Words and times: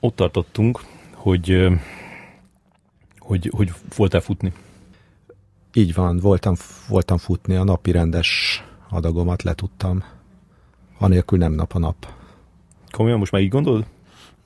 Ott 0.00 0.16
tartottunk, 0.16 0.80
hogy, 1.12 1.66
hogy, 3.18 3.50
hogy 3.54 3.72
voltál 3.96 4.20
futni. 4.20 4.52
Így 5.72 5.94
van, 5.94 6.18
voltam, 6.18 6.54
voltam 6.88 7.18
futni, 7.18 7.54
a 7.54 7.64
napi 7.64 7.90
rendes 7.90 8.62
adagomat 8.90 9.42
letudtam. 9.42 10.04
Anélkül 10.98 11.38
nem 11.38 11.52
nap 11.52 11.72
a 11.72 11.78
nap. 11.78 12.06
Komolyan 12.90 13.18
most 13.18 13.32
már 13.32 13.42
így 13.42 13.48
gondolod? 13.48 13.86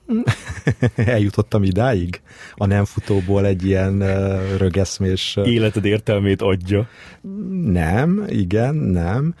Eljutottam 0.95 1.63
idáig? 1.63 2.21
A 2.55 2.65
nem 2.65 2.85
futóból 2.85 3.45
egy 3.45 3.65
ilyen 3.65 4.01
uh, 4.01 4.57
rögeszmés... 4.57 5.35
Uh, 5.37 5.51
Életed 5.51 5.85
értelmét 5.85 6.41
adja. 6.41 6.87
Nem, 7.63 8.25
igen, 8.27 8.75
nem. 8.75 9.35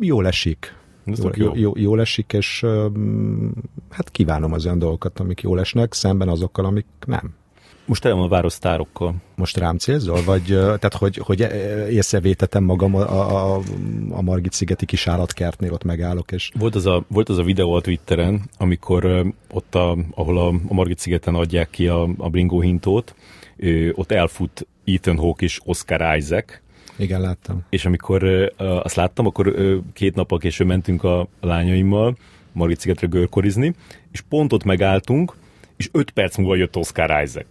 Jól 0.00 0.26
esik. 0.26 0.74
Jól, 1.04 1.32
jó. 1.36 1.44
jó, 1.44 1.56
jó, 1.56 1.72
jól 1.76 2.00
esik, 2.00 2.32
és 2.32 2.66
hát 3.90 4.10
kívánom 4.10 4.52
az 4.52 4.64
olyan 4.64 4.78
dolgokat, 4.78 5.20
amik 5.20 5.40
jól 5.40 5.60
esnek, 5.60 5.92
szemben 5.92 6.28
azokkal, 6.28 6.64
amik 6.64 6.86
nem. 7.06 7.34
Most 7.90 8.04
el 8.04 8.14
van 8.14 8.24
a 8.24 8.28
város 8.28 8.52
sztárokkal. 8.52 9.14
Most 9.36 9.56
rám 9.56 9.78
célzol? 9.78 10.24
Vagy, 10.24 10.44
tehát, 10.46 10.94
hogy, 10.94 11.16
hogy 11.16 11.40
észrevétetem 11.90 12.64
magam 12.64 12.94
a, 12.94 13.54
a, 13.54 13.60
a 14.10 14.22
Margit 14.22 14.52
szigeti 14.52 14.86
kis 14.86 15.06
állatkertnél, 15.06 15.72
ott 15.72 15.84
megállok, 15.84 16.32
és 16.32 16.50
Volt 16.58 16.74
az 16.74 16.86
a, 16.86 17.04
volt 17.08 17.28
az 17.28 17.38
a 17.38 17.42
videó 17.42 17.72
a 17.72 17.80
Twitteren, 17.80 18.42
amikor 18.58 19.24
ott, 19.50 19.74
a, 19.74 19.96
ahol 20.14 20.38
a, 20.38 20.48
a 20.68 20.74
Margit 20.74 20.98
szigeten 20.98 21.34
adják 21.34 21.70
ki 21.70 21.88
a, 21.88 22.08
a 22.18 22.28
bringó 22.28 22.60
hintót, 22.60 23.14
ö, 23.56 23.90
ott 23.94 24.12
elfut 24.12 24.66
Ethan 24.84 25.16
Hawke 25.16 25.44
és 25.44 25.60
Oscar 25.64 26.16
Isaac, 26.16 26.60
igen, 27.00 27.20
láttam. 27.20 27.64
és 27.70 27.84
amikor 27.84 28.52
azt 28.58 28.94
láttam, 28.94 29.26
akkor 29.26 29.54
két 29.92 30.14
nappal 30.14 30.38
később 30.38 30.66
mentünk 30.66 31.04
a 31.04 31.28
lányaimmal 31.40 32.16
Margit 32.52 32.80
szigetre 32.80 33.06
görkorizni, 33.06 33.74
és 34.12 34.20
pont 34.20 34.52
ott 34.52 34.64
megálltunk, 34.64 35.34
és 35.76 35.88
öt 35.92 36.10
perc 36.10 36.36
múlva 36.36 36.54
jött 36.56 36.76
Oscar 36.76 37.22
Isaac. 37.22 37.46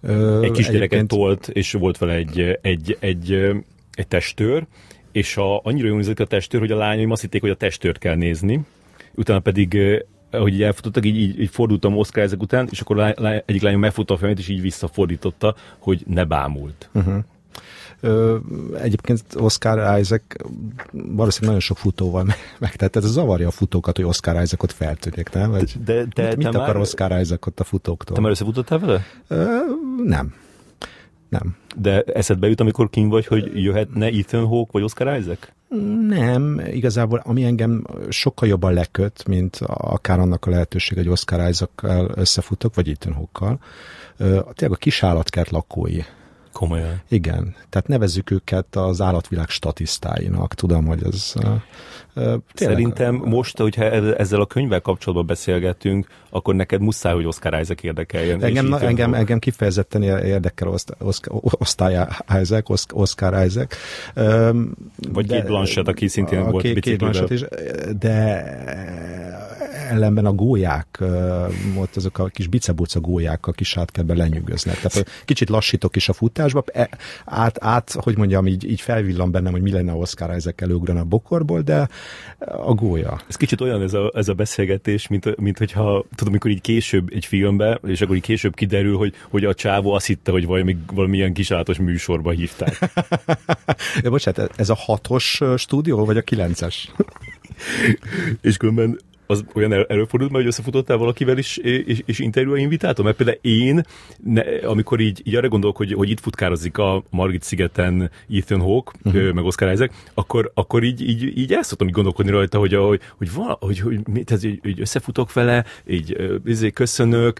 Ö, 0.00 0.42
Egy 0.42 0.50
kisgyereket 0.50 0.92
egyébként- 0.92 1.08
tolt, 1.08 1.48
és 1.48 1.72
volt 1.72 1.98
vele 1.98 2.12
egy, 2.12 2.58
egy, 2.62 2.96
egy, 3.00 3.32
egy 3.92 4.06
testőr, 4.08 4.66
és 5.12 5.36
a, 5.36 5.60
annyira 5.64 5.86
jól 5.86 5.96
nézett 5.96 6.20
a 6.20 6.26
testőr, 6.26 6.60
hogy 6.60 6.70
a 6.70 6.76
lányaim 6.76 7.10
azt 7.10 7.20
hitték, 7.20 7.40
hogy 7.40 7.50
a 7.50 7.56
testőrt 7.56 7.98
kell 7.98 8.14
nézni. 8.14 8.60
Utána 9.14 9.40
pedig, 9.40 9.78
ahogy 10.30 10.54
így 10.54 10.62
elfutottak, 10.62 11.04
így, 11.06 11.16
így, 11.16 11.40
így 11.40 11.50
fordultam 11.50 11.96
Oscar 11.96 12.22
ezek 12.22 12.42
után, 12.42 12.68
és 12.70 12.80
akkor 12.80 12.96
lá, 12.96 13.12
lá, 13.16 13.42
egyik 13.46 13.62
lányom 13.62 13.80
megfutta 13.80 14.14
a 14.14 14.16
fejét, 14.16 14.38
és 14.38 14.48
így 14.48 14.60
visszafordította, 14.60 15.54
hogy 15.78 16.02
ne 16.06 16.24
bámult. 16.24 16.88
Ö, 16.92 17.00
egyébként 18.74 19.22
Oscar 19.34 19.98
Isaac 19.98 20.22
valószínűleg 20.92 21.40
nagyon 21.40 21.60
sok 21.60 21.78
futóval 21.78 22.26
megtett. 22.58 22.96
Ez 22.96 23.04
zavarja 23.04 23.48
a 23.48 23.50
futókat, 23.50 23.96
hogy 23.96 24.04
Oscar 24.04 24.42
Isaacot 24.42 24.72
feltűnik, 24.72 25.30
nem? 25.30 25.50
Vagy 25.50 25.72
De, 25.84 26.04
de 26.14 26.26
mit, 26.26 26.36
mit 26.36 26.48
te, 26.48 26.58
akar 26.58 26.74
már, 26.74 26.76
Oscar 26.76 27.20
Isaacot 27.20 27.60
a 27.60 27.64
futóktól? 27.64 28.16
te 28.16 28.22
már 28.22 28.30
összefutottál 28.30 28.78
vele? 28.78 29.02
Ö, 29.28 29.58
nem. 30.04 30.34
Nem. 31.28 31.56
De 31.76 32.02
eszedbe 32.02 32.48
jut, 32.48 32.60
amikor 32.60 32.90
kim 32.90 33.08
vagy, 33.08 33.26
hogy 33.26 33.62
jöhetne 33.62 34.06
Ethan 34.06 34.46
Hawke 34.46 34.70
vagy 34.72 34.82
Oscar 34.82 35.18
Isaac? 35.18 35.38
Nem, 36.08 36.60
igazából 36.72 37.22
ami 37.24 37.44
engem 37.44 37.86
sokkal 38.08 38.48
jobban 38.48 38.72
leköt, 38.72 39.26
mint 39.26 39.56
akár 39.66 40.20
annak 40.20 40.46
a 40.46 40.50
lehetőség, 40.50 40.96
hogy 40.96 41.08
Oscar 41.08 41.48
isaac 41.48 41.70
összefutok, 42.14 42.74
vagy 42.74 42.88
Ethan 42.88 43.12
Hawke-kal, 43.12 43.58
tényleg 44.54 44.70
a 44.70 44.74
kis 44.74 45.02
állatkert 45.02 45.50
lakói. 45.50 46.00
Komolyan. 46.52 47.00
Igen, 47.08 47.54
tehát 47.68 47.88
nevezzük 47.88 48.30
őket 48.30 48.76
az 48.76 49.00
állatvilág 49.00 49.48
statisztáinak. 49.48 50.54
Tudom, 50.54 50.86
hogy 50.86 51.02
ez... 51.12 51.32
tényleg- 51.32 52.40
Szerintem 52.54 53.14
most, 53.14 53.58
hogyha 53.58 53.84
ezzel 53.84 54.40
a 54.40 54.46
könyvvel 54.46 54.80
kapcsolatban 54.80 55.26
beszélgetünk, 55.26 56.06
akkor 56.30 56.54
neked 56.54 56.80
muszáj, 56.80 57.14
hogy 57.14 57.26
Oscar 57.26 57.60
Isaac 57.60 57.82
érdekeljen. 57.82 58.42
Engem, 58.42 58.72
Ethan 58.72 58.88
engem, 58.88 59.14
engem 59.14 59.38
kifejezetten 59.38 60.02
érdekel 60.02 60.68
Oscar, 60.98 61.40
Oscar 61.58 62.08
Isaac, 62.40 62.70
Osc- 62.70 62.92
Oscar 62.92 63.44
Isaac. 63.46 63.74
Vagy 65.12 65.26
Kate 65.26 65.42
Blanchett, 65.46 65.88
aki 65.88 66.08
szintén 66.08 66.38
a 66.38 66.50
volt 66.50 66.62
Kate 66.62 66.74
biciklivel. 66.74 67.12
Blanchett 67.12 67.30
is, 67.30 67.44
de 67.98 68.44
ellenben 69.88 70.26
a 70.26 70.32
gólyák, 70.32 71.02
ott 71.76 71.96
azok 71.96 72.18
a 72.18 72.24
kis 72.26 72.46
bicebuca 72.46 73.00
gólyák 73.00 73.46
a 73.46 73.52
kis 73.52 73.76
átkertben 73.76 74.16
lenyűgöznek. 74.16 74.74
Tehát 74.80 75.10
kicsit 75.24 75.48
lassítok 75.48 75.96
is 75.96 76.08
a 76.08 76.12
futásba, 76.12 76.41
e- 76.72 76.88
át, 77.24 77.58
át 77.60 77.92
hogy 77.92 78.16
mondjam, 78.16 78.46
így, 78.46 78.70
így 78.70 78.80
felvillan 78.80 79.30
bennem, 79.30 79.52
hogy 79.52 79.62
mi 79.62 79.72
lenne 79.72 79.92
Oscar 79.92 80.36
Isaac 80.36 80.62
előugrana 80.62 81.00
a 81.00 81.04
bokorból, 81.04 81.60
de 81.60 81.88
a 82.38 82.74
gólya. 82.74 83.20
Ez 83.28 83.36
kicsit 83.36 83.60
olyan 83.60 83.82
ez 83.82 83.94
a, 83.94 84.12
ez 84.14 84.28
a 84.28 84.34
beszélgetés, 84.34 85.08
mint, 85.08 85.36
mint 85.36 85.58
hogyha, 85.58 86.04
tudom, 86.14 86.32
amikor 86.32 86.50
így 86.50 86.60
később 86.60 87.12
egy 87.12 87.24
filmbe, 87.24 87.80
és 87.86 88.00
akkor 88.00 88.16
így 88.16 88.22
később 88.22 88.54
kiderül, 88.54 88.96
hogy, 88.96 89.14
hogy 89.30 89.44
a 89.44 89.54
csávó 89.54 89.92
azt 89.92 90.06
hitte, 90.06 90.30
hogy 90.30 90.46
valami, 90.46 90.76
valamilyen 90.92 91.32
kisállatos 91.32 91.78
műsorba 91.78 92.30
hívták. 92.30 92.78
Ja, 94.02 94.10
bocsánat, 94.10 94.52
ez 94.56 94.68
a 94.68 94.74
hatos 94.74 95.40
stúdió, 95.56 96.04
vagy 96.04 96.16
a 96.16 96.22
kilences? 96.22 96.92
és 98.40 98.56
különben 98.56 98.98
az 99.32 99.44
olyan 99.54 99.72
el- 99.72 99.86
előfordult 99.88 100.30
már, 100.30 100.40
hogy 100.40 100.50
összefutottál 100.50 100.96
valakivel 100.96 101.38
is, 101.38 101.56
és, 101.56 102.02
és 102.06 102.18
interjúra 102.18 102.56
invitáltam? 102.56 103.04
Mert 103.04 103.16
például 103.16 103.38
én, 103.40 103.82
ne, 104.24 104.42
amikor 104.64 105.00
így, 105.00 105.22
így 105.24 105.34
arra 105.34 105.48
gondolok, 105.48 105.76
hogy, 105.76 105.92
hogy 105.92 106.10
itt 106.10 106.20
futkározik 106.20 106.78
a 106.78 107.02
Margit 107.10 107.42
szigeten 107.42 108.10
Ethan 108.30 108.60
Hawke, 108.60 108.92
uh-huh. 109.04 109.32
meg 109.32 109.44
Oscar 109.44 109.72
Isaac, 109.72 109.94
akkor, 110.14 110.50
akkor 110.54 110.82
így, 110.82 111.08
így, 111.08 111.38
így 111.38 111.52
el 111.52 111.62
szoktam 111.62 111.86
így 111.86 111.92
gondolkodni 111.92 112.30
rajta, 112.30 112.58
hogy, 112.58 112.74
hogy, 112.74 113.00
hogy, 113.16 113.32
vala, 113.32 113.56
hogy, 113.60 113.78
hogy, 113.78 114.08
mit, 114.08 114.30
ez, 114.30 114.44
így, 114.44 114.60
így 114.66 114.80
összefutok 114.80 115.32
vele, 115.32 115.64
így 115.86 116.14
ö, 116.16 116.36
izé, 116.44 116.70
köszönök, 116.70 117.38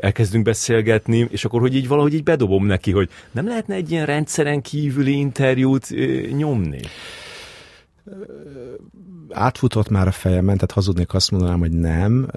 elkezdünk 0.00 0.44
beszélgetni, 0.44 1.28
és 1.30 1.44
akkor 1.44 1.60
hogy 1.60 1.74
így 1.76 1.88
valahogy 1.88 2.14
így 2.14 2.22
bedobom 2.22 2.66
neki, 2.66 2.90
hogy 2.90 3.08
nem 3.30 3.46
lehetne 3.46 3.74
egy 3.74 3.90
ilyen 3.90 4.06
rendszeren 4.06 4.62
kívüli 4.62 5.18
interjút 5.18 5.86
nyomni? 6.36 6.80
Átfutott 9.30 9.88
már 9.88 10.06
a 10.06 10.12
fejemen, 10.12 10.54
tehát 10.54 10.72
hazudnék 10.72 11.14
azt 11.14 11.30
mondanám, 11.30 11.58
hogy 11.58 11.72
nem. 11.72 12.28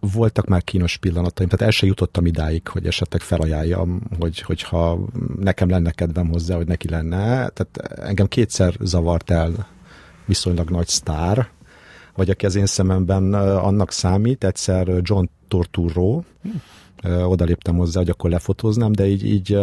Voltak 0.00 0.46
már 0.46 0.62
kínos 0.62 0.96
pillanataim, 0.96 1.48
tehát 1.48 1.66
el 1.66 1.70
se 1.70 1.86
jutottam 1.86 2.26
idáig, 2.26 2.68
hogy 2.68 2.86
esetleg 2.86 3.20
felajánljam, 3.20 4.00
hogy, 4.18 4.40
hogyha 4.40 4.98
nekem 5.38 5.68
lenne 5.68 5.90
kedvem 5.90 6.28
hozzá, 6.28 6.56
hogy 6.56 6.66
neki 6.66 6.88
lenne. 6.88 7.48
Tehát 7.48 7.98
engem 7.98 8.26
kétszer 8.26 8.74
zavart 8.80 9.30
el 9.30 9.68
viszonylag 10.26 10.70
nagy 10.70 10.86
sztár, 10.86 11.48
vagy 12.14 12.30
aki 12.30 12.46
az 12.46 12.54
én 12.54 12.66
szememben 12.66 13.34
annak 13.34 13.92
számít, 13.92 14.44
egyszer 14.44 14.88
John 15.02 15.24
Torturro, 15.48 16.22
Ö, 16.44 16.48
oda 17.02 17.44
léptem 17.44 17.76
hozzá, 17.76 18.00
hogy 18.00 18.08
akkor 18.08 18.30
lefotóznám, 18.30 18.92
de 18.92 19.06
így, 19.06 19.26
így 19.26 19.58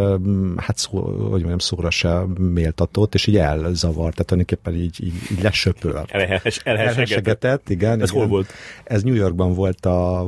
hát 0.57 0.77
szó, 0.77 0.99
hogy 1.01 1.29
mondjam, 1.29 1.57
szóra 1.57 1.89
se 1.89 2.23
méltatott, 2.37 3.13
és 3.13 3.27
így 3.27 3.37
elzavart, 3.37 4.15
tehát 4.15 4.25
tulajdonképpen 4.25 4.73
így, 4.73 5.03
így, 5.03 5.13
így 5.31 5.41
lesöpör. 5.41 6.05
Elhes, 6.07 6.57
elhesegetett. 6.63 7.69
Igen. 7.69 8.01
Ez 8.01 8.09
igen. 8.09 8.21
hol 8.21 8.29
volt? 8.29 8.51
Ez 8.83 9.03
New 9.03 9.13
Yorkban 9.13 9.53
volt 9.53 9.85
a, 9.85 10.21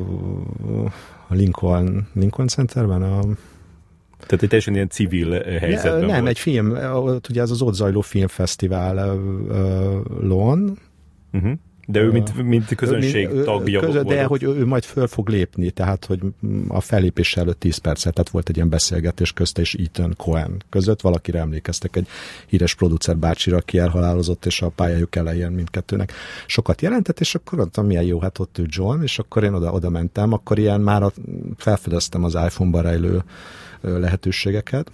a 1.28 1.34
Lincoln, 1.34 2.08
Lincoln 2.14 2.48
Centerben, 2.48 3.02
a, 3.02 3.20
Tehát 4.26 4.44
egy 4.44 4.50
teljesen 4.50 4.74
ilyen 4.74 4.90
civil 4.90 5.44
helyzetben 5.44 6.00
ne, 6.00 6.06
nem, 6.06 6.16
volt. 6.16 6.28
egy 6.28 6.40
film, 6.40 6.72
ott 6.94 7.30
ugye 7.30 7.42
az 7.42 7.52
az 7.52 7.62
ott 7.62 7.74
zajló 7.74 8.02
filmfesztivál 8.02 9.20
Lon, 10.20 10.78
Uh-huh. 11.34 11.52
De 11.91 12.00
ő 12.00 12.12
mint, 12.12 12.44
mint 12.44 12.75
közönség 12.75 13.29
Ő- 13.29 13.44
tagja 13.44 13.79
közö-. 13.79 14.03
De 14.03 14.24
hogy 14.24 14.44
ő, 14.44 14.66
majd 14.66 14.84
föl 14.84 15.07
fog 15.07 15.29
lépni, 15.29 15.72
tehát 15.72 16.06
hogy 16.06 16.19
a 16.68 16.81
fellépés 16.81 17.38
előtt 17.38 17.59
10 17.59 17.78
percet, 17.78 18.13
tehát 18.13 18.29
volt 18.29 18.50
egy 18.50 18.56
ilyen 18.56 18.69
beszélgetés 18.69 19.31
közt 19.31 19.57
és 19.57 19.74
Ethan 19.74 20.13
Cohen 20.18 20.62
között, 20.69 21.02
valakire 21.02 21.40
emlékeztek 21.40 21.96
egy 21.96 22.07
híres 22.47 22.75
producer 22.75 23.18
bácsira, 23.18 23.57
aki 23.57 23.78
elhalálozott, 23.78 24.46
és 24.46 24.62
a 24.62 24.69
pályájuk 24.69 25.16
elején 25.16 25.52
mindkettőnek 25.52 26.12
sokat 26.46 26.81
jelentett, 26.81 27.19
és 27.19 27.35
akkor 27.35 27.57
mondtam, 27.57 27.85
milyen 27.85 28.03
jó, 28.03 28.20
hát 28.20 28.40
ott 28.40 28.58
ő 28.58 28.66
John, 28.67 29.02
és 29.02 29.20
akkor 29.20 29.44
én 29.44 29.53
oda, 29.53 29.72
oda 29.72 29.90
mentem, 29.90 30.34
akkor 30.34 30.59
ilyen 30.59 30.82
már 30.82 31.03
a, 31.03 31.11
felfedeztem 31.58 32.23
az 32.23 32.34
iPhone-ban 32.34 32.82
rejlő 32.82 33.23
lehetőségeket, 33.82 34.91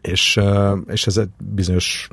és, 0.00 0.40
és 0.86 1.06
ez 1.06 1.16
egy 1.16 1.28
bizonyos 1.38 2.08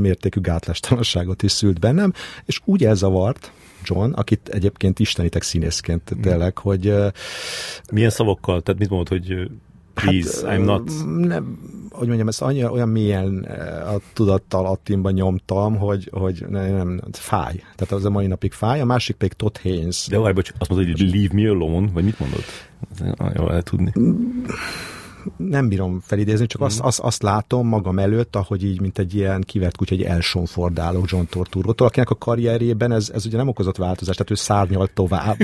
mértékű 0.00 0.40
gátlástalanságot 0.40 1.42
is 1.42 1.52
szült 1.52 1.80
bennem, 1.80 2.12
és 2.44 2.60
úgy 2.64 2.84
elzavart 2.84 3.52
John, 3.84 4.12
akit 4.12 4.48
egyébként 4.48 4.98
istenítek 4.98 5.42
színészként 5.42 6.12
tényleg, 6.20 6.58
hogy 6.58 6.86
ö, 6.86 7.08
Milyen 7.92 8.10
szavakkal? 8.10 8.62
Tehát 8.62 8.80
mit 8.80 8.88
mondod, 8.88 9.08
hogy 9.08 9.32
uh, 9.32 9.44
please, 9.94 10.46
Hát, 10.46 10.58
I'm 10.58 10.64
not... 10.64 10.90
Nem, 11.16 11.58
hogy 11.90 12.06
mondjam, 12.06 12.28
ezt 12.28 12.42
annyira 12.42 12.70
olyan 12.70 12.88
mélyen 12.88 13.46
eh, 13.46 13.94
a 13.94 14.00
tudattalattimban 14.12 15.12
nyomtam, 15.12 15.76
hogy, 15.76 16.08
hogy 16.12 16.44
nem, 16.48 16.76
nem, 16.76 17.00
fáj. 17.12 17.54
Tehát 17.54 17.92
az 17.92 18.04
a 18.04 18.10
mai 18.10 18.26
napig 18.26 18.52
fáj, 18.52 18.80
a 18.80 18.84
másik 18.84 19.16
pedig 19.16 19.32
Todd 19.32 19.56
Haynes. 19.62 20.06
De 20.06 20.18
várj, 20.18 20.34
bocs, 20.34 20.52
azt 20.58 20.70
mondod, 20.70 20.88
hogy 20.90 21.10
leave 21.10 21.34
me 21.34 21.50
alone, 21.50 21.90
vagy 21.92 22.04
mit 22.04 22.18
mondod? 22.18 22.44
Jó, 23.36 23.46
lehet 23.46 23.64
tudni. 23.64 23.92
Nem 25.36 25.68
bírom 25.68 26.00
felidézni, 26.00 26.46
csak 26.46 26.60
azt, 26.60 26.80
azt, 26.80 27.00
azt 27.00 27.22
látom 27.22 27.68
magam 27.68 27.98
előtt, 27.98 28.36
ahogy 28.36 28.64
így, 28.64 28.80
mint 28.80 28.98
egy 28.98 29.14
ilyen 29.14 29.40
kivert 29.40 29.76
kutya, 29.76 29.94
egy 29.94 30.02
elsonfordálok 30.02 31.10
John 31.10 31.24
Torturótól, 31.30 31.86
akinek 31.86 32.10
a 32.10 32.14
karrierjében 32.14 32.92
ez, 32.92 33.10
ez 33.14 33.26
ugye 33.26 33.36
nem 33.36 33.48
okozott 33.48 33.76
változást, 33.76 34.18
tehát 34.18 34.32
ő 34.32 34.34
szárnyal 34.34 34.86
tovább. 34.86 35.36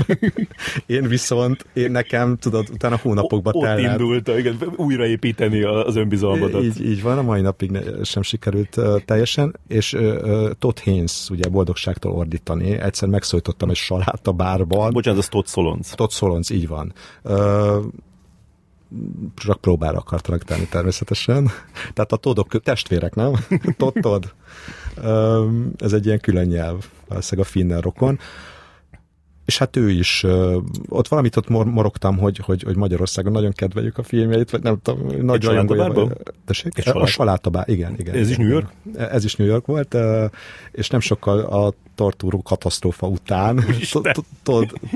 én 0.87 1.09
viszont, 1.09 1.67
én 1.73 1.91
nekem, 1.91 2.37
tudod, 2.37 2.69
utána 2.73 2.99
hónapokba 3.03 3.51
Ott 3.53 3.63
tellett. 3.63 4.01
indult, 4.01 4.29
igen, 4.29 4.59
újraépíteni 4.77 5.63
az 5.63 5.97
önbizalmadat. 5.97 6.63
Így, 6.63 6.87
így 6.87 7.03
van, 7.03 7.19
a 7.19 7.23
mai 7.23 7.41
napig 7.41 7.71
ne, 7.71 8.05
sem 8.05 8.23
sikerült 8.23 8.77
uh, 8.77 9.01
teljesen, 9.05 9.57
és 9.69 9.93
uh, 9.93 10.51
Todd 10.59 10.77
Haynes, 10.85 11.31
ugye 11.31 11.49
boldogságtól 11.49 12.13
ordítani, 12.13 12.79
egyszer 12.79 13.09
megszólítottam 13.09 13.71
egy 13.71 13.77
salát 13.77 14.27
a 14.27 14.33
bárban. 14.33 14.93
Bocsánat, 14.93 15.21
az 15.21 15.29
Todd 15.29 15.47
Solonz. 15.47 15.91
Todd 15.91 16.11
Solonz, 16.11 16.51
így 16.51 16.69
van. 16.69 16.93
Uh, 17.23 17.85
csak 19.37 19.61
próbára 19.61 19.99
akartalak 19.99 20.45
tenni 20.45 20.67
természetesen. 20.67 21.51
Tehát 21.95 22.13
a 22.13 22.17
Toddok 22.17 22.63
testvérek, 22.63 23.15
nem? 23.15 23.33
Um, 25.05 25.73
ez 25.77 25.93
egy 25.93 26.07
ilyen 26.07 26.21
külön 26.21 26.47
nyelv, 26.47 26.85
valószínűleg 27.09 27.49
a 27.49 27.51
finnel 27.51 27.81
rokon 27.81 28.19
és 29.49 29.59
hát 29.59 29.77
ő 29.77 29.91
is, 29.91 30.25
ott 30.89 31.09
valamit 31.09 31.37
ott 31.37 31.49
mor- 31.49 31.73
morogtam, 31.73 32.19
hogy, 32.19 32.39
hogy, 32.39 32.63
hogy 32.63 32.77
Magyarországon 32.77 33.33
nagyon 33.33 33.53
kedveljük 33.53 33.99
a 33.99 34.03
filmjeit, 34.03 34.51
vagy 34.51 34.63
nem 34.63 34.79
tudom, 34.83 35.07
nagy 35.21 35.45
rajongója. 35.45 36.09
Tessék? 36.45 36.73
A 36.93 37.07
salátabár, 37.07 37.69
igen, 37.69 37.95
igen. 37.99 38.15
Ez 38.15 38.31
is 38.31 38.37
New 38.37 38.49
York? 38.49 38.73
Ez 38.97 39.25
is 39.25 39.37
New 39.37 39.47
York 39.47 39.67
volt, 39.67 39.97
és 40.73 40.89
nem 40.89 41.01
sokkal 41.01 41.39
a 41.39 41.73
tortúró 41.99 42.43
katasztrófa 42.43 43.07
után 43.07 43.65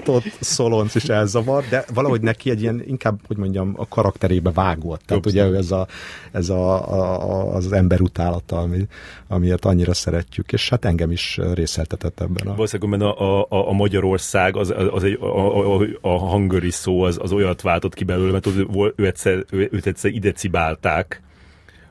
Todd 0.04 0.22
Solonc 0.40 0.94
is 0.94 1.04
elzavar, 1.04 1.64
de 1.68 1.84
valahogy 1.94 2.20
neki 2.20 2.50
egy 2.50 2.60
ilyen, 2.60 2.82
inkább, 2.86 3.20
hogy 3.26 3.36
mondjam, 3.36 3.74
a 3.76 3.88
karakterébe 3.88 4.50
vágott. 4.50 5.02
Tehát 5.06 5.26
ugye 5.26 5.46
ő 5.46 5.56
ez, 5.56 5.70
a, 5.70 5.86
ez 6.32 6.48
a, 6.48 6.92
a, 6.92 7.54
az 7.54 7.72
ember 7.72 8.00
utálata, 8.00 8.58
ami, 8.58 8.86
amiért 9.28 9.64
annyira 9.64 9.94
szeretjük, 9.94 10.52
és 10.52 10.68
hát 10.68 10.84
engem 10.84 11.10
is 11.10 11.38
részeltetett 11.54 12.20
ebben. 12.20 12.46
A... 12.46 12.54
Valószínűleg 12.54 13.00
a, 13.02 13.40
a, 13.40 13.68
a 13.68 13.72
Magyarország, 13.72 14.41
az, 14.50 14.74
az 14.90 15.04
egy, 15.04 15.18
a, 15.20 15.80
a, 15.80 15.88
a 16.00 16.18
hangöri 16.18 16.70
szó, 16.70 17.02
az, 17.02 17.18
az 17.22 17.32
olyat 17.32 17.62
váltott 17.62 17.94
ki 17.94 18.04
belőle, 18.04 18.32
mert 18.32 18.46
ő, 18.46 18.66
ő 18.96 19.06
egyszer, 19.06 19.44
ő, 19.50 19.68
őt 19.72 19.86
egyszer 19.86 20.10
ide 20.10 20.32
cibálták, 20.32 21.22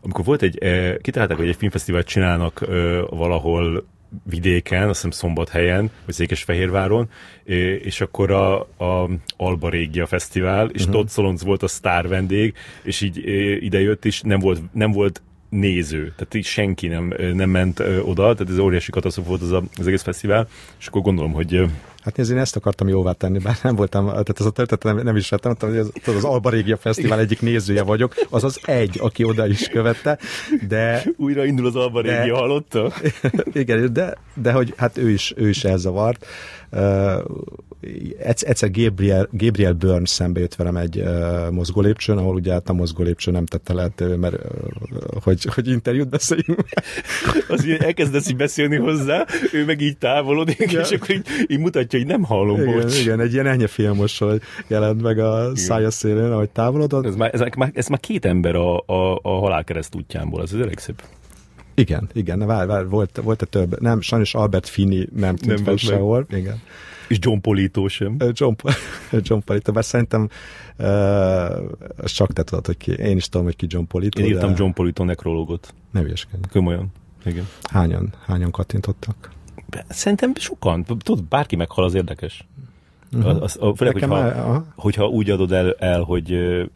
amikor 0.02 0.26
volt 0.26 0.42
egy, 0.42 0.60
kitalálták, 1.02 1.38
hogy 1.38 1.48
egy 1.48 1.56
filmfesztivált 1.56 2.08
csinálnak 2.08 2.66
valahol 3.10 3.86
vidéken, 4.24 4.82
azt 4.90 4.96
hiszem 4.96 5.12
Szombathelyen, 5.12 5.92
vagy 6.06 6.14
Székesfehérváron, 6.14 7.10
és 7.84 8.02
akkor 8.02 8.32
a, 8.32 8.60
a 8.60 9.10
Alba 9.38 9.70
Régia 9.70 10.06
Fesztivál, 10.06 10.70
és 10.70 10.80
uh-huh. 10.80 10.96
Todd 10.96 11.08
Solonz 11.08 11.44
volt 11.44 11.64
a 11.64 11.68
sztár 11.68 12.08
vendég, 12.08 12.54
és 12.84 13.02
így 13.02 13.18
idejött, 13.64 14.06
és 14.06 14.22
nem 14.22 14.40
volt, 14.40 14.62
nem 14.74 14.92
volt 14.92 15.22
néző, 15.52 16.14
tehát 16.16 16.34
így 16.34 16.46
senki 16.46 16.88
nem, 16.88 17.14
nem 17.34 17.50
ment 17.50 17.80
oda, 18.04 18.34
tehát 18.34 18.50
ez 18.50 18.58
óriási 18.58 18.92
katasztrófa 18.92 19.30
volt 19.30 19.42
az, 19.42 19.52
a, 19.52 19.64
az 19.78 19.88
egész 19.88 20.02
fesztivál, 20.02 20.48
és 20.80 20.88
akkor 20.88 21.02
gondolom, 21.02 21.34
hogy 21.34 21.64
Hát 22.04 22.18
nézd, 22.18 22.32
én 22.32 22.38
ezt 22.38 22.56
akartam 22.56 22.88
jóvá 22.88 23.12
tenni, 23.12 23.38
bár 23.38 23.58
nem 23.64 23.76
voltam, 23.76 24.06
tehát 24.06 24.40
ez 24.40 24.46
a 24.46 24.50
történet 24.50 24.84
nem, 24.84 24.98
nem 25.06 25.16
is 25.16 25.30
vettem, 25.30 25.56
hogy 25.60 25.78
az, 25.78 25.92
az 26.06 26.24
Alba 26.24 26.50
Régia 26.50 26.78
Fesztivál 26.78 27.20
egyik 27.20 27.42
nézője 27.42 27.84
vagyok, 27.84 28.14
az 28.30 28.44
az 28.44 28.60
egy, 28.66 29.00
aki 29.02 29.24
oda 29.24 29.48
is 29.48 29.68
követte, 29.68 30.18
de... 30.68 31.04
Újra 31.18 31.46
indul 31.46 31.66
az 31.66 31.76
Alba 31.76 32.02
Régia, 32.02 32.26
de, 32.26 32.32
hallotta? 32.34 32.94
Igen, 33.54 33.94
de, 33.94 34.18
de 34.34 34.52
hogy 34.52 34.74
hát 34.78 34.98
ő 34.98 35.10
is, 35.10 35.34
ő 35.36 35.50
is 35.50 35.64
elzavart. 35.64 36.26
Egyszer 38.20 38.72
Gabriel, 38.72 39.28
Gabriel 39.32 39.74
Burns 39.74 40.10
szembe 40.10 40.40
jött 40.40 40.56
velem 40.56 40.78
egy 40.78 40.98
uh, 40.98 41.50
mozgólépcsőn, 41.50 42.18
ahol 42.18 42.36
ugye 42.36 42.52
hát 42.52 42.70
a 42.70 42.74
mozgólépcső 42.74 43.32
nem 43.32 43.46
tette 43.46 43.74
lehetővé, 43.74 44.16
mert 44.16 44.34
uh, 44.34 45.22
hogy, 45.24 45.44
hogy 45.54 45.68
interjút 45.68 46.10
beszéljünk. 46.10 46.64
Az 47.48 47.66
így 47.66 47.78
elkezdesz 47.82 48.30
így 48.30 48.36
beszélni 48.36 48.76
hozzá, 48.76 49.26
ő 49.54 49.66
meg 49.66 49.82
így 49.82 49.98
távolodik, 49.98 50.72
ja. 50.72 50.80
és 50.80 50.92
akkor 50.92 51.10
így, 51.10 51.26
így 51.48 51.60
mutatja, 51.60 52.00
hogy 52.00 52.08
nem 52.08 52.24
hallom, 52.24 52.62
igen, 52.62 52.74
bocs. 52.74 53.02
Igen, 53.02 53.20
egy 53.20 53.34
ilyen 53.34 53.48
enyhe 53.48 53.68
filmosról 53.68 54.42
jelent 54.68 55.02
meg 55.02 55.20
a 55.20 55.42
igen. 55.42 55.56
szája 55.56 55.92
szélén, 55.92 56.32
ahogy 56.32 56.50
távolodott. 56.50 57.06
Ez 57.06 57.16
már, 57.16 57.34
ez, 57.34 57.42
már, 57.58 57.72
ez 57.74 57.88
már 57.88 58.00
két 58.00 58.26
ember 58.26 58.56
a, 58.56 58.78
a, 58.78 59.20
a 59.22 59.40
halálkereszt 59.40 59.96
útjából, 59.96 60.42
ez 60.42 60.54
az 60.54 60.60
elég 60.60 60.78
szép. 60.78 61.02
Igen, 61.82 62.10
igen, 62.14 62.46
vár, 62.46 62.68
vár, 62.68 62.88
volt, 62.88 63.20
volt-e 63.24 63.46
több? 63.46 63.82
Nem, 63.82 64.02
sajnos 64.02 64.34
Albert 64.34 64.68
Fini 64.68 65.08
nem 65.16 65.36
tűnt 65.36 65.56
nem 65.56 65.64
fel 65.64 65.76
sehol. 65.76 66.26
Igen. 66.30 66.62
És 67.08 67.18
John 67.22 67.40
Polito 67.40 67.88
sem. 67.88 68.16
John, 68.34 68.54
John 69.28 69.42
Polito, 69.46 69.72
bár 69.72 69.86
szerintem 69.86 70.30
uh, 70.78 70.86
csak 72.06 72.34
te 72.34 72.44
tudod, 72.44 72.66
hogy 72.66 72.78
ki. 72.78 72.92
Én 72.92 73.18
is 73.18 73.30
tudom, 73.30 73.46
hogy 73.46 73.56
ki 73.56 73.66
John 73.70 73.86
Polito. 73.86 74.20
Én 74.20 74.26
írtam 74.26 74.50
de... 74.50 74.56
John 74.58 74.72
Polito 74.72 75.04
nekrológot. 75.04 75.74
Ne 75.92 76.02
ügyeskedj. 76.02 76.42
Komolyan. 76.52 76.92
Igen. 77.26 77.48
Hányan, 77.64 78.14
hányan 78.26 78.52
kattintottak? 78.52 79.32
Szerintem 79.90 80.34
sokan. 80.36 80.84
Tudod, 80.84 81.24
bárki 81.24 81.56
meghal, 81.56 81.86
az 81.86 81.94
érdekes. 81.94 82.48
Uh-huh. 83.16 83.42
Az, 83.42 83.58
az, 83.60 83.76
főleg, 83.76 83.94
hogyha, 83.94 84.08
már, 84.08 84.62
hogyha 84.76 85.08
úgy 85.08 85.30
adod 85.30 85.52
el, 85.52 85.76
el 85.80 86.02
hogy 86.02 86.26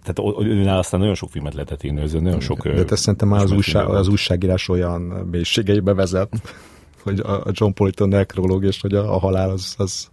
tehát 0.04 0.40
őnál 0.40 0.78
aztán 0.78 1.00
nagyon 1.00 1.16
sok 1.16 1.30
filmet 1.30 1.54
lehetett 1.54 1.84
írni, 1.84 2.02
ez 2.02 2.14
nagyon 2.14 2.40
sok... 2.40 2.68
De 2.68 2.84
te 2.84 2.96
szerintem 2.96 3.28
már 3.28 3.42
az, 3.42 3.52
újság, 3.52 3.88
az 3.88 4.08
újságírás 4.08 4.70
olyan 4.70 5.02
mélységeibe 5.02 5.94
vezet, 5.94 6.30
hogy 7.04 7.20
a 7.20 7.44
John 7.52 7.74
Politon 7.74 8.10
nekrológ, 8.10 8.64
és 8.64 8.82
hogy 8.82 8.94
a, 8.94 9.14
a 9.16 9.20
halál 9.20 9.50
az, 9.50 9.76
az... 9.78 10.10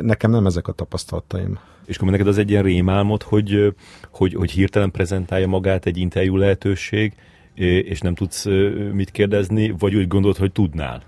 Nekem 0.00 0.30
nem 0.30 0.46
ezek 0.46 0.68
a 0.68 0.72
tapasztalataim. 0.72 1.58
És 1.84 1.96
akkor 1.96 2.10
neked 2.10 2.26
az 2.26 2.38
egy 2.38 2.50
ilyen 2.50 2.62
rémálmod, 2.62 3.22
hogy, 3.22 3.74
hogy, 4.10 4.34
hogy 4.34 4.50
hirtelen 4.50 4.90
prezentálja 4.90 5.46
magát 5.46 5.86
egy 5.86 5.96
interjú 5.96 6.36
lehetőség, 6.36 7.14
és 7.54 8.00
nem 8.00 8.14
tudsz 8.14 8.44
mit 8.92 9.10
kérdezni, 9.10 9.74
vagy 9.78 9.94
úgy 9.94 10.08
gondolod, 10.08 10.36
hogy 10.36 10.52
tudnál? 10.52 11.02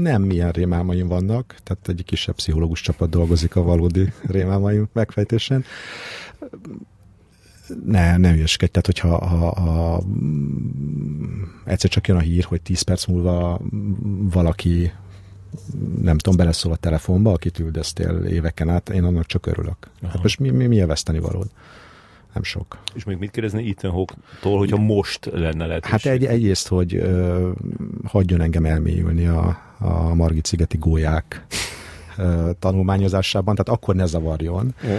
Nem 0.00 0.22
milyen 0.22 0.50
rémálmaim 0.50 1.08
vannak, 1.08 1.56
tehát 1.62 1.88
egy 1.88 2.04
kisebb 2.04 2.34
pszichológus 2.34 2.80
csapat 2.80 3.10
dolgozik 3.10 3.56
a 3.56 3.62
valódi 3.62 4.12
rémálmaim 4.26 4.88
megfejtésen. 4.92 5.64
Ne, 7.84 8.16
ne 8.16 8.32
ügyeskedj, 8.32 8.72
tehát 8.72 8.86
hogyha 8.86 9.26
ha, 9.26 9.60
ha, 9.60 10.02
egyszer 11.64 11.90
csak 11.90 12.08
jön 12.08 12.16
a 12.16 12.20
hír, 12.20 12.44
hogy 12.44 12.62
10 12.62 12.82
perc 12.82 13.06
múlva 13.06 13.60
valaki 14.30 14.92
nem 16.02 16.18
tudom, 16.18 16.36
beleszól 16.36 16.72
a 16.72 16.76
telefonba, 16.76 17.32
akit 17.32 17.58
üldöztél 17.58 18.24
éveken 18.24 18.68
át, 18.68 18.88
én 18.88 19.04
annak 19.04 19.26
csak 19.26 19.46
örülök. 19.46 19.76
Aha. 20.02 20.12
Hát 20.12 20.22
most 20.22 20.38
mi, 20.38 20.50
mi, 20.50 20.66
mi 20.66 20.80
a 20.80 20.86
veszteni 20.86 21.18
valód? 21.18 21.50
Nem 22.38 22.46
sok. 22.46 22.78
És 22.94 23.04
még 23.04 23.16
mit 23.16 23.30
kérdezni 23.30 23.68
Ethan 23.70 23.90
Hawke-tól, 23.90 24.58
hogyha 24.58 24.76
most 24.76 25.30
lenne 25.32 25.66
lehetőség? 25.66 26.00
Hát 26.00 26.06
egy, 26.06 26.24
egyrészt, 26.24 26.68
hogy 26.68 26.94
ö, 26.94 27.50
hagyjon 28.04 28.40
engem 28.40 28.64
elmélyülni 28.64 29.26
a, 29.26 29.60
a 29.78 30.14
Margit 30.14 30.46
szigeti 30.46 30.76
gólyák 30.76 31.46
ö, 32.16 32.50
tanulmányozásában, 32.58 33.54
tehát 33.54 33.80
akkor 33.80 33.94
ne 33.94 34.06
zavarjon. 34.06 34.74
Mm. 34.86 34.96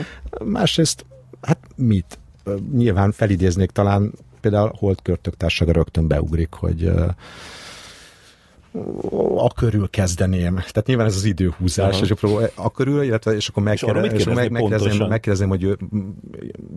Másrészt, 0.52 1.06
hát 1.42 1.58
mit? 1.76 2.20
Nyilván 2.74 3.12
felidéznék 3.12 3.72
talán 3.72 4.12
például 4.42 4.72
Holt 4.76 5.02
Körtök 5.02 5.38
társaga 5.38 5.72
rögtön 5.72 6.08
beugrik, 6.08 6.54
hogy 6.54 6.84
ö, 6.84 7.06
a 9.36 9.54
körül 9.54 9.90
kezdeném. 9.90 10.54
Tehát 10.54 10.86
nyilván 10.86 11.06
ez 11.06 11.16
az 11.16 11.24
időhúzás, 11.24 11.94
Aha. 11.94 12.04
és 12.04 12.12
akkor 12.12 12.52
a 12.56 12.72
körül, 12.72 13.04
illetve 13.04 13.36
és 13.36 13.48
akkor 13.48 13.64
megkérdezném, 13.64 14.14
és 14.20 14.26
meg, 14.26 14.52
megkérdezném, 14.52 15.08
megkérdezném, 15.08 15.50
hogy 15.50 15.78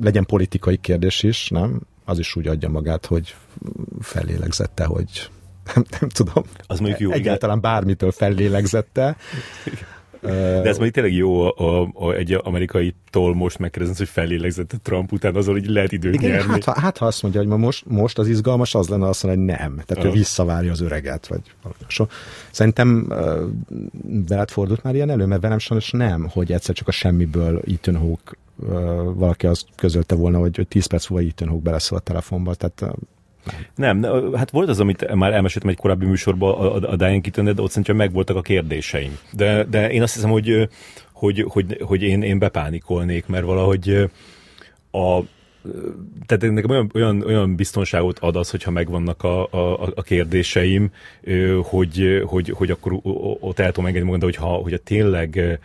legyen 0.00 0.24
politikai 0.24 0.76
kérdés 0.76 1.22
is, 1.22 1.48
nem? 1.48 1.80
Az 2.04 2.18
is 2.18 2.36
úgy 2.36 2.46
adja 2.46 2.68
magát, 2.68 3.06
hogy 3.06 3.34
fellélegzette, 4.00 4.84
hogy 4.84 5.30
nem, 5.74 5.84
nem 6.00 6.08
tudom. 6.08 6.44
Az 6.66 6.78
mondjuk 6.78 7.00
jó. 7.00 7.10
Egyáltalán 7.10 7.58
igen. 7.58 7.70
bármitől 7.70 8.12
fellélegzette. 8.12 9.16
De 10.22 10.68
ez 10.68 10.78
majd 10.78 10.92
tényleg 10.92 11.12
jó 11.12 11.40
a, 11.40 11.54
a, 11.56 11.90
a, 11.94 12.12
egy 12.12 12.40
amerikai 12.42 12.94
tól 13.10 13.34
most 13.34 13.58
megkérdezni, 13.58 13.96
hogy 13.98 14.08
fellélegzett 14.08 14.72
a 14.72 14.76
Trump 14.82 15.12
után, 15.12 15.34
azon 15.34 15.54
hogy 15.54 15.66
lehet 15.66 15.92
időt 15.92 16.14
Igen, 16.14 16.30
nyerni. 16.30 16.52
Hát, 16.52 16.78
hát 16.78 16.98
ha 16.98 17.06
azt 17.06 17.22
mondja, 17.22 17.40
hogy 17.40 17.48
ma 17.48 17.56
most, 17.56 17.84
most 17.86 18.18
az 18.18 18.28
izgalmas, 18.28 18.74
az 18.74 18.88
lenne 18.88 19.08
azt 19.08 19.22
mondani, 19.22 19.46
hogy 19.46 19.58
nem. 19.58 19.82
Tehát 19.86 20.04
oh. 20.04 20.10
ő 20.10 20.12
visszavárja 20.18 20.72
az 20.72 20.80
öreget, 20.80 21.26
vagy 21.26 21.40
so. 21.86 22.06
Szerintem 22.50 23.06
uh, 23.08 23.16
veled 24.28 24.50
fordult 24.50 24.82
már 24.82 24.94
ilyen 24.94 25.10
elő, 25.10 25.26
mert 25.26 25.42
velem 25.42 25.58
sajnos 25.58 25.90
nem, 25.90 26.28
hogy 26.32 26.52
egyszer 26.52 26.74
csak 26.74 26.88
a 26.88 26.92
semmiből 26.92 27.62
Ethan 27.66 27.96
Hawke 27.96 28.32
valaki 29.14 29.46
azt 29.46 29.66
közölte 29.76 30.14
volna, 30.14 30.38
hogy, 30.38 30.56
hogy 30.56 30.68
10 30.68 30.86
perc 30.86 31.08
múlva 31.08 31.26
Ethan 31.26 31.48
Hawke 31.48 31.62
beleszól 31.62 31.98
a 31.98 32.00
telefonba, 32.00 32.54
tehát 32.54 32.94
nem. 33.74 33.98
nem, 33.98 34.34
hát 34.34 34.50
volt 34.50 34.68
az, 34.68 34.80
amit 34.80 35.14
már 35.14 35.32
elmeséltem 35.32 35.70
egy 35.70 35.76
korábbi 35.76 36.06
műsorban 36.06 36.54
a, 36.54 36.74
a, 36.74 36.90
a 36.90 36.96
Diane 36.96 37.20
keaton 37.20 37.54
de 37.54 37.62
ott 37.62 37.68
szerintem 37.68 37.96
megvoltak 37.96 38.36
a 38.36 38.42
kérdéseim. 38.42 39.18
De, 39.32 39.64
de 39.64 39.90
én 39.90 40.02
azt 40.02 40.14
hiszem, 40.14 40.30
hogy, 40.30 40.68
hogy, 41.12 41.44
hogy, 41.48 41.78
hogy 41.82 42.02
én, 42.02 42.22
én 42.22 42.38
bepánikolnék, 42.38 43.26
mert 43.26 43.44
valahogy 43.44 44.10
a, 44.90 45.20
tehát 46.26 46.54
nekem 46.54 46.70
olyan, 46.70 46.90
olyan, 46.94 47.22
olyan 47.22 47.56
biztonságot 47.56 48.18
ad 48.18 48.36
az, 48.36 48.50
hogyha 48.50 48.70
megvannak 48.70 49.22
a, 49.22 49.42
a, 49.50 49.92
a 49.94 50.02
kérdéseim, 50.02 50.90
hogy, 51.62 52.22
hogy, 52.26 52.50
hogy 52.50 52.70
akkor 52.70 52.92
ott 53.40 53.58
el 53.58 53.72
tudom 53.72 53.86
engedni 53.86 54.06
magam, 54.06 54.20
de 54.20 54.26
hogyha, 54.26 54.46
hogyha 54.46 54.78
tényleg 54.78 55.60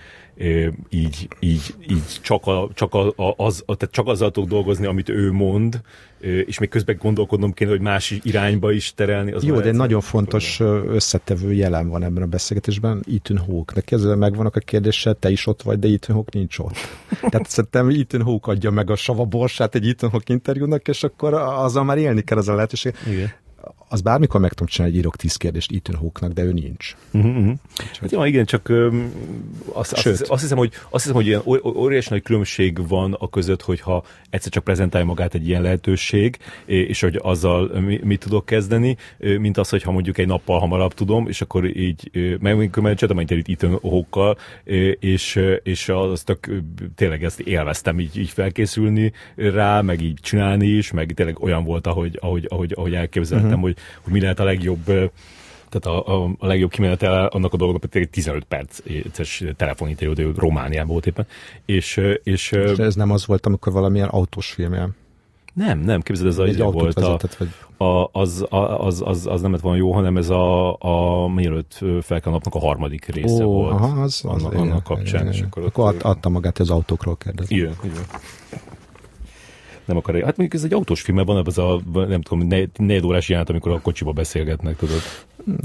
így, 0.89 1.27
így, 1.39 1.75
így 1.89 2.20
csak, 2.22 2.48
a, 2.48 2.70
csak, 2.74 2.94
a, 2.94 3.13
az, 3.38 3.63
tehát 3.65 3.94
csak 3.94 4.08
azzal 4.08 4.32
tudok 4.32 4.50
dolgozni, 4.50 4.86
amit 4.86 5.10
ő 5.10 5.32
mond, 5.32 5.82
és 6.20 6.60
még 6.60 6.70
közben 6.70 6.98
gondolkodnom 7.01 7.53
kéne, 7.53 7.70
hogy 7.70 7.82
más 7.82 8.20
irányba 8.24 8.72
is 8.72 8.94
terelni. 8.94 9.32
Az 9.32 9.44
Jó, 9.44 9.60
de 9.60 9.67
egy 9.67 9.75
nagyon 9.75 10.01
fontos 10.01 10.60
összetevő 10.88 11.53
jelen 11.53 11.89
van 11.89 12.03
ebben 12.03 12.24
a 12.24 12.25
beszélgetésben, 12.25 13.03
Ethan 13.13 13.38
Hawke. 13.38 13.74
De 13.74 13.96
ezzel 13.96 14.15
megvannak 14.15 14.56
a 14.56 14.60
kérdése, 14.60 15.13
te 15.13 15.29
is 15.29 15.48
ott 15.48 15.62
vagy, 15.62 15.79
de 15.79 15.88
Ethan 15.88 16.15
Hawke 16.15 16.38
nincs 16.38 16.60
ott. 16.60 16.77
Tehát 17.29 17.50
szerintem 17.50 17.89
Ethan 17.89 18.22
Hawke 18.22 18.51
adja 18.51 18.72
meg 18.72 18.89
a 18.89 18.96
sava 18.96 19.25
borsát 19.25 19.75
egy 19.75 19.88
Ethan 19.88 20.10
Hawke 20.10 20.34
interjúnak, 20.34 20.88
és 20.88 21.03
akkor 21.03 21.34
azzal 21.34 21.84
már 21.84 21.98
élni 21.98 22.22
kell 22.22 22.38
az 22.38 22.48
a 22.48 22.56
lehetőség. 22.56 22.94
Igen 23.08 23.32
az 23.89 24.01
bármikor 24.01 24.41
meg 24.41 24.50
tudom 24.50 24.67
csinálni, 24.67 24.96
hogy 24.96 25.03
írok 25.03 25.15
tíz 25.15 25.36
kérdést 25.36 25.72
Ethan 25.72 25.96
Hawke-nak, 25.96 26.34
de 26.34 26.44
ő 26.44 26.53
nincs. 26.53 26.96
Uh-huh. 27.12 27.51
Hát 28.00 28.12
jó, 28.12 28.24
igen, 28.24 28.46
csak 28.46 28.70
um, 28.70 29.12
azt, 29.74 29.94
azt, 29.94 30.22
azt, 30.22 30.41
hiszem, 30.41 30.58
hogy, 30.58 30.72
azt 30.89 31.03
hiszem, 31.03 31.15
hogy 31.15 31.25
ilyen 31.25 31.41
óriási 31.63 32.08
nagy 32.10 32.22
különbség 32.22 32.88
van 32.88 33.13
a 33.20 33.29
között, 33.29 33.62
hogyha 33.62 34.03
egyszer 34.29 34.51
csak 34.51 34.63
prezentálja 34.63 35.06
magát 35.08 35.34
egy 35.34 35.48
ilyen 35.48 35.62
lehetőség, 35.62 36.38
és 36.65 37.01
hogy 37.01 37.20
azzal 37.22 37.79
mi, 37.79 38.00
mit 38.03 38.20
tudok 38.20 38.46
kezdeni, 38.46 38.98
mint 39.17 39.58
az, 39.58 39.70
hogyha 39.70 39.91
mondjuk 39.91 40.17
egy 40.17 40.27
nappal 40.27 40.60
hamarabb 40.60 40.94
tudom, 40.94 41.27
és 41.27 41.41
akkor 41.41 41.77
így 41.77 42.12
megcsináltam 42.41 43.20
egy 43.20 43.32
itt 43.32 43.50
Ethan 43.50 43.79
Hawke-kal, 43.82 44.38
és, 45.00 45.39
és 45.63 45.89
az 45.89 46.24
tök, 46.24 46.50
tényleg 46.96 47.24
ezt 47.24 47.39
élveztem 47.39 48.00
így, 48.00 48.17
így 48.17 48.29
felkészülni 48.29 49.12
rá, 49.36 49.82
meg 49.82 50.01
így 50.01 50.20
csinálni 50.22 50.67
is, 50.67 50.91
meg 50.91 51.12
tényleg 51.15 51.44
olyan 51.44 51.63
volt, 51.63 51.88
ahogy, 51.88 52.17
ahogy, 52.22 52.46
ahogy, 52.50 52.74
ahogy 52.75 52.94
elképzeltem, 52.94 53.48
uh-huh. 53.48 53.62
hogy, 53.62 53.76
hogy 54.01 54.13
mi 54.13 54.22
lehet 54.22 54.39
a 54.39 54.43
legjobb 54.43 55.12
tehát 55.69 56.00
a, 56.00 56.24
a, 56.24 56.29
a 56.39 56.48
legjobb 56.48 56.69
kimenetele 56.69 57.25
annak 57.25 57.53
a 57.53 57.57
dolognak 57.57 57.89
pedig 57.89 58.10
15 58.10 58.43
perces 58.43 59.43
telefoninterjú, 59.55 60.13
de 60.13 60.24
Romániában 60.36 60.91
volt 60.91 61.05
éppen. 61.05 61.27
És, 61.65 62.01
és, 62.24 62.51
és 62.51 62.77
ez 62.77 62.96
nem 62.96 63.12
az 63.12 63.25
volt, 63.25 63.46
amikor 63.46 63.74
valamilyen 63.74 64.07
autós 64.07 64.51
filmje? 64.51 64.89
Nem, 65.53 65.79
nem, 65.79 66.01
képzeld, 66.01 66.27
ez 66.27 66.38
a, 66.38 66.43
egy 66.43 66.57
volt 66.57 66.98
a, 66.98 67.17
vagy... 67.38 67.48
a, 67.88 68.10
az, 68.12 68.46
az, 68.50 69.01
az, 69.05 69.25
az 69.25 69.41
nem 69.41 69.51
lett 69.51 69.62
volna 69.62 69.77
jó, 69.77 69.91
hanem 69.91 70.17
ez 70.17 70.29
a, 70.29 70.75
a 70.79 71.27
mielőtt 71.27 71.74
fel 72.01 72.22
kell 72.22 72.31
napnak 72.31 72.55
a 72.55 72.60
harmadik 72.60 73.05
része 73.05 73.46
oh, 73.46 73.53
volt. 73.53 73.74
Aha, 73.74 74.01
az, 74.01 74.22
az 74.24 74.43
annak, 74.43 74.53
annak 74.53 74.84
kapcsán. 74.84 75.22
Igen, 75.22 75.34
és 75.34 75.41
akkor, 75.41 75.63
akkor 75.63 75.93
ott, 75.93 76.01
adta 76.01 76.29
magát 76.29 76.60
az 76.60 76.69
autókról 76.69 77.17
kérdezni. 77.17 77.55
Igen, 77.55 77.74
igen 77.84 78.03
nem 79.88 79.98
akar. 79.98 80.15
Hát 80.15 80.38
mondjuk 80.38 80.53
ez 80.53 80.63
egy 80.63 80.74
autós 80.74 81.01
filmben 81.01 81.25
van, 81.25 81.46
ez 81.48 81.58
a, 81.58 81.82
nem 81.94 82.22
tudom, 82.22 82.48
négy 82.75 83.06
órás 83.06 83.29
jelent, 83.29 83.50
amikor 83.50 83.72
a 83.72 83.82
kocsiba 83.82 84.12
beszélgetnek, 84.12 84.75
tudod. 84.75 85.01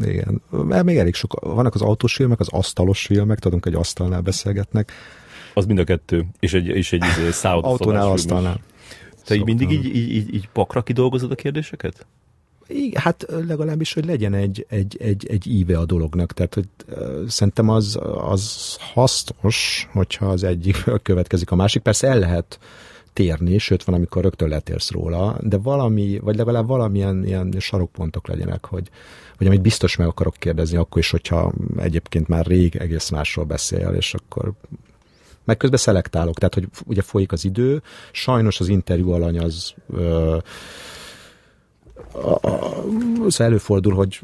Igen, 0.05 0.43
mert 0.51 0.85
még 0.85 0.97
elég 0.97 1.15
sok. 1.15 1.41
Vannak 1.41 1.75
az 1.75 1.83
autós 1.83 2.15
filmek, 2.15 2.41
az 2.41 2.49
asztalos 2.51 3.07
filmek, 3.07 3.39
tudunk, 3.39 3.67
egy 3.67 3.75
asztalnál 3.75 4.21
beszélgetnek. 4.21 4.93
Az 5.55 5.67
mind 5.67 5.79
a 5.79 5.85
kettő, 5.85 6.27
és 6.41 6.55
egy, 6.55 6.67
és 6.67 6.93
egy 6.93 7.05
izé, 7.05 7.31
szállodaszolás 7.31 7.81
Autónál, 7.81 8.11
asztalnál. 8.11 8.61
Te 9.25 9.35
így 9.35 9.45
mindig 9.45 9.71
így, 9.71 9.85
így, 9.85 10.13
így, 10.13 10.35
így 10.35 10.49
pakra 10.53 10.83
kidolgozod 10.83 11.31
a 11.31 11.35
kérdéseket? 11.35 12.07
Hát 12.95 13.27
legalábbis, 13.47 13.93
hogy 13.93 14.05
legyen 14.05 14.35
egy, 14.35 14.67
egy, 14.69 14.97
egy, 15.01 15.27
egy 15.31 15.47
íve 15.47 15.79
a 15.79 15.85
dolognak. 15.85 16.33
Tehát, 16.33 16.55
hogy 16.55 16.69
uh, 16.89 17.27
szerintem 17.29 17.69
az, 17.69 17.99
az 18.19 18.77
hasznos, 18.81 19.89
hogyha 19.93 20.27
az 20.27 20.43
egyik 20.43 20.85
következik 21.03 21.51
a 21.51 21.55
másik. 21.55 21.83
Persze 21.83 22.09
el 22.09 22.19
lehet 22.19 22.59
térni, 23.13 23.59
sőt 23.59 23.85
van, 23.85 23.95
amikor 23.95 24.23
rögtön 24.23 24.49
letérsz 24.49 24.91
róla, 24.91 25.37
de 25.41 25.57
valami, 25.57 26.19
vagy 26.19 26.37
legalább 26.37 26.67
valamilyen 26.67 27.25
ilyen 27.25 27.55
sarokpontok 27.59 28.29
legyenek, 28.29 28.67
hogy, 28.67 28.89
hogy 29.37 29.47
amit 29.47 29.61
biztos 29.61 29.97
meg 29.97 30.07
akarok 30.07 30.35
kérdezni, 30.39 30.77
akkor 30.77 30.99
is, 30.99 31.11
hogyha 31.11 31.53
egyébként 31.77 32.29
már 32.29 32.47
rég 32.47 32.77
egész 32.77 33.09
másról 33.09 33.45
beszél, 33.45 33.89
és 33.89 34.15
akkor 34.15 34.53
meg 35.45 35.57
közben 35.57 35.79
szelektálok, 35.79 36.39
tehát 36.39 36.55
hogy 36.55 36.69
ugye 36.87 37.03
folyik 37.03 37.33
az 37.33 37.45
idő, 37.45 37.83
sajnos 38.13 38.61
az 38.61 38.69
interjú 38.69 39.11
alany 39.11 39.39
az 39.39 39.75
ö, 39.91 40.37
az 43.27 43.41
előfordul, 43.41 43.95
hogy 43.95 44.21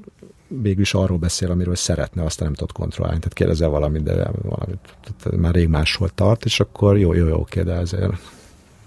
végül 0.48 0.80
is 0.80 0.94
arról 0.94 1.18
beszél, 1.18 1.50
amiről 1.50 1.74
szeretne, 1.74 2.24
aztán 2.24 2.46
nem 2.46 2.54
tudod 2.56 2.72
kontrollálni. 2.72 3.18
Tehát 3.18 3.34
kérdezel 3.34 3.68
valamit, 3.68 4.02
de 4.02 4.30
valamit, 4.42 4.78
már 5.36 5.54
rég 5.54 5.68
máshol 5.68 6.08
tart, 6.08 6.44
és 6.44 6.60
akkor 6.60 6.98
jó, 6.98 7.12
jó, 7.14 7.26
jó, 7.26 7.38
oké, 7.38 7.62
de 7.62 7.72
ezért 7.72 8.12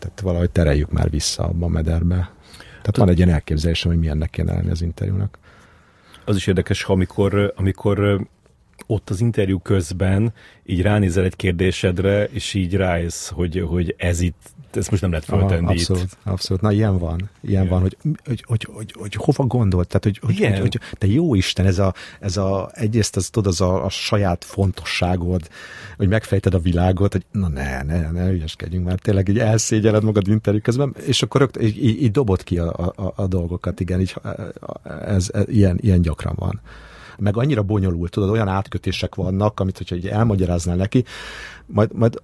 tehát 0.01 0.21
valahogy 0.21 0.51
tereljük 0.51 0.91
már 0.91 1.09
vissza 1.09 1.43
abba 1.43 1.65
a 1.65 1.69
mederbe. 1.69 2.31
Tehát 2.67 2.97
van 2.97 3.09
egy 3.09 3.17
ilyen 3.17 3.29
elképzelésem, 3.29 3.91
hogy 3.91 3.99
milyennek 3.99 4.29
kéne 4.29 4.53
lenni 4.53 4.69
az 4.69 4.81
interjúnak. 4.81 5.39
Az 6.25 6.35
is 6.35 6.47
érdekes, 6.47 6.83
ha 6.83 6.93
amikor, 6.93 7.53
amikor 7.55 8.27
ott 8.87 9.09
az 9.09 9.21
interjú 9.21 9.59
közben 9.59 10.33
így 10.65 10.81
ránézel 10.81 11.23
egy 11.23 11.35
kérdésedre, 11.35 12.23
és 12.23 12.53
így 12.53 12.75
rájössz, 12.75 13.29
hogy, 13.29 13.63
hogy 13.67 13.95
ez 13.97 14.21
itt 14.21 14.41
ezt 14.75 14.89
most 14.89 15.01
nem 15.01 15.11
lehet 15.11 15.25
föltenni 15.25 15.63
Aha, 15.63 15.71
abszolút, 15.71 16.01
itt. 16.03 16.17
abszolút. 16.23 16.61
Na, 16.61 16.71
ilyen 16.71 16.97
van. 16.97 17.29
Ilyen 17.41 17.65
Igen. 17.65 17.73
van, 17.73 17.81
hogy, 17.81 17.97
hogy, 18.25 18.43
hogy, 18.47 18.67
hogy, 18.73 18.95
hogy, 18.99 19.15
hova 19.15 19.43
gondolt, 19.43 19.87
tehát, 19.87 20.03
hogy, 20.03 20.19
hogy, 20.21 20.47
hogy, 20.47 20.59
hogy, 20.59 20.79
de 20.99 21.07
jó 21.07 21.35
Isten, 21.35 21.65
ez 21.65 21.79
a, 21.79 21.93
ez 22.19 22.37
a 22.37 22.69
egyrészt 22.73 23.15
az, 23.15 23.29
tudod, 23.29 23.51
az 23.51 23.61
a, 23.61 23.85
a 23.85 23.89
saját 23.89 24.43
fontosságod, 24.43 25.49
hogy 25.97 26.07
megfejted 26.07 26.53
a 26.53 26.59
világot, 26.59 27.11
hogy 27.11 27.25
na 27.31 27.47
ne, 27.47 27.83
ne, 27.83 28.11
ne 28.11 28.31
ügyeskedjünk 28.31 28.85
már, 28.85 28.99
tényleg 28.99 29.27
így 29.27 29.39
elszégyeled 29.39 30.03
magad 30.03 30.27
interjú 30.27 30.61
közben, 30.61 30.95
és 31.05 31.21
akkor 31.21 31.41
rögt, 31.41 31.61
így, 31.61 31.83
így, 31.83 32.01
így 32.01 32.11
dobod 32.11 32.43
ki 32.43 32.57
a, 32.57 32.93
a, 32.95 33.13
a 33.15 33.27
dolgokat, 33.27 33.79
igen, 33.79 33.99
így, 33.99 34.15
ez, 35.05 35.29
ez, 35.33 35.43
ilyen, 35.47 35.77
ilyen 35.81 36.01
gyakran 36.01 36.33
van 36.37 36.61
meg 37.21 37.37
annyira 37.37 37.63
bonyolult, 37.63 38.11
tudod, 38.11 38.29
olyan 38.29 38.47
átkötések 38.47 39.15
vannak, 39.15 39.59
amit 39.59 39.77
hogyha 39.77 39.95
így 39.95 40.07
elmagyaráznál 40.07 40.75
neki, 40.75 41.03
majd, 41.71 41.93
majd 41.93 42.21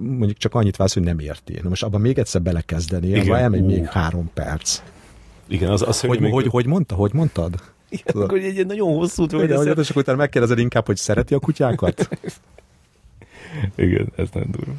mondjuk 0.00 0.36
csak 0.36 0.54
annyit 0.54 0.76
válsz, 0.76 0.94
hogy 0.94 1.02
nem 1.02 1.18
érti. 1.18 1.58
Na 1.62 1.68
most 1.68 1.82
abban 1.82 2.00
még 2.00 2.18
egyszer 2.18 2.42
belekezdeni, 2.42 3.20
abban 3.20 3.38
elmegy 3.38 3.60
uh. 3.60 3.66
még 3.66 3.86
három 3.86 4.30
perc. 4.34 4.82
Igen, 5.48 5.70
az, 5.70 5.82
az 5.82 6.00
hogy, 6.00 6.08
hogy, 6.08 6.20
még... 6.20 6.32
hogy, 6.32 6.46
hogy, 6.46 6.66
mondta, 6.66 6.94
hogy 6.94 7.12
mondtad? 7.12 7.54
Igen, 7.88 8.04
Tudod? 8.06 8.22
akkor 8.22 8.38
egy 8.38 8.66
nagyon 8.66 8.94
hosszú 8.94 9.26
hogy 9.30 9.42
Igen, 9.42 9.56
hogy 9.56 9.78
és 9.78 9.90
akkor 9.90 10.02
utána 10.02 10.18
megkérdezed 10.18 10.58
inkább, 10.58 10.86
hogy 10.86 10.96
szereti 10.96 11.34
a 11.34 11.38
kutyákat? 11.38 12.08
Igen, 13.76 14.12
ez 14.16 14.28
nem 14.32 14.50
durva. 14.50 14.72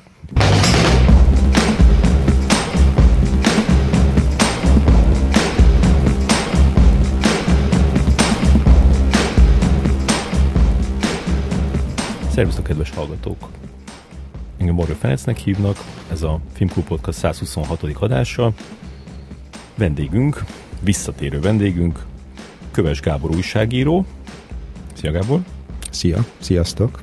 Szervusztok, 12.34 12.64
kedves 12.64 12.90
hallgatók! 12.90 13.63
Engem 14.64 14.78
Morgan 14.78 14.98
Ferencnek 14.98 15.38
hívnak, 15.38 15.78
ez 16.12 16.22
a 16.22 16.40
Filmklub 16.54 16.86
Podcast 16.86 17.18
126. 17.18 17.84
adása. 18.00 18.52
Vendégünk, 19.76 20.44
visszatérő 20.80 21.40
vendégünk, 21.40 22.06
Köves 22.72 23.00
Gábor 23.00 23.32
újságíró. 23.32 24.06
Szia 24.94 25.12
Gábor! 25.12 25.40
Szia! 25.90 26.26
Sziasztok! 26.38 27.02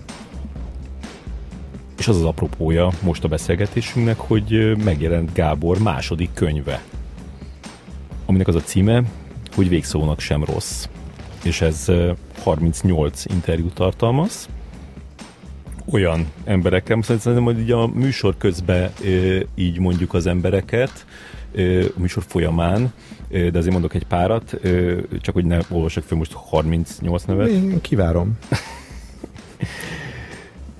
És 1.98 2.08
az 2.08 2.16
az 2.16 2.24
apropója 2.24 2.90
most 3.02 3.24
a 3.24 3.28
beszélgetésünknek, 3.28 4.18
hogy 4.18 4.76
megjelent 4.84 5.32
Gábor 5.32 5.78
második 5.78 6.30
könyve, 6.34 6.82
aminek 8.26 8.48
az 8.48 8.54
a 8.54 8.62
címe, 8.62 9.02
hogy 9.54 9.68
végszónak 9.68 10.20
sem 10.20 10.44
rossz. 10.44 10.88
És 11.42 11.60
ez 11.60 11.86
38 12.42 13.24
interjút 13.24 13.74
tartalmaz, 13.74 14.48
olyan 15.90 16.26
emberekkel, 16.44 16.96
most 16.96 17.18
szerintem, 17.18 17.44
hogy 17.44 17.60
így 17.60 17.70
a 17.70 17.86
műsor 17.86 18.34
közben 18.38 18.90
így 19.54 19.78
mondjuk 19.78 20.14
az 20.14 20.26
embereket, 20.26 21.06
a 21.96 22.00
műsor 22.00 22.22
folyamán, 22.26 22.92
de 23.28 23.58
azért 23.58 23.72
mondok 23.72 23.94
egy 23.94 24.06
párat, 24.06 24.60
csak 25.20 25.34
hogy 25.34 25.44
ne 25.44 25.58
olvasok 25.68 26.04
fel 26.04 26.18
most 26.18 26.32
38 26.32 27.24
nevet. 27.24 27.48
Én 27.48 27.80
kivárom. 27.80 28.38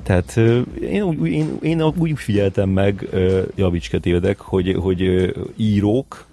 Tehát 0.03 0.37
én, 0.81 1.03
úgy, 1.03 1.27
én, 1.27 1.59
én 1.63 1.83
úgy 1.83 2.19
figyeltem 2.19 2.69
meg, 2.69 3.09
javíts 3.57 3.91
tévedek, 3.91 4.41
hogy, 4.41 4.77
hogy 4.79 5.33
írók, 5.57 6.27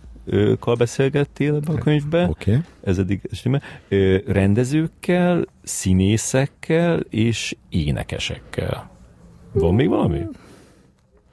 kal 0.59 0.75
beszélgettél 0.75 1.55
ebben 1.55 1.75
a 1.75 1.79
könyvben. 1.79 2.29
Oké. 2.29 2.51
Okay. 2.51 2.63
Ez 2.83 2.97
eddig 2.97 3.21
stimmel. 3.31 3.61
Rendezőkkel, 4.25 5.45
színészekkel 5.63 6.99
és 6.99 7.55
énekesekkel. 7.69 8.89
Van 9.51 9.75
még 9.75 9.87
valami? 9.89 10.21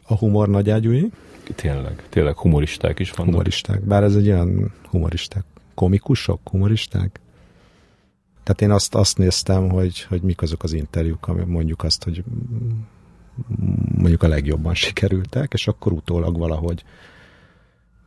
A 0.02 0.14
humor 0.14 0.48
nagyágyúi. 0.48 1.10
Tényleg, 1.54 2.02
tényleg 2.08 2.38
humoristák 2.38 2.98
is 2.98 3.10
vannak. 3.10 3.32
Humoristák, 3.32 3.80
bár 3.80 4.02
ez 4.02 4.16
egy 4.16 4.28
olyan 4.28 4.72
humoristák. 4.90 5.44
Komikusok, 5.74 6.48
humoristák? 6.48 7.20
Tehát 8.42 8.60
én 8.60 8.70
azt, 8.70 8.94
azt 8.94 9.18
néztem, 9.18 9.68
hogy, 9.68 10.02
hogy 10.02 10.22
mik 10.22 10.42
azok 10.42 10.62
az 10.62 10.72
interjúk, 10.72 11.28
ami 11.28 11.44
mondjuk 11.44 11.82
azt, 11.82 12.04
hogy 12.04 12.24
mondjuk 13.96 14.22
a 14.22 14.28
legjobban 14.28 14.74
sikerültek, 14.74 15.52
és 15.52 15.68
akkor 15.68 15.92
utólag 15.92 16.38
valahogy 16.38 16.84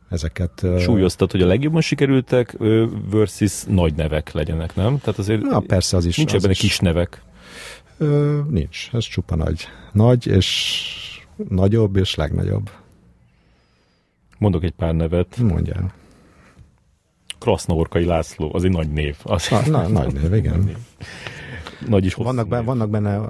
ezeket... 0.08 0.66
Súlyoztat, 0.78 1.30
hogy 1.30 1.42
a 1.42 1.46
legjobban 1.46 1.80
sikerültek 1.80 2.56
versus 3.10 3.64
nagy 3.64 3.94
nevek 3.94 4.32
legyenek, 4.32 4.74
nem? 4.74 4.98
Tehát 4.98 5.18
azért 5.18 5.42
Na, 5.42 5.60
persze 5.60 5.96
az 5.96 6.04
is. 6.04 6.16
Nincs 6.16 6.34
ebben 6.34 6.52
kis 6.52 6.78
nevek. 6.78 7.22
Ö, 7.98 8.40
nincs, 8.50 8.88
ez 8.92 9.04
csupa 9.04 9.36
nagy. 9.36 9.68
Nagy, 9.92 10.26
és 10.26 10.76
nagyobb, 11.48 11.96
és 11.96 12.14
legnagyobb. 12.14 12.70
Mondok 14.38 14.64
egy 14.64 14.72
pár 14.72 14.94
nevet. 14.94 15.36
Mondjál. 15.36 15.92
Krasznaorkai 17.38 18.04
László, 18.04 18.54
az 18.54 18.64
egy 18.64 18.70
nagy 18.70 18.90
név. 18.90 19.16
Az 19.22 19.48
Na, 19.48 19.66
na, 19.66 19.88
nagy 19.88 20.12
név, 20.12 20.34
igen. 20.34 20.58
név. 20.66 20.76
Nagy 21.88 22.04
is 22.04 22.14
Vannak, 22.14 22.48
benne, 22.48 22.64
vannak 22.64 22.90
benne 22.90 23.20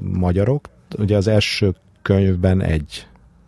magyarok, 0.00 0.68
ugye 0.98 1.16
az 1.16 1.26
első 1.26 1.74
könyvben 2.02 2.62
egy 2.62 3.06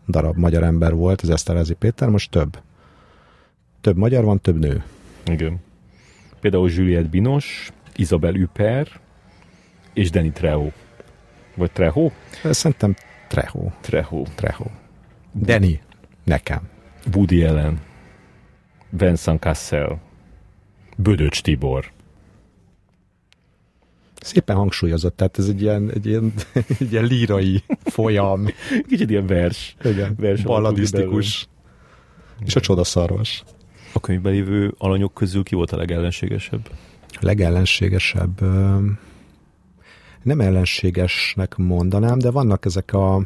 darab 0.09 0.37
magyar 0.37 0.63
ember 0.63 0.95
volt, 0.95 1.21
az 1.21 1.31
Eszterházi 1.31 1.75
Péter, 1.75 2.09
most 2.09 2.31
több. 2.31 2.59
Több 3.83 3.97
magyar 3.97 4.25
van, 4.25 4.41
több 4.41 4.59
nő. 4.59 4.85
Igen. 5.25 5.61
Például 6.41 6.71
Juliette 6.71 7.09
Binos, 7.09 7.73
Isabel 7.97 8.35
Üper 8.35 9.01
és 9.93 10.11
Danny 10.11 10.33
Trejo. 10.33 10.71
Vagy 11.55 11.73
Trejo? 11.73 12.11
Szerintem 12.43 12.97
Treho. 13.29 13.71
Trejo. 13.81 14.23
Treho. 14.35 14.65
Deni, 15.33 15.81
nekem. 16.25 16.69
Woody 17.15 17.45
Allen. 17.45 17.81
Vincent 18.91 19.41
Cassel. 19.41 20.01
Bödöcs 20.97 21.43
Tibor. 21.43 21.91
Szépen 24.21 24.57
hangsúlyozott, 24.57 25.17
tehát 25.17 25.39
ez 25.39 25.49
egy 25.49 25.63
ilyen, 25.63 25.91
egy 25.91 26.07
ilyen, 26.07 26.33
egy 26.79 26.93
ilyen 26.93 27.05
lírai 27.05 27.63
folyam. 27.85 28.47
Kicsit 28.89 29.11
ilyen 29.11 29.27
vers. 29.27 29.77
Igen, 29.85 30.15
Vers 30.19 30.43
balladisztikus. 30.43 31.49
És 32.45 32.57
a 32.57 32.61
csodaszarvas. 32.61 33.45
A 33.93 34.01
könyvben 34.01 34.33
lévő 34.33 34.75
alanyok 34.79 35.15
közül 35.15 35.43
ki 35.43 35.55
volt 35.55 35.73
a 35.73 35.77
legellenségesebb? 35.77 36.71
Legellenségesebb, 37.21 38.41
nem 40.23 40.41
ellenségesnek 40.41 41.57
mondanám, 41.57 42.19
de 42.19 42.31
vannak 42.31 42.65
ezek 42.65 42.93
a 42.93 43.23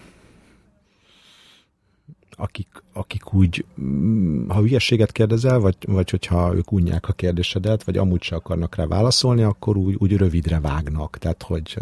akik, 2.39 2.69
akik 2.93 3.35
úgy, 3.35 3.65
mm, 3.81 4.49
ha 4.49 4.61
hülyeséget 4.61 5.13
kérdezel, 5.13 5.59
vagy, 5.59 5.77
vagy 5.87 6.11
hogyha 6.11 6.55
ők 6.55 6.73
unják 6.73 7.09
a 7.09 7.13
kérdésedet, 7.13 7.85
vagy 7.85 7.97
amúgy 7.97 8.23
se 8.23 8.37
akarnak 8.37 8.75
rá 8.75 8.87
válaszolni, 8.87 9.43
akkor 9.43 9.77
úgy, 9.77 9.97
úgy 9.99 10.17
rövidre 10.17 10.61
vágnak, 10.61 11.19
tehát 11.19 11.43
hogy 11.43 11.79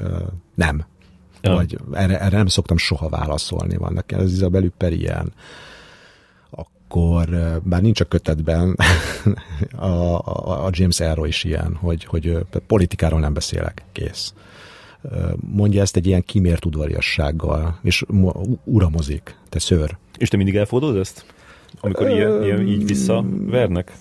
nem. 0.54 0.84
Ja. 1.40 1.54
Vagy 1.54 1.78
erre, 1.92 2.20
erre 2.20 2.36
nem 2.36 2.46
szoktam 2.46 2.76
soha 2.76 3.08
válaszolni, 3.08 3.76
vannak 3.76 4.04
az 4.16 4.32
Isabel 4.32 4.64
Üpper 4.64 4.92
ilyen. 4.92 5.32
Akkor, 6.94 7.28
bár 7.64 7.82
nincs 7.82 8.00
a 8.00 8.04
kötetben, 8.04 8.76
a, 9.76 9.84
a, 9.84 10.64
a 10.64 10.70
James 10.72 11.00
Arrow 11.00 11.24
is 11.24 11.44
ilyen, 11.44 11.74
hogy, 11.74 12.04
hogy 12.04 12.38
politikáról 12.66 13.20
nem 13.20 13.32
beszélek, 13.32 13.84
kész. 13.92 14.34
Mondja 15.36 15.80
ezt 15.80 15.96
egy 15.96 16.06
ilyen 16.06 16.22
kimért 16.24 16.64
udvariassággal, 16.64 17.78
és 17.82 18.04
uramozik, 18.64 19.36
te 19.48 19.58
szőr. 19.58 19.96
És 20.18 20.28
te 20.28 20.36
mindig 20.36 20.56
elfogadod 20.56 20.96
ezt? 20.96 21.24
Amikor 21.80 22.10
ilyen, 22.10 22.42
ilyen 22.42 22.68
így 22.68 22.86
visszavernek? 22.86 23.92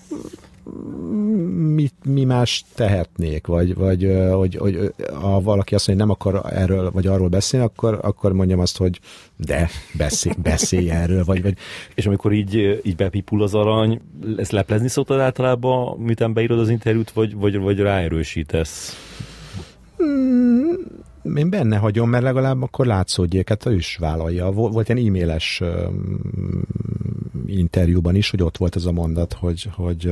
Mit, 1.74 1.94
mi 2.04 2.24
más 2.24 2.64
tehetnék, 2.74 3.46
vagy, 3.46 3.74
vagy 3.74 4.16
hogy, 4.32 4.54
hogy 4.56 4.94
ha 5.20 5.40
valaki 5.40 5.74
azt 5.74 5.86
mondja, 5.86 6.06
hogy 6.06 6.16
nem 6.16 6.32
akar 6.32 6.52
erről 6.52 6.90
vagy 6.90 7.06
arról 7.06 7.28
beszélni, 7.28 7.66
akkor, 7.66 7.98
akkor 8.02 8.32
mondjam 8.32 8.58
azt, 8.58 8.76
hogy 8.76 9.00
de, 9.36 9.68
beszélj, 9.98 10.34
beszélj 10.42 10.90
erről, 10.90 11.24
vagy, 11.24 11.42
vagy 11.42 11.56
És 11.94 12.06
amikor 12.06 12.32
így, 12.32 12.80
így 12.82 12.96
bepipul 12.96 13.42
az 13.42 13.54
arany, 13.54 14.00
ezt 14.36 14.52
leplezni 14.52 14.88
szoktad 14.88 15.20
általában, 15.20 15.98
miután 15.98 16.32
beírod 16.32 16.58
az 16.58 16.68
interjút, 16.68 17.10
vagy, 17.10 17.34
vagy, 17.34 17.58
vagy 17.58 17.78
ráerősítesz? 17.78 18.96
én 21.36 21.50
benne 21.50 21.76
hagyom, 21.76 22.10
mert 22.10 22.24
legalább 22.24 22.62
akkor 22.62 22.86
látszódjék, 22.86 23.48
hát 23.48 23.66
ő 23.66 23.74
is 23.74 23.96
vállalja. 23.96 24.50
Vol- 24.50 24.72
Volt 24.72 24.88
ilyen 24.88 25.06
e-mailes 25.06 25.62
interjúban 27.46 28.14
is, 28.14 28.30
hogy 28.30 28.42
ott 28.42 28.56
volt 28.56 28.76
ez 28.76 28.84
a 28.84 28.92
mondat, 28.92 29.32
hogy, 29.32 29.68
hogy 29.74 30.10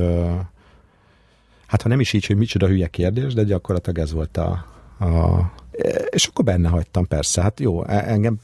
hát 1.65 1.81
ha 1.81 1.89
nem 1.89 1.99
is 1.99 2.13
így, 2.13 2.25
hogy 2.25 2.37
micsoda 2.37 2.67
hülye 2.67 2.87
kérdés, 2.87 3.33
de 3.33 3.43
gyakorlatilag 3.43 3.99
ez 3.99 4.11
volt 4.11 4.37
a, 4.37 4.65
a 4.99 5.51
és 6.09 6.25
akkor 6.25 6.45
benne 6.45 6.69
hagytam, 6.69 7.07
persze, 7.07 7.41
hát 7.41 7.59
jó, 7.59 7.85
e- 7.85 8.03
engem 8.07 8.39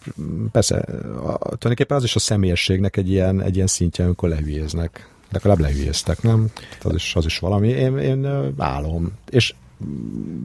persze, 0.52 0.76
a, 0.76 1.38
tulajdonképpen 1.38 1.98
az 1.98 2.04
is 2.04 2.16
a 2.16 2.20
személyességnek 2.20 2.98
egy 2.98 3.10
ilyen, 3.10 3.42
egy 3.42 3.56
ilyen 3.56 3.68
szintje, 3.68 4.06
amikor 4.06 4.30
lehülyéznek. 4.30 5.10
Legalább 5.32 5.60
lehülyéztek, 5.60 6.22
nem? 6.22 6.52
Az 6.84 6.94
is, 6.94 7.16
az 7.16 7.26
is 7.26 7.40
valami. 7.40 7.68
Én, 7.68 7.98
én 7.98 8.28
állom. 8.58 9.12
És 9.30 9.54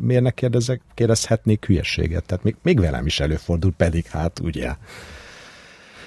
miért 0.01 0.23
ne 0.23 0.31
kérdezek, 0.31 0.81
kérdezhetnék 0.95 1.65
hülyeséget? 1.67 2.25
Tehát 2.25 2.45
még, 2.45 2.57
még 2.63 2.81
velem 2.81 3.07
is 3.07 3.21
előfordul, 3.21 3.73
pedig 3.77 4.07
hát 4.07 4.41
ugye. 4.43 4.77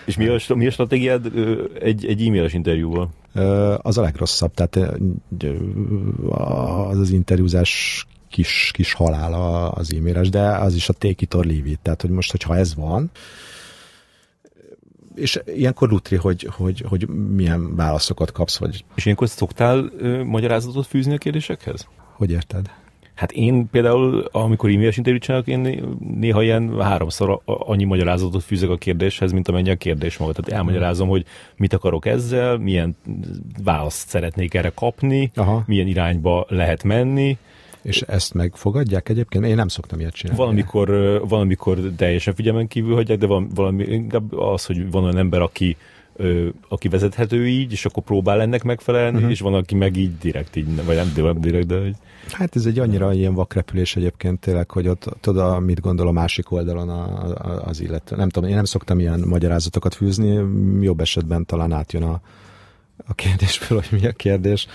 És 0.08 0.18
mi 0.18 0.28
a, 0.28 0.56
mi 0.56 0.68
a 0.68 0.72
stratégiád 0.72 1.32
egy, 1.80 2.06
egy 2.06 2.28
e-mailes 2.28 2.54
interjúval? 2.54 3.10
Az 3.78 3.98
a 3.98 4.02
legrosszabb, 4.02 4.54
tehát 4.54 5.00
az 6.90 7.00
az 7.00 7.10
interjúzás 7.10 8.06
kis, 8.30 8.72
kis 8.74 8.94
halál 8.94 9.34
a- 9.34 9.72
az 9.72 9.94
e-mailes, 9.94 10.30
de 10.30 10.42
az 10.42 10.76
is 10.76 10.90
a 10.90 10.94
take 10.94 11.16
it 11.18 11.34
or 11.34 11.46
leave 11.46 11.70
it. 11.70 11.80
Tehát, 11.82 12.02
hogy 12.02 12.10
most, 12.10 12.32
hogyha 12.32 12.56
ez 12.58 12.76
van, 12.76 13.12
és 15.16 15.40
ilyenkor 15.46 15.90
lutri, 15.90 16.16
hogy, 16.16 16.48
hogy, 16.52 16.84
hogy 16.88 17.08
milyen 17.08 17.76
válaszokat 17.76 18.32
kapsz, 18.32 18.58
vagy 18.58 18.84
És 18.96 19.04
ilyenkor 19.06 19.30
szoktál 19.30 19.92
ö, 19.98 20.24
magyarázatot 20.24 20.86
fűzni 20.88 21.14
a 21.14 21.18
kérdésekhez? 21.18 21.88
hogy 22.14 22.32
érted? 22.32 22.70
Hát 23.18 23.32
én 23.32 23.70
például, 23.70 24.28
amikor 24.32 24.70
e-mailes 24.70 24.98
interjút 24.98 25.24
csinálok, 25.24 25.48
én 25.48 25.84
néha 26.20 26.44
ilyen 26.44 26.82
háromszor 26.82 27.42
annyi 27.46 27.84
magyarázatot 27.84 28.44
fűzök 28.44 28.70
a 28.70 28.78
kérdéshez, 28.78 29.32
mint 29.32 29.48
amennyi 29.48 29.70
a 29.70 29.76
kérdés 29.76 30.18
maga. 30.18 30.32
Tehát 30.32 30.60
elmagyarázom, 30.60 31.10
hogy 31.10 31.26
mit 31.56 31.74
akarok 31.74 32.06
ezzel, 32.06 32.58
milyen 32.58 32.96
választ 33.64 34.10
szeretnék 34.10 34.54
erre 34.54 34.72
kapni, 34.76 35.32
Aha. 35.36 35.64
milyen 35.66 35.88
irányba 35.88 36.46
lehet 36.50 36.84
menni. 36.84 37.38
És 37.82 38.02
ezt 38.02 38.34
megfogadják 38.34 39.10
egyébként? 39.10 39.46
Én 39.46 39.56
nem 39.56 39.68
szoktam 39.68 40.00
ilyet 40.00 40.14
csinálni. 40.14 40.42
Valamikor, 40.42 40.90
valamikor 41.28 41.80
teljesen 41.96 42.36
figyelmen 42.36 42.68
kívül 42.68 42.94
hagyják, 42.94 43.18
de 43.18 43.28
van, 43.28 43.50
valami, 43.56 43.84
inkább 43.84 44.34
az, 44.34 44.66
hogy 44.66 44.92
van 44.92 45.04
olyan 45.04 45.18
ember, 45.18 45.42
aki 45.42 45.78
ö, 46.18 46.48
aki 46.68 46.88
vezethető 46.88 47.48
így, 47.48 47.72
és 47.72 47.86
akkor 47.86 48.04
próbál 48.04 48.42
ennek 48.42 48.64
megfelelni, 48.64 49.16
uh-huh. 49.16 49.32
és 49.32 49.40
van, 49.40 49.54
aki 49.54 49.76
meg 49.76 49.96
így 49.98 50.18
direkt 50.18 50.56
így, 50.56 50.86
vagy 50.86 50.96
nem 50.96 51.12
direkt, 51.14 51.40
direkt 51.40 51.68
de 51.68 51.80
hogy 51.80 51.96
Hát 52.32 52.56
ez 52.56 52.66
egy 52.66 52.80
annyira 52.80 53.14
ilyen 53.14 53.34
vakrepülés 53.34 53.96
egyébként 53.96 54.40
tényleg, 54.40 54.72
hogy 54.72 54.88
ott 54.88 55.16
tudod, 55.22 55.64
mit 55.64 55.80
gondol 55.80 56.08
a 56.08 56.12
másik 56.12 56.52
oldalon 56.52 56.90
a, 56.90 57.04
a, 57.30 57.66
az 57.66 57.82
illető. 57.82 58.16
Nem 58.16 58.30
tudom, 58.30 58.50
én 58.50 58.56
nem 58.56 58.66
szoktam 58.66 59.00
ilyen 59.00 59.20
magyarázatokat 59.20 59.94
fűzni, 59.94 60.44
jobb 60.82 61.00
esetben 61.00 61.46
talán 61.46 61.72
átjön 61.72 62.04
a, 62.04 62.22
a 63.08 63.14
kérdésből, 63.14 63.84
hogy 63.90 64.00
mi 64.00 64.08
a 64.08 64.12
kérdés. 64.12 64.68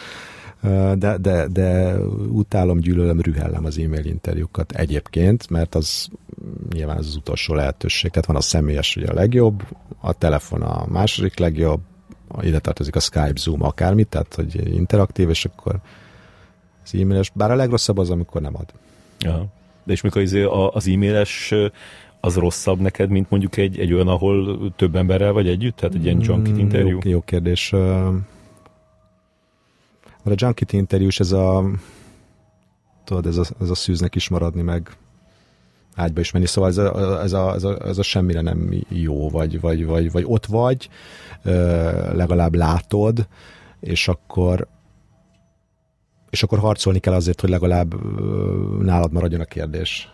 De, 0.95 1.17
de, 1.21 1.47
de 1.49 1.99
utálom, 2.29 2.79
gyűlölöm, 2.79 3.21
rühellem 3.21 3.65
az 3.65 3.79
e-mail 3.79 4.05
interjúkat 4.05 4.73
egyébként, 4.73 5.51
mert 5.51 5.75
az 5.75 6.09
nyilván 6.73 6.97
az, 6.97 7.07
az 7.07 7.17
utolsó 7.17 7.55
lehetőség. 7.55 8.11
Tehát 8.11 8.27
van 8.27 8.37
a 8.37 8.41
személyes 8.41 8.97
ugye 8.97 9.07
a 9.07 9.15
legjobb, 9.15 9.63
a 10.01 10.13
telefon 10.13 10.63
a 10.63 10.87
második 10.89 11.39
legjobb, 11.39 11.81
ide 12.41 12.59
tartozik 12.59 12.97
a 12.97 13.01
Skype, 13.01 13.33
Zoom, 13.37 13.63
akármit, 13.63 14.09
tehát 14.09 14.35
hogy 14.35 14.75
interaktív, 14.75 15.29
és 15.29 15.45
akkor 15.45 15.81
az 16.85 16.95
e-mailes, 16.95 17.31
bár 17.35 17.51
a 17.51 17.55
legrosszabb 17.55 17.99
az, 17.99 18.11
amikor 18.11 18.41
nem 18.41 18.57
ad. 18.57 18.73
Ja. 19.19 19.47
De 19.85 19.93
és 19.93 20.01
mikor 20.01 20.23
izé 20.23 20.43
a- 20.43 20.71
az 20.75 20.89
e-mailes 20.89 21.55
az 22.21 22.37
rosszabb 22.37 22.81
neked, 22.81 23.11
mint 23.11 23.31
mondjuk 23.31 23.57
egy, 23.57 23.79
egy 23.79 23.93
olyan, 23.93 24.09
ahol 24.09 24.59
több 24.77 24.97
emberrel 24.97 25.33
vagy 25.33 25.49
együtt? 25.49 25.77
Tehát 25.77 25.95
egy 25.95 26.05
ilyen 26.05 26.21
junket 26.21 26.59
interjú? 26.59 26.99
Jó, 27.03 27.11
jó 27.11 27.21
kérdés. 27.21 27.75
Ö, 30.25 30.31
A 30.31 30.35
junket 30.37 30.73
interjús, 30.73 31.21
ez 31.21 31.33
a 31.33 31.65
tudod, 33.05 33.27
ez 33.27 33.37
a, 33.37 33.45
ez 33.61 33.71
a 33.71 33.75
szűznek 33.75 34.15
is 34.15 34.29
maradni, 34.29 34.63
meg 34.63 34.97
ágyba 35.95 36.21
is 36.21 36.31
menni, 36.31 36.47
szóval 36.47 36.71
ez 36.71 36.79
a, 36.79 37.21
ez 37.23 37.33
a, 37.33 37.55
ez 37.55 37.65
a, 37.65 37.87
ez 37.87 37.99
a 37.99 38.03
semmire 38.03 38.41
nem 38.41 38.75
jó, 38.89 39.31
vagy, 39.31 39.61
vagy, 39.61 39.87
vagy, 39.87 40.13
vagy 40.13 40.25
ott 40.27 40.47
vagy, 40.47 40.89
legalább 42.13 42.55
látod, 42.55 43.27
és 43.81 44.09
akkor 44.09 44.67
és 46.31 46.43
akkor 46.43 46.59
harcolni 46.59 46.99
kell 46.99 47.15
azért, 47.15 47.41
hogy 47.41 47.51
legalább 47.51 47.95
nálad 48.83 49.13
maradjon 49.13 49.41
a 49.41 49.45
kérdés. 49.45 50.13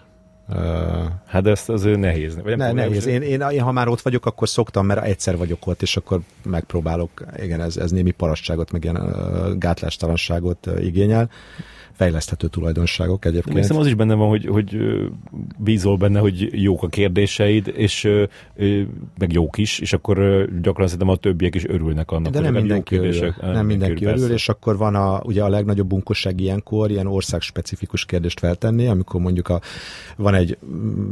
Hát 1.27 1.47
ezt 1.47 1.69
azért 1.69 1.99
nehéz. 1.99 2.35
Vagy 2.43 2.57
nem 2.57 2.75
ne, 2.75 2.83
nehéz. 2.83 3.07
Én, 3.07 3.23
én, 3.23 3.41
én, 3.41 3.61
ha 3.61 3.73
már 3.73 3.89
ott 3.89 4.01
vagyok, 4.01 4.27
akkor 4.27 4.49
szoktam, 4.49 4.87
mert 4.87 5.05
egyszer 5.05 5.37
vagyok 5.37 5.67
ott, 5.67 5.83
és 5.83 5.97
akkor 5.97 6.21
megpróbálok, 6.45 7.11
igen, 7.37 7.61
ez, 7.61 7.77
ez 7.77 7.91
némi 7.91 8.11
parasságot, 8.11 8.73
meg 8.73 8.85
ilyen 8.85 8.97
ö, 8.97 9.55
gátlástalanságot 9.57 10.71
igényel. 10.81 11.31
Fejleszthető 11.93 12.47
tulajdonságok 12.47 13.25
egyébként. 13.25 13.55
Szerintem 13.55 13.79
az 13.79 13.87
is 13.87 13.95
benne 13.95 14.15
van, 14.15 14.29
hogy, 14.29 14.47
hogy 14.47 14.77
bízol 15.59 15.97
benne, 15.97 16.19
hogy 16.19 16.63
jók 16.63 16.83
a 16.83 16.89
kérdéseid, 16.89 17.73
és 17.77 18.09
meg 19.19 19.33
jók 19.33 19.59
is, 19.59 19.79
és 19.79 19.93
akkor 19.93 20.49
gyakran 20.63 20.87
szerintem 20.87 21.09
a 21.09 21.17
többiek 21.17 21.55
is 21.55 21.67
örülnek 21.67 22.11
annak, 22.11 22.33
De 22.33 22.41
nem 22.41 22.53
mindenki 22.53 22.97
örül. 22.97 23.35
Ah, 23.41 23.53
Nem 23.53 23.67
mindenki 23.67 24.05
örül, 24.05 24.19
persze. 24.19 24.35
és 24.35 24.49
akkor 24.49 24.77
van 24.77 24.95
a, 24.95 25.21
ugye 25.25 25.43
a 25.43 25.49
legnagyobb 25.49 25.89
bunkosság 25.89 26.41
ilyenkor, 26.41 26.91
ilyen 26.91 27.07
országspecifikus 27.07 28.05
kérdést 28.05 28.39
feltenni, 28.39 28.87
amikor 28.87 29.21
mondjuk 29.21 29.49
a, 29.49 29.61
van 30.17 30.35
egy 30.38 30.59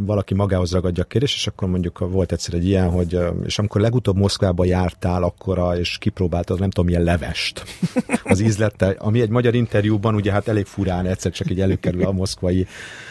valaki 0.04 0.34
magához 0.34 0.72
ragadja 0.72 1.02
a 1.02 1.06
kérdés, 1.06 1.34
és 1.34 1.46
akkor 1.46 1.68
mondjuk 1.68 1.98
volt 1.98 2.32
egyszer 2.32 2.54
egy 2.54 2.66
ilyen, 2.66 2.90
hogy 2.90 3.18
és 3.44 3.58
amikor 3.58 3.80
legutóbb 3.80 4.16
Moszkvába 4.16 4.64
jártál 4.64 5.22
akkora, 5.22 5.78
és 5.78 5.98
kipróbáltad, 5.98 6.58
nem 6.60 6.70
tudom, 6.70 6.86
milyen 6.86 7.02
levest. 7.02 7.64
Az 8.24 8.40
ízlette, 8.40 8.96
ami 8.98 9.20
egy 9.20 9.28
magyar 9.28 9.54
interjúban 9.54 10.14
ugye 10.14 10.32
hát 10.32 10.48
elég 10.48 10.64
furán 10.64 11.06
egyszer 11.06 11.32
csak 11.32 11.50
így 11.50 11.60
előkerül 11.60 12.04
a 12.04 12.12
moszkvai 12.12 12.66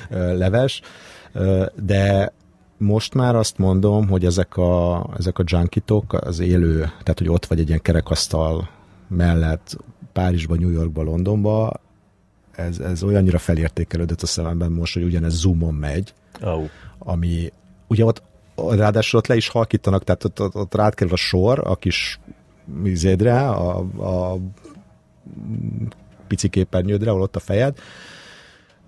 leves, 0.10 0.82
de 1.76 2.34
most 2.78 3.14
már 3.14 3.36
azt 3.36 3.58
mondom, 3.58 4.08
hogy 4.08 4.26
ezek 4.26 4.58
a, 4.58 5.06
ezek 5.18 5.40
a 5.40 5.44
junkitok 5.46 6.14
az 6.14 6.40
élő, 6.40 6.78
tehát 6.80 7.18
hogy 7.18 7.30
ott 7.30 7.46
vagy 7.46 7.60
egy 7.60 7.68
ilyen 7.68 7.82
kerekasztal 7.82 8.70
mellett 9.08 9.78
Párizsba, 10.14 10.56
New 10.56 10.70
Yorkba, 10.70 11.04
Londonba, 11.04 11.72
ez, 12.56 12.80
ez 12.80 13.04
olyannyira 13.04 13.38
felértékelődött 13.38 14.22
a 14.22 14.26
szememben 14.26 14.72
most, 14.72 14.94
hogy 14.94 15.04
ugyanez 15.04 15.34
Zoomon 15.34 15.74
megy, 15.74 16.14
oh. 16.42 16.70
ami 16.98 17.52
ugye 17.88 18.06
ott 18.06 18.22
ráadásul 18.56 19.20
ott 19.20 19.28
le 19.28 19.36
is 19.36 19.48
halkítanak, 19.48 20.04
tehát 20.04 20.24
ott, 20.24 20.42
ott, 20.42 20.56
ott 20.56 20.76
rád 20.76 20.94
kerül 20.94 21.14
a 21.14 21.18
sor 21.18 21.62
a 21.64 21.76
kis 21.76 22.20
vizédre, 22.82 23.50
a, 23.50 23.78
a 23.98 24.38
pici 26.28 26.50
képernyődre, 26.50 27.10
ahol 27.10 27.22
ott 27.22 27.36
a 27.36 27.40
fejed, 27.40 27.78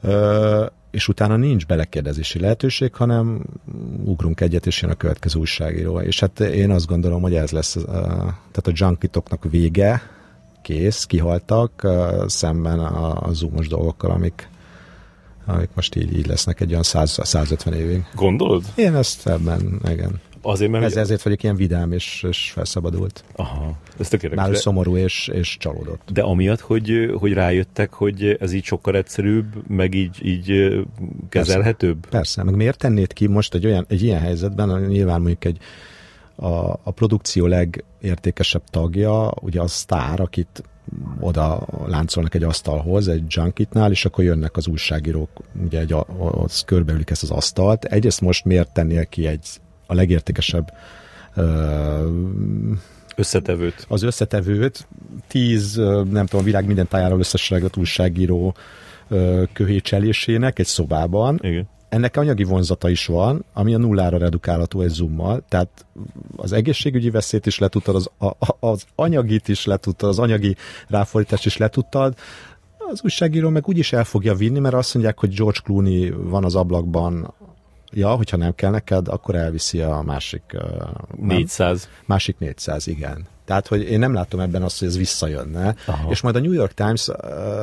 Ö, 0.02 0.66
és 0.92 1.08
utána 1.08 1.36
nincs 1.36 1.66
belekérdezési 1.66 2.40
lehetőség, 2.40 2.94
hanem 2.94 3.42
ugrunk 4.04 4.42
egyet, 4.42 4.66
és 4.66 4.82
jön 4.82 4.92
a 4.92 4.96
következő 4.96 5.40
újságíró. 5.40 6.00
És 6.00 6.20
hát 6.20 6.40
én 6.40 6.72
azt 6.72 6.86
gondolom, 6.86 7.22
hogy 7.22 7.36
ez 7.36 7.52
lesz, 7.52 7.78
tehát 8.52 8.68
a 8.68 8.72
junkitoknak 8.74 9.44
vége, 9.50 10.02
kész, 10.68 11.06
kihaltak, 11.06 11.88
szemben 12.26 12.80
a, 12.80 13.28
a 13.28 13.34
zoomos 13.34 13.68
dolgokkal, 13.68 14.12
amik, 14.12 14.50
amik 15.46 15.70
most 15.74 15.96
így, 15.96 16.18
így 16.18 16.28
lesznek 16.28 16.62
egy 16.62 16.72
olyan 16.72 16.84
100, 16.84 17.20
150 17.24 17.74
évig. 17.74 18.06
Gondolod? 18.16 18.64
Én 18.76 18.96
ezt 18.96 19.28
ebben, 19.28 19.82
igen. 19.90 20.22
Azért, 20.42 20.72
mert 20.72 20.84
Ez, 20.84 20.96
ezért 20.96 21.22
vagyok 21.22 21.44
ilyen 21.44 21.56
vidám 21.56 21.92
és, 21.92 22.26
és 22.30 22.52
felszabadult. 22.52 23.24
Aha, 23.36 23.78
ez 24.00 24.08
tök 24.08 24.36
Már 24.36 24.56
szomorú 24.56 24.98
és, 24.98 25.28
és 25.34 25.58
csalódott. 25.60 26.10
De 26.12 26.22
amiatt, 26.22 26.60
hogy, 26.60 27.12
hogy 27.20 27.34
rájöttek, 27.34 27.94
hogy 27.94 28.38
ez 28.40 28.54
így 28.54 28.64
sokkal 28.64 28.96
egyszerűbb, 28.96 29.46
meg 29.68 29.94
így, 29.94 30.18
így 30.24 30.78
kezelhetőbb? 31.30 32.00
Persze, 32.00 32.10
persze, 32.10 32.44
meg 32.44 32.56
miért 32.56 32.78
tennéd 32.78 33.14
ki 33.14 33.28
most 33.28 33.54
egy, 33.54 33.66
olyan, 33.66 33.86
egy 33.90 34.04
ilyen 34.04 34.20
helyzetben, 34.20 34.82
nyilván 34.82 35.20
mondjuk 35.22 35.46
egy 35.46 35.58
a, 36.38 36.72
a 36.84 36.92
produkció 36.92 37.46
legértékesebb 37.46 38.64
tagja, 38.70 39.32
ugye 39.42 39.62
a 39.62 39.68
sztár, 39.68 40.20
akit 40.20 40.64
oda 41.20 41.68
láncolnak 41.86 42.36
egy 42.36 42.44
asztalhoz, 42.44 43.08
egy 43.08 43.24
junkitnál, 43.28 43.92
és 43.92 44.06
akkor 44.06 44.24
jönnek 44.24 44.58
az 44.58 44.68
újságírók, 44.68 45.30
ugye 45.66 45.80
egy, 45.80 45.96
az 46.32 46.62
körbeülik 46.62 47.10
ezt 47.10 47.24
az 47.24 47.32
asztalt. 47.32 47.86
Egyrészt 47.86 48.22
most 48.22 48.46
miért 48.46 48.74
tennél 48.74 49.06
ki 49.06 49.28
egy 49.28 49.48
a 49.88 49.94
legértékesebb 49.94 50.74
összetevőt. 53.16 53.86
Az 53.88 54.04
összetevőt, 54.04 54.88
tíz, 55.28 55.76
nem 55.76 56.26
tudom, 56.26 56.42
a 56.42 56.44
világ 56.44 56.66
minden 56.66 56.88
tájáról 56.88 57.20
összesregett 57.20 57.78
újságíró 57.78 58.56
köhécselésének 59.54 60.60
egy 60.60 60.66
szobában. 60.66 61.40
Igen. 61.42 61.68
Ennek 61.90 62.18
anyagi 62.18 62.44
vonzata 62.44 62.90
is 62.90 63.06
van, 63.06 63.46
ami 63.54 63.74
a 63.74 63.78
nullára 63.78 64.18
redukálható 64.18 64.82
egy 64.82 64.90
zoommal, 64.90 65.44
tehát 65.50 65.86
az 66.36 66.52
egészségügyi 66.52 67.10
veszélyt 67.10 67.46
is 67.46 67.60
letudtad, 67.60 67.96
az, 67.96 68.10
a, 68.18 68.56
az 68.60 68.86
anyagit 68.96 69.48
is 69.48 69.66
letudtad, 69.66 70.10
az 70.10 70.20
anyagi 70.20 70.56
ráfordítást 70.88 71.46
is 71.46 71.58
letudtad, 71.58 72.16
az 72.78 73.02
újságíró 73.04 73.50
meg 73.50 73.68
úgyis 73.68 73.94
el 73.94 74.04
fogja 74.04 74.34
vinni, 74.34 74.60
mert 74.60 74.76
azt 74.76 74.94
mondják, 74.94 75.20
hogy 75.20 75.34
George 75.36 75.60
Clooney 75.64 76.10
van 76.10 76.44
az 76.44 76.56
ablakban 76.56 77.34
Ja, 77.92 78.10
hogyha 78.10 78.38
nem 78.38 78.56
kell 78.56 78.72
neked, 78.72 79.08
akkor 79.08 79.36
elviszi 79.36 79.82
a 79.82 80.02
másik... 80.06 80.58
400. 81.22 81.82
Nem, 81.82 81.92
másik 82.06 82.38
400, 82.40 82.88
igen. 82.88 83.28
Tehát, 83.46 83.68
hogy 83.68 83.82
én 83.82 84.00
nem 84.00 84.14
látom 84.14 84.40
ebben 84.40 84.64
azt, 84.64 84.80
hogy 84.80 84.88
ez 84.88 84.98
visszajönne. 84.98 85.76
Aha. 85.86 86.10
És 86.10 86.22
majd 86.22 86.36
a 86.36 86.40
New 86.40 86.52
York 86.52 86.74
Times 86.74 87.08
uh, 87.08 87.16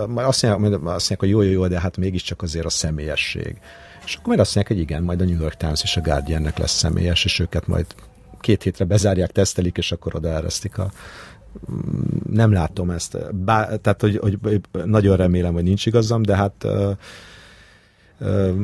majd 0.07 0.27
azt 0.27 0.43
mondják, 0.43 0.73
azt 0.73 0.83
mondják, 0.83 1.21
hogy 1.21 1.29
jó, 1.29 1.43
jó, 1.43 1.51
jó, 1.51 1.67
de 1.67 1.81
hát 1.81 1.97
mégiscsak 1.97 2.43
azért 2.43 2.65
a 2.65 2.71
személyesség. 2.71 3.61
És 4.05 4.15
akkor 4.15 4.27
majd 4.27 4.41
azt 4.41 4.55
mondják, 4.55 4.77
hogy 4.77 4.87
igen, 4.91 5.03
majd 5.03 5.21
a 5.21 5.25
New 5.25 5.41
York 5.41 5.57
Times 5.57 5.83
és 5.83 5.97
a 5.97 6.01
Guardiannek 6.01 6.59
lesz 6.59 6.77
személyes, 6.77 7.25
és 7.25 7.39
őket 7.39 7.67
majd 7.67 7.87
két 8.41 8.63
hétre 8.63 8.85
bezárják, 8.85 9.33
tesztelik, 9.33 9.77
és 9.77 9.93
akkor 9.93 10.15
oda 10.15 10.29
eresztik 10.29 10.79
a 10.79 10.91
nem 12.31 12.53
látom 12.53 12.91
ezt. 12.91 13.35
Bá, 13.35 13.77
tehát, 13.77 14.01
hogy, 14.01 14.17
hogy, 14.17 14.61
nagyon 14.85 15.17
remélem, 15.17 15.53
hogy 15.53 15.63
nincs 15.63 15.87
igazam, 15.87 16.23
de 16.23 16.37
hát 16.37 16.65
uh, 16.65 16.97
uh, 18.21 18.55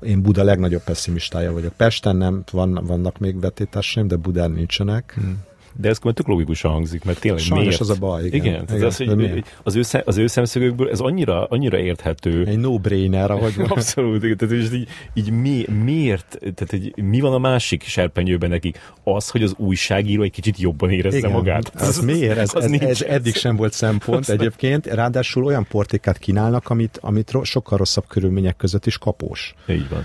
én 0.00 0.22
Buda 0.22 0.42
legnagyobb 0.42 0.82
pessimistája 0.82 1.52
vagyok. 1.52 1.72
Pesten 1.72 2.16
nem, 2.16 2.42
van, 2.50 2.80
vannak 2.86 3.18
még 3.18 3.40
vetétásaim, 3.40 4.08
de 4.08 4.16
Budán 4.16 4.50
nincsenek. 4.50 5.12
Hmm. 5.14 5.46
De 5.76 5.88
ez 5.88 5.98
tök 5.98 6.26
logikusan 6.26 6.70
hangzik, 6.70 7.04
mert 7.04 7.20
tényleg 7.20 7.40
Sajnos 7.40 7.64
miért? 7.64 7.80
az 7.80 7.90
a 7.90 7.94
baj, 7.94 8.24
igen. 8.24 8.34
Igen, 8.34 8.64
igen 8.70 8.86
az, 8.86 8.96
hogy 8.96 9.44
az, 9.62 9.76
ő, 9.76 9.82
az 10.04 10.16
ő 10.16 10.26
szemszögükből 10.26 10.90
ez 10.90 11.00
annyira, 11.00 11.44
annyira 11.44 11.78
érthető. 11.78 12.46
Egy 12.46 12.58
no-brainer, 12.58 13.30
ahogy 13.30 13.54
Abszolút, 13.68 14.24
igen, 14.24 14.36
tehát 14.36 14.54
így, 14.54 14.88
így 15.14 15.30
mi, 15.30 15.64
miért, 15.84 16.38
tehát 16.40 16.72
egy, 16.72 16.92
mi 16.96 17.20
van 17.20 17.32
a 17.32 17.38
másik 17.38 17.82
serpenyőben 17.82 18.50
nekik? 18.50 18.80
Az, 19.02 19.28
hogy 19.28 19.42
az 19.42 19.54
újságíró 19.56 20.22
egy 20.22 20.30
kicsit 20.30 20.58
jobban 20.58 20.90
érezze 20.90 21.18
igen, 21.18 21.30
magát. 21.30 21.72
Az, 21.74 21.88
az 21.88 22.04
miért? 22.04 22.38
Ez, 22.38 22.54
az 22.54 22.64
ez, 22.64 22.80
ez, 22.80 23.02
eddig 23.02 23.34
sem 23.34 23.56
volt 23.56 23.72
szempont 23.72 24.18
az 24.18 24.30
egyébként. 24.30 24.86
Ráadásul 24.86 25.44
olyan 25.44 25.66
portékát 25.68 26.18
kínálnak, 26.18 26.70
amit, 26.70 26.98
amit 27.02 27.36
sokkal 27.42 27.78
rosszabb 27.78 28.04
körülmények 28.06 28.56
között 28.56 28.86
is 28.86 28.98
kapós. 28.98 29.54
Így 29.68 29.88
van. 29.88 30.04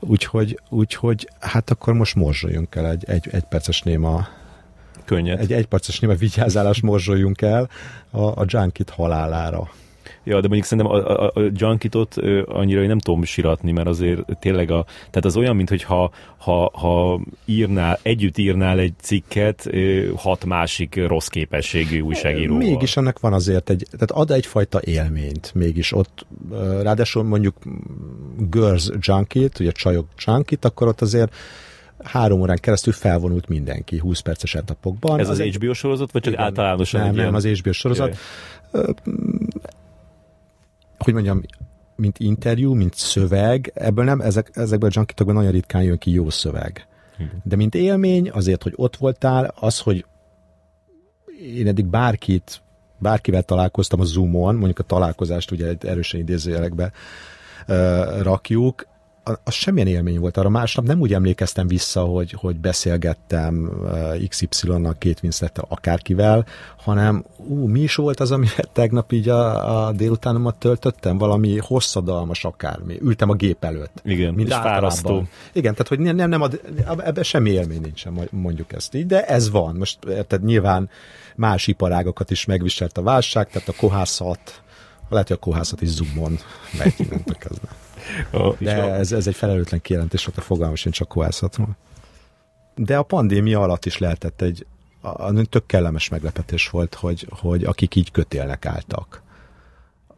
Úgyhogy, 0.00 0.60
úgyhogy 0.68 1.28
hát 1.40 1.70
akkor 1.70 1.94
most 1.94 2.14
morzsoljunk 2.14 2.74
el 2.74 2.90
egy, 2.90 3.04
egy, 3.06 3.28
egy 3.30 3.44
perces 3.44 3.82
néma 3.82 4.28
Könnyed. 5.04 5.40
Egy 5.40 5.52
egyperces 5.52 6.00
néma 6.00 6.14
vigyázálás 6.14 6.80
morzsoljunk 6.80 7.42
el 7.42 7.68
a, 8.10 8.22
a 8.22 8.44
Junkit 8.46 8.90
halálára. 8.90 9.70
Ja, 10.24 10.40
de 10.40 10.48
mondjuk 10.48 10.64
szerintem 10.64 10.94
a, 10.94 11.24
a, 11.24 11.32
a 11.34 11.50
Junkitot 11.52 12.16
annyira 12.46 12.86
nem 12.86 12.98
tudom 12.98 13.24
siratni, 13.24 13.72
mert 13.72 13.88
azért 13.88 14.20
tényleg 14.40 14.70
a, 14.70 14.84
tehát 14.98 15.24
az 15.24 15.36
olyan, 15.36 15.56
mint 15.56 15.82
ha, 15.82 16.10
ha, 16.36 16.70
ha 16.74 17.20
írnál, 17.44 17.98
együtt 18.02 18.38
írnál 18.38 18.78
egy 18.78 18.94
cikket 19.00 19.70
hat 20.16 20.44
másik 20.44 21.06
rossz 21.06 21.26
képességű 21.26 22.00
újságíróval. 22.00 22.58
Mégis 22.58 22.96
annak 22.96 23.20
van 23.20 23.32
azért 23.32 23.70
egy, 23.70 23.86
tehát 23.90 24.10
ad 24.10 24.30
egyfajta 24.30 24.80
élményt 24.84 25.54
mégis 25.54 25.92
ott, 25.92 26.26
ráadásul 26.82 27.22
mondjuk 27.22 27.56
Girls 28.50 28.88
Junkit, 29.00 29.60
ugye 29.60 29.72
csajok 29.72 30.06
Junkit, 30.26 30.64
akkor 30.64 30.88
ott 30.88 31.00
azért 31.00 31.34
három 32.02 32.40
órán 32.40 32.58
keresztül 32.60 32.92
felvonult 32.92 33.48
mindenki 33.48 33.98
20 33.98 34.20
perces 34.20 34.54
etapokban. 34.54 35.18
Ez 35.18 35.28
az, 35.28 35.38
az 35.38 35.46
HBO 35.46 35.72
sorozat, 35.72 36.12
vagy 36.12 36.22
csak 36.22 36.32
igen, 36.32 36.44
általánosan? 36.44 37.00
Nem, 37.00 37.14
nem, 37.14 37.34
az 37.34 37.46
HBO 37.46 37.72
sorozat. 37.72 38.16
Jaj. 38.72 38.84
Hogy 40.98 41.12
mondjam, 41.12 41.42
mint 41.96 42.18
interjú, 42.18 42.74
mint 42.74 42.94
szöveg, 42.94 43.72
ebből 43.74 44.04
nem, 44.04 44.20
ezek, 44.20 44.50
ezekből 44.52 44.88
a 44.88 44.92
junkitokban 44.94 45.34
nagyon 45.34 45.50
ritkán 45.50 45.82
jön 45.82 45.98
ki 45.98 46.10
jó 46.10 46.30
szöveg. 46.30 46.86
De 47.42 47.56
mint 47.56 47.74
élmény, 47.74 48.30
azért, 48.30 48.62
hogy 48.62 48.72
ott 48.76 48.96
voltál, 48.96 49.54
az, 49.60 49.78
hogy 49.78 50.04
én 51.42 51.66
eddig 51.66 51.86
bárkit, 51.86 52.62
bárkivel 52.98 53.42
találkoztam 53.42 54.00
a 54.00 54.04
Zoomon, 54.04 54.54
mondjuk 54.54 54.78
a 54.78 54.82
találkozást 54.82 55.50
ugye 55.50 55.74
erősen 55.80 56.20
idézőjelekbe 56.20 56.92
uh, 57.68 58.22
rakjuk, 58.22 58.86
az 59.44 59.54
semmilyen 59.54 59.88
élmény 59.88 60.18
volt. 60.18 60.36
Arra 60.36 60.48
másnap 60.48 60.84
nem 60.84 61.00
úgy 61.00 61.12
emlékeztem 61.12 61.66
vissza, 61.66 62.00
hogy, 62.00 62.32
hogy 62.32 62.56
beszélgettem 62.56 63.70
uh, 63.82 64.28
XY-nal, 64.28 64.94
két 64.98 65.20
Winslettel, 65.22 65.64
akárkivel, 65.68 66.46
hanem 66.76 67.24
ú, 67.36 67.66
mi 67.66 67.80
is 67.80 67.94
volt 67.94 68.20
az, 68.20 68.30
ami 68.30 68.46
tegnap 68.72 69.12
így 69.12 69.28
a, 69.28 69.86
a 69.86 69.92
délutánomat 69.92 70.54
töltöttem? 70.54 71.18
Valami 71.18 71.58
hosszadalmas 71.58 72.44
akármi. 72.44 72.98
Ültem 73.00 73.30
a 73.30 73.34
gép 73.34 73.64
előtt. 73.64 74.00
Igen, 74.04 74.34
mint 74.34 74.48
és 74.48 74.54
fárasztó. 74.54 75.24
Igen, 75.52 75.72
tehát 75.72 75.88
hogy 75.88 75.98
nem, 75.98 76.16
nem, 76.16 76.28
nem 76.28 76.42
ad, 76.42 76.60
ebben 76.86 77.24
semmi 77.24 77.50
élmény 77.50 77.80
nincsen, 77.80 78.28
mondjuk 78.30 78.72
ezt 78.72 78.94
így, 78.94 79.06
de 79.06 79.26
ez 79.26 79.50
van. 79.50 79.76
Most 79.76 79.98
érted, 80.08 80.44
nyilván 80.44 80.90
más 81.36 81.66
iparágokat 81.66 82.30
is 82.30 82.44
megviselt 82.44 82.98
a 82.98 83.02
válság, 83.02 83.48
tehát 83.48 83.68
a 83.68 83.74
kohászat, 83.76 84.62
lehet, 85.08 85.28
hogy 85.28 85.36
a 85.40 85.44
kohászat 85.44 85.82
is 85.82 85.88
zoomon 85.88 86.38
megy, 86.78 86.94
nem 87.10 87.22
kezdve. 87.38 87.68
De 88.58 88.82
ez, 88.82 89.12
ez 89.12 89.26
egy 89.26 89.34
felelőtlen 89.34 89.80
kijelentés, 89.80 90.26
a 90.34 90.40
fogalmas 90.40 90.80
sincs 90.80 90.96
csak 90.96 91.08
kovászatról. 91.08 91.76
De 92.74 92.96
a 92.96 93.02
pandémia 93.02 93.60
alatt 93.60 93.84
is 93.84 93.98
lehetett 93.98 94.40
egy 94.40 94.66
a, 95.04 95.42
tök 95.42 95.66
kellemes 95.66 96.08
meglepetés 96.08 96.68
volt, 96.68 96.94
hogy, 96.94 97.26
hogy 97.30 97.64
akik 97.64 97.94
így 97.94 98.10
kötélnek 98.10 98.66
álltak. 98.66 99.22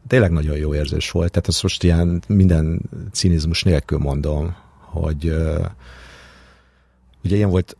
Tényleg 0.06 0.30
nagyon 0.30 0.56
jó 0.56 0.74
érzés 0.74 1.10
volt, 1.10 1.30
tehát 1.30 1.48
azt 1.48 1.62
most 1.62 1.82
ilyen 1.82 2.22
minden 2.28 2.80
cinizmus 3.12 3.62
nélkül 3.62 3.98
mondom, 3.98 4.56
hogy 4.78 5.26
ugye 7.24 7.36
ilyen 7.36 7.50
volt 7.50 7.76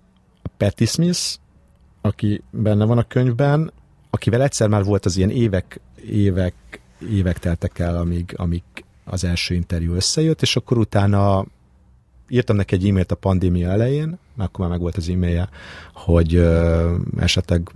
Patti 0.57 0.85
Smith, 0.85 1.21
aki 2.01 2.43
benne 2.51 2.85
van 2.85 2.99
a 2.99 3.07
könyvben, 3.07 3.73
akivel 4.11 4.43
egyszer 4.43 4.69
már 4.69 4.85
volt 4.85 5.05
az 5.05 5.17
ilyen 5.17 5.31
évek, 5.31 5.81
évek, 6.09 6.55
évek 7.11 7.39
teltek 7.39 7.79
el, 7.79 7.97
amíg, 7.97 8.35
amíg 8.37 8.63
az 9.07 9.25
első 9.25 9.55
interjú 9.55 9.95
összejött, 9.95 10.43
és 10.43 10.57
akkor 10.57 10.79
utána 10.79 11.47
írtam 12.29 12.57
neki 12.57 12.75
egy 12.75 12.89
e-mailt 12.89 13.13
a 13.13 13.15
pandémia 13.15 13.71
elején, 13.71 14.19
mert 14.35 14.49
akkor 14.49 14.61
már 14.61 14.69
meg 14.69 14.81
volt 14.81 14.97
az 14.97 15.09
e-mailje, 15.09 15.49
hogy 15.93 16.35
ö, 16.35 16.95
esetleg 17.17 17.71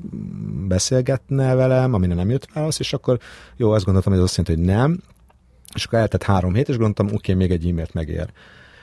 beszélgetne 0.69 1.55
velem, 1.55 1.95
amire 1.95 2.15
nem 2.15 2.31
jött 2.31 2.53
válasz, 2.53 2.79
és 2.79 2.93
akkor 2.93 3.19
jó, 3.57 3.71
azt 3.71 3.85
gondoltam, 3.85 4.13
hogy 4.13 4.21
ez 4.21 4.27
azt 4.29 4.37
jelenti, 4.37 4.63
hogy 4.63 4.75
nem, 4.75 5.01
és 5.75 5.85
akkor 5.85 5.99
eltett 5.99 6.23
három 6.23 6.55
hét, 6.55 6.69
és 6.69 6.77
gondoltam, 6.77 7.07
oké, 7.07 7.15
okay, 7.17 7.35
még 7.35 7.51
egy 7.51 7.69
e-mailt 7.69 7.95
megér. 7.95 8.29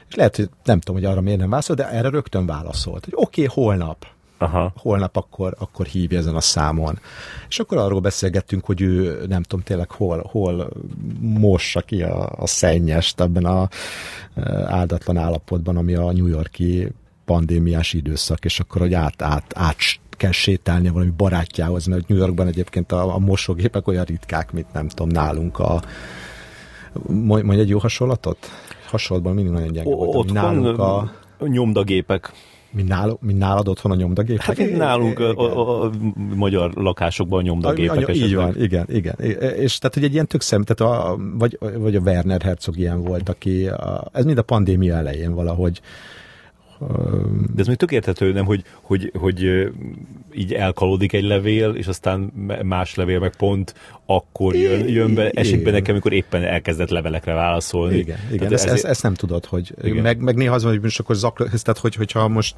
És 0.10 0.16
lehet, 0.16 0.36
hogy 0.36 0.50
nem 0.64 0.80
tudom, 0.80 1.02
hogy 1.02 1.12
arra 1.12 1.22
miért 1.22 1.40
nem 1.40 1.50
válaszol, 1.50 1.76
de 1.76 1.90
erre 1.90 2.10
rögtön 2.10 2.46
válaszolt, 2.46 3.06
hogy 3.06 3.14
oké, 3.16 3.44
okay, 3.44 3.64
holnap. 3.64 4.08
Aha. 4.38 4.74
holnap 4.76 5.16
akkor, 5.16 5.56
akkor 5.60 5.86
hívja 5.86 6.18
ezen 6.18 6.36
a 6.36 6.42
számon. 6.42 7.00
És 7.50 7.60
akkor 7.60 7.78
arról 7.78 8.00
beszélgettünk, 8.00 8.66
hogy 8.66 8.82
ő 8.82 9.26
nem 9.28 9.44
tudom 9.44 9.66
tényleg 9.66 9.92
hol, 9.92 10.30
hol 10.32 10.70
mossa 11.20 11.82
ki 11.82 12.02
a, 12.02 12.30
a 12.36 12.48
szennyest 12.48 13.22
ebben 13.22 13.46
a 13.46 13.70
áldatlan 14.66 15.18
állapotban, 15.18 15.78
ami 15.78 15.94
a 15.94 16.12
New 16.12 16.28
Yorki 16.28 16.88
pandémiás 17.26 17.94
időszak, 17.94 18.46
és 18.46 18.60
akkor, 18.60 18.82
hogy 18.82 18.94
át, 18.94 19.22
át, 19.22 19.52
át 19.56 19.76
kell 20.10 20.32
sétálni 20.32 20.90
valami 20.90 21.12
barátjához, 21.18 21.86
mert 21.86 22.08
New 22.08 22.18
Yorkban 22.18 22.48
egyébként 22.48 22.92
a, 22.92 23.16
a 23.16 23.18
mosógépek 23.18 23.88
olyan 23.88 24.04
ritkák, 24.04 24.52
mint 24.52 24.74
nem 24.74 24.88
tudom, 24.88 25.08
nálunk 25.08 25.60
a 25.60 25.82
mondj 27.04 27.60
egy 27.60 27.70
jó 27.70 27.80
hasonlatot? 27.80 28.38
Hasonlatban 28.86 29.34
mindig 29.34 29.54
nagyon 29.54 29.72
gyenge 29.72 29.96
volt. 29.96 30.32
Nálunk 30.32 30.80
a 30.80 31.12
nyomdagépek. 31.40 32.32
Mint, 32.72 32.88
nál, 32.88 33.18
mint 33.22 33.40
nálad 33.40 33.68
otthon 33.68 33.92
a 33.92 33.96
nyomdagépek? 33.96 34.46
Hát 34.46 34.72
nálunk 34.72 35.20
a, 35.20 35.30
a, 35.30 35.84
a, 35.86 35.92
magyar 36.36 36.72
lakásokban 36.74 37.40
a 37.40 37.42
nyomdagépek. 37.42 38.08
A, 38.08 38.12
így 38.12 38.36
van, 38.36 38.62
igen, 38.62 38.86
igen. 38.90 39.16
És 39.56 39.78
tehát, 39.78 39.94
hogy 39.94 40.04
egy 40.04 40.14
ilyen 40.14 40.28
tök 40.28 40.42
szem, 40.42 40.64
tehát 40.64 40.94
a, 40.94 41.18
vagy, 41.38 41.58
vagy 41.78 41.96
a 41.96 42.00
Werner 42.00 42.42
Herzog 42.42 42.78
ilyen 42.78 43.04
volt, 43.04 43.30
aki, 43.30 43.68
a, 43.68 44.10
ez 44.14 44.26
mind 44.26 44.38
a 44.38 44.42
pandémia 44.42 44.96
elején 44.96 45.34
valahogy, 45.34 45.82
de 47.56 47.62
ez 47.62 47.68
még 47.68 47.76
tök 47.76 47.92
érthető, 47.92 48.32
nem, 48.32 48.46
hogy, 48.46 48.64
hogy, 48.82 49.12
hogy 49.20 49.70
így 50.34 50.54
elkalódik 50.54 51.14
egy 51.14 51.24
levél, 51.24 51.70
és 51.70 51.88
aztán 51.88 52.20
más 52.64 52.96
levél 52.96 53.20
meg 53.20 53.36
pont 53.36 53.74
akkor 54.06 54.56
jön, 54.56 54.88
jön 54.88 55.14
be, 55.14 55.30
esik 55.30 55.64
be 55.64 55.72
nekem, 55.72 55.92
amikor 55.92 56.14
éppen 56.14 56.44
elkezdett 56.44 56.90
levelekre 56.90 57.34
válaszolni. 57.34 57.98
Igen, 57.98 58.18
igen. 58.32 58.54
Ezt, 58.54 58.66
ezt, 58.68 58.86
ezt, 58.86 59.04
nem 59.04 59.14
tudod, 59.14 59.46
hogy 59.46 59.74
igen. 59.84 60.02
Meg, 60.02 60.22
meg 60.22 60.36
néha 60.36 60.54
az 60.54 60.64
van, 60.64 60.72
hogy 60.72 60.82
most 60.82 61.00
akkor 61.00 61.16
zakla, 61.16 61.46
tehát 61.46 61.78
hogy, 61.78 61.96
hogyha 61.96 62.28
most 62.28 62.56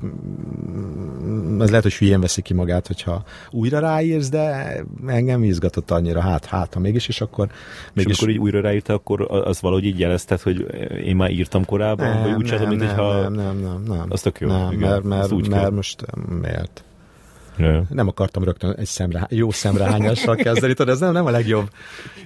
ez 1.64 1.70
lehet, 1.70 1.84
hogy 1.84 1.94
hülyén 1.94 2.22
veszi 2.22 2.42
ki 2.42 2.54
magát, 2.54 2.88
hogyha 2.88 3.24
újra 3.52 3.80
ráírsz, 3.80 4.30
de 4.30 4.76
engem 5.08 5.44
izgatott 5.44 5.92
annyira, 5.92 6.22
hát, 6.22 6.46
hát, 6.46 6.74
ha 6.74 6.80
mégis, 6.80 7.08
és 7.08 7.22
akkor 7.22 7.50
mégis... 7.94 8.12
És 8.12 8.20
amikor 8.20 8.34
így 8.34 8.42
újra 8.42 8.62
ráírta, 8.62 8.94
akkor 8.94 9.28
az 9.30 9.62
valahogy 9.62 9.86
így 9.86 10.00
jelezted, 10.00 10.42
hogy 10.42 10.66
én 11.06 11.16
már 11.16 11.32
írtam 11.32 11.66
korábban, 11.66 12.08
nem, 12.08 12.24
vagy 12.24 12.34
úgy 12.34 12.50
nem, 12.50 12.68
mint 12.68 12.80
nem, 12.80 12.96
nem, 12.96 13.34
nem, 13.34 13.58
nem, 13.58 13.84
nem. 13.88 14.06
Az 14.10 14.22
tök 14.22 14.40
jó. 14.40 14.48
Nem, 14.48 14.72
igen. 14.72 14.90
mert, 14.90 15.04
mert, 15.04 15.48
mert 15.48 15.72
most 15.72 16.06
miért? 16.42 16.84
Yeah. 17.60 17.84
Nem 17.90 18.08
akartam 18.08 18.44
rögtön 18.44 18.76
egy 18.78 18.86
szemre, 18.86 19.28
jó 19.30 19.52
szemrehányással 19.52 20.36
kezdeni, 20.46 20.74
tudod, 20.74 20.94
ez 20.94 21.00
nem, 21.00 21.12
nem 21.12 21.26
a 21.26 21.30
legjobb. 21.30 21.70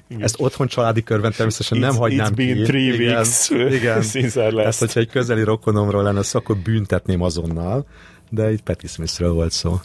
Igen. 0.07 0.23
Ezt 0.23 0.35
otthon 0.39 0.67
családi 0.67 1.03
körben 1.03 1.31
természetesen 1.31 1.77
it's, 1.77 1.81
nem 1.81 1.95
hagynám 1.95 2.31
it's 2.31 2.35
been 2.35 2.55
ki. 2.55 2.61
three 2.61 2.93
igen, 2.93 3.15
weeks 3.15 3.49
igen. 3.49 4.01
since 4.13 4.49
I 4.49 4.59
Ezt, 4.59 4.79
hogyha 4.79 4.99
egy 4.99 5.09
közeli 5.09 5.43
rokonomról 5.43 6.03
lenne 6.03 6.23
szó, 6.23 6.39
akkor 6.39 6.57
büntetném 6.57 7.21
azonnal, 7.21 7.85
de 8.33 8.51
itt 8.51 8.61
Patti 8.61 8.87
Smithről 8.87 9.33
volt 9.33 9.51
szó. 9.51 9.79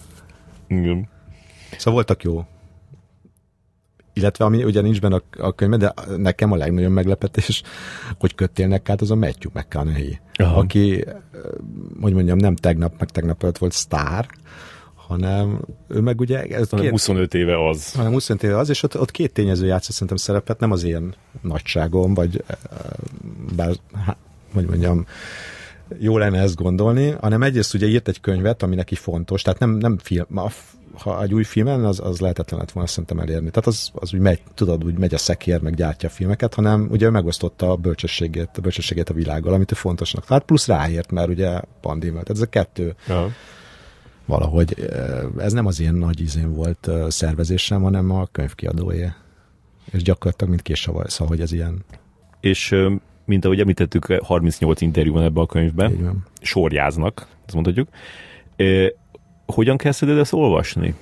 Igen. 0.67 1.09
Szóval 1.71 1.93
voltak 1.93 2.23
jó. 2.23 2.45
Illetve 4.13 4.45
ami 4.45 4.65
ugye 4.65 4.81
nincs 4.81 5.01
benne 5.01 5.15
a, 5.15 5.23
a 5.39 5.55
könyvben, 5.55 5.79
de 5.79 5.95
nekem 6.17 6.53
a 6.53 6.57
legnagyobb 6.57 6.93
meglepetés, 6.93 7.63
hogy 8.19 8.35
kötélnek 8.35 8.89
át, 8.89 9.01
az 9.01 9.11
a 9.11 9.15
Matthew 9.15 9.51
McConaughey, 9.55 10.19
Aha. 10.35 10.59
aki, 10.59 11.05
hogy 12.01 12.13
mondjam, 12.13 12.39
nem 12.39 12.57
tegnap, 12.57 12.95
meg 12.99 13.11
tegnap 13.11 13.43
előtt 13.43 13.59
volt 13.59 13.73
sztár, 13.73 14.29
hanem 14.95 15.61
ő 15.89 16.01
meg 16.01 16.21
ugye... 16.21 16.43
Ez 16.43 16.69
hanem 16.69 16.85
két, 16.85 16.91
25 16.91 17.35
éve 17.35 17.69
az. 17.69 17.93
Hanem 17.93 18.13
25 18.13 18.43
éve 18.43 18.59
az, 18.59 18.69
és 18.69 18.83
ott, 18.83 18.99
ott 19.01 19.11
két 19.11 19.33
tényező 19.33 19.67
játszott 19.67 19.93
szerintem 19.93 20.17
szerepet, 20.17 20.61
nem 20.61 20.71
az 20.71 20.85
ilyen 20.85 21.15
nagyságom, 21.41 22.15
vagy 22.15 22.45
bár, 23.57 23.73
hogy 24.53 24.67
mondjam, 24.67 25.07
jó 25.99 26.19
lenne 26.19 26.41
ezt 26.41 26.55
gondolni, 26.55 27.11
hanem 27.11 27.43
egyrészt 27.43 27.75
ugye 27.75 27.87
írt 27.87 28.09
egy 28.09 28.21
könyvet, 28.21 28.63
ami 28.63 28.75
neki 28.75 28.95
fontos, 28.95 29.43
tehát 29.43 29.59
nem, 29.59 29.71
nem 29.71 29.99
film, 29.99 30.27
ha 30.99 31.23
egy 31.23 31.35
új 31.35 31.45
filmen, 31.45 31.85
az, 31.85 32.01
az 32.01 32.21
lehetetlen 32.21 32.61
lett 32.61 32.71
volna 32.71 32.89
szerintem 32.89 33.19
elérni. 33.19 33.51
Tehát 33.51 33.67
az, 33.67 33.91
az 33.95 34.15
úgy 34.15 34.21
megy, 34.21 34.43
tudod, 34.55 34.85
úgy 34.85 34.99
megy 34.99 35.15
a 35.15 35.19
szekér, 35.19 35.61
meg 35.61 35.75
gyártja 35.75 36.09
a 36.09 36.13
filmeket, 36.13 36.55
hanem 36.55 36.89
ugye 36.91 37.11
megosztotta 37.11 37.71
a 37.71 37.77
bölcsességét, 37.77 38.51
a 38.55 38.61
bölcsességét 38.61 39.09
a 39.09 39.15
világgal, 39.15 39.53
amit 39.53 39.73
ő 39.73 39.75
fontosnak. 39.75 40.27
Tehát 40.27 40.45
plusz 40.45 40.67
ráért, 40.67 41.11
mert 41.11 41.29
ugye 41.29 41.61
pandémia. 41.81 42.23
Tehát 42.23 42.31
ez 42.31 42.41
a 42.41 42.47
kettő. 42.47 42.95
Ja 43.09 43.31
valahogy 44.29 44.91
ez 45.37 45.53
nem 45.53 45.67
az 45.67 45.81
ilyen 45.81 45.95
nagy 45.95 46.21
izén 46.21 46.55
volt 46.55 46.91
szervezésem, 47.09 47.83
hanem 47.83 48.11
a 48.11 48.27
könyvkiadóé. 48.33 49.13
És 49.93 50.03
gyakorlatilag 50.03 50.51
mint 50.51 50.63
késsavasz, 50.63 51.13
szóval, 51.13 51.29
hogy 51.29 51.41
ez 51.41 51.53
ilyen. 51.53 51.85
És 52.41 52.75
mint 53.29 53.45
ahogy 53.45 53.61
említettük, 53.61 54.13
38 54.23 54.81
interjú 54.81 55.13
van 55.13 55.23
ebben 55.23 55.43
a 55.43 55.47
könyvben. 55.47 56.25
Sorjáznak, 56.41 57.27
azt 57.47 57.55
mondhatjuk. 57.55 57.89
Hogyan 59.47 59.77
kezdted 59.77 60.09
ezt 60.09 60.33
olvasni? 60.33 60.95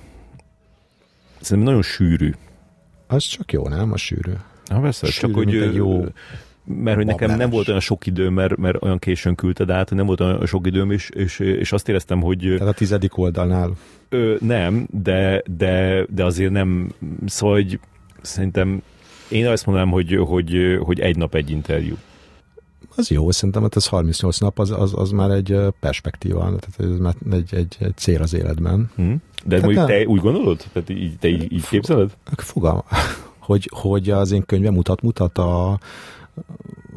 Szerintem 1.39 1.73
nagyon 1.73 1.81
sűrű. 1.81 2.33
Az 3.07 3.23
csak 3.23 3.51
jó, 3.51 3.67
nem? 3.67 3.91
A 3.91 3.97
sűrű. 3.97 4.31
Na, 4.65 4.79
persze, 4.79 5.05
sűrű, 5.05 5.33
csak 5.33 5.43
hogy 5.43 5.75
jó 5.75 6.03
mert 6.67 6.97
hogy 6.97 7.05
nekem 7.05 7.37
nem 7.37 7.49
volt 7.49 7.67
olyan 7.67 7.79
sok 7.79 8.05
idő, 8.05 8.29
mert, 8.29 8.57
mert 8.57 8.83
olyan 8.83 8.99
későn 8.99 9.35
küldted 9.35 9.69
át, 9.69 9.91
nem 9.91 10.05
volt 10.05 10.19
olyan 10.19 10.45
sok 10.45 10.67
időm, 10.67 10.91
és, 10.91 11.09
és, 11.09 11.39
és 11.39 11.71
azt 11.71 11.89
éreztem, 11.89 12.21
hogy... 12.21 12.39
Tehát 12.39 12.73
a 12.73 12.77
tizedik 12.77 13.17
oldalnál? 13.17 13.71
Ö, 14.09 14.35
nem, 14.39 14.87
de, 14.91 15.43
de, 15.57 16.05
de 16.09 16.23
azért 16.23 16.51
nem, 16.51 16.91
szóval, 17.25 17.55
hogy 17.55 17.79
szerintem 18.21 18.81
én 19.29 19.47
azt 19.47 19.65
mondanám, 19.65 19.91
hogy, 19.91 20.15
hogy, 20.15 20.77
hogy 20.79 20.99
egy 20.99 21.17
nap 21.17 21.35
egy 21.35 21.49
interjú. 21.49 21.95
Az 22.97 23.09
jó, 23.09 23.31
szerintem 23.31 23.61
hogy 23.61 23.71
ez 23.75 23.87
38 23.87 24.39
nap, 24.39 24.59
az, 24.59 24.71
az, 24.71 24.93
az 24.95 25.11
már 25.11 25.29
egy 25.29 25.57
perspektíva, 25.79 26.39
tehát 26.39 26.91
ez 26.93 26.99
már 26.99 27.15
egy, 27.31 27.55
egy, 27.55 27.75
egy 27.79 27.97
cél 27.97 28.21
az 28.21 28.33
életben. 28.33 28.91
Hmm. 28.95 29.21
De 29.45 29.59
mondjuk 29.59 29.85
te 29.85 30.05
úgy 30.05 30.21
gondolod? 30.21 30.63
Tehát 30.73 30.89
így, 30.89 31.17
te 31.17 31.27
így, 31.27 31.51
így 31.51 31.67
képzeled? 31.67 32.17
Fogalma, 32.35 32.83
hogy, 33.39 33.69
hogy 33.73 34.09
az 34.09 34.31
én 34.31 34.45
könyvem 34.45 34.73
mutat, 34.73 35.01
mutat 35.01 35.37
a, 35.37 35.79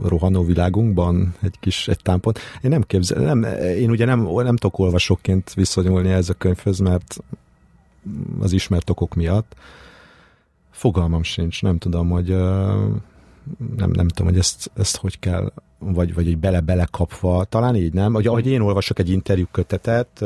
rohanó 0.02 0.44
világunkban 0.44 1.34
egy 1.42 1.56
kis 1.60 1.88
egy 1.88 2.02
támpont. 2.02 2.38
Én 2.62 2.70
nem 2.70 2.82
képzel, 2.82 3.22
nem, 3.22 3.42
én 3.62 3.90
ugye 3.90 4.04
nem, 4.04 4.20
nem 4.20 4.56
tudok 4.56 4.78
olvasóként 4.78 5.54
viszonyulni 5.54 6.10
ez 6.10 6.28
a 6.28 6.34
könyvhöz, 6.34 6.78
mert 6.78 7.18
az 8.40 8.52
ismert 8.52 8.90
okok 8.90 9.14
miatt. 9.14 9.54
Fogalmam 10.70 11.22
sincs, 11.22 11.62
nem 11.62 11.78
tudom, 11.78 12.10
hogy 12.10 12.28
nem, 13.76 13.90
nem 13.90 14.08
tudom, 14.08 14.26
hogy 14.26 14.38
ezt, 14.38 14.70
ezt 14.74 14.96
hogy 14.96 15.18
kell, 15.18 15.52
vagy, 15.80 16.14
vagy 16.14 16.26
egy 16.26 16.38
bele-bele 16.38 16.88
kapva, 16.90 17.44
talán 17.44 17.76
így 17.76 17.92
nem. 17.92 18.12
Hogy 18.12 18.26
ahogy 18.26 18.46
én 18.46 18.60
olvasok 18.60 18.98
egy 18.98 19.10
interjú 19.10 19.46
kötetet, 19.50 20.24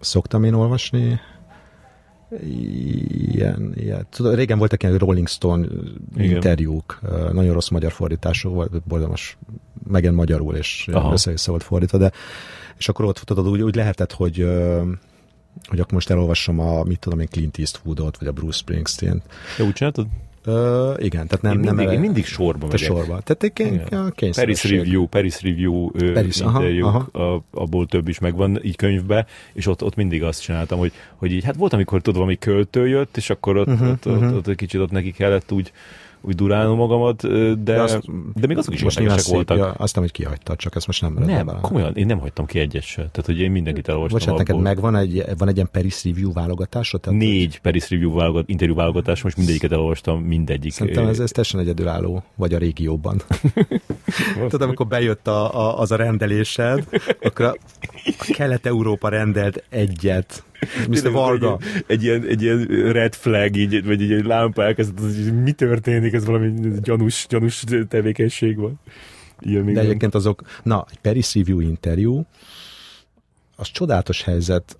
szoktam 0.00 0.44
én 0.44 0.54
olvasni, 0.54 1.20
Ilyen, 2.40 3.72
ilyen. 3.76 4.06
Tudod, 4.10 4.34
régen 4.34 4.58
voltak 4.58 4.82
ilyen 4.82 4.98
Rolling 4.98 5.28
Stone 5.28 5.66
Igen. 6.16 6.34
interjúk, 6.34 7.00
nagyon 7.32 7.52
rossz 7.52 7.68
magyar 7.68 7.92
fordítású 7.92 8.50
volt, 8.50 8.82
borzalmas, 8.82 9.36
megint 9.88 10.14
magyarul, 10.14 10.54
és 10.54 10.88
össze 11.24 11.50
volt 11.50 11.62
fordítva, 11.62 11.98
de 11.98 12.12
és 12.76 12.88
akkor 12.88 13.04
ott 13.04 13.18
tudod, 13.18 13.48
úgy, 13.48 13.62
úgy 13.62 13.74
lehetett, 13.74 14.12
hogy 14.12 14.46
hogy 15.68 15.80
akkor 15.80 15.92
most 15.92 16.10
elolvassam 16.10 16.60
a, 16.60 16.82
mit 16.82 16.98
tudom 16.98 17.20
én, 17.20 17.28
Clint 17.30 17.58
Eastwoodot, 17.58 18.18
vagy 18.18 18.28
a 18.28 18.32
Bruce 18.32 18.58
Springsteen-t. 18.58 19.22
Ja, 19.58 19.64
úgy 19.64 19.72
csináltad? 19.72 20.06
Uh, 20.46 21.04
igen, 21.04 21.26
tehát 21.26 21.42
nem... 21.42 21.52
Én 21.52 21.58
mindig, 21.58 21.84
nem 21.84 21.94
én 21.94 22.00
mindig 22.00 22.24
sorba 22.24 22.66
megyek. 22.66 22.78
sorba. 22.78 23.20
Tehát 23.20 23.52
kény, 23.52 23.82
Paris 24.34 24.64
Review, 24.64 25.06
Paris 25.06 25.42
Review 25.42 25.90
Paris, 26.12 26.40
interjú, 26.40 26.86
aha, 26.86 27.08
aha. 27.12 27.44
abból 27.50 27.86
több 27.86 28.08
is 28.08 28.18
megvan 28.18 28.64
így 28.64 28.76
könyvbe, 28.76 29.26
és 29.52 29.66
ott, 29.66 29.82
ott 29.82 29.94
mindig 29.94 30.22
azt 30.22 30.42
csináltam, 30.42 30.78
hogy, 30.78 30.92
hogy 31.16 31.32
így, 31.32 31.44
hát 31.44 31.56
volt, 31.56 31.72
amikor 31.72 32.00
tudod, 32.00 32.14
valami 32.14 32.38
költő 32.38 32.88
jött, 32.88 33.16
és 33.16 33.30
akkor 33.30 33.56
ott, 33.56 33.66
uh-huh, 33.66 33.88
ott, 33.88 34.06
uh-huh. 34.06 34.28
ott, 34.28 34.36
ott, 34.36 34.46
egy 34.46 34.56
kicsit 34.56 34.80
ott 34.80 34.90
neki 34.90 35.10
kellett 35.10 35.52
úgy 35.52 35.72
úgy 36.22 36.34
durálnom 36.34 36.76
magamat, 36.76 37.28
de, 37.28 37.54
de, 37.54 37.82
azt, 37.82 38.00
de 38.34 38.46
még 38.46 38.56
azok 38.58 38.74
is 38.74 38.82
most 38.82 39.00
érdekesek 39.00 39.32
voltak. 39.32 39.56
Ja, 39.58 39.70
azt 39.70 39.94
nem, 39.94 40.02
hogy 40.02 40.12
kihagytad, 40.12 40.56
csak 40.56 40.74
ezt 40.74 40.86
most 40.86 41.00
nem 41.00 41.12
Nem, 41.12 41.46
bele. 41.46 41.58
komolyan, 41.60 41.96
én 41.96 42.06
nem 42.06 42.18
hagytam 42.18 42.46
ki 42.46 42.58
egyet 42.58 42.82
se. 42.82 42.96
Tehát, 42.96 43.26
hogy 43.26 43.38
én 43.40 43.50
mindenkit 43.50 43.88
elolvastam. 43.88 44.18
Bocsánat, 44.18 44.38
neked 44.46 44.62
megvan 44.62 44.96
egy, 44.96 45.24
van 45.38 45.48
egy 45.48 45.54
ilyen 45.54 45.68
Paris 45.72 46.04
Review 46.04 46.32
válogatásod? 46.32 47.00
Tehát 47.00 47.18
Négy 47.18 47.60
Paris 47.60 47.90
Review 47.90 48.14
válogat, 48.14 48.48
interjú 48.48 48.74
válogatás, 48.74 49.22
most 49.22 49.36
mindegyiket 49.36 49.72
elolvastam, 49.72 50.22
mindegyik. 50.22 50.72
Szerintem 50.72 51.06
ez, 51.06 51.18
ez 51.18 51.30
teljesen 51.30 51.60
egyedülálló, 51.60 52.22
vagy 52.34 52.54
a 52.54 52.58
régióban. 52.58 53.22
Tehát 54.34 54.62
amikor 54.62 54.86
bejött 54.86 55.26
a, 55.26 55.58
a, 55.60 55.78
az 55.78 55.90
a 55.90 55.96
rendelésed, 55.96 56.86
akkor 57.22 57.58
Kelet-Európa 58.32 59.08
rendelt 59.08 59.64
egyet 59.68 60.44
Mr. 60.88 61.10
Varga. 61.10 61.58
Egy, 61.62 61.82
egy, 61.86 62.02
ilyen, 62.02 62.24
egy 62.26 62.42
ilyen 62.42 62.66
red 62.92 63.14
flag, 63.14 63.56
így, 63.56 63.84
vagy 63.84 64.12
egy 64.12 64.24
lámpa 64.24 64.62
elkezdett, 64.64 65.00
hogy 65.00 65.42
mi 65.42 65.52
történik, 65.52 66.12
ez 66.12 66.24
valami 66.24 66.52
gyanús, 66.82 67.26
gyanús 67.28 67.64
tevékenység 67.88 68.56
van. 68.56 68.80
Igen, 69.40 69.72
De 69.72 69.80
egyébként 69.80 70.14
azok, 70.14 70.42
na, 70.62 70.86
egy 70.90 70.98
Paris 70.98 71.34
Review 71.34 71.60
interjú, 71.60 72.26
az 73.56 73.68
csodálatos 73.68 74.22
helyzet, 74.22 74.78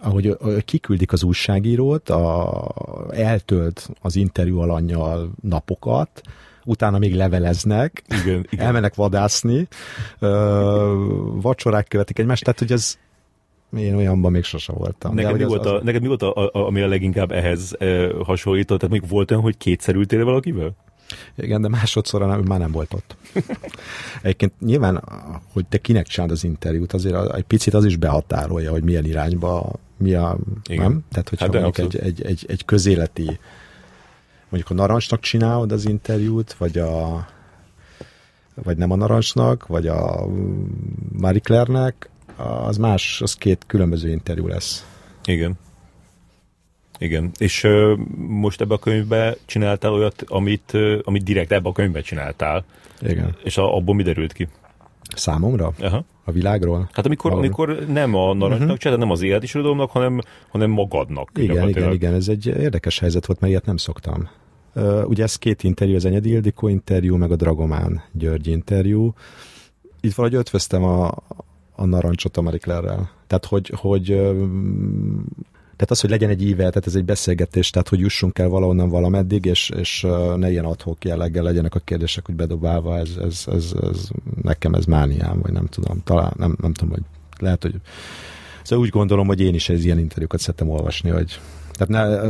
ahogy 0.00 0.36
kiküldik 0.64 1.12
az 1.12 1.22
újságírót, 1.22 2.08
a, 2.08 2.64
eltölt 3.10 3.90
az 4.00 4.16
interjú 4.16 4.58
alanyjal 4.60 5.30
napokat, 5.42 6.20
utána 6.64 6.98
még 6.98 7.14
leveleznek, 7.14 8.02
igen, 8.24 8.46
igen. 8.50 8.66
elmennek 8.66 8.94
vadászni, 8.94 9.68
vacsorák 11.40 11.88
követik 11.88 12.18
egymást, 12.18 12.44
tehát 12.44 12.58
hogy 12.58 12.72
ez 12.72 12.98
én 13.76 13.94
olyanban 13.94 14.32
még 14.32 14.44
sose 14.44 14.72
voltam. 14.72 15.14
Neked, 15.14 15.36
mi, 15.36 15.42
az, 15.42 15.48
volt 15.48 15.66
a, 15.66 15.74
az... 15.74 15.82
neked 15.82 16.00
mi 16.00 16.06
volt, 16.06 16.22
a, 16.22 16.36
a, 16.36 16.50
ami 16.66 16.80
a 16.80 16.86
leginkább 16.88 17.32
ehhez 17.32 17.76
e, 17.78 18.08
hasonlított? 18.24 18.78
Tehát 18.78 19.00
még 19.00 19.08
volt 19.08 19.30
olyan, 19.30 19.42
hogy 19.42 19.56
kétszer 19.56 19.94
ültél 19.94 20.24
valakivel? 20.24 20.74
Igen, 21.36 21.62
de 21.62 21.68
másodszor 21.68 22.26
nem, 22.26 22.40
már 22.40 22.58
nem 22.58 22.70
volt 22.70 22.94
ott. 22.94 23.16
Egyébként 24.22 24.52
nyilván, 24.60 25.04
hogy 25.52 25.66
te 25.66 25.78
kinek 25.78 26.06
csinálod 26.06 26.34
az 26.34 26.44
interjút, 26.44 26.92
azért 26.92 27.34
egy 27.34 27.44
picit 27.44 27.74
az 27.74 27.84
is 27.84 27.96
behatárolja, 27.96 28.70
hogy 28.70 28.82
milyen 28.82 29.04
irányba, 29.04 29.72
mi 29.96 30.14
a, 30.14 30.38
Igen. 30.68 30.82
nem? 30.82 31.04
Tehát, 31.10 31.28
hogyha 31.28 31.44
hát 31.44 31.62
mondjuk 31.62 31.94
egy, 31.94 32.00
egy, 32.00 32.22
egy, 32.22 32.44
egy 32.48 32.64
közéleti, 32.64 33.38
mondjuk 34.52 34.70
a 34.70 34.82
narancsnak 34.82 35.20
csinálod 35.20 35.72
az 35.72 35.88
interjút, 35.88 36.52
vagy 36.52 36.78
a 36.78 37.26
vagy 38.54 38.76
nem 38.76 38.90
a 38.90 38.96
narancsnak, 38.96 39.66
vagy 39.66 39.86
a 39.86 40.26
Marie 41.18 41.40
Claire-nek, 41.40 42.10
az 42.36 42.76
más, 42.76 43.20
az 43.20 43.34
két 43.34 43.64
különböző 43.66 44.10
interjú 44.10 44.46
lesz. 44.46 44.86
Igen. 45.24 45.54
Igen, 46.98 47.30
és 47.38 47.64
uh, 47.64 47.98
most 48.16 48.60
ebbe 48.60 48.74
a 48.74 48.78
könyvbe 48.78 49.36
csináltál 49.44 49.92
olyat, 49.92 50.24
amit, 50.26 50.70
uh, 50.72 50.98
amit 51.02 51.24
direkt 51.24 51.52
ebbe 51.52 51.68
a 51.68 51.72
könyvbe 51.72 52.00
csináltál. 52.00 52.64
Igen. 53.00 53.36
És 53.44 53.56
a, 53.56 53.76
abból 53.76 53.94
mi 53.94 54.02
derült 54.02 54.32
ki? 54.32 54.48
Számomra? 55.16 55.72
Aha. 55.80 56.04
A 56.24 56.32
világról? 56.32 56.88
Hát 56.92 57.06
amikor, 57.06 57.32
amikor 57.32 57.86
nem 57.88 58.14
a 58.14 58.34
narancsnak 58.34 58.60
uh-huh. 58.60 58.76
csináltad, 58.76 59.06
nem 59.06 59.10
az 59.14 59.22
életirodalomnak, 59.22 59.90
hanem, 59.90 60.20
hanem 60.48 60.70
magadnak. 60.70 61.30
Igen, 61.34 61.68
igen, 61.68 61.92
igen, 61.92 62.14
ez 62.14 62.28
egy 62.28 62.46
érdekes 62.46 62.98
helyzet 62.98 63.26
volt, 63.26 63.40
mert 63.40 63.52
ilyet 63.52 63.66
nem 63.66 63.76
szoktam. 63.76 64.28
Ugye 65.04 65.22
ez 65.22 65.36
két 65.36 65.62
interjú, 65.62 65.94
az 65.94 66.04
Enyedi 66.04 66.30
Ildikó 66.30 66.68
interjú, 66.68 67.16
meg 67.16 67.30
a 67.30 67.36
Dragomán 67.36 68.02
György 68.12 68.46
interjú. 68.46 69.14
Itt 70.00 70.14
valahogy 70.14 70.38
ötvöztem 70.38 70.84
a, 70.84 71.14
a 71.72 71.84
narancsot 71.84 72.36
a 72.36 72.42
Marie 72.42 72.58
Claire-rel. 72.58 73.10
Tehát, 73.26 73.44
hogy, 73.46 73.72
hogy 73.76 74.04
tehát 75.76 75.90
az, 75.90 76.00
hogy 76.00 76.10
legyen 76.10 76.30
egy 76.30 76.42
ível, 76.42 76.68
tehát 76.68 76.86
ez 76.86 76.94
egy 76.94 77.04
beszélgetés, 77.04 77.70
tehát 77.70 77.88
hogy 77.88 78.00
jussunk 78.00 78.38
el 78.38 78.48
valahonnan 78.48 78.88
valameddig, 78.88 79.44
és, 79.44 79.70
és 79.76 80.06
ne 80.36 80.50
ilyen 80.50 80.64
adhok 80.64 81.04
jelleggel 81.04 81.42
legyenek 81.42 81.74
a 81.74 81.78
kérdések, 81.78 82.26
hogy 82.26 82.34
bedobálva, 82.34 82.98
ez, 82.98 83.10
ez, 83.20 83.44
ez, 83.52 83.72
ez, 83.82 84.08
nekem 84.42 84.74
ez 84.74 84.84
mániám, 84.84 85.40
vagy 85.40 85.52
nem 85.52 85.66
tudom, 85.66 86.02
talán 86.04 86.32
nem, 86.36 86.56
nem 86.60 86.72
tudom, 86.72 86.94
hogy 86.94 87.02
lehet, 87.38 87.62
hogy 87.62 87.74
Szóval 88.62 88.84
úgy 88.84 88.90
gondolom, 88.90 89.26
hogy 89.26 89.40
én 89.40 89.54
is 89.54 89.68
ez 89.68 89.84
ilyen 89.84 89.98
interjúkat 89.98 90.40
szeretem 90.40 90.68
olvasni, 90.68 91.10
hogy 91.10 91.40
tehát 91.76 91.88
ne, 91.88 92.28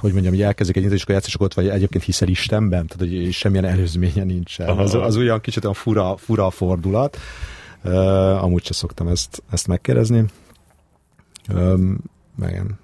hogy 0.00 0.12
mondjam, 0.12 0.32
hogy 0.32 0.42
elkezdik 0.42 0.76
egy 0.76 0.82
interjút, 0.82 1.26
és 1.26 1.34
akkor 1.34 1.46
ott 1.46 1.54
vagy 1.54 1.68
egyébként 1.68 2.04
hiszel 2.04 2.28
Istenben, 2.28 2.86
tehát 2.86 3.14
hogy 3.14 3.32
semmilyen 3.32 3.64
előzménye 3.64 4.24
nincsen. 4.24 4.68
Az, 4.68 4.94
az 4.94 5.16
olyan 5.16 5.40
kicsit 5.40 5.62
olyan 5.62 5.74
fura, 5.74 6.16
fura 6.16 6.50
fordulat. 6.50 7.18
Uh, 7.84 8.44
amúgy 8.44 8.62
sem 8.64 8.72
szoktam 8.72 9.08
ezt, 9.08 9.42
ezt 9.50 9.66
megkérdezni. 9.66 10.24
Um, 11.54 11.98
igen. 12.48 12.78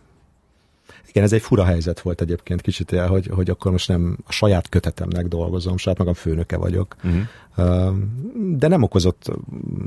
Igen, 1.08 1.24
ez 1.24 1.32
egy 1.32 1.42
fura 1.42 1.64
helyzet 1.64 2.00
volt 2.00 2.20
egyébként 2.20 2.60
kicsit, 2.60 2.90
hogy, 2.90 3.26
hogy 3.26 3.50
akkor 3.50 3.72
most 3.72 3.88
nem 3.88 4.18
a 4.26 4.32
saját 4.32 4.68
kötetemnek 4.68 5.26
dolgozom, 5.26 5.76
saját 5.76 5.98
magam 5.98 6.14
főnöke 6.14 6.56
vagyok. 6.56 6.96
Uh-huh. 7.04 7.20
Uh, 7.56 7.96
de 8.56 8.68
nem 8.68 8.82
okozott 8.82 9.32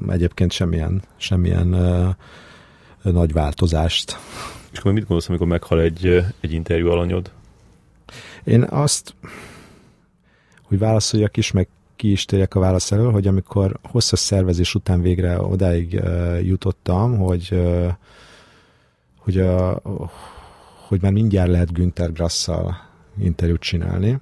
egyébként 0.08 0.52
semmilyen, 0.52 1.04
semmilyen 1.18 1.74
uh, 1.74 3.12
nagy 3.14 3.34
változást. 3.34 4.18
És 4.76 4.82
akkor 4.82 4.94
mit 4.94 5.02
gondolsz, 5.02 5.30
amikor 5.30 5.48
meghal 5.48 5.82
egy, 5.82 6.24
egy 6.40 6.52
interjú 6.52 6.90
alanyod? 6.90 7.32
Én 8.44 8.64
azt, 8.64 9.16
hogy 10.62 10.80
válaszoljak 10.80 11.38
is, 11.38 11.52
meg 11.52 11.68
ki 11.96 12.12
is 12.12 12.26
térjek 12.26 12.56
a 12.56 12.60
válasz 12.60 12.92
elől, 12.92 13.12
hogy 13.12 13.28
amikor 13.28 13.80
hosszas 13.84 14.20
szervezés 14.20 14.76
után 14.76 15.02
végre 15.02 15.42
odáig 15.42 16.02
uh, 16.04 16.46
jutottam, 16.46 17.18
hogy 17.18 17.50
uh, 17.52 17.88
hogy, 19.18 19.40
a, 19.40 19.82
hogy 20.88 21.02
már 21.02 21.12
mindjárt 21.12 21.50
lehet 21.50 21.74
Günther 21.74 22.12
Grasszal 22.12 22.76
interjút 23.20 23.62
csinálni, 23.62 24.20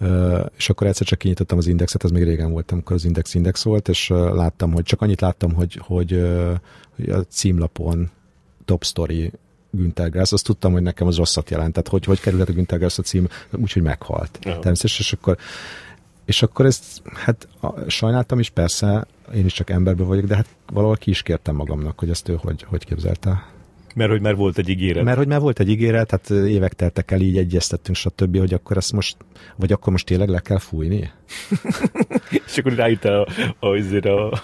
Uh, 0.00 0.46
és 0.56 0.70
akkor 0.70 0.86
egyszer 0.86 1.06
csak 1.06 1.18
kinyitottam 1.18 1.58
az 1.58 1.66
indexet, 1.66 2.04
ez 2.04 2.10
még 2.10 2.22
régen 2.22 2.50
voltam, 2.50 2.76
amikor 2.76 2.96
az 2.96 3.04
index 3.04 3.34
index 3.34 3.62
volt, 3.62 3.88
és 3.88 4.10
uh, 4.10 4.34
láttam, 4.34 4.72
hogy 4.72 4.82
csak 4.82 5.02
annyit 5.02 5.20
láttam, 5.20 5.54
hogy, 5.54 5.80
hogy, 5.82 6.12
uh, 6.12 6.54
hogy 6.96 7.08
a 7.08 7.22
címlapon 7.22 8.10
top 8.70 8.84
story 8.84 9.32
Günther 9.70 10.10
Grass, 10.10 10.32
azt 10.32 10.44
tudtam, 10.44 10.72
hogy 10.72 10.82
nekem 10.82 11.06
az 11.06 11.16
rosszat 11.16 11.50
jelent, 11.50 11.72
tehát 11.72 11.88
hogy, 11.88 12.04
hogy 12.04 12.20
kerülhet 12.20 12.48
a 12.48 12.52
Günther 12.52 12.78
Grass 12.78 12.98
a 12.98 13.02
cím, 13.02 13.28
úgyhogy 13.50 13.82
meghalt. 13.82 14.38
Uh-huh. 14.38 14.60
Természetesen, 14.60 15.00
és 15.00 15.12
akkor 15.12 15.36
és 16.24 16.42
akkor 16.42 16.66
ezt, 16.66 17.02
hát 17.12 17.48
sajnáltam 17.86 18.38
is, 18.38 18.50
persze, 18.50 19.06
én 19.34 19.44
is 19.44 19.52
csak 19.52 19.70
emberből 19.70 20.06
vagyok, 20.06 20.24
de 20.24 20.34
hát 20.34 20.46
valahol 20.72 20.96
ki 20.96 21.10
is 21.10 21.22
kértem 21.22 21.54
magamnak, 21.54 21.98
hogy 21.98 22.10
ezt 22.10 22.28
ő 22.28 22.38
hogy, 22.42 22.62
hogy 22.62 22.84
képzelte. 22.84 23.46
Mert 23.94 24.10
hogy 24.10 24.20
már 24.20 24.34
volt 24.34 24.58
egy 24.58 24.68
ígéret. 24.68 25.04
Mert 25.04 25.16
hogy 25.16 25.26
már 25.26 25.40
volt 25.40 25.60
egy 25.60 25.68
ígéret, 25.68 26.06
tehát 26.06 26.46
évek 26.48 26.72
teltek 26.72 27.10
el, 27.10 27.20
így 27.20 27.38
egyeztettünk, 27.38 27.96
stb., 27.96 28.38
hogy 28.38 28.54
akkor 28.54 28.76
ezt 28.76 28.92
most, 28.92 29.16
vagy 29.56 29.72
akkor 29.72 29.92
most 29.92 30.06
tényleg 30.06 30.28
le 30.28 30.40
kell 30.40 30.58
fújni? 30.58 31.10
és 32.46 32.58
akkor 32.58 32.72
rájöttél 32.72 33.26
a, 33.58 33.66
a, 33.66 34.08
a, 34.08 34.42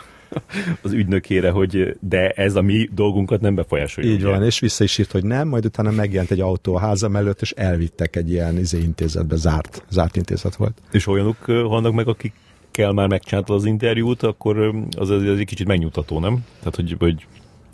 az 0.83 0.93
ügynökére, 0.93 1.51
hogy 1.51 1.97
de 2.01 2.31
ez 2.31 2.55
a 2.55 2.63
mi 2.63 2.89
dolgunkat 2.95 3.41
nem 3.41 3.55
befolyásolja. 3.55 4.11
Így 4.11 4.23
van, 4.23 4.43
és 4.43 4.59
vissza 4.59 4.85
is 4.85 4.99
írt, 4.99 5.13
hogy 5.13 5.25
nem, 5.25 5.49
majd 5.49 5.65
utána 5.65 5.91
megjelent 5.91 6.31
egy 6.31 6.41
autó 6.41 6.75
a 6.75 6.79
házam 6.79 7.17
előtt, 7.17 7.41
és 7.41 7.51
elvittek 7.51 8.17
egy 8.17 8.31
ilyen 8.31 8.59
izé 8.59 8.79
intézetbe, 8.79 9.37
zárt, 9.37 9.85
zárt 9.89 10.17
intézet 10.17 10.57
volt. 10.57 10.79
És 10.93 11.07
olyanok 11.07 11.47
vannak 11.47 11.93
meg, 11.93 12.09
akik 12.09 12.33
kell 12.71 12.93
már 12.93 13.09
megcsináltad 13.09 13.57
az 13.57 13.65
interjút, 13.65 14.23
akkor 14.23 14.75
az, 14.97 15.11
az 15.11 15.23
egy 15.23 15.45
kicsit 15.45 15.67
megnyugtató, 15.67 16.21
nem? 16.21 16.45
Tehát, 16.59 16.75
hogy, 16.75 16.97
hogy 16.99 17.27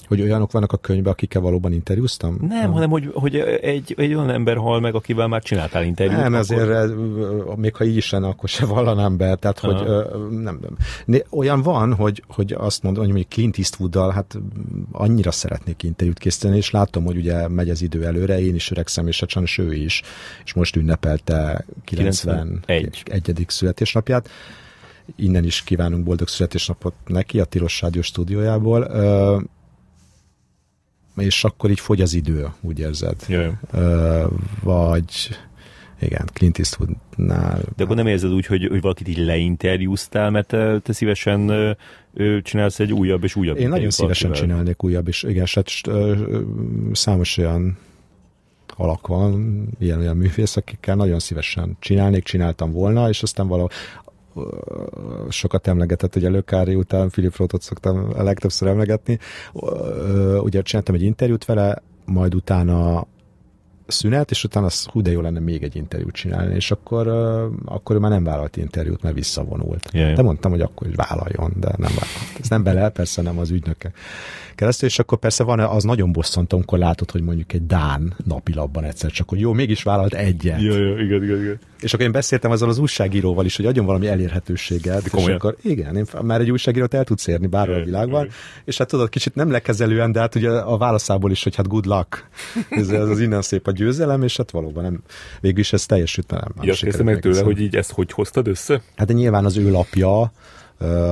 hogy 0.07 0.21
olyanok 0.21 0.53
vannak 0.53 0.73
a 0.73 0.77
könyvben, 0.77 1.13
akikkel 1.13 1.41
valóban 1.41 1.73
interjúztam? 1.73 2.37
Nem, 2.41 2.67
ha. 2.67 2.73
hanem 2.73 2.91
hogy, 2.91 3.11
hogy 3.15 3.37
egy, 3.37 3.95
egy 3.97 4.15
olyan 4.15 4.31
ember 4.31 4.57
hal 4.57 4.81
meg, 4.81 4.95
akivel 4.95 5.27
már 5.27 5.43
csináltál 5.43 5.85
interjút. 5.85 6.17
Nem, 6.17 6.35
akkor... 6.35 6.39
azért, 6.39 6.95
még 7.57 7.77
ha 7.77 7.85
így 7.85 7.97
is 7.97 8.11
lenne, 8.11 8.27
akkor 8.27 8.49
se 8.49 8.67
vallanám 8.67 9.17
be. 9.17 9.35
Tehát, 9.35 9.59
hogy 9.59 9.75
nem, 10.31 10.61
nem. 11.07 11.23
Olyan 11.31 11.63
van, 11.63 11.95
hogy, 11.95 12.23
hogy 12.29 12.53
azt 12.59 12.83
mondom, 12.83 13.03
hogy 13.03 13.13
mondjuk 13.13 13.33
Clint 13.33 13.59
Eastwooddal, 13.59 14.11
hát 14.11 14.39
annyira 14.93 15.31
szeretnék 15.31 15.83
interjút 15.83 16.19
készíteni, 16.19 16.57
és 16.57 16.71
látom, 16.71 17.05
hogy 17.05 17.17
ugye 17.17 17.49
megy 17.49 17.71
az 17.71 17.83
idő 17.83 18.05
előre, 18.05 18.41
én 18.41 18.55
is 18.55 18.71
öregszem, 18.71 19.07
és 19.07 19.25
sajnos 19.27 19.59
ő 19.59 19.75
is, 19.75 20.03
és 20.45 20.53
most 20.55 20.77
ünnepelte 20.77 21.65
91. 21.85 23.03
egyedik 23.05 23.51
születésnapját 23.51 24.29
innen 25.17 25.45
is 25.45 25.63
kívánunk 25.63 26.05
boldog 26.05 26.29
születésnapot 26.29 26.95
neki 27.07 27.41
a 27.41 27.45
Tilos 27.45 27.81
Rádió 27.81 28.03
stúdiójából 28.03 28.91
és 31.17 31.45
akkor 31.45 31.71
így 31.71 31.81
fogy 31.81 32.01
az 32.01 32.15
idő, 32.15 32.49
úgy 32.61 32.79
érzed. 32.79 33.17
Jaj. 33.29 33.53
Vagy 34.63 35.39
igen, 36.01 36.29
Clint 36.33 36.59
Eastwoodnál. 36.59 37.61
De 37.77 37.85
akkor 37.85 37.97
nem 37.97 38.07
érzed 38.07 38.33
úgy, 38.33 38.47
hogy, 38.47 38.67
hogy 38.67 38.81
valakit 38.81 39.09
így 39.09 39.19
leinterjúztál, 39.19 40.31
mert 40.31 40.47
te, 40.47 40.79
te 40.79 40.93
szívesen 40.93 41.49
ö, 42.15 42.39
csinálsz 42.43 42.81
egy 42.81 42.93
újabb 42.93 43.25
és 43.25 43.37
újabb 43.37 43.57
Én 43.57 43.69
nagyon 43.69 43.91
szívesen 43.91 44.29
valakivel. 44.29 44.57
csinálnék 44.57 44.85
újabb, 44.85 45.09
és 45.09 45.23
igen, 45.23 45.47
hát, 45.55 45.71
számos 46.93 47.39
olyan 47.39 47.79
alak 48.77 49.07
van, 49.07 49.65
ilyen 49.79 49.99
olyan 49.99 50.17
művész, 50.17 50.57
akikkel 50.57 50.97
nagyon 50.97 51.19
szívesen 51.19 51.77
csinálnék, 51.81 52.25
csináltam 52.25 52.73
volna, 52.73 53.09
és 53.09 53.23
aztán 53.23 53.47
valahol 53.47 53.71
sokat 55.29 55.67
emlegetett, 55.67 56.13
hogy 56.13 56.25
előkári 56.25 56.75
után 56.75 57.09
Philip 57.09 57.37
Rothot 57.37 57.63
szoktam 57.63 58.09
a 58.17 58.23
legtöbbször 58.23 58.69
emlegetni. 58.69 59.19
Ugye 60.41 60.63
csináltam 60.63 60.95
egy 60.95 61.03
interjút 61.03 61.45
vele, 61.45 61.83
majd 62.05 62.35
utána 62.35 63.07
szünet, 63.87 64.31
és 64.31 64.45
utána 64.45 64.67
az 64.67 64.85
hú, 64.85 65.01
de 65.01 65.11
jó 65.11 65.21
lenne 65.21 65.41
még 65.41 65.63
egy 65.63 65.77
interjút 65.77 66.15
csinálni, 66.15 66.55
és 66.55 66.71
akkor, 66.71 67.09
akkor 67.65 67.97
ő 67.97 67.99
már 67.99 68.11
nem 68.11 68.25
vállalt 68.25 68.57
interjút, 68.57 69.03
mert 69.03 69.15
visszavonult. 69.15 69.89
Yeah, 69.93 70.15
De 70.15 70.23
mondtam, 70.23 70.51
hogy 70.51 70.61
akkor 70.61 70.89
is 70.89 70.95
vállaljon, 70.95 71.53
de 71.57 71.69
nem 71.69 71.91
vállalt. 71.91 72.39
Ez 72.41 72.49
nem 72.49 72.63
bele, 72.63 72.89
persze 72.89 73.23
nem 73.23 73.39
az 73.39 73.51
ügynöke. 73.51 73.93
Keresztül, 74.55 74.89
és 74.89 74.99
akkor 74.99 75.19
persze 75.19 75.45
van, 75.45 75.61
az 75.61 75.85
nagyon 75.85 76.13
bosszantó, 76.13 76.57
amikor 76.57 76.79
látod, 76.79 77.11
hogy 77.11 77.23
mondjuk 77.23 77.53
egy 77.53 77.67
Dán 77.67 78.15
napilapban 78.25 78.85
egyszer 78.85 79.11
csak, 79.11 79.29
hogy 79.29 79.41
jó, 79.41 79.53
mégis 79.53 79.83
vállalt 79.83 80.15
egyet. 80.15 80.61
Jó, 80.61 80.77
jó, 80.77 80.99
igen, 80.99 81.23
igen, 81.23 81.41
igen. 81.41 81.59
És 81.81 81.93
akkor 81.93 82.07
én 82.07 82.13
beszéltem 82.13 82.51
azzal 82.51 82.69
az 82.69 82.79
újságíróval 82.79 83.45
is, 83.45 83.57
hogy 83.57 83.67
adjon 83.67 83.87
valami 83.87 84.07
elérhetőséget. 84.07 85.07
És 85.17 85.27
akkor 85.27 85.57
igen, 85.63 85.97
én 85.97 86.07
már 86.23 86.41
egy 86.41 86.51
újságírót 86.51 86.95
el 86.95 87.05
tudsz 87.05 87.27
érni 87.27 87.47
bárhol 87.47 87.77
a 87.77 87.85
világban. 87.85 88.29
És 88.65 88.79
hát 88.79 88.89
tudod, 88.89 89.09
kicsit 89.09 89.35
nem 89.35 89.51
lekezelően, 89.51 90.13
de 90.13 90.21
hát 90.21 90.35
ugye 90.35 90.51
a 90.51 90.77
válaszából 90.77 91.31
is, 91.31 91.43
hogy 91.43 91.57
hát 91.57 91.69
good 91.69 91.87
luck. 91.87 92.29
Ez, 92.71 92.89
ez 92.89 93.09
az 93.09 93.21
innen 93.21 93.43
szép 93.43 93.67
a 93.67 93.71
győzelem, 93.71 94.23
és 94.23 94.37
hát 94.37 94.51
valóban 94.51 94.83
nem, 94.83 95.03
végül 95.41 95.59
is 95.59 95.73
ez 95.73 95.87
teljesült, 95.87 96.31
nem. 96.31 96.53
Ja, 96.61 96.73
azt 96.73 97.03
meg 97.03 97.21
tőle, 97.21 97.43
hogy 97.43 97.61
így 97.61 97.77
ezt 97.77 97.93
hogy 97.93 98.13
hoztad 98.13 98.47
össze? 98.47 98.83
Hát 98.97 99.07
de 99.07 99.13
nyilván 99.13 99.45
az 99.45 99.57
ő 99.57 99.71
lapja, 99.71 100.33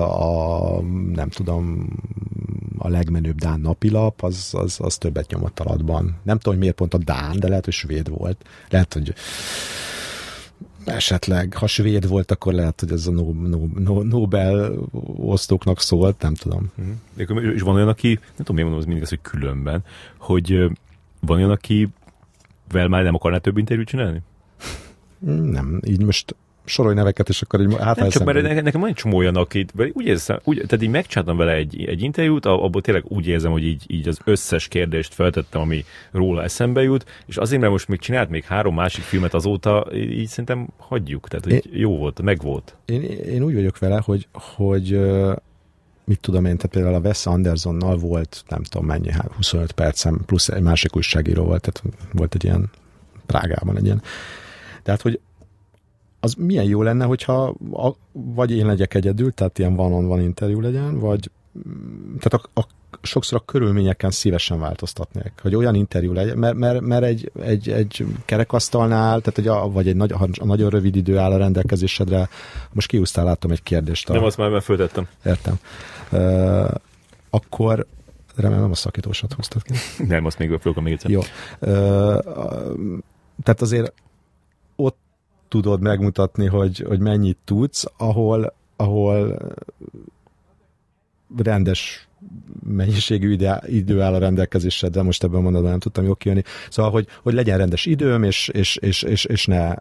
a, 0.03 0.81
nem 1.15 1.29
tudom, 1.29 1.89
a 2.79 2.89
legmenőbb 2.89 3.37
Dán 3.37 3.61
napilap, 3.61 4.23
az, 4.23 4.51
az, 4.53 4.79
az 4.81 4.99
többet 4.99 5.31
nyomott 5.31 5.61
alatban. 5.61 6.17
Nem 6.23 6.37
tudom, 6.37 6.53
hogy 6.53 6.59
miért 6.59 6.75
pont 6.75 6.95
a 6.95 6.99
Dán, 6.99 7.39
de 7.39 7.49
lehet, 7.49 7.65
hogy 7.65 7.75
svéd 7.75 8.09
volt. 8.09 8.45
Lehet, 8.69 8.93
hogy 8.93 9.15
esetleg, 10.85 11.55
ha 11.55 11.67
svéd 11.67 12.09
volt, 12.09 12.31
akkor 12.31 12.53
lehet, 12.53 12.81
hogy 12.81 12.93
ez 12.93 13.07
a 13.07 13.11
no, 13.11 13.33
no, 13.33 13.67
no, 13.75 14.03
Nobel 14.03 14.73
osztóknak 15.17 15.81
szólt, 15.81 16.23
nem 16.23 16.35
tudom. 16.35 16.73
Uh-huh. 17.17 17.55
És 17.55 17.63
van 17.63 17.75
olyan, 17.75 17.89
aki, 17.89 18.09
nem 18.09 18.37
tudom, 18.37 18.55
miért 18.55 18.71
mondom 18.71 18.79
az 18.79 18.85
mindig 18.85 19.03
az, 19.03 19.09
hogy 19.09 19.21
különben, 19.23 19.85
hogy 20.19 20.71
van 21.21 21.37
olyan, 21.37 21.51
aki 21.51 21.89
vel 22.73 22.89
már 22.89 23.03
nem 23.03 23.15
akarná 23.15 23.39
több 23.39 23.57
interjút 23.57 23.89
csinálni? 23.89 24.23
Nem, 25.43 25.81
így 25.87 26.05
most 26.05 26.35
sorolj 26.71 26.95
neveket, 26.95 27.29
és 27.29 27.43
akkor 27.43 27.61
így 27.61 27.77
hát 27.79 27.97
Nem 27.97 28.09
csak, 28.09 28.25
mert 28.25 28.43
nekem, 28.43 28.65
nekem 28.65 28.81
van 28.81 28.89
egy 28.89 28.95
csomó 28.95 29.17
olyan, 29.17 29.37
akit, 29.37 29.73
úgy 29.93 30.07
érzem, 30.07 30.39
úgy, 30.45 30.57
tehát 30.57 30.85
így 30.85 30.91
megcsináltam 30.91 31.37
vele 31.37 31.53
egy, 31.53 31.85
egy 31.85 32.03
interjút, 32.03 32.47
abból 32.47 32.83
tényleg 32.83 33.05
úgy 33.09 33.27
érzem, 33.27 33.51
hogy 33.51 33.65
így, 33.65 33.85
így 33.87 34.09
az 34.09 34.19
összes 34.25 34.69
kérdést 34.69 35.15
feltettem, 35.15 35.61
ami 35.61 35.85
róla 36.11 36.43
eszembe 36.43 36.83
jut, 36.83 37.05
és 37.27 37.37
azért, 37.37 37.61
mert 37.61 37.73
most 37.73 37.89
még 37.89 37.99
csinált 37.99 38.31
még 38.31 38.45
három 38.45 38.75
másik 38.75 39.03
filmet 39.03 39.35
azóta, 39.35 39.87
így 39.95 40.29
szerintem 40.29 40.69
hagyjuk, 40.77 41.29
tehát 41.29 41.45
hogy 41.45 41.53
én, 41.55 41.63
jó 41.73 41.97
volt, 41.97 42.23
meg 42.23 42.43
volt. 42.43 42.77
Én, 42.85 43.03
én 43.03 43.43
úgy 43.43 43.55
vagyok 43.55 43.79
vele, 43.79 44.03
hogy, 44.05 44.29
hogy 44.33 45.01
mit 46.05 46.21
tudom 46.21 46.45
én, 46.45 46.57
tehát 46.57 46.73
például 46.73 46.95
a 46.95 47.07
Wes 47.07 47.27
Andersonnal 47.27 47.97
volt, 47.97 48.45
nem 48.49 48.63
tudom 48.63 48.87
mennyi, 48.87 49.11
25 49.37 49.73
percem, 49.73 50.21
plusz 50.27 50.49
egy 50.49 50.63
másik 50.63 50.97
újságíró 50.97 51.45
volt, 51.45 51.61
tehát 51.61 51.97
volt 52.13 52.35
egy 52.35 52.45
ilyen 52.45 52.71
Prágában 53.27 53.77
egy 53.77 53.85
ilyen. 53.85 54.03
Tehát, 54.83 55.03
hogy 55.03 55.21
az 56.21 56.35
milyen 56.39 56.65
jó 56.65 56.83
lenne, 56.83 57.05
hogyha 57.05 57.55
a, 57.73 57.95
vagy 58.13 58.51
én 58.51 58.67
legyek 58.67 58.95
egyedül, 58.95 59.33
tehát 59.33 59.59
ilyen 59.59 59.77
van 59.77 60.07
van 60.07 60.21
interjú 60.21 60.61
legyen, 60.61 60.99
vagy 60.99 61.31
tehát 62.19 62.47
a, 62.55 62.61
a, 62.61 62.67
sokszor 63.03 63.39
a 63.39 63.45
körülményeken 63.45 64.11
szívesen 64.11 64.61
változtatnék, 64.61 65.33
hogy 65.43 65.55
olyan 65.55 65.75
interjú 65.75 66.13
legyen, 66.13 66.39
mert, 66.39 66.55
mert, 66.55 66.81
mert 66.81 67.05
egy, 67.05 67.31
egy, 67.43 67.69
egy 67.69 68.07
kerekasztalnál, 68.25 69.21
tehát 69.21 69.39
egy, 69.39 69.49
a, 69.49 69.71
vagy 69.71 69.89
egy 69.89 69.97
nagy, 69.97 70.13
a 70.13 70.45
nagyon 70.45 70.71
rövid 70.71 70.97
idő 70.97 71.19
áll 71.19 71.33
a 71.33 71.37
rendelkezésedre, 71.37 72.29
most 72.73 72.89
kiúztál, 72.89 73.25
látom 73.25 73.51
egy 73.51 73.63
kérdést. 73.63 74.11
A, 74.11 74.13
nem, 74.13 74.25
azt 74.25 74.37
már 74.37 74.63
föltettem. 74.63 75.09
Értem. 75.25 75.55
Uh, 76.13 76.71
akkor 77.31 77.87
remélem 78.37 78.63
nem 78.63 78.71
a 78.71 78.75
szakítósat 78.75 79.33
húztad 79.33 79.63
ki. 79.63 79.73
nem, 80.07 80.25
azt 80.25 80.39
még 80.39 80.59
fogok 80.61 80.83
még 80.83 80.93
egyszer. 80.93 81.11
Jó. 81.11 81.21
Uh, 81.21 81.29
tehát 83.43 83.61
azért 83.61 83.93
tudod 85.51 85.81
megmutatni, 85.81 86.47
hogy, 86.47 86.85
hogy 86.87 87.01
mennyit 87.01 87.39
tudsz, 87.45 87.85
ahol, 87.97 88.55
ahol 88.77 89.39
rendes 91.37 92.09
mennyiségű 92.67 93.33
ide, 93.33 93.63
idő 93.67 94.01
áll 94.01 94.15
a 94.15 94.19
rendelkezésedre, 94.19 95.03
most 95.03 95.25
ebben 95.25 95.43
mondatban 95.43 95.71
nem 95.71 95.81
tudtam 95.81 96.05
jól 96.05 96.17
kijönni. 96.17 96.43
Szóval, 96.71 96.91
hogy, 96.91 97.07
hogy 97.23 97.35
legyen 97.35 97.59
rendes 97.59 97.87
időm, 97.87 98.23
és, 98.23 98.49
és, 98.49 98.77
és, 98.77 99.03
és, 99.03 99.25
és 99.25 99.47
ne 99.47 99.75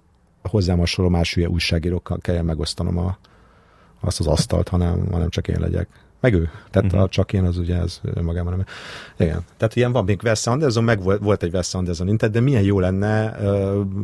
hozzám 0.44 0.78
hasonló 0.78 1.12
más 1.12 1.34
hülye 1.34 1.50
újságírókkal 1.50 2.18
kelljen 2.18 2.46
megosztanom 2.46 2.98
a, 2.98 3.18
azt 4.00 4.20
az 4.20 4.28
asztalt, 4.28 4.68
hanem, 4.68 5.08
hanem 5.12 5.30
csak 5.30 5.48
én 5.48 5.60
legyek. 5.60 5.88
Meg 6.20 6.34
ő. 6.34 6.50
Tehát 6.72 6.92
uh-huh. 6.92 7.04
a 7.04 7.08
csak 7.08 7.34
én 7.34 7.44
az 7.44 7.58
ugye 7.58 7.76
ez 7.76 8.02
magában 8.22 8.54
nem. 8.54 8.66
Igen. 9.28 9.46
Tehát 9.58 9.76
ilyen 9.76 9.92
van 9.92 10.04
még 10.04 10.20
Wes 10.24 10.48
Anderson, 10.48 10.84
meg 10.84 11.04
volt, 11.04 11.22
volt 11.22 11.44
egy 11.44 11.54
Wes 11.54 11.74
Anderson 11.74 12.08
intet, 12.08 12.32
de 12.32 12.40
milyen 12.40 12.64
jó 12.64 12.80
lenne, 12.80 13.38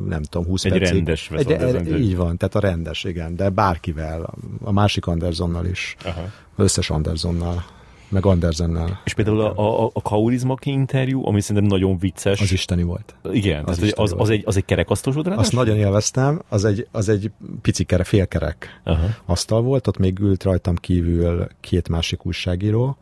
nem 0.07 0.23
tudom, 0.23 0.47
20 0.47 0.63
egy 0.63 0.71
percig. 0.71 0.95
rendes 0.95 1.31
Wes 1.31 1.45
egy. 1.45 1.99
Így 1.99 2.15
van, 2.15 2.37
tehát 2.37 2.55
a 2.55 2.59
rendes, 2.59 3.03
igen, 3.03 3.35
de 3.35 3.49
bárkivel, 3.49 4.33
a 4.63 4.71
másik 4.71 5.05
Andersonnal 5.05 5.65
is, 5.65 5.95
Aha. 6.03 6.31
összes 6.55 6.89
Andersonnal 6.89 7.65
meg 8.15 8.25
Andersennel. 8.25 9.01
És 9.03 9.13
például 9.13 9.41
a, 9.41 9.83
a, 9.83 9.89
a 9.93 10.01
Kaurizmaki 10.01 10.71
interjú, 10.71 11.27
ami 11.27 11.41
szerintem 11.41 11.65
nagyon 11.65 11.97
vicces. 11.97 12.41
Az 12.41 12.51
isteni 12.51 12.83
volt. 12.83 13.15
Igen, 13.31 13.65
az, 13.65 13.77
tehát, 13.77 13.93
az, 13.93 14.13
az, 14.17 14.29
egy, 14.29 14.43
az 14.45 14.57
egy 14.57 14.65
kerekasztal 14.65 15.13
volt 15.13 15.27
Azt 15.27 15.51
nagyon 15.51 15.77
élveztem, 15.77 16.41
az 16.49 16.65
egy, 16.65 16.87
az 16.91 17.09
egy 17.09 17.31
pici 17.61 17.83
kere, 17.83 18.03
félkerek 18.03 18.81
Aha. 18.83 19.05
asztal 19.25 19.61
volt, 19.61 19.87
ott 19.87 19.97
még 19.97 20.19
ült 20.19 20.43
rajtam 20.43 20.75
kívül 20.75 21.47
két 21.59 21.89
másik 21.89 22.25
újságíró, 22.25 22.97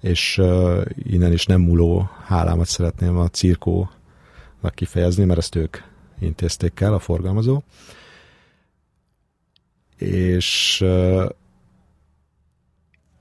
és 0.00 0.38
uh, 0.38 0.84
innen 1.02 1.32
is 1.32 1.46
nem 1.46 1.60
múló 1.60 2.10
hálámat 2.24 2.66
szeretném 2.66 3.16
a 3.16 3.28
cirkónak 3.28 3.88
kifejezni, 4.74 5.24
mert 5.24 5.38
ezt 5.38 5.54
ők 5.54 5.76
intézték 6.20 6.80
el, 6.80 6.94
a 6.94 6.98
forgalmazó. 6.98 7.62
És 9.96 10.80
uh, 10.84 11.28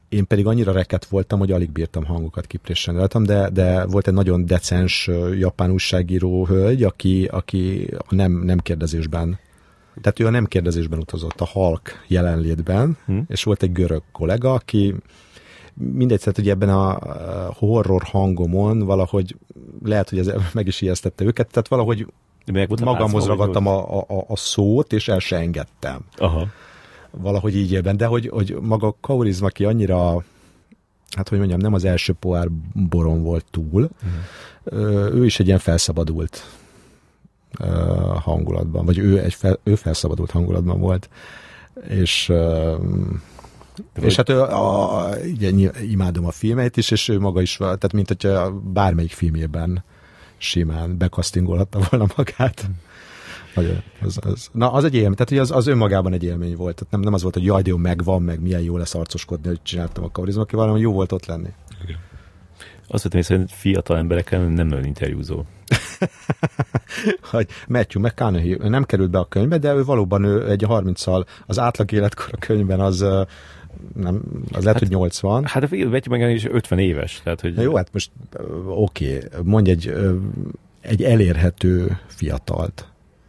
én 0.10 0.28
pedig 0.28 0.46
annyira 0.46 0.72
reket 0.72 1.06
voltam, 1.06 1.40
hogy 1.40 1.52
alig 1.52 1.72
bírtam 1.72 2.06
hangokat 2.06 2.48
kipréselni 2.48 3.00
rajtam, 3.00 3.24
de, 3.24 3.50
de 3.50 3.86
volt 3.86 4.08
egy 4.08 4.14
nagyon 4.14 4.46
decens 4.46 5.10
japán 5.38 5.72
újságíró 5.72 6.46
hölgy, 6.46 6.84
aki, 6.84 7.26
aki 7.32 7.90
a 7.98 8.16
nem, 8.16 8.32
nem 8.32 8.58
kérdezésben 8.58 9.40
tehát 10.02 10.20
ő 10.20 10.26
a 10.26 10.30
nem 10.30 10.46
kérdezésben 10.46 11.00
utazott, 11.00 11.42
a 11.42 11.46
halk 11.46 12.04
jelenlétben, 12.08 12.98
hmm. 13.06 13.26
és 13.28 13.44
volt 13.44 13.64
egy 13.64 13.72
görög 13.72 14.04
kollega, 14.12 14.54
aki 14.54 14.96
mindegy, 15.74 16.20
tehát 16.20 16.36
hogy 16.36 16.50
ebben 16.50 16.70
a 16.70 17.00
horror 17.54 18.04
hangomon 18.04 18.80
valahogy 18.80 19.36
lehet, 19.84 20.10
hogy 20.10 20.20
ez 20.20 20.32
meg 20.54 20.68
is 20.68 20.82
ijesztette 20.82 21.24
őket, 21.24 21.48
tehát 21.52 21.68
valahogy 21.68 22.08
magamhoz 22.84 23.26
ragadtam 23.26 23.68
a, 23.68 24.00
a, 24.00 24.26
a 24.28 24.36
szót, 24.36 24.94
és 24.94 25.08
el 25.08 25.20
se 25.20 25.38
engedtem. 25.38 26.06
Aha 26.18 26.48
valahogy 27.20 27.56
így 27.56 27.72
élben, 27.72 27.98
de 27.98 28.06
hogy, 28.06 28.28
hogy 28.28 28.58
maga 28.62 28.96
Kaurizma, 29.02 29.48
aki 29.48 29.66
annyira 29.66 30.24
hát 31.16 31.30
hogy 31.30 31.38
mondjam, 31.38 31.60
nem 31.60 31.74
az 31.74 31.84
első 31.84 32.14
poár 32.14 32.48
boron 32.74 33.24
volt 33.24 33.46
túl, 33.52 33.90
uh-huh. 34.04 35.16
ő 35.16 35.26
is 35.26 35.40
egy 35.40 35.48
ilyen 35.48 35.60
felszabadult 35.60 36.44
hangulatban, 38.20 38.86
vagy 38.86 38.98
ő 38.98 39.20
egy 39.20 39.34
fel, 39.34 39.60
ő 39.64 39.76
felszabadult 39.76 40.32
hangulatban 40.32 40.80
volt, 40.80 41.10
és 41.88 42.32
de 43.94 44.02
és 44.02 44.16
hát 44.16 44.30
ő, 44.30 44.42
a, 44.42 45.10
ugye, 45.34 45.52
imádom 45.82 46.26
a 46.26 46.32
filmeit 46.32 46.78
is, 46.78 46.92
és 46.92 47.08
ő 47.08 47.20
maga 47.20 47.42
is, 47.42 47.58
tehát 47.58 47.94
mint 47.94 48.08
hogyha 48.08 48.52
bármelyik 48.52 49.12
filmjében 49.12 49.84
simán 50.38 50.98
bekasztingolhatta 50.98 51.80
volna 51.90 52.14
magát. 52.16 52.70
Nagyon, 53.58 53.84
az, 54.02 54.20
az, 54.22 54.50
na, 54.52 54.72
az 54.72 54.84
egy 54.84 54.96
élmény, 54.96 55.14
tehát 55.14 55.30
hogy 55.30 55.38
az, 55.38 55.52
az 55.52 55.68
önmagában 55.68 56.14
egy 56.14 56.24
élmény 56.24 56.56
volt. 56.56 56.76
Tehát 56.76 56.92
nem, 56.92 57.02
nem 57.02 57.14
az 57.14 57.22
volt, 57.22 57.34
hogy 57.34 57.44
jaj, 57.44 57.62
de 57.62 57.70
jó, 57.70 57.78
megvan, 57.78 58.22
meg 58.22 58.42
milyen 58.42 58.62
jó 58.62 58.78
lesz 58.78 58.96
arcoskodni, 58.96 59.48
hogy 59.48 59.62
csináltam 59.64 60.04
a 60.04 60.12
kaurizmakival, 60.12 60.66
hanem 60.66 60.82
jó 60.82 60.92
volt 60.92 61.12
ott 61.12 61.26
lenni. 61.26 61.50
Igen. 61.84 61.98
Azt 62.88 63.04
vettem 63.04 63.20
észre, 63.20 63.38
hogy 63.38 63.52
fiatal 63.52 63.98
emberekkel 63.98 64.48
nem 64.48 64.68
nagyon 64.68 64.86
interjúzó. 64.86 65.44
hogy 67.32 67.48
Matthew 67.68 68.02
McConaughey 68.02 68.70
nem 68.70 68.84
került 68.84 69.10
be 69.10 69.20
a 69.20 69.26
könyvbe, 69.26 69.58
de 69.58 69.74
ő 69.74 69.84
valóban 69.84 70.24
ő 70.24 70.50
egy 70.50 70.66
30-szal, 70.68 71.26
az 71.46 71.60
átlag 71.60 71.92
életkor 71.92 72.30
a 72.32 72.38
könyvben 72.38 72.80
az 72.80 73.06
nem, 73.96 74.22
az 74.52 74.64
lehet, 74.64 74.66
hát, 74.66 74.80
hogy 74.80 74.90
80. 74.90 75.46
Hát 75.46 75.64
a 75.64 75.68
Matthew 75.72 75.90
McConaughey 75.90 76.34
is 76.34 76.46
50 76.46 76.80
éves. 76.80 77.22
Tehát, 77.24 77.42
hogy... 77.42 77.54
Na 77.54 77.62
jó, 77.62 77.76
hát 77.76 77.90
most 77.94 78.12
oké, 78.68 79.16
okay, 79.16 79.42
mondj 79.44 79.70
egy, 79.70 79.94
egy 80.82 81.04
elérhető 81.04 81.98
fiatalt 82.08 82.88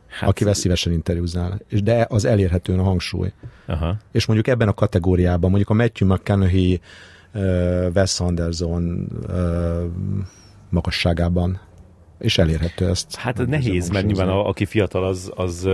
hát, 0.09 0.29
akivel 0.29 0.55
szívesen 0.55 0.93
interjúznál. 0.93 1.61
És 1.69 1.83
de 1.83 2.07
az 2.09 2.25
elérhetően 2.25 2.79
a 2.79 2.83
hangsúly. 2.83 3.33
Aha. 3.67 3.97
És 4.13 4.27
mondjuk 4.27 4.49
ebben 4.49 4.69
a 4.69 4.75
kategóriában, 4.75 5.51
mondjuk 5.51 5.71
a 5.71 5.75
Matthew 5.75 6.09
McConaughey, 6.09 6.81
uh, 7.35 7.91
Wes 7.95 8.21
Anderson 8.21 9.09
uh, 9.29 9.83
magasságában 10.69 11.61
és 12.19 12.39
elérhető 12.39 12.89
ezt. 12.89 13.15
Hát 13.15 13.47
nehéz, 13.47 13.89
mert 13.89 14.07
nyilván 14.07 14.29
a, 14.29 14.49
aki 14.49 14.65
fiatal, 14.65 15.05
az, 15.05 15.33
az 15.35 15.69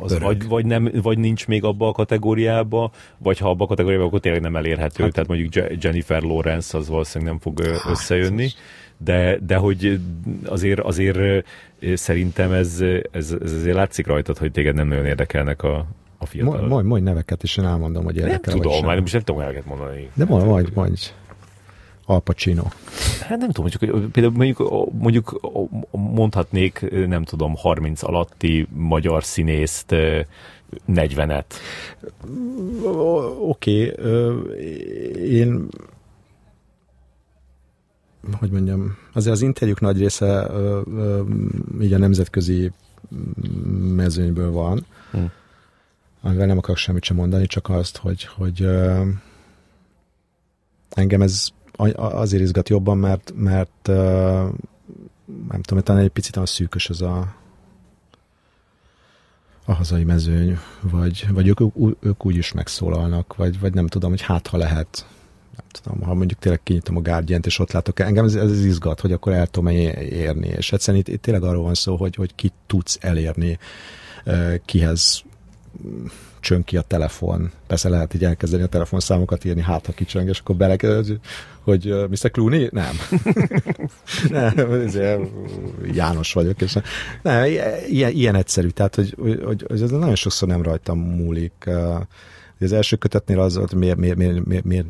az 0.00 0.18
vagy, 0.18 0.48
vagy, 0.48 0.66
nem, 0.66 0.90
vagy 1.02 1.18
nincs 1.18 1.46
még 1.46 1.64
abba 1.64 1.88
a 1.88 1.92
kategóriába, 1.92 2.90
vagy 3.18 3.38
ha 3.38 3.50
abba 3.50 3.64
a 3.64 3.66
kategóriába, 3.66 4.04
akkor 4.04 4.20
tényleg 4.20 4.40
nem 4.40 4.56
elérhető. 4.56 5.02
Hát, 5.02 5.12
Tehát 5.12 5.28
mondjuk 5.28 5.82
Jennifer 5.82 6.22
Lawrence 6.22 6.78
az 6.78 6.88
valószínűleg 6.88 7.32
nem 7.32 7.42
fog 7.42 7.66
hát, 7.66 7.90
összejönni 7.90 8.50
de, 8.98 9.38
de 9.46 9.56
hogy 9.56 10.00
azért, 10.44 10.80
azért 10.80 11.46
szerintem 11.94 12.52
ez, 12.52 12.80
ez, 13.10 13.36
ez 13.42 13.52
azért 13.52 13.74
látszik 13.74 14.06
rajtad, 14.06 14.38
hogy 14.38 14.52
téged 14.52 14.74
nem 14.74 14.88
nagyon 14.88 15.06
érdekelnek 15.06 15.62
a, 15.62 15.86
a 16.18 16.26
fiatal. 16.26 16.66
Majd, 16.66 16.86
majd 16.86 17.02
neveket 17.02 17.42
is 17.42 17.56
én 17.56 17.64
elmondom, 17.64 18.04
hogy 18.04 18.16
érdekel. 18.16 18.54
Nem 18.54 18.62
tudom, 18.62 18.84
már 18.84 19.02
is 19.02 19.12
nem 19.12 19.22
tudom 19.22 19.40
neveket 19.40 19.66
mondani. 19.66 20.10
De 20.14 20.24
majd, 20.24 20.46
majd, 20.46 20.70
majd. 20.74 20.98
Al 22.04 22.20
Pacino. 22.20 22.62
Hát 23.20 23.38
nem 23.38 23.50
tudom, 23.50 23.70
csak 23.70 24.10
például 24.10 24.32
mondjuk, 24.32 24.90
mondjuk 24.92 25.40
mondhatnék, 25.90 26.90
nem 27.06 27.24
tudom, 27.24 27.54
30 27.56 28.02
alatti 28.02 28.66
magyar 28.70 29.24
színészt, 29.24 29.94
40-et. 30.88 31.44
Oké, 33.40 33.90
okay, 33.90 34.10
én 35.30 35.68
hogy 38.32 38.50
mondjam, 38.50 38.96
azért 39.12 39.34
az 39.34 39.42
interjúk 39.42 39.80
nagy 39.80 39.98
része 39.98 40.50
így 41.80 41.92
a 41.92 41.98
nemzetközi 41.98 42.72
mezőnyből 43.94 44.50
van, 44.50 44.86
hmm. 45.10 45.30
amivel 46.20 46.46
nem 46.46 46.58
akarok 46.58 46.76
semmit 46.76 47.04
sem 47.04 47.16
mondani, 47.16 47.46
csak 47.46 47.68
azt, 47.68 47.96
hogy, 47.96 48.24
hogy 48.24 48.68
engem 50.90 51.22
ez 51.22 51.48
azért 51.96 52.42
izgat 52.42 52.68
jobban, 52.68 52.98
mert, 52.98 53.32
mert 53.36 53.86
nem 55.48 55.62
tudom, 55.62 55.82
talán 55.82 56.02
egy 56.02 56.08
picit 56.08 56.36
a 56.36 56.46
szűkös 56.46 56.90
ez 56.90 57.00
a, 57.00 57.34
a 59.64 59.72
hazai 59.72 60.04
mezőny, 60.04 60.58
vagy, 60.80 61.26
vagy 61.32 61.48
ők, 61.48 61.60
ők 62.00 62.26
úgy 62.26 62.36
is 62.36 62.52
megszólalnak, 62.52 63.36
vagy, 63.36 63.60
vagy 63.60 63.74
nem 63.74 63.86
tudom, 63.86 64.10
hogy 64.10 64.20
hát 64.20 64.46
ha 64.46 64.56
lehet, 64.56 65.06
nem 65.58 65.66
tudom, 65.82 66.08
ha 66.08 66.14
mondjuk 66.14 66.38
tényleg 66.38 66.62
kinyitom 66.62 66.96
a 66.96 67.00
guardian 67.00 67.40
és 67.44 67.58
ott 67.58 67.72
látok, 67.72 68.00
engem 68.00 68.24
ez, 68.24 68.34
ez 68.34 68.64
izgat, 68.64 69.00
hogy 69.00 69.12
akkor 69.12 69.32
el 69.32 69.46
tudom 69.46 69.68
érni, 69.68 70.48
és 70.48 70.72
egyszerűen 70.72 71.02
itt, 71.02 71.12
itt 71.14 71.22
tényleg 71.22 71.42
arról 71.42 71.62
van 71.62 71.74
szó, 71.74 71.96
hogy, 71.96 72.14
hogy 72.14 72.34
ki 72.34 72.52
tudsz 72.66 72.98
elérni, 73.00 73.58
kihez 74.64 75.24
csöng 76.40 76.64
ki 76.64 76.76
a 76.76 76.82
telefon. 76.82 77.50
Persze 77.66 77.88
lehet 77.88 78.14
így 78.14 78.24
elkezdeni 78.24 78.62
a 78.62 78.66
telefonszámokat 78.66 79.44
írni, 79.44 79.62
hát 79.62 79.86
ha 79.86 79.92
kicsöng, 79.92 80.28
és 80.28 80.38
akkor 80.38 80.56
belekezd, 80.56 81.18
hogy 81.60 81.90
uh, 81.90 82.08
Mr. 82.08 82.30
Clooney? 82.30 82.68
Nem. 82.72 82.96
nem, 84.28 84.88
János 85.92 86.32
vagyok, 86.32 86.60
és 86.60 86.78
nem, 87.22 87.44
ilyen, 87.88 88.10
ilyen 88.10 88.34
egyszerű, 88.34 88.68
tehát, 88.68 88.94
hogy, 88.94 89.14
hogy, 89.20 89.40
hogy, 89.44 89.64
hogy 89.68 89.82
ez 89.82 89.90
nagyon 89.90 90.14
sokszor 90.14 90.48
nem 90.48 90.62
rajtam 90.62 90.98
múlik. 90.98 91.70
Az 92.60 92.72
első 92.72 92.96
kötetnél 92.96 93.40
az 93.40 93.56
volt, 93.56 93.74
miért, 93.74 93.96
miért, 93.96 94.16
miért, 94.16 94.64
miért, 94.64 94.86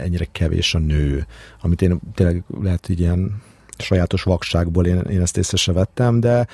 ennyire 0.00 0.26
kevés 0.32 0.74
a 0.74 0.78
nő, 0.78 1.26
amit 1.60 1.82
én 1.82 2.00
tényleg 2.14 2.44
lehet, 2.60 2.86
hogy 2.86 3.00
ilyen 3.00 3.42
sajátos 3.78 4.22
vakságból 4.22 4.86
én, 4.86 4.98
én 4.98 5.20
ezt 5.20 5.36
észre 5.36 5.56
se 5.56 5.72
vettem, 5.72 6.20
de, 6.20 6.46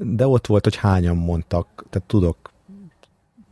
de 0.00 0.26
ott 0.26 0.46
volt, 0.46 0.64
hogy 0.64 0.76
hányan 0.76 1.16
mondtak, 1.16 1.84
tehát 1.90 2.08
tudok 2.08 2.52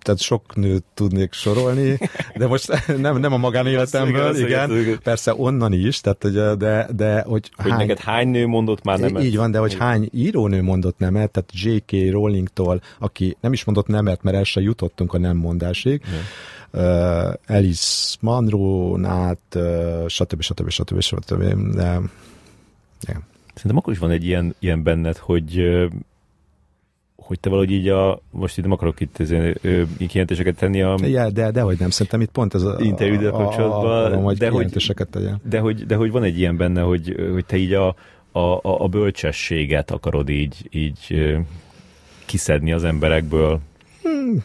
tehát 0.03 0.21
sok 0.21 0.57
nőt 0.57 0.85
tudnék 0.95 1.33
sorolni, 1.33 1.99
de 2.37 2.47
most 2.47 2.87
nem, 2.97 3.19
nem 3.19 3.33
a 3.33 3.37
magánéletemből, 3.37 4.37
igen, 4.37 4.81
igen, 4.81 5.01
persze 5.03 5.35
onnan 5.37 5.73
is, 5.73 6.01
tehát, 6.01 6.23
hogy, 6.23 6.57
de, 6.57 6.89
de 6.97 7.23
hogy, 7.23 7.51
hogy 7.57 7.71
hány, 7.71 7.79
neked 7.79 7.99
hány 7.99 8.29
nő 8.29 8.47
mondott 8.47 8.85
már 8.85 8.99
nemet? 8.99 9.23
Így 9.23 9.37
van, 9.37 9.51
de 9.51 9.59
hogy 9.59 9.75
hány 9.75 10.09
írónő 10.13 10.63
mondott 10.63 10.99
nemet, 10.99 11.31
tehát 11.31 11.51
J.K. 11.53 12.11
Rowlingtól, 12.13 12.83
aki 12.99 13.37
nem 13.41 13.53
is 13.53 13.65
mondott 13.65 13.87
nemet, 13.87 14.23
mert 14.23 14.37
el 14.37 14.45
sem 14.45 14.63
jutottunk 14.63 15.15
a 15.15 15.19
nem 15.19 15.37
mondásig, 15.37 16.03
uh, 16.73 16.83
Alice 17.47 18.17
Munro-nát, 18.21 19.39
uh, 19.55 20.07
stb. 20.07 20.43
stb. 20.43 20.71
stb. 20.71 21.01
stb. 21.01 21.01
stb. 21.01 21.43
De, 21.75 22.01
igen. 23.03 23.23
Szerintem 23.55 23.77
akkor 23.77 23.93
is 23.93 23.99
van 23.99 24.11
egy 24.11 24.25
ilyen, 24.25 24.55
ilyen 24.59 24.83
benned, 24.83 25.17
hogy 25.17 25.57
hogy 27.33 27.41
te 27.41 27.49
valahogy 27.49 27.73
így 27.73 27.89
a, 27.89 28.21
most 28.31 28.59
itt 28.59 28.65
nem 28.65 28.73
akarok 28.73 29.01
itt 29.01 29.17
kijelentéseket 29.99 30.57
tenni 30.57 30.83
a... 30.83 30.99
Ja, 31.03 31.31
de, 31.31 31.51
de 31.51 31.61
hogy 31.61 31.79
nem, 31.79 31.91
szerintem 31.91 32.21
itt 32.21 32.31
pont 32.31 32.55
ez 32.55 32.63
a... 32.63 32.77
Interjúddal 32.81 33.31
kapcsolatban, 33.31 34.35
de, 34.35 34.49
hogy, 34.49 34.83
de, 35.43 35.59
hogy, 35.59 35.87
de 35.87 35.97
hogy 35.97 36.11
van 36.11 36.23
egy 36.23 36.39
ilyen 36.39 36.57
benne, 36.57 36.81
hogy, 36.81 37.17
hogy 37.33 37.45
te 37.45 37.57
így 37.57 37.73
a, 37.73 37.89
a, 38.33 38.61
a 38.63 38.89
bölcsességet 38.89 39.91
akarod 39.91 40.29
így, 40.29 40.69
így 40.71 41.33
kiszedni 42.27 42.73
az 42.73 42.85
emberekből. 42.85 43.61
Hmm. 44.03 44.45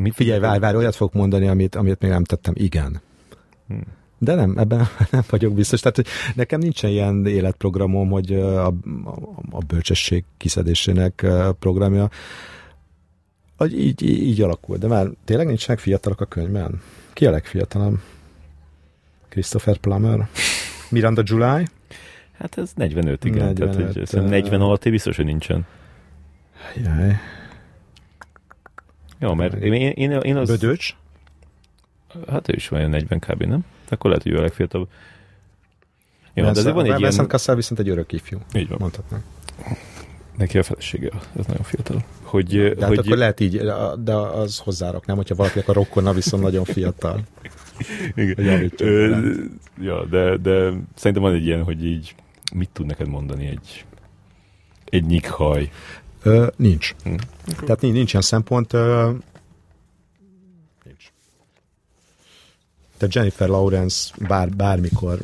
mit 0.00 0.14
Figyelj, 0.14 0.40
várj, 0.40 0.58
várj, 0.58 0.76
olyat 0.76 0.96
fogok 0.96 1.14
mondani, 1.14 1.48
amit, 1.48 1.74
amit 1.74 2.00
még 2.00 2.10
nem 2.10 2.24
tettem. 2.24 2.54
Igen. 2.56 3.00
Hmm. 3.66 3.82
De 4.22 4.34
nem, 4.34 4.58
ebben 4.58 4.88
nem 5.10 5.22
vagyok 5.30 5.54
biztos. 5.54 5.80
Tehát 5.80 5.96
hogy 5.96 6.06
nekem 6.34 6.60
nincsen 6.60 6.90
ilyen 6.90 7.26
életprogramom, 7.26 8.10
hogy 8.10 8.32
a, 8.32 8.66
a, 8.66 8.74
a 9.50 9.58
bölcsesség 9.66 10.24
kiszedésének 10.36 11.26
programja. 11.58 12.10
Hogy 13.56 13.80
így, 13.80 14.02
így, 14.02 14.22
így 14.22 14.40
alakul. 14.40 14.76
De 14.76 14.86
már 14.86 15.06
tényleg 15.24 15.46
nincsenek 15.46 15.78
fiatalok 15.78 16.20
a 16.20 16.24
könyvben? 16.24 16.80
Ki 17.12 17.26
a 17.26 17.30
legfiatalabb? 17.30 17.98
Christopher 19.28 19.76
Plummer? 19.76 20.28
Miranda 20.90 21.22
July? 21.24 21.64
Hát 22.38 22.58
ez 22.58 22.72
45, 22.74 23.24
igen. 23.24 23.44
45, 23.44 23.70
Tehát, 23.70 24.10
hogy 24.10 24.20
uh, 24.20 24.28
40 24.28 24.60
alatti 24.60 24.90
biztos, 24.90 25.16
hogy 25.16 25.24
nincsen. 25.24 25.66
Jaj. 26.84 27.16
Jó, 29.18 29.34
mert 29.34 29.54
én, 29.54 29.72
én, 29.72 30.10
én 30.10 30.36
az... 30.36 30.48
Bödöcs? 30.48 30.94
Hát 32.28 32.48
ő 32.48 32.52
is 32.56 32.68
van 32.68 32.90
40 32.90 33.18
kb, 33.18 33.42
nem? 33.42 33.64
Akkor 33.90 34.10
lehet, 34.10 34.22
hogy 34.22 34.32
ő 34.32 34.36
a 34.36 34.40
legfiatalabb. 34.40 34.88
Jó, 36.34 36.44
de 36.44 36.50
azért 36.50 36.74
van 36.74 36.92
egy 36.92 37.00
ilyen... 37.00 37.26
Kassel 37.26 37.54
viszont 37.54 37.80
egy 37.80 37.88
örök 37.88 38.12
ifjú. 38.12 38.38
Így 38.54 38.68
van. 38.68 38.78
Mondhatnám. 38.80 39.24
Neki 40.36 40.58
a 40.58 40.62
felesége, 40.62 41.10
ez 41.38 41.46
nagyon 41.46 41.62
fiatal. 41.62 42.04
Hogy, 42.22 42.74
de 42.74 42.74
hát 42.80 42.88
hogy... 42.88 42.98
akkor 42.98 43.16
lehet 43.16 43.40
így, 43.40 43.62
de 43.98 44.14
az 44.14 44.58
hozzárak, 44.58 45.06
nem? 45.06 45.16
Hogyha 45.16 45.34
valaki 45.34 45.58
a 45.66 45.72
rokkonna, 45.72 46.12
viszont 46.12 46.42
nagyon 46.42 46.64
fiatal. 46.64 47.20
Igen. 48.14 48.72
Ö, 48.76 49.32
ja, 49.80 50.04
de, 50.04 50.36
de 50.36 50.72
szerintem 50.94 51.22
van 51.22 51.34
egy 51.34 51.44
ilyen, 51.44 51.62
hogy 51.62 51.84
így 51.84 52.14
mit 52.54 52.70
tud 52.72 52.86
neked 52.86 53.08
mondani 53.08 53.46
egy, 53.46 53.84
egy 54.84 55.04
nyikhaj? 55.04 55.70
Ö, 56.22 56.46
nincs. 56.56 56.94
Hm. 57.04 57.14
Tehát 57.44 57.80
nincs, 57.80 57.94
nincs 57.94 58.10
ilyen 58.10 58.22
szempont. 58.22 58.72
Ö, 58.72 59.10
Tehát 63.00 63.14
Jennifer 63.14 63.48
Lawrence 63.48 64.14
bár, 64.28 64.48
bármikor 64.48 65.18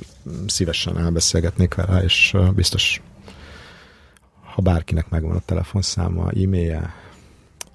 szívesen 0.46 0.98
elbeszélgetnék 0.98 1.74
vele, 1.74 2.02
és 2.02 2.36
biztos, 2.54 3.02
ha 4.44 4.62
bárkinek 4.62 5.08
megvan 5.08 5.36
a 5.36 5.42
telefonszáma, 5.44 6.30
e-mailje, 6.30 6.94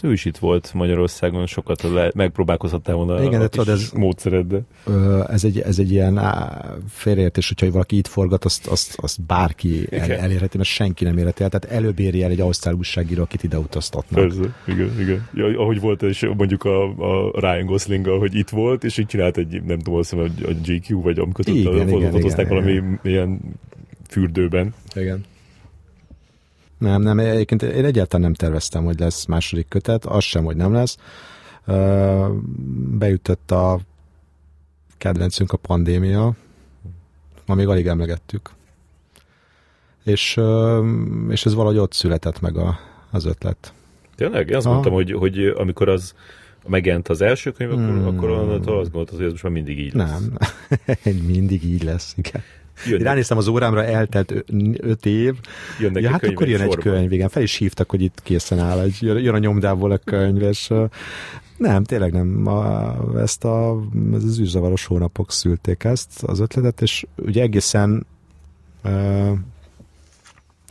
ő 0.04 0.12
is 0.12 0.26
itt 0.26 0.38
volt 0.38 0.74
Magyarországon, 0.74 1.46
sokat 1.46 1.82
le, 1.82 2.12
megpróbálkozhattál 2.16 2.96
volna 2.96 3.24
Igen, 3.24 3.40
a, 3.40 3.44
de 3.44 3.48
tudod, 3.48 3.68
ez, 3.68 3.92
módszered, 3.94 4.62
Ez 5.28 5.44
egy, 5.44 5.60
ez 5.60 5.80
egy 5.80 5.92
ilyen 5.92 6.20
félreértés, 6.90 7.48
hogyha 7.48 7.72
valaki 7.72 7.98
itt 7.98 8.08
forgat, 8.08 8.46
azt, 8.46 8.68
azt, 8.68 8.98
azt 9.02 9.22
bárki 9.22 9.88
el, 9.90 10.12
elérheti, 10.12 10.58
mert 10.58 10.70
senki 10.70 11.04
nem 11.04 11.18
érheti 11.18 11.44
el. 11.44 11.50
Tehát 11.50 11.78
előbb 11.78 12.00
éri 12.00 12.24
el 12.24 12.30
egy 12.30 12.42
ausztrál 12.42 12.74
újságíró, 12.74 13.22
akit 13.22 13.44
ide 13.44 13.58
utaztatnak. 13.58 14.22
Persze, 14.22 14.56
igen, 14.68 15.00
igen. 15.00 15.28
Ja, 15.34 15.60
ahogy 15.60 15.80
volt 15.80 16.04
és 16.04 16.30
mondjuk 16.38 16.64
a, 16.64 16.84
a 16.84 17.40
Ryan 17.40 17.66
gosling 17.66 18.08
hogy 18.08 18.36
itt 18.36 18.50
volt, 18.50 18.84
és 18.84 18.98
így 18.98 19.06
csinált 19.06 19.38
egy, 19.38 19.64
nem 19.64 19.80
tudom, 19.80 20.00
azt 20.00 20.10
hiszem, 20.10 20.34
a 20.44 20.52
GQ, 20.68 21.02
vagy 21.02 21.20
amikor 21.20 21.46
fotózták 22.12 22.48
valami 22.48 22.72
igen. 22.72 23.00
ilyen 23.04 23.40
fürdőben. 24.10 24.74
Igen. 24.96 25.24
Nem, 26.82 27.02
nem, 27.02 27.20
egyébként 27.20 27.62
én 27.62 27.86
egyáltalán 27.86 28.26
nem 28.26 28.34
terveztem, 28.34 28.84
hogy 28.84 29.00
lesz 29.00 29.26
második 29.26 29.68
kötet, 29.68 30.06
az 30.06 30.24
sem, 30.24 30.44
hogy 30.44 30.56
nem 30.56 30.74
lesz. 30.74 30.98
Beütött 32.98 33.52
a 33.52 33.80
kedvencünk 34.98 35.52
a 35.52 35.58
pandémia, 35.58 36.34
ma 37.46 37.56
még 37.56 37.68
alig 37.68 37.88
emlegettük. 37.88 38.50
És, 40.04 40.40
és 41.30 41.46
ez 41.46 41.54
valahogy 41.54 41.78
ott 41.78 41.94
született 41.94 42.40
meg 42.40 42.58
a, 42.58 42.80
az 43.12 43.26
ötlet. 43.26 43.74
Tényleg? 44.16 44.50
Én 44.50 44.56
azt 44.56 44.66
Aha. 44.66 44.74
mondtam, 44.74 44.94
hogy, 44.94 45.12
hogy 45.12 45.46
amikor 45.46 45.90
az 45.90 46.14
megjelent 46.68 47.08
az 47.08 47.22
első 47.22 47.52
könyv, 47.52 47.72
akkor, 47.72 47.84
hmm. 47.84 48.08
akkor 48.08 48.30
onnantól 48.30 48.80
azt 48.80 48.92
gondoltad, 48.92 49.16
hogy 49.16 49.26
ez 49.26 49.32
most 49.32 49.44
már 49.44 49.52
mindig 49.52 49.80
így 49.80 49.94
lesz. 49.94 50.10
Nem, 50.10 50.38
mindig 51.34 51.64
így 51.64 51.84
lesz, 51.84 52.16
igen. 52.18 52.42
Jönnek. 52.86 53.06
Ránéztem 53.06 53.38
az 53.38 53.48
órámra, 53.48 53.86
eltelt 53.86 54.34
öt 54.78 55.06
év. 55.06 55.36
Jönnek 55.80 56.04
ja, 56.04 56.10
hát 56.10 56.24
akkor 56.24 56.48
jön 56.48 56.62
egy 56.62 56.76
könyv, 56.76 57.12
igen. 57.12 57.30
Fel 57.30 57.44
is 57.44 57.56
hívtak, 57.56 57.90
hogy 57.90 58.02
itt 58.02 58.20
készen 58.24 58.60
áll, 58.60 58.80
egy, 58.80 58.98
jön 59.02 59.34
a 59.34 59.38
nyomdából 59.38 59.92
a 59.92 59.98
könyv, 59.98 60.42
és 60.42 60.74
nem, 61.58 61.84
tényleg 61.84 62.12
nem. 62.12 62.48
A, 62.48 62.96
ezt 63.20 63.44
a, 63.44 63.82
ez 64.14 64.24
az 64.24 64.40
űrzavaros 64.40 64.86
hónapok 64.86 65.32
szülték 65.32 65.84
ezt 65.84 66.24
az 66.24 66.40
ötletet, 66.40 66.82
és 66.82 67.06
ugye 67.16 67.42
egészen 67.42 68.06
uh, 68.84 69.32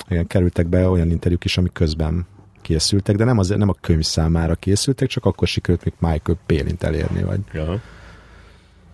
igen, 0.08 0.26
kerültek 0.26 0.66
be 0.66 0.88
olyan 0.88 1.10
interjúk 1.10 1.44
is, 1.44 1.56
amik 1.56 1.72
közben 1.72 2.26
készültek, 2.60 3.16
de 3.16 3.24
nem, 3.24 3.38
az, 3.38 3.48
nem 3.48 3.68
a 3.68 3.76
könyv 3.80 4.02
számára 4.02 4.54
készültek, 4.54 5.08
csak 5.08 5.24
akkor 5.24 5.48
sikerült 5.48 5.84
még 5.84 5.94
Michael 5.98 6.38
Palin-t 6.46 6.82
elérni, 6.82 7.22
vagy 7.22 7.40
ja. 7.52 7.80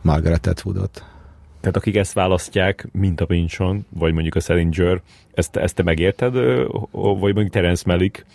Margaret 0.02 0.46
Atwoodot. 0.46 1.04
Tehát 1.66 1.80
akik 1.80 1.96
ezt 1.96 2.12
választják, 2.12 2.88
mint 2.92 3.20
a 3.20 3.26
Pinchon, 3.26 3.86
vagy 3.88 4.12
mondjuk 4.12 4.34
a 4.34 4.40
Salinger, 4.40 5.00
ezt, 5.34 5.56
ezt 5.56 5.74
te 5.74 5.82
megérted, 5.82 6.32
vagy 6.90 7.34
mondjuk 7.34 7.48
Terence 7.48 7.82
Malick? 7.86 8.26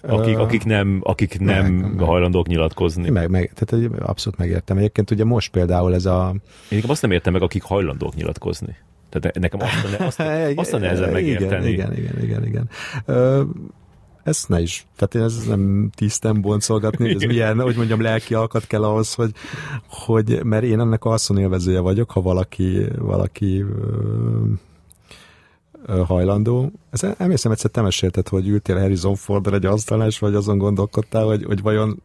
akik, 0.00 0.38
akik 0.38 0.64
nem, 0.64 1.00
akik 1.02 1.38
nem 1.38 1.74
meg, 1.74 1.94
meg. 1.94 2.06
hajlandók 2.06 2.46
nyilatkozni. 2.46 3.10
Meg, 3.10 3.30
meg, 3.30 3.52
tehát 3.54 3.90
abszolút 3.98 4.38
megértem. 4.38 4.76
Egyébként 4.76 5.10
ugye 5.10 5.24
most 5.24 5.50
például 5.50 5.94
ez 5.94 6.06
a... 6.06 6.34
Én 6.68 6.82
azt 6.86 7.02
nem 7.02 7.10
értem 7.10 7.32
meg, 7.32 7.42
akik 7.42 7.62
hajlandók 7.62 8.14
nyilatkozni. 8.14 8.76
Tehát 9.08 9.38
nekem 9.38 9.60
azt, 9.60 10.00
azt, 10.00 10.20
azt 10.56 10.74
a 10.74 10.78
nehezen 10.78 11.12
megérteni. 11.12 11.70
Igen, 11.70 11.92
igen, 11.92 12.02
igen, 12.02 12.22
igen. 12.22 12.46
igen. 12.46 12.68
Ö, 13.04 13.42
ezt 14.22 14.48
ne 14.48 14.60
is. 14.60 14.86
Tehát 14.96 15.14
én 15.14 15.22
ez 15.22 15.46
nem 15.46 15.90
tisztem 15.94 16.40
boncolgatni, 16.40 17.14
ez 17.14 17.22
milyen, 17.22 17.60
hogy 17.60 17.76
mondjam, 17.76 18.00
lelki 18.00 18.34
alkat 18.34 18.66
kell 18.66 18.84
ahhoz, 18.84 19.14
hogy, 19.14 19.32
hogy 19.88 20.44
mert 20.44 20.64
én 20.64 20.80
ennek 20.80 21.04
a 21.04 21.18
élvezője 21.36 21.80
vagyok, 21.80 22.10
ha 22.10 22.20
valaki, 22.20 22.86
valaki 22.98 23.64
hajlandó. 25.86 26.72
Ez 26.90 27.02
emlékszem 27.18 27.52
egyszer 27.52 27.70
te 27.70 27.80
mesélted, 27.80 28.28
hogy 28.28 28.48
ültél 28.48 28.78
Harrison 28.78 29.14
Fordra 29.14 29.56
egy 29.56 29.66
asztalnál, 29.66 30.06
és 30.06 30.18
vagy 30.18 30.34
azon 30.34 30.58
gondolkodtál, 30.58 31.24
hogy, 31.24 31.44
hogy 31.44 31.62
vajon 31.62 32.02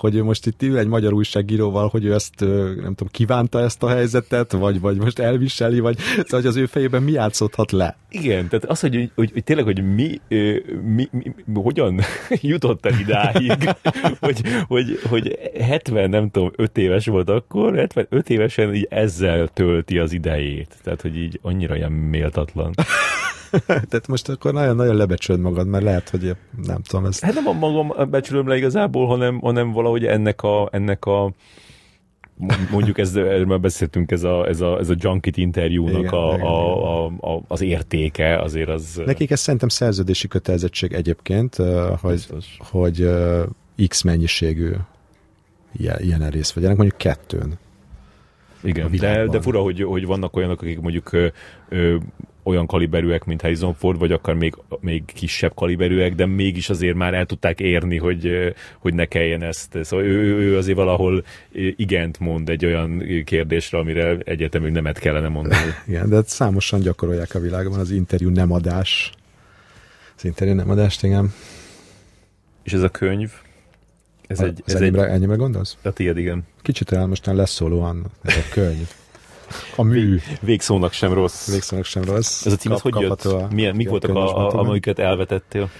hogy 0.00 0.14
ő 0.14 0.22
most 0.22 0.46
itt 0.46 0.62
ül 0.62 0.78
egy 0.78 0.86
magyar 0.86 1.12
újságíróval, 1.12 1.88
hogy 1.88 2.04
ő 2.04 2.14
ezt, 2.14 2.40
nem 2.40 2.94
tudom, 2.94 3.08
kívánta 3.10 3.60
ezt 3.60 3.82
a 3.82 3.88
helyzetet, 3.88 4.52
vagy, 4.52 4.80
vagy 4.80 4.96
most 4.96 5.18
elviseli, 5.18 5.80
vagy 5.80 5.98
szóval, 5.98 6.24
hogy 6.40 6.46
az 6.46 6.56
ő 6.56 6.66
fejében 6.66 7.02
mi 7.02 7.12
játszódhat 7.12 7.72
le. 7.72 7.96
Igen, 8.08 8.48
tehát 8.48 8.64
az, 8.64 8.80
hogy, 8.80 9.10
hogy, 9.14 9.30
hogy, 9.32 9.44
tényleg, 9.44 9.64
hogy 9.64 9.94
mi, 9.94 10.20
mi, 10.28 11.08
mi, 11.10 11.34
mi 11.44 11.60
hogyan 11.62 12.00
jutott 12.52 12.86
el 12.86 12.98
idáig, 12.98 13.76
hogy, 14.20 14.40
hogy, 14.66 14.98
hogy 15.08 15.38
70, 15.60 16.10
nem 16.10 16.30
tudom, 16.30 16.50
5 16.56 16.78
éves 16.78 17.06
volt 17.06 17.28
akkor, 17.28 17.76
75 17.76 18.30
évesen 18.30 18.74
így 18.74 18.86
ezzel 18.90 19.48
tölti 19.48 19.98
az 19.98 20.12
idejét. 20.12 20.76
Tehát, 20.82 21.00
hogy 21.00 21.16
így 21.16 21.38
annyira 21.42 21.76
ilyen 21.76 21.92
méltatlan. 21.92 22.74
Tehát 23.66 24.06
most 24.06 24.28
akkor 24.28 24.52
nagyon-nagyon 24.52 24.96
lebecsülöd 24.96 25.40
magad, 25.40 25.66
mert 25.66 25.84
lehet, 25.84 26.08
hogy 26.08 26.36
nem 26.66 26.82
tudom 26.82 27.04
ezt. 27.04 27.20
Hát 27.20 27.34
nem 27.34 27.46
a 27.46 27.52
magam 27.52 28.10
becsülöm 28.10 28.48
le 28.48 28.56
igazából, 28.56 29.06
hanem, 29.06 29.38
hanem 29.40 29.72
valahogy 29.72 30.04
ennek 30.04 30.42
a, 30.42 30.68
ennek 30.72 31.04
a 31.04 31.32
mondjuk 32.70 32.98
ez, 32.98 33.16
erről 33.16 33.58
beszéltünk, 33.58 34.10
ez 34.10 34.22
a, 34.22 34.46
ez 34.48 34.60
a, 34.60 34.78
ez 34.78 34.88
a 34.88 34.94
Junkit 34.98 35.36
interjúnak 35.36 35.98
igen, 35.98 36.12
a, 36.12 36.34
igen, 36.34 36.46
a, 36.46 37.04
a, 37.04 37.34
a, 37.34 37.42
az 37.48 37.60
értéke, 37.60 38.38
azért 38.38 38.68
az... 38.68 39.02
Nekik 39.04 39.30
ez 39.30 39.40
szerintem 39.40 39.68
szerződési 39.68 40.28
kötelezettség 40.28 40.92
egyébként, 40.92 41.56
hogy, 42.00 42.26
hogy 42.58 43.08
X 43.88 44.02
mennyiségű 44.02 44.70
ilyen, 45.72 46.00
ilyen 46.00 46.30
részt 46.30 46.52
vegyenek, 46.52 46.76
mondjuk 46.76 46.98
kettőn. 46.98 47.58
Igen, 48.62 48.90
de, 48.90 49.26
de 49.26 49.40
fura, 49.40 49.60
hogy, 49.60 49.82
hogy 49.82 50.06
vannak 50.06 50.36
olyanok, 50.36 50.62
akik 50.62 50.80
mondjuk 50.80 51.12
ö, 51.12 51.26
ö, 51.68 51.96
olyan 52.42 52.66
kaliberűek, 52.66 53.24
mint 53.24 53.40
Harrison 53.40 53.74
Ford, 53.74 53.98
vagy 53.98 54.12
akár 54.12 54.34
még, 54.34 54.54
még 54.80 55.02
kisebb 55.04 55.54
kaliberűek, 55.54 56.14
de 56.14 56.26
mégis 56.26 56.70
azért 56.70 56.96
már 56.96 57.14
el 57.14 57.26
tudták 57.26 57.60
érni, 57.60 57.96
hogy, 57.96 58.54
hogy 58.78 58.94
ne 58.94 59.04
kelljen 59.04 59.42
ezt. 59.42 59.78
Szóval 59.82 60.06
ő, 60.06 60.38
ő 60.38 60.56
azért 60.56 60.76
valahol 60.76 61.24
igent 61.76 62.18
mond 62.18 62.48
egy 62.48 62.64
olyan 62.64 63.02
kérdésre, 63.24 63.78
amire 63.78 64.16
egyetemül 64.24 64.70
nemet 64.70 64.98
kellene 64.98 65.28
mondani. 65.28 65.74
Igen, 65.88 66.08
de 66.08 66.22
számosan 66.24 66.80
gyakorolják 66.80 67.34
a 67.34 67.38
világban 67.38 67.78
az 67.78 67.90
interjú 67.90 68.28
nem 68.30 68.52
adás. 68.52 69.12
Az 70.16 70.24
interjú 70.24 70.54
nem 70.54 70.70
adást, 70.70 71.02
igen. 71.02 71.32
És 72.62 72.72
ez 72.72 72.82
a 72.82 72.88
könyv? 72.88 73.30
Ez 74.26 74.40
a, 74.40 74.44
egy, 74.44 74.62
ez 74.66 74.74
ennyibre, 74.74 75.04
egy... 75.06 75.10
ennyibre 75.10 75.34
gondolsz? 75.34 75.76
A 75.82 75.90
tiéd, 75.92 76.16
igen. 76.16 76.42
Kicsit 76.62 76.92
el 76.92 77.06
mostan 77.06 77.36
leszólóan 77.36 78.06
ez 78.22 78.36
a 78.36 78.52
könyv. 78.52 78.88
A 79.76 79.82
mű. 79.82 80.18
Végszónak 80.40 80.92
sem 80.92 81.12
rossz. 81.12 81.50
Végszónak 81.50 81.84
sem 81.84 82.02
rossz. 82.04 82.46
Ez 82.46 82.52
a 82.52 82.56
cím, 82.56 82.72
Kap, 82.72 82.80
hogy 82.80 83.00
jött? 83.00 83.22
A, 83.22 83.48
Milyen, 83.52 83.76
mik 83.76 83.88
voltak, 83.88 84.16
a, 84.16 84.48
a, 84.48 84.58
amiket 84.58 84.98
elvetettél? 84.98 85.70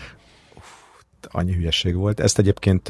Annyi 1.23 1.53
hülyeség 1.53 1.95
volt. 1.95 2.21
Ezt 2.21 2.39
egyébként 2.39 2.89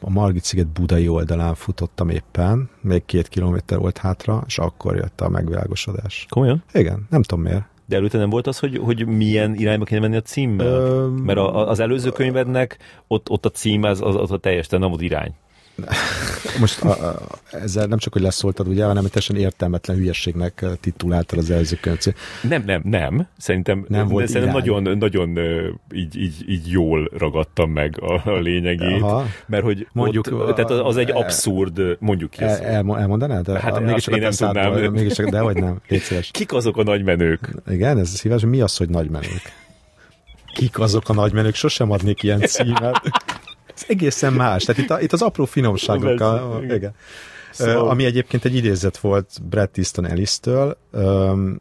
a 0.00 0.10
Margit 0.10 0.44
sziget 0.44 0.66
budai 0.66 1.08
oldalán 1.08 1.54
futottam 1.54 2.08
éppen, 2.08 2.70
még 2.80 3.04
két 3.04 3.28
kilométer 3.28 3.78
volt 3.78 3.98
hátra, 3.98 4.42
és 4.46 4.58
akkor 4.58 4.96
jött 4.96 5.20
a 5.20 5.28
megvilágosodás. 5.28 6.26
Komolyan? 6.28 6.62
Igen, 6.72 7.06
nem 7.10 7.22
tudom 7.22 7.44
miért. 7.44 7.64
De 7.86 7.96
előtte 7.96 8.18
nem 8.18 8.30
volt 8.30 8.46
az, 8.46 8.58
hogy, 8.58 8.78
hogy 8.78 9.06
milyen 9.06 9.54
irányba 9.54 9.84
kéne 9.84 10.00
menni 10.00 10.16
a 10.16 10.22
címmel? 10.22 10.66
Ö... 10.66 11.06
Mert 11.06 11.38
a, 11.38 11.68
az 11.68 11.80
előző 11.80 12.10
könyvednek 12.10 12.78
ott, 13.06 13.30
ott 13.30 13.44
a 13.44 13.50
cím, 13.50 13.82
az, 13.82 14.00
az, 14.00 14.16
az 14.16 14.30
a 14.30 14.38
teljes, 14.38 14.68
nem 14.68 14.80
volt 14.80 15.00
irány. 15.00 15.34
Most 16.60 16.82
a, 16.82 17.08
a, 17.08 17.18
ezzel 17.50 17.86
nem 17.86 17.98
csak, 17.98 18.12
hogy 18.12 18.22
leszóltad, 18.22 18.68
ugye, 18.68 18.84
hanem 18.84 19.04
teljesen 19.04 19.36
értelmetlen 19.36 19.96
hülyességnek 19.96 20.64
tituláltad 20.80 21.38
az 21.38 21.50
előző 21.50 21.78
könyvet. 21.80 22.14
Nem, 22.42 22.62
nem, 22.66 22.80
nem. 22.84 23.26
Szerintem, 23.36 23.84
nem 23.88 24.08
volt 24.08 24.28
szerintem 24.28 24.56
nagyon, 24.56 24.98
nagyon 24.98 25.38
így, 25.92 26.16
így, 26.16 26.44
így 26.48 26.70
jól 26.70 27.10
ragadtam 27.18 27.70
meg 27.70 28.00
a, 28.00 28.30
a 28.30 28.38
lényegét. 28.38 29.02
Aha. 29.02 29.24
Mert 29.46 29.64
hogy 29.64 29.86
mondjuk, 29.92 30.26
ott, 30.30 30.54
tehát 30.54 30.70
az 30.70 30.96
egy 30.96 31.10
abszurd, 31.10 31.96
mondjuk 31.98 32.30
ki. 32.30 32.42
El, 32.42 32.58
el, 32.58 32.98
elmondanád? 32.98 33.50
Hát 33.50 33.80
mégis 33.80 34.06
én 34.06 34.20
nem 34.20 34.30
tudnám. 34.30 34.92
Mégis, 34.92 35.16
de 35.16 35.42
vagy 35.42 35.56
nem. 35.56 35.80
Kik 36.30 36.52
azok 36.52 36.76
a 36.76 36.82
nagymenők? 36.82 37.54
Igen, 37.68 37.98
ez 37.98 38.08
szíves. 38.08 38.42
Mi 38.42 38.60
az, 38.60 38.76
hogy 38.76 38.88
nagymenők? 38.88 39.52
Kik 40.54 40.78
azok 40.78 41.08
a 41.08 41.12
nagymenők? 41.12 41.54
Sosem 41.54 41.90
adnék 41.90 42.22
ilyen 42.22 42.40
címet. 42.40 43.00
Ez 43.78 43.84
egészen 43.88 44.32
más. 44.32 44.64
Tehát 44.64 44.82
itt, 44.82 44.90
a, 44.90 45.00
itt 45.00 45.12
az 45.12 45.22
apró 45.22 45.44
finomságok. 45.44 46.20
A, 46.20 46.60
igen. 46.62 46.94
Szóval... 47.50 47.88
Ami 47.88 48.04
egyébként 48.04 48.44
egy 48.44 48.54
idézet 48.54 48.98
volt 48.98 49.30
Brad 49.48 49.70
Easton 49.74 50.06
Ellis-től. 50.06 50.76
Um, 50.92 51.60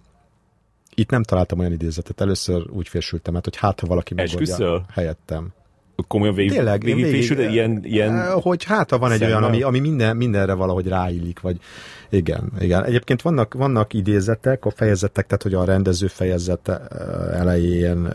itt 0.95 1.09
nem 1.09 1.24
találtam 1.24 1.59
olyan 1.59 1.72
idézetet. 1.72 2.22
Először 2.22 2.70
úgy 2.70 2.88
fésültem, 2.88 3.34
hát, 3.34 3.43
hogy 3.43 3.57
hát, 3.57 3.80
ha 3.80 3.88
valaki 3.88 4.13
megoldja 4.13 4.86
helyettem 4.91 5.53
komolyan 6.07 6.36
végig, 6.36 6.51
Tényleg, 6.51 6.82
végig, 6.82 7.03
végig 7.03 7.20
fésül, 7.20 7.39
ilyen, 7.39 7.80
ilyen... 7.84 8.32
Hogy 8.32 8.63
hát, 8.63 8.89
ha 8.89 8.97
van 8.97 9.11
egy 9.11 9.24
olyan, 9.24 9.43
ami, 9.43 9.61
ami 9.61 9.80
minden, 9.80 10.15
mindenre 10.18 10.53
valahogy 10.53 10.88
ráillik, 10.88 11.39
vagy 11.39 11.57
igen, 12.09 12.51
igen. 12.59 12.84
Egyébként 12.84 13.22
vannak, 13.22 13.53
vannak 13.53 13.93
idézetek, 13.93 14.65
a 14.65 14.70
fejezetek, 14.70 15.26
tehát 15.26 15.43
hogy 15.43 15.53
a 15.53 15.63
rendező 15.63 16.07
fejezet 16.07 16.72
elején 17.34 18.13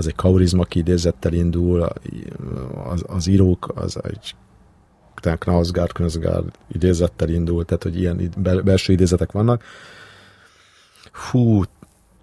az 0.00 0.06
egy 0.06 0.14
kaurizmak 0.14 0.74
idézettel 0.74 1.32
indul, 1.32 1.88
az, 2.84 3.04
az 3.06 3.26
írók, 3.26 3.72
az 3.74 3.98
egy 4.02 4.34
Knausgard, 5.38 5.92
Knausgard 5.92 6.50
idézettel 6.68 7.28
indul, 7.28 7.64
tehát 7.64 7.82
hogy 7.82 7.98
ilyen 7.98 8.30
belső 8.64 8.92
idézetek 8.92 9.32
vannak. 9.32 9.62
Hú, 11.30 11.62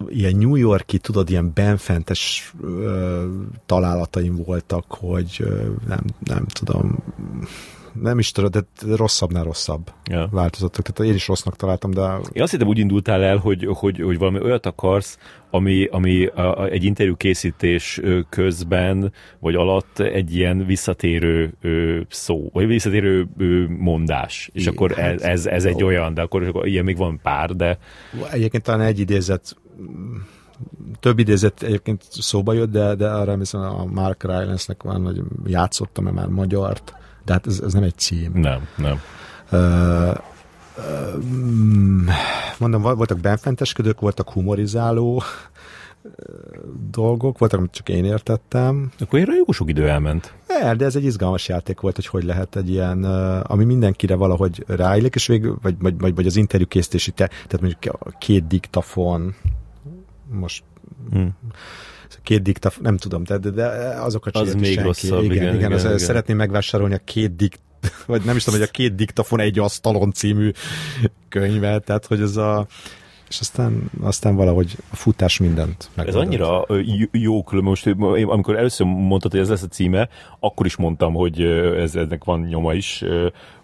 ilyen 0.08 0.36
New 0.36 0.56
Yorki, 0.56 0.98
tudod, 0.98 1.30
ilyen 1.30 1.52
benfentes 1.54 2.54
ö, 2.62 3.26
találataim 3.66 4.36
voltak, 4.36 4.86
hogy 4.88 5.38
ö, 5.40 5.66
nem, 5.88 6.04
nem 6.24 6.46
tudom, 6.46 7.04
nem 8.02 8.20
is 8.20 8.32
tudod, 8.32 8.52
de 8.52 8.96
rosszabbnál 8.96 9.44
rosszabb 9.44 9.92
ja. 10.06 10.28
változatok. 10.32 10.86
Tehát 10.86 11.12
én 11.12 11.18
is 11.18 11.28
rossznak 11.28 11.56
találtam, 11.56 11.92
de... 11.92 12.18
Én 12.32 12.42
azt 12.42 12.52
hittem 12.52 12.68
úgy 12.68 12.78
indultál 12.78 13.24
el, 13.24 13.38
hogy, 13.38 13.68
hogy, 13.74 14.00
hogy 14.00 14.18
valami 14.18 14.40
olyat 14.42 14.66
akarsz, 14.66 15.18
ami, 15.50 15.86
ami 15.86 16.26
a, 16.26 16.60
a, 16.60 16.68
egy 16.68 16.84
interjú 16.84 17.16
készítés 17.16 18.02
közben, 18.30 19.14
vagy 19.40 19.56
alatt 19.56 20.00
egy 20.00 20.36
ilyen 20.36 20.66
visszatérő 20.66 21.54
ö, 21.62 22.00
szó, 22.10 22.50
vagy 22.54 22.68
visszatérő 22.68 23.28
ö, 23.38 23.66
mondás. 23.68 24.50
És 24.54 24.66
I, 24.66 24.70
akkor 24.70 24.92
hát, 24.92 25.06
ez, 25.06 25.22
ez, 25.22 25.46
ez 25.46 25.66
egy 25.66 25.84
olyan, 25.84 26.14
de 26.14 26.22
akkor, 26.22 26.44
akkor 26.44 26.68
ilyen 26.68 26.84
még 26.84 26.98
van 26.98 27.20
pár, 27.24 27.56
de... 27.56 27.78
Egyébként 28.32 28.64
talán 28.64 28.82
egy 28.82 29.00
idézet 29.00 29.56
több 31.00 31.20
idézet 31.20 31.64
egyébként 31.64 32.04
szóba 32.10 32.54
jött, 32.54 32.72
de, 32.72 32.96
de 32.96 33.10
arra 33.10 33.32
emlékszem 33.32 33.62
a 33.62 33.86
Mark 33.86 34.24
Rylance-nek 34.24 34.84
van, 34.84 35.06
hogy 35.06 35.22
játszottam-e 35.46 36.12
már 36.12 36.28
magyart, 36.28 36.94
de 37.28 37.34
hát 37.34 37.48
ez, 37.48 37.60
ez 37.60 37.74
nem 37.74 37.84
egy 37.84 37.98
cím. 37.98 38.32
Nem, 38.34 38.68
nem. 38.76 39.02
Uh, 39.52 40.18
mondom, 42.60 42.82
voltak 42.82 43.20
benfentesködők, 43.20 44.00
voltak 44.00 44.30
humorizáló 44.30 45.24
dolgok, 46.92 47.38
voltak, 47.38 47.60
amit 47.60 47.72
csak 47.72 47.90
én 47.90 48.06
értettem. 48.06 48.92
Akkor 49.00 49.20
erre 49.20 49.34
jó 49.36 49.52
sok 49.52 49.70
idő 49.70 49.90
elment. 49.90 50.34
El, 50.48 50.76
de 50.76 50.86
ez 50.86 50.96
egy 50.96 51.04
izgalmas 51.04 51.48
játék 51.48 51.80
volt, 51.80 51.96
hogy 51.96 52.08
hogy 52.08 52.24
lehet 52.24 52.56
egy 52.56 52.70
ilyen, 52.70 53.04
ami 53.42 53.64
mindenkire 53.64 54.16
valahogy 54.16 54.64
ráillik, 54.68 55.16
és 55.16 55.28
vég, 55.28 55.62
vagy, 55.62 55.76
vagy, 55.80 56.00
vagy, 56.00 56.16
vagy 56.16 56.26
az 56.26 56.36
interjú 56.36 56.68
készítési, 56.68 57.12
te, 57.12 57.28
tehát 57.28 57.62
mondjuk 57.62 57.96
a 58.00 58.18
két 58.18 58.48
diktafon, 58.48 59.36
most 60.30 60.64
hmm 61.10 61.36
két 62.24 62.42
diktafon, 62.42 62.84
nem 62.84 62.98
tudom, 62.98 63.24
de, 63.24 63.38
de, 63.38 63.50
de 63.50 63.66
azokat 64.02 64.36
az 64.36 64.54
még 64.54 64.64
senki. 64.64 64.82
rosszabb, 64.82 65.24
igen, 65.24 65.36
igen, 65.36 65.56
igen, 65.56 65.72
igen, 65.72 65.80
igen. 65.80 65.98
szeretném 65.98 66.38
megvásárolni 66.38 66.94
a 66.94 67.02
két 67.04 67.36
dikt 67.36 67.60
vagy 68.06 68.22
nem 68.24 68.36
is 68.36 68.44
tudom, 68.44 68.60
hogy 68.60 68.68
a 68.68 68.72
két 68.72 68.96
diktafon 68.96 69.40
egy 69.40 69.60
asztalon 69.60 70.12
című 70.12 70.52
könyvet, 71.30 71.84
tehát 71.84 72.06
hogy 72.06 72.22
ez 72.22 72.36
a 72.36 72.68
és 73.30 73.40
aztán, 73.40 73.92
aztán 74.02 74.36
valahogy 74.36 74.76
a 74.92 74.96
futás 74.96 75.38
mindent 75.38 75.90
megoldott. 75.96 76.22
Ez 76.22 76.28
annyira 76.28 76.66
jó, 77.12 77.44
most 77.62 77.88
amikor 78.26 78.56
először 78.56 78.86
mondtad, 78.88 79.32
hogy 79.32 79.40
ez 79.40 79.50
lesz 79.50 79.64
a 79.64 79.68
címe, 79.68 80.10
akkor 80.40 80.66
is 80.66 80.76
mondtam, 80.76 81.14
hogy 81.14 81.42
ez, 81.78 81.96
ennek 81.96 82.24
van 82.24 82.40
nyoma 82.40 82.74
is, 82.74 83.04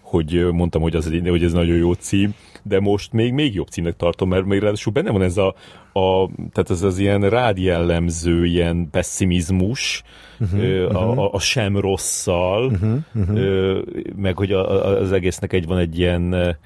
hogy 0.00 0.46
mondtam, 0.52 0.82
hogy, 0.82 0.96
az, 0.96 1.10
hogy 1.24 1.44
ez 1.44 1.52
nagyon 1.52 1.76
jó 1.76 1.92
cím, 1.92 2.34
de 2.62 2.80
most 2.80 3.12
még 3.12 3.32
még 3.32 3.54
jobb 3.54 3.68
címnek 3.68 3.96
tartom, 3.96 4.28
mert 4.28 4.44
még 4.44 4.60
ráadásul 4.60 4.92
benne 4.92 5.10
van 5.10 5.22
ez 5.22 5.36
a, 5.36 5.54
a 5.96 6.28
tehát 6.52 6.70
ez 6.70 6.82
az 6.82 6.98
ilyen 6.98 7.28
rád 7.28 7.58
jellemző 7.58 8.46
ilyen 8.46 8.88
pessimizmus, 8.90 10.02
uh-huh, 10.40 10.96
a, 10.96 11.10
a, 11.10 11.32
a 11.32 11.38
sem 11.38 11.76
rosszal, 11.76 12.66
uh-huh, 12.66 12.98
uh-huh. 13.14 13.82
meg 14.16 14.36
hogy 14.36 14.52
a, 14.52 14.70
a, 14.70 15.00
az 15.00 15.12
egésznek 15.12 15.52
egy 15.52 15.66
van 15.66 15.78
egy 15.78 15.98
ilyen 15.98 16.56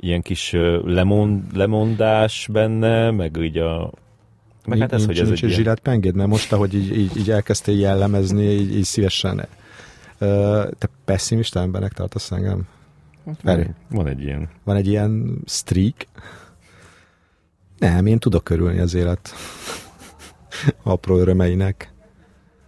ilyen 0.00 0.22
kis 0.22 0.56
lemond, 0.84 1.56
lemondás 1.56 2.48
benne, 2.52 3.10
meg 3.10 3.36
így 3.36 3.58
a 3.58 3.90
meg 4.66 4.78
hát 4.78 4.92
ez, 4.92 5.06
hogy 5.06 5.18
ez 5.18 5.26
nincs 5.26 5.42
egy 5.42 5.48
ilyen... 5.48 5.60
zsilát 5.60 5.80
pengéd, 5.80 6.14
mert 6.14 6.28
most, 6.28 6.52
ahogy 6.52 6.74
így, 6.74 6.96
így, 6.98 7.16
így 7.16 7.30
elkezdtél 7.30 7.78
jellemezni, 7.78 8.44
így, 8.44 8.76
így 8.76 8.84
szívesen. 8.84 9.46
Ö, 10.18 10.64
Te 10.78 10.88
pessimista 11.04 11.60
embernek 11.60 11.92
tartasz 11.92 12.30
engem? 12.30 12.66
Feri, 13.42 13.66
Van 13.90 14.06
egy 14.06 14.22
ilyen. 14.22 14.48
van 14.64 14.76
egy 14.76 14.86
ilyen 14.86 15.38
streak? 15.46 16.06
Nem, 17.78 18.06
én 18.06 18.18
tudok 18.18 18.50
örülni 18.50 18.78
az 18.78 18.94
élet 18.94 19.34
apró 20.82 21.18
örömeinek. 21.18 21.92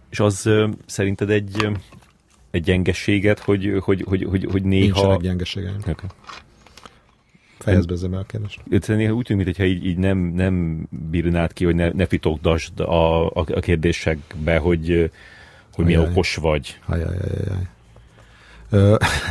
És 0.09 0.19
az 0.19 0.49
szerinted 0.85 1.29
egy, 1.29 1.69
egy 2.51 2.63
gyengeséget, 2.63 3.39
hogy, 3.39 3.77
hogy, 3.81 4.03
hogy, 4.07 4.23
hogy, 4.29 4.47
hogy 4.51 4.63
néha... 4.63 4.83
Nincsenek 4.83 5.19
gyengeségeim. 5.21 5.77
Okay. 5.79 6.09
Fejezd 7.59 7.87
be 7.87 7.93
ezzel 7.93 8.13
a 8.13 8.23
kérdést. 8.23 8.87
Néha 8.87 9.13
úgy 9.13 9.25
tűnik, 9.25 9.45
mintha 9.45 9.63
így, 9.63 9.85
így 9.85 9.97
nem, 9.97 10.17
nem 10.17 10.85
bírnád 10.89 11.53
ki, 11.53 11.65
hogy 11.65 11.75
ne, 11.75 11.89
ne 11.89 12.05
fitokdasd 12.05 12.79
a, 12.79 13.25
a, 13.27 13.45
a 13.47 13.59
kérdésekbe, 13.59 14.57
hogy, 14.57 15.11
hogy 15.73 15.85
milyen 15.85 15.99
Ajaj. 15.99 16.11
okos 16.11 16.35
vagy. 16.35 16.79
Ajajajajaj. 16.85 17.45
Ö, 17.45 17.53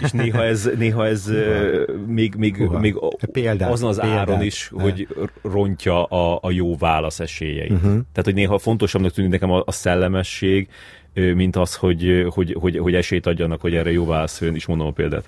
És 0.02 0.10
néha 0.10 0.44
ez, 0.44 0.70
néha 0.78 1.06
ez 1.06 1.28
ö, 1.28 1.82
még, 2.06 2.34
még, 2.34 2.56
Húha. 2.56 2.78
még 2.78 2.96
Példát, 3.32 3.70
azon 3.70 3.88
az 3.88 4.00
példát. 4.00 4.18
áron 4.18 4.42
is, 4.42 4.70
Ne. 4.76 4.82
hogy 4.82 5.08
rontja 5.42 6.04
a, 6.04 6.38
a 6.42 6.50
jó 6.50 6.76
válasz 6.76 7.20
esélyeit. 7.20 7.70
Uh-huh. 7.70 7.90
Tehát, 7.90 8.24
hogy 8.24 8.34
néha 8.34 8.58
fontosabbnak 8.58 9.12
tűnik 9.12 9.30
nekem 9.30 9.50
a, 9.50 9.62
a 9.66 9.72
szellemesség, 9.72 10.68
mint 11.14 11.56
az, 11.56 11.74
hogy, 11.74 12.26
hogy, 12.34 12.56
hogy, 12.60 12.78
hogy 12.78 12.94
esélyt 12.94 13.26
adjanak, 13.26 13.60
hogy 13.60 13.74
erre 13.74 13.92
jó 13.92 14.06
válasz 14.06 14.40
jön, 14.40 14.54
is 14.54 14.66
mondom 14.66 14.86
a 14.86 14.90
példát. 14.90 15.24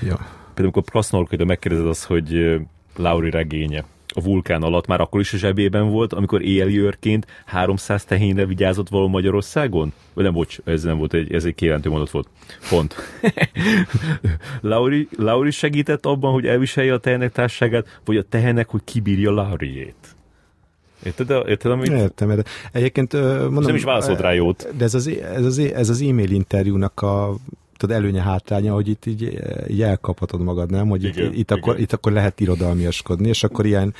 ja. 0.00 0.16
Például, 0.54 0.74
amikor 0.74 0.82
Krasznolkőtől 0.84 1.46
megkérdezed 1.46 1.86
azt, 1.86 2.04
hogy 2.04 2.56
Lauri 2.96 3.30
regénye 3.30 3.84
a 4.14 4.20
vulkán 4.20 4.62
alatt 4.62 4.86
már 4.86 5.00
akkor 5.00 5.20
is 5.20 5.32
a 5.32 5.36
zsebében 5.36 5.90
volt, 5.90 6.12
amikor 6.12 6.42
éjjelőrként 6.42 7.26
300 7.44 8.04
tehénre 8.04 8.46
vigyázott 8.46 8.88
való 8.88 9.08
Magyarországon? 9.08 9.92
Vagy 10.12 10.24
nem, 10.24 10.32
bocs, 10.32 10.58
ez 10.64 10.82
nem 10.82 10.96
volt, 10.98 11.14
egy, 11.14 11.32
ez 11.32 11.44
egy 11.44 11.54
kijelentő 11.54 11.90
mondat 11.90 12.10
volt. 12.10 12.28
Pont. 12.68 12.94
Lauri, 14.60 15.08
Lauri 15.16 15.50
segített 15.50 16.06
abban, 16.06 16.32
hogy 16.32 16.46
elviselje 16.46 16.92
a 16.92 16.98
tehenek 16.98 17.32
társágát, 17.32 18.00
vagy 18.04 18.16
a 18.16 18.22
tehenek, 18.22 18.68
hogy 18.68 18.80
kibírja 18.84 19.30
Lauriét. 19.30 20.16
Érted, 21.04 21.30
érted 21.48 21.70
amit? 21.70 21.88
Értem, 21.88 22.30
értem. 22.30 22.52
Egyébként 22.72 23.12
mondom... 23.12 23.58
És 23.58 23.66
nem 23.66 23.74
is 23.74 23.84
válaszolt 23.84 24.20
rá 24.20 24.32
jót. 24.32 24.68
De 24.76 24.84
ez 24.84 24.94
az, 24.94 25.06
ez 25.08 25.44
az, 25.44 25.58
ez 25.58 25.88
az 25.88 26.00
e-mail 26.00 26.30
interjúnak 26.30 27.02
a 27.02 27.36
tudod, 27.82 27.96
előnye 27.96 28.22
hátránya, 28.22 28.72
hogy 28.72 28.88
itt 28.88 29.06
így, 29.06 29.38
így 29.68 29.82
elkaphatod 29.82 30.40
magad, 30.40 30.70
nem? 30.70 30.88
Hogy 30.88 31.04
itt, 31.04 31.16
Igen, 31.16 31.32
itt, 31.34 31.50
akkor, 31.50 31.72
igen. 31.72 31.84
itt 31.84 31.92
akkor 31.92 32.12
lehet 32.12 32.40
irodalmiaskodni, 32.40 33.28
és 33.28 33.44
akkor 33.44 33.66
ilyen, 33.66 33.94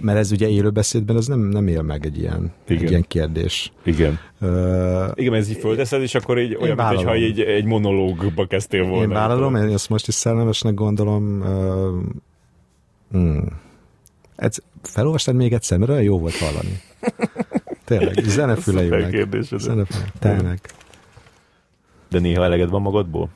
mert 0.00 0.18
ez 0.18 0.32
ugye 0.32 0.48
élőbeszédben, 0.48 1.16
az 1.16 1.26
nem, 1.26 1.40
nem 1.40 1.66
él 1.66 1.82
meg 1.82 2.04
egy 2.04 2.18
ilyen, 2.18 2.52
Igen. 2.68 2.82
egy 2.82 2.90
ilyen 2.90 3.04
kérdés. 3.08 3.72
Igen. 3.84 4.18
Ö, 4.40 4.46
Igen, 5.14 5.30
mert 5.32 5.44
ez 5.44 5.50
így 5.50 5.58
földeszed, 5.58 6.02
és 6.02 6.14
akkor 6.14 6.38
így 6.38 6.56
olyan, 6.60 6.76
mintha 6.76 7.12
egy, 7.12 7.40
egy 7.40 7.64
monológba 7.64 8.46
kezdtél 8.46 8.84
volna. 8.84 9.02
én 9.02 9.08
vállalom, 9.08 9.56
én 9.56 9.62
ezt 9.62 9.88
most 9.88 10.08
is 10.08 10.14
szellemesnek 10.14 10.74
gondolom. 10.74 11.42
Ö, 11.42 11.90
hmm. 13.10 13.44
Ez, 14.36 14.56
felolvastad 14.82 15.34
még 15.34 15.52
egyszer, 15.52 15.78
mert 15.78 15.90
olyan 15.90 16.02
jó 16.02 16.18
volt 16.18 16.36
hallani. 16.36 16.80
Tényleg, 17.84 18.14
zenefüleim 18.36 18.84
Szuper 18.84 19.00
meg. 19.00 19.10
kérdésed. 19.10 19.60
Zenefüleim, 19.60 20.10
tényleg. 20.18 20.60
De 22.08 22.18
néha 22.18 22.44
eleged 22.44 22.70
van 22.70 22.82
magadból? 22.82 23.28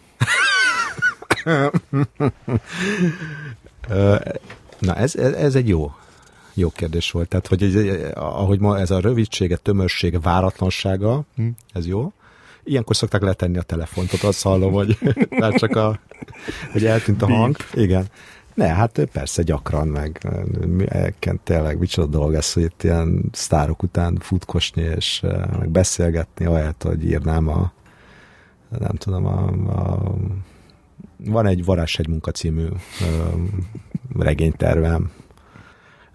Na, 4.79 4.95
ez, 4.95 5.17
ez, 5.17 5.55
egy 5.55 5.69
jó, 5.69 5.93
jó 6.55 6.71
kérdés 6.71 7.11
volt. 7.11 7.29
Tehát, 7.29 7.47
hogy 7.47 7.63
ez, 7.63 7.75
ahogy 8.15 8.59
ma 8.59 8.79
ez 8.79 8.91
a 8.91 9.01
rövidsége, 9.01 9.57
tömörsége, 9.57 10.19
váratlansága, 10.19 11.23
hm. 11.37 11.49
ez 11.73 11.87
jó. 11.87 12.13
Ilyenkor 12.65 12.97
szokták 12.97 13.23
letenni 13.23 13.59
a 13.59 13.63
telefont, 13.63 14.13
ott 14.13 14.23
azt 14.23 14.43
hallom, 14.43 14.73
hogy 14.73 14.99
már 15.39 15.53
csak 15.53 15.77
a, 15.77 16.01
hogy 16.73 16.87
eltűnt 16.87 17.23
a 17.23 17.27
hang. 17.27 17.57
Igen. 17.75 18.07
Ne, 18.55 18.67
hát 18.67 19.09
persze 19.13 19.43
gyakran, 19.43 19.89
meg 19.89 20.27
elken- 20.89 21.41
tényleg 21.41 21.79
micsoda 21.79 22.07
dolog 22.07 22.35
ez, 22.35 22.53
hogy 22.53 22.63
itt 22.63 22.83
ilyen 22.83 23.23
sztárok 23.33 23.83
után 23.83 24.19
futkosni 24.21 24.83
és 24.83 25.23
eh, 25.23 25.43
meg 25.59 25.69
beszélgetni, 25.69 26.45
ahelyett, 26.45 26.83
hogy 26.83 27.05
írnám 27.05 27.49
a 27.49 27.73
nem 28.79 28.95
tudom, 28.95 29.27
a, 29.27 29.47
a 29.81 30.15
van 31.25 31.47
egy 31.47 31.65
Varázshegy 31.65 32.09
munka 32.09 32.31
című 32.31 32.65
ö, 33.01 33.35
regénytervem. 34.19 35.11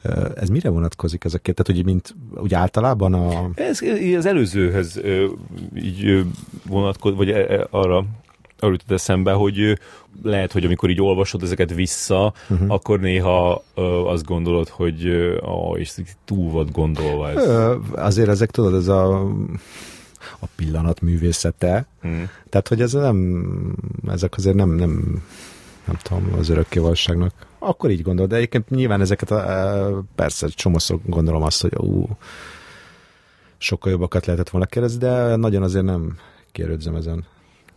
Ö, 0.01 0.29
Ez 0.35 0.49
mire 0.49 0.69
vonatkozik 0.69 1.23
ez 1.23 1.33
a 1.33 1.37
két? 1.39 1.55
Tehát, 1.55 1.81
hogy 1.81 1.85
mint 1.93 2.15
úgy 2.41 2.53
általában 2.53 3.13
a... 3.13 3.49
Ez 3.55 3.79
az 4.17 4.25
előzőhöz 4.25 4.97
ö, 4.97 5.27
így 5.75 6.05
ö, 6.05 6.21
vonatkoz, 6.67 7.15
vagy 7.15 7.29
e- 7.29 7.53
e- 7.53 7.67
arra 7.69 8.05
arra 8.59 8.71
jutott 8.71 8.91
eszembe, 8.91 9.31
hogy 9.31 9.79
lehet, 10.23 10.51
hogy 10.51 10.65
amikor 10.65 10.89
így 10.89 11.01
olvasod 11.01 11.43
ezeket 11.43 11.73
vissza, 11.73 12.33
uh-huh. 12.49 12.71
akkor 12.71 12.99
néha 12.99 13.63
ö, 13.75 13.81
azt 13.81 14.25
gondolod, 14.25 14.67
hogy 14.67 15.09
ó, 15.47 15.77
és 15.77 15.93
túl 16.25 16.51
volt 16.51 16.71
gondolva 16.71 17.29
ez. 17.29 17.47
Ö, 17.47 17.75
Azért 17.95 18.29
ezek, 18.29 18.51
tudod, 18.51 18.73
ez 18.73 18.87
a 18.87 19.27
a 20.39 20.45
pillanat 20.55 21.01
művészete. 21.01 21.85
Hmm. 22.01 22.29
Tehát, 22.49 22.67
hogy 22.67 22.81
ez 22.81 22.93
nem, 22.93 23.47
ezek 24.07 24.37
azért 24.37 24.55
nem, 24.55 24.69
nem, 24.69 25.23
nem 25.85 25.97
tudom, 26.01 26.33
az 26.39 26.49
örökké 26.49 26.79
valóságnak. 26.79 27.33
Akkor 27.59 27.89
így 27.89 28.01
gondol, 28.01 28.27
de 28.27 28.35
egyébként 28.35 28.69
nyilván 28.69 29.01
ezeket 29.01 29.31
a, 29.31 30.03
persze 30.15 30.47
csomószor 30.47 30.99
gondolom 31.05 31.41
azt, 31.41 31.61
hogy 31.61 31.75
ú, 31.75 32.17
sokkal 33.57 33.91
jobbakat 33.91 34.25
lehetett 34.25 34.49
volna 34.49 34.67
kérdezni, 34.67 34.99
de 34.99 35.35
nagyon 35.35 35.63
azért 35.63 35.85
nem 35.85 36.17
kérődzem 36.51 36.95
ezen. 36.95 37.25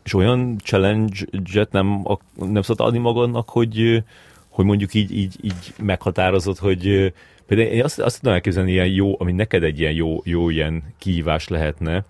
És 0.05 0.15
olyan 0.15 0.59
challenge-et 0.59 1.73
nem, 1.73 2.07
nem 2.35 2.63
szabad 2.63 2.87
adni 2.87 2.99
magadnak, 2.99 3.49
hogy, 3.49 4.05
hogy 4.49 4.65
mondjuk 4.65 4.95
így, 4.95 5.13
így, 5.13 5.37
így 5.43 5.75
meghatározod, 5.83 6.59
hogy 6.59 7.13
például 7.47 7.69
én 7.69 7.85
azt, 7.85 7.99
azt 7.99 8.19
tudom 8.19 8.35
elképzelni, 8.35 8.71
ilyen 8.71 8.87
jó, 8.87 9.21
ami 9.21 9.33
neked 9.33 9.63
egy 9.63 9.79
ilyen 9.79 9.93
jó, 9.93 10.21
jó 10.25 10.51
ilyen 10.51 10.83
kihívás 10.99 11.49
lehetne, 11.49 12.05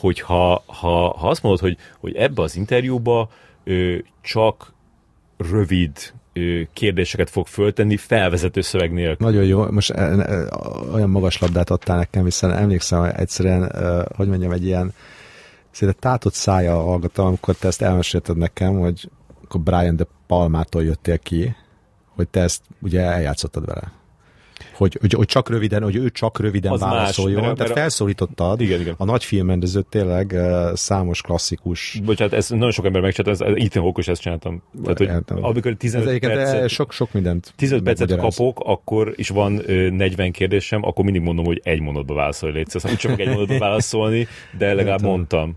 hogyha 0.00 0.62
ha, 0.66 1.16
ha 1.16 1.28
azt 1.28 1.42
mondod, 1.42 1.60
hogy, 1.60 1.76
hogy 1.98 2.14
ebbe 2.14 2.42
az 2.42 2.56
interjúba 2.56 3.30
ö, 3.64 3.96
csak 4.20 4.72
rövid 5.36 5.92
ö, 6.32 6.60
kérdéseket 6.72 7.30
fog 7.30 7.46
föltenni 7.46 7.96
felvezető 7.96 8.60
szöveg 8.60 8.92
nélkül. 8.92 9.26
Nagyon 9.26 9.44
jó, 9.44 9.70
most 9.70 9.90
e, 9.90 10.02
e, 10.02 10.48
olyan 10.92 11.10
magas 11.10 11.38
labdát 11.38 11.70
adtál 11.70 11.96
nekem, 11.96 12.24
hiszen 12.24 12.52
emlékszem 12.52 13.00
hogy 13.00 13.12
egyszerűen, 13.16 13.62
e, 13.62 14.06
hogy 14.16 14.28
mondjam, 14.28 14.52
egy 14.52 14.64
ilyen 14.64 14.92
szinte 15.70 15.94
tátott 15.98 16.34
szája 16.34 16.74
hallgattam, 16.74 17.26
amikor 17.26 17.54
te 17.54 17.66
ezt 17.66 17.82
elmesélted 17.82 18.36
nekem, 18.36 18.78
hogy 18.78 19.10
akkor 19.44 19.60
Brian 19.60 19.96
de 19.96 20.06
Palmától 20.26 20.84
jöttél 20.84 21.18
ki, 21.18 21.56
hogy 22.14 22.28
te 22.28 22.40
ezt 22.40 22.62
ugye 22.80 23.00
eljátszottad 23.00 23.66
vele. 23.66 23.97
Hogy, 24.74 24.96
hogy, 25.00 25.12
hogy 25.12 25.26
csak 25.26 25.48
röviden, 25.50 25.82
hogy 25.82 25.96
ő 25.96 26.10
csak 26.10 26.40
röviden 26.40 26.72
Az 26.72 26.80
más, 26.80 26.90
válaszoljon. 26.90 27.40
mert- 27.40 27.44
Tehát 27.54 27.58
mert 27.58 27.70
a- 27.70 27.80
felszólítottad 27.80 28.60
Igen, 28.60 28.80
igen. 28.80 28.94
a 28.98 29.04
nagy 29.04 29.24
filmrendezőt 29.24 29.86
tényleg 29.86 30.34
e, 30.34 30.70
számos 30.76 31.20
klasszikus 31.22 32.00
Bocsánat, 32.04 32.32
ezt 32.32 32.50
nagyon 32.50 32.70
sok 32.70 32.84
ember 32.84 33.02
megcsinálta, 33.02 33.44
ez, 33.44 33.54
Ethan 33.64 33.82
Hawke 33.82 34.10
ezt 34.10 34.20
csináltam. 34.20 34.62
Tehát, 34.82 34.98
hogy 34.98 35.06
Értem. 35.06 35.44
amikor 35.44 35.70
ez 35.70 35.76
15 35.78 36.08
egyébként 36.08 36.32
percet, 36.32 36.68
sok, 36.68 36.92
sok 36.92 37.12
mindent 37.12 37.52
15 37.56 37.84
percet 37.84 38.16
kapok, 38.16 38.58
akkor 38.64 39.12
is 39.16 39.28
van 39.28 39.60
ö, 39.70 39.90
40 39.90 40.32
kérdésem, 40.32 40.84
akkor 40.84 41.04
mindig 41.04 41.22
mondom, 41.22 41.44
hogy 41.44 41.60
egy 41.64 41.80
mondatba 41.80 42.14
válaszolj, 42.14 42.52
légy 42.52 42.68
szíves. 42.68 42.90
Úgy 42.90 42.96
csak 42.98 43.20
egy 43.20 43.26
mondatba 43.28 43.58
válaszolni, 43.66 44.26
de 44.58 44.66
legalább 44.66 44.98
Értem. 44.98 45.10
mondtam. 45.10 45.56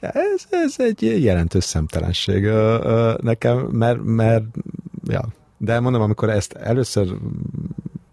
Ez, 0.00 0.46
ez 0.50 0.74
egy 0.78 1.22
jelentős 1.24 1.64
szemtelenség 1.64 2.44
ö, 2.44 2.78
ö, 2.82 3.14
nekem, 3.22 3.56
mert, 3.58 3.98
mert 4.04 4.44
ja. 5.08 5.24
De 5.58 5.80
mondom, 5.80 6.02
amikor 6.02 6.30
ezt 6.30 6.52
először 6.52 7.06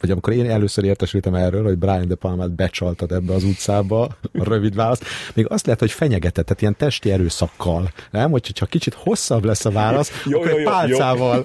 vagy 0.03 0.11
amikor 0.11 0.33
én 0.33 0.49
először 0.49 0.83
értesültem 0.83 1.33
erről, 1.33 1.63
hogy 1.63 1.77
Brian 1.77 2.07
De 2.07 2.15
Palmát 2.15 2.51
becsaltad 2.51 3.11
ebbe 3.11 3.33
az 3.33 3.43
utcába, 3.43 4.03
a 4.33 4.43
rövid 4.43 4.75
válasz, 4.75 5.01
még 5.33 5.45
azt 5.49 5.65
lehet, 5.65 5.79
hogy 5.79 5.91
fenyegetett, 5.91 6.45
tehát 6.45 6.61
ilyen 6.61 6.75
testi 6.77 7.11
erőszakkal, 7.11 7.91
nem? 8.11 8.31
Hogy 8.31 8.59
ha 8.59 8.65
kicsit 8.65 8.93
hosszabb 8.93 9.43
lesz 9.43 9.65
a 9.65 9.71
válasz, 9.71 10.23
Jó, 10.25 10.37
akkor 10.37 10.51
jó, 10.51 10.57
egy 10.57 10.63
jó, 10.63 10.69
pálcával, 10.69 11.43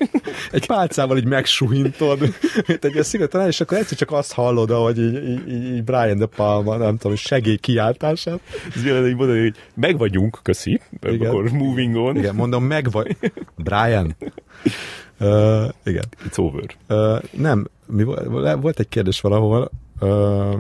egy 0.51 0.67
pálcával 0.67 1.17
így 1.17 1.25
megsuhintod, 1.25 2.21
mint 2.67 2.85
egy 2.85 3.03
szigorúan, 3.03 3.47
és 3.47 3.61
akkor 3.61 3.79
egyszer 3.79 3.99
csak 3.99 4.13
azt 4.13 4.33
hallod, 4.33 4.71
hogy 4.71 4.99
így, 4.99 5.29
így, 5.29 5.49
így, 5.49 5.75
így 5.75 5.85
Brian 5.85 6.19
De 6.19 6.27
Palma, 6.27 6.77
nem 6.77 6.97
tudom, 6.97 7.17
segély 7.17 7.57
kiáltását. 7.57 8.41
Ez 8.75 8.83
hogy 8.83 9.17
mondani, 9.17 9.41
hogy 9.41 9.55
meg 9.75 9.99
vagyunk, 9.99 10.39
köszi, 10.43 10.81
Igen. 11.07 11.29
akkor 11.31 11.51
moving 11.51 11.97
on. 11.97 12.17
Igen, 12.17 12.35
mondom, 12.35 12.65
meg 12.65 12.91
vagy. 12.91 13.17
Brian, 13.57 14.17
Uh, 15.21 15.69
igen. 15.85 16.05
It's 16.29 16.39
over. 16.39 16.65
Uh, 16.89 17.23
nem, 17.31 17.67
mi 17.87 18.03
volt, 18.05 18.61
volt 18.61 18.81
egy 18.81 18.89
kérdés 18.89 19.21
valahol, 19.21 19.71
uh, 20.01 20.55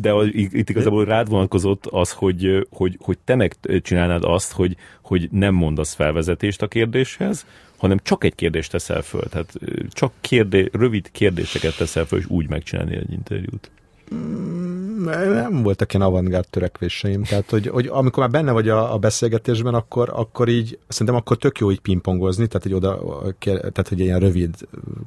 de 0.00 0.12
itt 0.30 0.68
igazából 0.68 1.04
rád 1.04 1.28
vonatkozott 1.28 1.86
az, 1.86 2.12
hogy, 2.12 2.66
hogy, 2.70 2.96
hogy 3.00 3.18
te 3.24 3.34
megcsinálnád 3.34 4.24
azt, 4.24 4.52
hogy, 4.52 4.76
hogy 5.02 5.28
nem 5.30 5.54
mondasz 5.54 5.94
felvezetést 5.94 6.62
a 6.62 6.68
kérdéshez, 6.68 7.46
hanem 7.76 7.98
csak 8.02 8.24
egy 8.24 8.34
kérdést 8.34 8.70
teszel 8.70 9.02
föl. 9.02 9.22
Tehát 9.22 9.52
csak 9.90 10.12
kérdé, 10.20 10.68
rövid 10.72 11.10
kérdéseket 11.10 11.76
teszel 11.76 12.04
föl, 12.04 12.18
és 12.18 12.26
úgy 12.28 12.48
megcsinálni 12.48 12.96
egy 12.96 13.12
interjút. 13.12 13.70
Mm, 14.14 15.04
nem 15.32 15.62
voltak 15.62 15.94
ilyen 15.94 16.06
avantgárd 16.06 16.48
törekvéseim, 16.48 17.22
tehát 17.22 17.50
hogy, 17.50 17.66
hogy 17.66 17.86
amikor 17.86 18.22
már 18.22 18.30
benne 18.30 18.52
vagy 18.52 18.68
a, 18.68 18.94
a 18.94 18.98
beszélgetésben, 18.98 19.74
akkor, 19.74 20.10
akkor 20.14 20.48
így, 20.48 20.78
szerintem 20.88 21.16
akkor 21.16 21.36
tök 21.36 21.58
jó 21.58 21.70
így 21.70 21.80
pingpongozni, 21.80 22.46
tehát 22.46 22.62
hogy 22.62 22.74
oda, 22.74 22.98
tehát 23.38 23.88
hogy 23.88 24.00
ilyen 24.00 24.18
rövid 24.18 24.54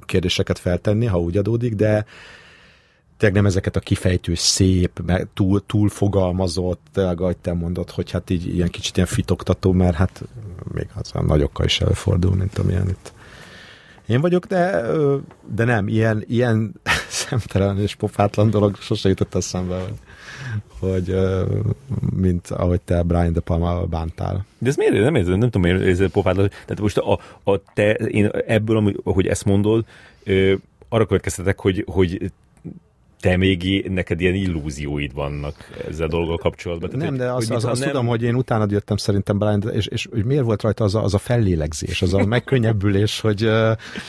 kérdéseket 0.05 0.59
feltenni, 0.59 1.05
ha 1.05 1.19
úgy 1.19 1.37
adódik, 1.37 1.75
de, 1.75 2.05
tényleg 3.17 3.41
nem 3.41 3.45
ezeket 3.45 3.75
a 3.75 3.79
kifejtő 3.79 4.35
szép, 4.35 5.01
túl, 5.33 5.63
túl 5.65 5.89
fogalmazott, 5.89 6.81
tényleg, 6.93 7.21
ahogy 7.21 7.37
te 7.37 7.53
mondod, 7.53 7.89
hogy 7.89 8.11
hát 8.11 8.29
így 8.29 8.55
ilyen 8.55 8.69
kicsit 8.69 8.95
ilyen 8.95 9.07
fitoktató, 9.07 9.71
mert 9.71 9.95
hát 9.95 10.23
még 10.73 10.87
az 10.95 11.09
a 11.13 11.21
nagyokkal 11.21 11.65
is 11.65 11.81
előfordul, 11.81 12.35
mint 12.35 12.57
amilyen 12.57 12.89
itt 12.89 13.12
én 14.07 14.21
vagyok, 14.21 14.45
de, 14.45 14.81
de 15.55 15.63
nem, 15.63 15.87
ilyen, 15.87 16.23
ilyen 16.27 16.73
szemtelen 17.09 17.79
és 17.79 17.95
pofátlan 17.95 18.49
dolog 18.49 18.75
sose 18.75 19.09
jutott 19.09 19.35
eszembe, 19.35 19.75
hogy, 19.77 19.95
hogy 20.79 21.15
mint 22.15 22.47
ahogy 22.47 22.81
te 22.81 23.03
Brian 23.03 23.33
De 23.33 23.39
Palma 23.39 23.85
bántál. 23.85 24.45
De 24.57 24.69
ez 24.69 24.75
miért? 24.75 24.93
Nem, 24.93 25.15
érzem, 25.15 25.37
nem 25.37 25.49
tudom, 25.49 25.71
miért 25.71 25.99
ez 25.99 26.11
pofátlan. 26.11 26.47
Tehát 26.49 26.79
most 26.79 26.97
a, 26.97 27.19
a 27.43 27.61
te, 27.73 27.91
én 27.91 28.29
ebből, 28.47 28.93
ahogy 29.03 29.27
ezt 29.27 29.45
mondod, 29.45 29.85
arra 30.89 31.05
következtetek, 31.05 31.59
hogy, 31.59 31.85
hogy 31.87 32.31
te 33.24 33.38
még 33.38 33.89
neked 33.89 34.21
ilyen 34.21 34.34
illúzióid 34.34 35.13
vannak 35.13 35.55
ezzel 35.88 36.05
a 36.05 36.09
dolggal 36.09 36.38
kapcsolatban. 36.38 36.89
Tehát, 36.89 37.05
nem, 37.05 37.17
de 37.17 37.32
azt, 37.32 37.51
az, 37.51 37.65
az 37.65 37.80
nem... 37.80 37.89
tudom, 37.89 38.07
hogy 38.07 38.24
én 38.24 38.36
utána 38.36 38.65
jöttem 38.69 38.97
szerintem 38.97 39.38
Brian, 39.38 39.63
és, 39.74 39.86
és, 39.86 40.07
és 40.15 40.21
miért 40.26 40.43
volt 40.43 40.61
rajta 40.61 40.84
az 40.84 40.95
a, 40.95 41.03
az 41.03 41.13
a 41.13 41.17
fellélegzés, 41.17 42.01
az 42.01 42.13
a 42.13 42.26
megkönnyebbülés, 42.26 43.19
hogy 43.19 43.49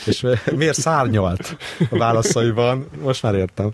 és 0.05 0.25
miért 0.55 0.77
szárnyalt 0.77 1.57
a 1.89 1.97
válaszaiban, 1.97 2.85
most 3.01 3.23
már 3.23 3.35
értem. 3.35 3.71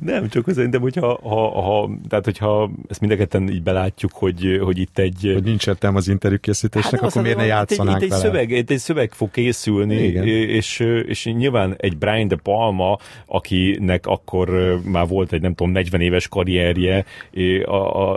Nem, 0.00 0.28
csak 0.28 0.50
szerintem, 0.50 0.80
hogyha 0.80 1.18
ha, 1.22 1.60
ha, 1.62 1.90
tehát, 2.08 2.24
hogyha 2.24 2.70
ezt 2.88 3.00
mindenketten 3.00 3.48
így 3.48 3.62
belátjuk, 3.62 4.12
hogy, 4.14 4.60
hogy 4.62 4.78
itt 4.78 4.98
egy... 4.98 5.30
Hogy 5.34 5.42
nincs 5.42 5.66
értelme 5.66 5.96
az 5.96 6.08
interjú 6.08 6.38
készítésnek, 6.40 7.00
hát 7.00 7.10
akkor 7.10 7.22
miért 7.22 7.36
ne 7.36 7.44
játszanánk 7.44 8.02
itt, 8.02 8.06
itt, 8.06 8.12
egy 8.12 8.18
szöveg, 8.18 8.50
itt 8.50 8.70
egy 8.70 8.78
szöveg 8.78 9.12
fog 9.12 9.30
készülni, 9.30 10.02
Igen. 10.02 10.26
és, 10.26 10.80
és 11.06 11.24
nyilván 11.24 11.74
egy 11.78 11.98
Brian 11.98 12.28
De 12.28 12.36
Palma, 12.36 12.98
akinek 13.26 14.06
akkor 14.06 14.78
már 14.84 15.08
volt 15.08 15.32
egy 15.32 15.40
nem 15.40 15.54
tudom 15.54 15.72
40 15.72 16.00
éves 16.00 16.28
karrierje, 16.28 17.04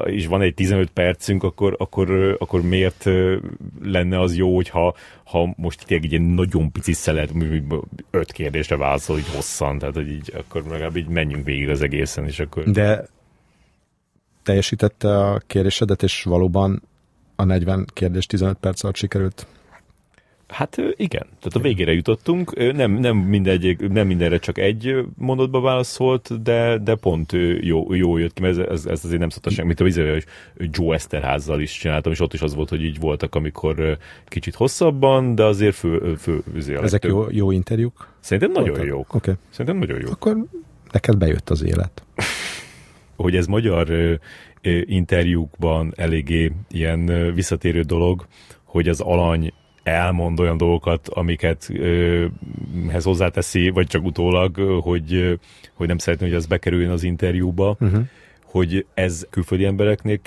és 0.06 0.26
van 0.28 0.42
egy 0.42 0.54
15 0.54 0.90
percünk, 0.90 1.44
akkor, 1.44 1.76
akkor, 1.80 2.36
akkor 2.40 2.62
miért 2.62 3.10
lenne 3.84 4.20
az 4.20 4.36
jó, 4.36 4.56
hogyha 4.56 4.96
ha 5.24 5.54
most 5.58 5.86
tényleg 5.86 6.14
egy 6.14 6.22
nagyon 6.22 6.72
pici 6.72 6.94
szelet, 6.94 7.32
öt 8.12 8.32
kérdésre 8.32 8.78
válaszol, 8.78 9.18
így 9.18 9.30
hosszan, 9.36 9.78
tehát 9.78 9.96
hogy 9.96 10.12
így 10.12 10.34
akkor 10.38 10.53
legalább 10.54 10.96
így 10.96 11.08
menjünk 11.08 11.46
végig 11.46 11.70
az 11.70 11.82
egészen, 11.82 12.26
és 12.26 12.40
akkor... 12.40 12.64
De 12.64 13.06
teljesítette 14.44 15.18
a 15.18 15.42
kérdésedet, 15.48 16.04
és 16.04 16.24
valóban 16.24 16.82
a 17.36 17.44
40 17.44 17.86
kérdés 17.94 18.26
15 18.26 18.58
perc 18.58 18.84
alatt 18.84 18.96
sikerült 18.96 19.48
Hát 20.54 20.78
igen, 20.96 21.26
tehát 21.26 21.54
a 21.54 21.60
végére 21.60 21.94
jutottunk, 21.94 22.74
nem, 22.74 22.92
nem, 22.92 23.18
mindegy, 23.18 23.90
nem 23.92 24.08
mindenre 24.08 24.38
csak 24.38 24.58
egy 24.58 25.06
mondatba 25.18 25.62
válaszolt, 25.62 26.42
de, 26.42 26.78
de 26.78 26.96
pont 26.96 27.32
jó, 27.60 27.94
jó 27.94 28.18
jött 28.18 28.34
ki, 28.34 28.42
mert 28.42 28.58
ez, 28.58 28.66
ez, 28.68 28.86
ez 28.86 29.06
azért 29.06 29.20
nem 29.20 29.30
szokta 29.30 29.50
semmi, 29.50 29.74
mint 29.78 29.80
a 29.80 30.22
Joe 30.58 30.96
Esterházzal 30.96 31.62
is 31.62 31.72
csináltam, 31.78 32.12
és 32.12 32.20
ott 32.20 32.34
is 32.34 32.42
az 32.42 32.56
volt, 32.56 32.70
hogy 32.70 32.84
így 32.84 33.00
voltak, 33.00 33.36
amikor 33.36 33.98
kicsit 34.26 34.56
hosszabban, 34.56 35.36
de 35.36 35.44
azért 35.44 35.76
fő, 35.76 36.16
fő 36.16 36.44
azért 36.56 36.84
Ezek 36.84 37.04
jó, 37.04 37.26
jó 37.30 37.52
interjúk? 37.52 38.08
Szerintem 38.20 38.52
nagyon 38.52 38.70
voltak? 38.70 38.88
jók. 38.88 39.14
Okay. 39.14 39.34
Szerintem 39.50 39.78
nagyon 39.78 40.00
jók. 40.02 40.12
Akkor 40.12 40.46
neked 40.92 41.18
bejött 41.18 41.50
az 41.50 41.64
élet. 41.64 42.04
hogy 43.16 43.36
ez 43.36 43.46
magyar 43.46 44.20
interjúkban 44.86 45.94
eléggé 45.96 46.52
ilyen 46.70 47.34
visszatérő 47.34 47.82
dolog, 47.82 48.26
hogy 48.64 48.88
az 48.88 49.00
alany 49.00 49.54
elmond 49.84 50.40
olyan 50.40 50.58
dolgokat, 50.58 51.08
amiket 51.08 51.70
ö, 51.74 52.26
hez 52.90 53.04
hozzáteszi, 53.04 53.70
vagy 53.70 53.88
csak 53.88 54.04
utólag, 54.04 54.58
hogy, 54.82 55.40
hogy 55.74 55.88
nem 55.88 55.98
szeretném, 55.98 56.30
hogy 56.30 56.38
ez 56.38 56.46
bekerüljön 56.46 56.92
az 56.92 57.04
interjúba. 57.04 57.78
Uh-huh 57.80 58.04
hogy 58.54 58.86
ez 58.94 59.26
külföldi 59.30 59.66
embereknél 59.66 60.20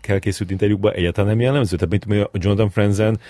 kell 0.00 0.18
készült 0.18 0.50
interjúkba 0.50 0.92
egyáltalán 0.92 1.30
nem 1.30 1.40
jellemző? 1.40 1.76
Tehát 1.76 2.06
mint 2.06 2.24
a 2.24 2.30
Jonathan 2.32 2.70
Franzen 2.70 3.20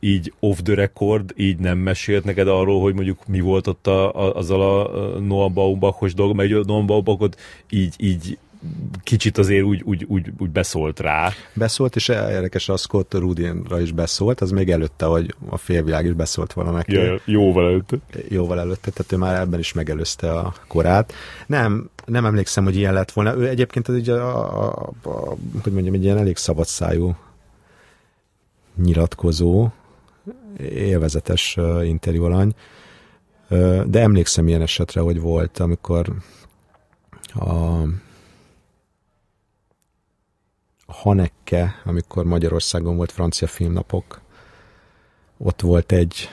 így 0.00 0.32
off 0.40 0.58
the 0.62 0.74
record, 0.74 1.32
így 1.36 1.58
nem 1.58 1.78
mesélt 1.78 2.24
neked 2.24 2.48
arról, 2.48 2.80
hogy 2.80 2.94
mondjuk 2.94 3.26
mi 3.26 3.40
volt 3.40 3.66
ott 3.66 3.86
a, 3.86 4.14
a, 4.14 4.34
azzal 4.34 4.60
a 4.60 5.18
Noah 5.18 5.52
Baumbachos 5.52 6.14
dolog, 6.14 6.36
mert 6.36 6.52
a 6.52 6.62
Noah 6.66 6.84
Baumbachot 6.84 7.40
így, 7.70 7.94
így 7.98 8.38
kicsit 9.02 9.38
azért 9.38 9.64
úgy, 9.64 9.82
úgy, 9.84 10.04
úgy, 10.08 10.32
úgy 10.38 10.50
beszólt 10.50 11.00
rá. 11.00 11.32
Beszólt, 11.52 11.96
és 11.96 12.08
érdekes, 12.08 12.68
a 12.68 12.76
Scott 12.76 13.14
Rudinra 13.14 13.80
is 13.80 13.92
beszólt, 13.92 14.40
az 14.40 14.50
még 14.50 14.70
előtte, 14.70 15.06
hogy 15.06 15.34
a 15.48 15.56
félvilág 15.56 16.04
is 16.04 16.12
beszólt 16.12 16.52
volna 16.52 16.70
neki. 16.70 16.92
Ja, 16.92 17.20
jóval 17.24 17.64
előtte. 17.64 17.96
Jóval 18.28 18.60
előtte, 18.60 18.90
tehát 18.90 19.12
ő 19.12 19.16
már 19.16 19.40
ebben 19.40 19.58
is 19.58 19.72
megelőzte 19.72 20.32
a 20.32 20.54
korát. 20.66 21.12
Nem, 21.46 21.90
nem 22.04 22.24
emlékszem, 22.24 22.64
hogy 22.64 22.76
ilyen 22.76 22.92
lett 22.92 23.12
volna. 23.12 23.36
Ő 23.36 23.48
egyébként 23.48 23.88
az 23.88 23.94
ugye, 23.94 24.12
a, 24.12 24.64
a, 24.64 24.92
a, 25.02 25.36
hogy 25.62 25.72
mondjam, 25.72 25.94
egy 25.94 26.04
ilyen 26.04 26.18
elég 26.18 26.36
szabadszájú 26.36 27.16
nyilatkozó, 28.82 29.68
élvezetes 30.58 31.56
uh, 31.56 31.88
interjú 31.88 32.24
alany, 32.24 32.54
uh, 33.50 33.84
de 33.84 34.00
emlékszem 34.00 34.48
ilyen 34.48 34.62
esetre, 34.62 35.00
hogy 35.00 35.20
volt, 35.20 35.58
amikor 35.58 36.12
a 37.34 37.82
Haneke, 41.02 41.80
amikor 41.84 42.24
Magyarországon 42.24 42.96
volt 42.96 43.12
francia 43.12 43.46
filmnapok, 43.46 44.20
ott 45.38 45.60
volt 45.60 45.92
egy 45.92 46.28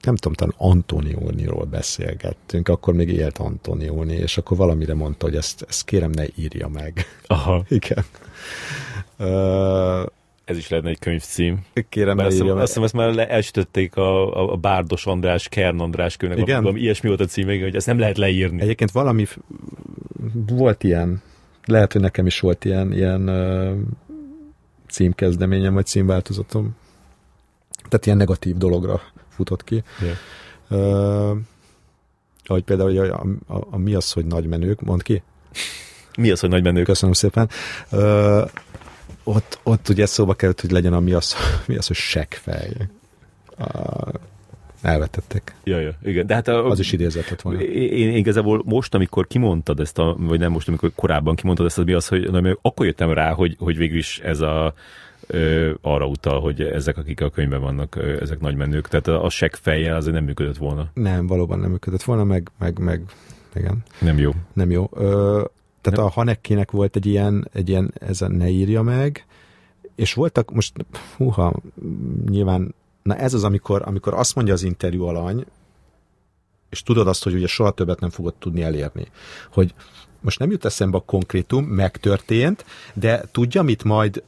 nem 0.00 0.16
tudom, 0.16 0.32
talán 0.32 0.54
Antonióniról 0.56 1.64
beszélgettünk, 1.64 2.68
akkor 2.68 2.94
még 2.94 3.08
élt 3.08 3.38
Antonióni, 3.38 4.14
és 4.14 4.38
akkor 4.38 4.56
valamire 4.56 4.94
mondta, 4.94 5.26
hogy 5.26 5.36
ezt, 5.36 5.64
ezt 5.68 5.84
kérem 5.84 6.10
ne 6.10 6.24
írja 6.34 6.68
meg. 6.68 7.04
Aha. 7.26 7.64
Igen. 7.68 8.04
Uh, 9.18 10.06
ez 10.44 10.56
is 10.56 10.68
lehetne 10.68 10.90
egy 10.90 10.98
könyvcím. 10.98 11.64
Kérem, 11.88 12.16
ne 12.16 12.30
írja 12.30 12.54
meg. 12.54 12.62
Azt 12.62 12.66
hiszem, 12.66 12.82
ezt 12.82 13.16
már 13.16 13.30
elsütötték 13.30 13.96
a, 13.96 14.36
a, 14.36 14.52
a 14.52 14.56
Bárdos 14.56 15.06
András, 15.06 15.48
Kern 15.48 15.80
András 15.80 16.16
könyvnek. 16.16 16.42
Igen? 16.42 16.62
Valami 16.62 16.80
ilyesmi 16.80 17.08
volt 17.08 17.20
a 17.20 17.24
cím, 17.24 17.46
hogy 17.46 17.76
ezt 17.76 17.86
nem 17.86 17.98
lehet 17.98 18.18
leírni. 18.18 18.60
Egyébként 18.60 18.90
valami 18.90 19.26
volt 20.46 20.84
ilyen 20.84 21.22
lehet, 21.66 21.92
hogy 21.92 22.00
nekem 22.00 22.26
is 22.26 22.40
volt 22.40 22.64
ilyen, 22.64 22.92
ilyen 22.92 23.30
címkezdeményem, 24.88 25.74
vagy 25.74 25.86
címváltozatom. 25.86 26.76
Tehát 27.88 28.06
ilyen 28.06 28.18
negatív 28.18 28.56
dologra 28.56 29.00
futott 29.28 29.64
ki. 29.64 29.82
Yeah. 30.00 30.16
Uh, 30.68 31.38
ahogy 32.44 32.64
például, 32.64 32.88
hogy 32.98 33.08
a, 33.08 33.26
a, 33.54 33.66
a, 33.70 33.76
mi 33.76 33.94
az, 33.94 34.12
hogy 34.12 34.26
nagy 34.26 34.46
menők, 34.46 34.80
mond 34.80 35.02
ki? 35.02 35.22
Mi 36.18 36.30
az, 36.30 36.40
hogy 36.40 36.50
nagy 36.50 36.62
menők? 36.62 36.84
Köszönöm 36.84 37.14
szépen. 37.14 37.48
Uh, 37.90 38.50
ott, 39.24 39.58
ott 39.62 39.88
ugye 39.88 40.06
szóba 40.06 40.34
került, 40.34 40.60
hogy 40.60 40.70
legyen 40.70 40.92
a 40.92 41.00
mi 41.00 41.12
az, 41.12 41.34
mi 41.66 41.76
az 41.76 41.86
hogy 41.86 41.96
seggfej. 41.96 42.76
Uh, 43.58 44.12
elvetettek. 44.86 45.54
Ja, 45.64 45.78
ja, 45.80 45.92
igen. 46.02 46.26
De 46.26 46.34
hát 46.34 46.48
a, 46.48 46.66
az 46.66 46.78
is 46.78 46.92
idézett 46.92 47.28
lett 47.28 47.40
volna. 47.40 47.60
Én, 47.60 47.92
én 47.92 48.16
igazából 48.16 48.62
most, 48.64 48.94
amikor 48.94 49.26
kimondtad 49.26 49.80
ezt, 49.80 49.98
a, 49.98 50.16
vagy 50.18 50.38
nem 50.38 50.52
most, 50.52 50.68
amikor 50.68 50.92
korábban 50.94 51.34
kimondtad 51.34 51.66
ezt, 51.66 51.78
az 51.78 51.84
mi 51.84 51.92
az, 51.92 52.08
hogy 52.08 52.30
na, 52.30 52.56
akkor 52.62 52.86
jöttem 52.86 53.12
rá, 53.12 53.32
hogy, 53.32 53.56
hogy 53.58 53.76
végül 53.76 53.98
is 53.98 54.18
ez 54.18 54.40
a 54.40 54.74
ö, 55.26 55.70
arra 55.80 56.06
utal, 56.06 56.40
hogy 56.40 56.60
ezek, 56.60 56.96
akik 56.96 57.20
a 57.20 57.30
könyvben 57.30 57.60
vannak, 57.60 57.96
ö, 57.96 58.20
ezek 58.20 58.40
nagy 58.40 58.56
menők. 58.56 58.88
Tehát 58.88 59.06
a, 59.06 59.24
a 59.24 59.30
sek 59.30 59.54
fejjel 59.54 59.96
azért 59.96 60.14
nem 60.14 60.24
működött 60.24 60.56
volna. 60.56 60.90
Nem, 60.94 61.26
valóban 61.26 61.58
nem 61.58 61.70
működött 61.70 62.02
volna, 62.02 62.24
meg, 62.24 62.50
meg, 62.58 62.78
meg 62.78 63.02
igen. 63.54 63.82
Nem 64.00 64.18
jó. 64.18 64.30
Nem 64.52 64.70
jó. 64.70 64.90
Ö, 64.94 65.44
tehát 65.80 65.98
nem. 65.98 66.06
a 66.06 66.10
Hanekkinek 66.10 66.70
volt 66.70 66.96
egy 66.96 67.06
ilyen, 67.06 67.48
egy 67.52 67.68
ilyen, 67.68 67.92
ez 68.00 68.22
a 68.22 68.28
ne 68.28 68.48
írja 68.48 68.82
meg, 68.82 69.26
és 69.94 70.14
voltak, 70.14 70.52
most, 70.52 70.72
húha, 71.16 71.54
nyilván 72.28 72.74
Na 73.06 73.16
ez 73.16 73.34
az, 73.34 73.44
amikor, 73.44 73.82
amikor 73.84 74.14
azt 74.14 74.34
mondja 74.34 74.54
az 74.54 74.62
interjú 74.62 75.04
alany, 75.04 75.44
és 76.70 76.82
tudod 76.82 77.08
azt, 77.08 77.22
hogy 77.22 77.34
ugye 77.34 77.46
soha 77.46 77.70
többet 77.70 78.00
nem 78.00 78.10
fogod 78.10 78.34
tudni 78.34 78.62
elérni, 78.62 79.06
hogy 79.52 79.74
most 80.20 80.38
nem 80.38 80.50
jut 80.50 80.64
eszembe 80.64 80.96
a 80.96 81.00
konkrétum, 81.06 81.64
megtörtént, 81.64 82.64
de 82.94 83.24
tudja, 83.32 83.62
mit 83.62 83.84
majd 83.84 84.22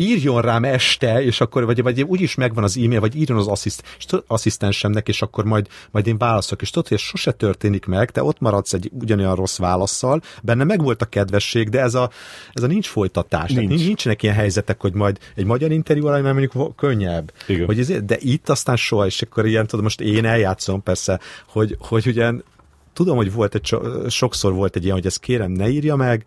írjon 0.00 0.40
rám 0.40 0.64
este, 0.64 1.22
és 1.22 1.40
akkor, 1.40 1.64
vagy, 1.64 1.82
vagy 1.82 2.02
úgyis 2.02 2.34
megvan 2.34 2.64
az 2.64 2.76
e-mail, 2.76 3.00
vagy 3.00 3.16
írjon 3.16 3.38
az 3.38 3.46
assziszt, 3.46 3.82
asszisztensemnek, 4.26 5.08
és 5.08 5.22
akkor 5.22 5.44
majd, 5.44 5.66
majd 5.90 6.06
én 6.06 6.18
válaszok. 6.18 6.62
És 6.62 6.70
tudod, 6.70 6.88
hogy 6.88 6.96
ez 6.96 7.02
sose 7.02 7.32
történik 7.32 7.86
meg, 7.86 8.10
te 8.10 8.22
ott 8.22 8.40
maradsz 8.40 8.72
egy 8.72 8.90
ugyanolyan 9.00 9.34
rossz 9.34 9.58
válaszsal, 9.58 10.20
benne 10.42 10.64
meg 10.64 10.82
volt 10.82 11.02
a 11.02 11.06
kedvesség, 11.06 11.68
de 11.68 11.80
ez 11.80 11.94
a, 11.94 12.10
ez 12.52 12.62
a 12.62 12.66
nincs 12.66 12.88
folytatás. 12.88 13.50
Nincs. 13.50 13.68
Tehát 13.68 13.84
nincsenek 13.84 14.22
ilyen 14.22 14.34
helyzetek, 14.34 14.80
hogy 14.80 14.94
majd 14.94 15.18
egy 15.34 15.44
magyar 15.44 15.70
interjú 15.70 16.06
alá, 16.06 16.20
mert 16.20 16.36
mondjuk 16.36 16.76
könnyebb. 16.76 17.32
Igen. 17.46 17.66
Hogy 17.66 17.78
ezért, 17.78 18.04
de 18.04 18.16
itt 18.20 18.48
aztán 18.48 18.76
soha, 18.76 19.06
és 19.06 19.22
akkor 19.22 19.46
ilyen, 19.46 19.66
tudom, 19.66 19.84
most 19.84 20.00
én 20.00 20.24
eljátszom 20.24 20.82
persze, 20.82 21.20
hogy, 21.46 21.76
hogy 21.78 22.06
ugyan 22.06 22.44
tudom, 22.92 23.16
hogy 23.16 23.32
volt 23.32 23.54
egy, 23.54 23.76
sokszor 24.08 24.52
volt 24.52 24.76
egy 24.76 24.82
ilyen, 24.82 24.94
hogy 24.94 25.06
ezt 25.06 25.20
kérem, 25.20 25.50
ne 25.50 25.68
írja 25.68 25.96
meg, 25.96 26.24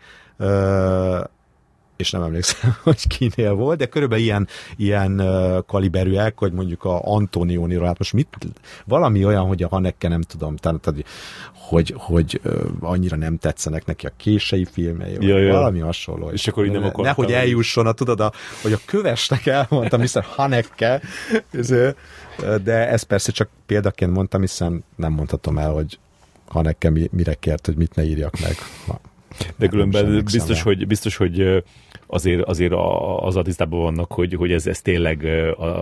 és 1.96 2.12
nem 2.12 2.22
emlékszem, 2.22 2.76
hogy 2.84 3.08
kinél 3.08 3.54
volt, 3.54 3.78
de 3.78 3.86
körülbelül 3.86 4.24
ilyen, 4.24 4.48
ilyen 4.78 5.22
kaliberűek, 5.68 6.38
hogy 6.38 6.52
mondjuk 6.52 6.84
a 6.84 7.02
Antonioniról, 7.04 7.86
hát 7.86 7.98
most 7.98 8.14
mit, 8.14 8.38
valami 8.86 9.26
olyan, 9.26 9.46
hogy 9.48 9.64
a 9.64 9.68
Haneke 9.68 10.08
nem 10.08 10.22
tudom, 10.22 10.56
tehát, 10.56 10.94
hogy, 11.54 11.94
hogy 11.98 12.42
annyira 12.80 13.16
nem 13.16 13.38
tetszenek 13.38 13.86
neki 13.86 14.06
a 14.06 14.12
kései 14.18 14.66
filmei, 14.66 15.18
ja, 15.20 15.38
ja. 15.38 15.54
valami 15.54 15.80
hasonló. 15.80 16.30
És 16.30 16.48
akkor 16.48 16.66
így 16.66 16.72
nem 16.72 16.84
akartam. 16.84 17.04
Nehogy 17.04 17.32
eljusson 17.32 17.88
a, 17.88 17.92
tudod, 17.92 18.20
a, 18.20 18.32
hogy 18.62 18.74
a 18.74 18.80
kövesnek 18.86 19.46
elmondtam, 19.46 20.02
Mr. 20.14 20.24
Haneke, 20.24 21.02
de 22.64 22.88
ez 22.88 23.04
persze 23.04 23.32
csak 23.32 23.50
példaként 23.66 24.12
mondtam, 24.12 24.42
hiszen 24.42 24.84
nem 24.96 25.12
mondhatom 25.12 25.58
el, 25.58 25.72
hogy 25.72 26.00
Haneke 26.48 26.90
mire 26.90 27.34
kért, 27.34 27.66
hogy 27.66 27.76
mit 27.76 27.96
ne 27.96 28.04
írjak 28.04 28.40
meg. 28.40 28.56
De 29.56 29.68
különben 29.68 30.24
biztos, 30.32 30.62
hogy, 30.62 30.88
biztos, 30.88 31.16
hogy 31.16 31.64
azért, 32.08 32.42
azért 32.42 32.74
az 33.20 33.36
a 33.36 33.42
tisztában 33.42 33.82
vannak, 33.82 34.12
hogy, 34.12 34.34
hogy 34.34 34.52
ez, 34.52 34.68
ez 34.68 34.82
tényleg 34.82 35.28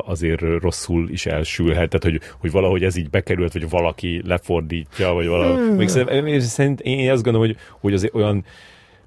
azért 0.05 0.41
rosszul 0.59 1.09
is 1.09 1.25
elsülhet, 1.25 1.89
tehát 1.89 2.03
hogy, 2.03 2.19
hogy 2.39 2.51
valahogy 2.51 2.83
ez 2.83 2.95
így 2.95 3.09
bekerült, 3.09 3.53
vagy 3.53 3.69
valaki 3.69 4.21
lefordítja, 4.25 5.13
vagy 5.13 5.27
valahogy. 5.27 5.57
Hmm. 5.57 5.75
Még 6.23 6.39
szerint, 6.39 6.81
én 6.81 7.11
azt 7.11 7.23
gondolom, 7.23 7.47
hogy, 7.47 7.57
hogy 7.79 7.93
azért 7.93 8.13
olyan 8.13 8.45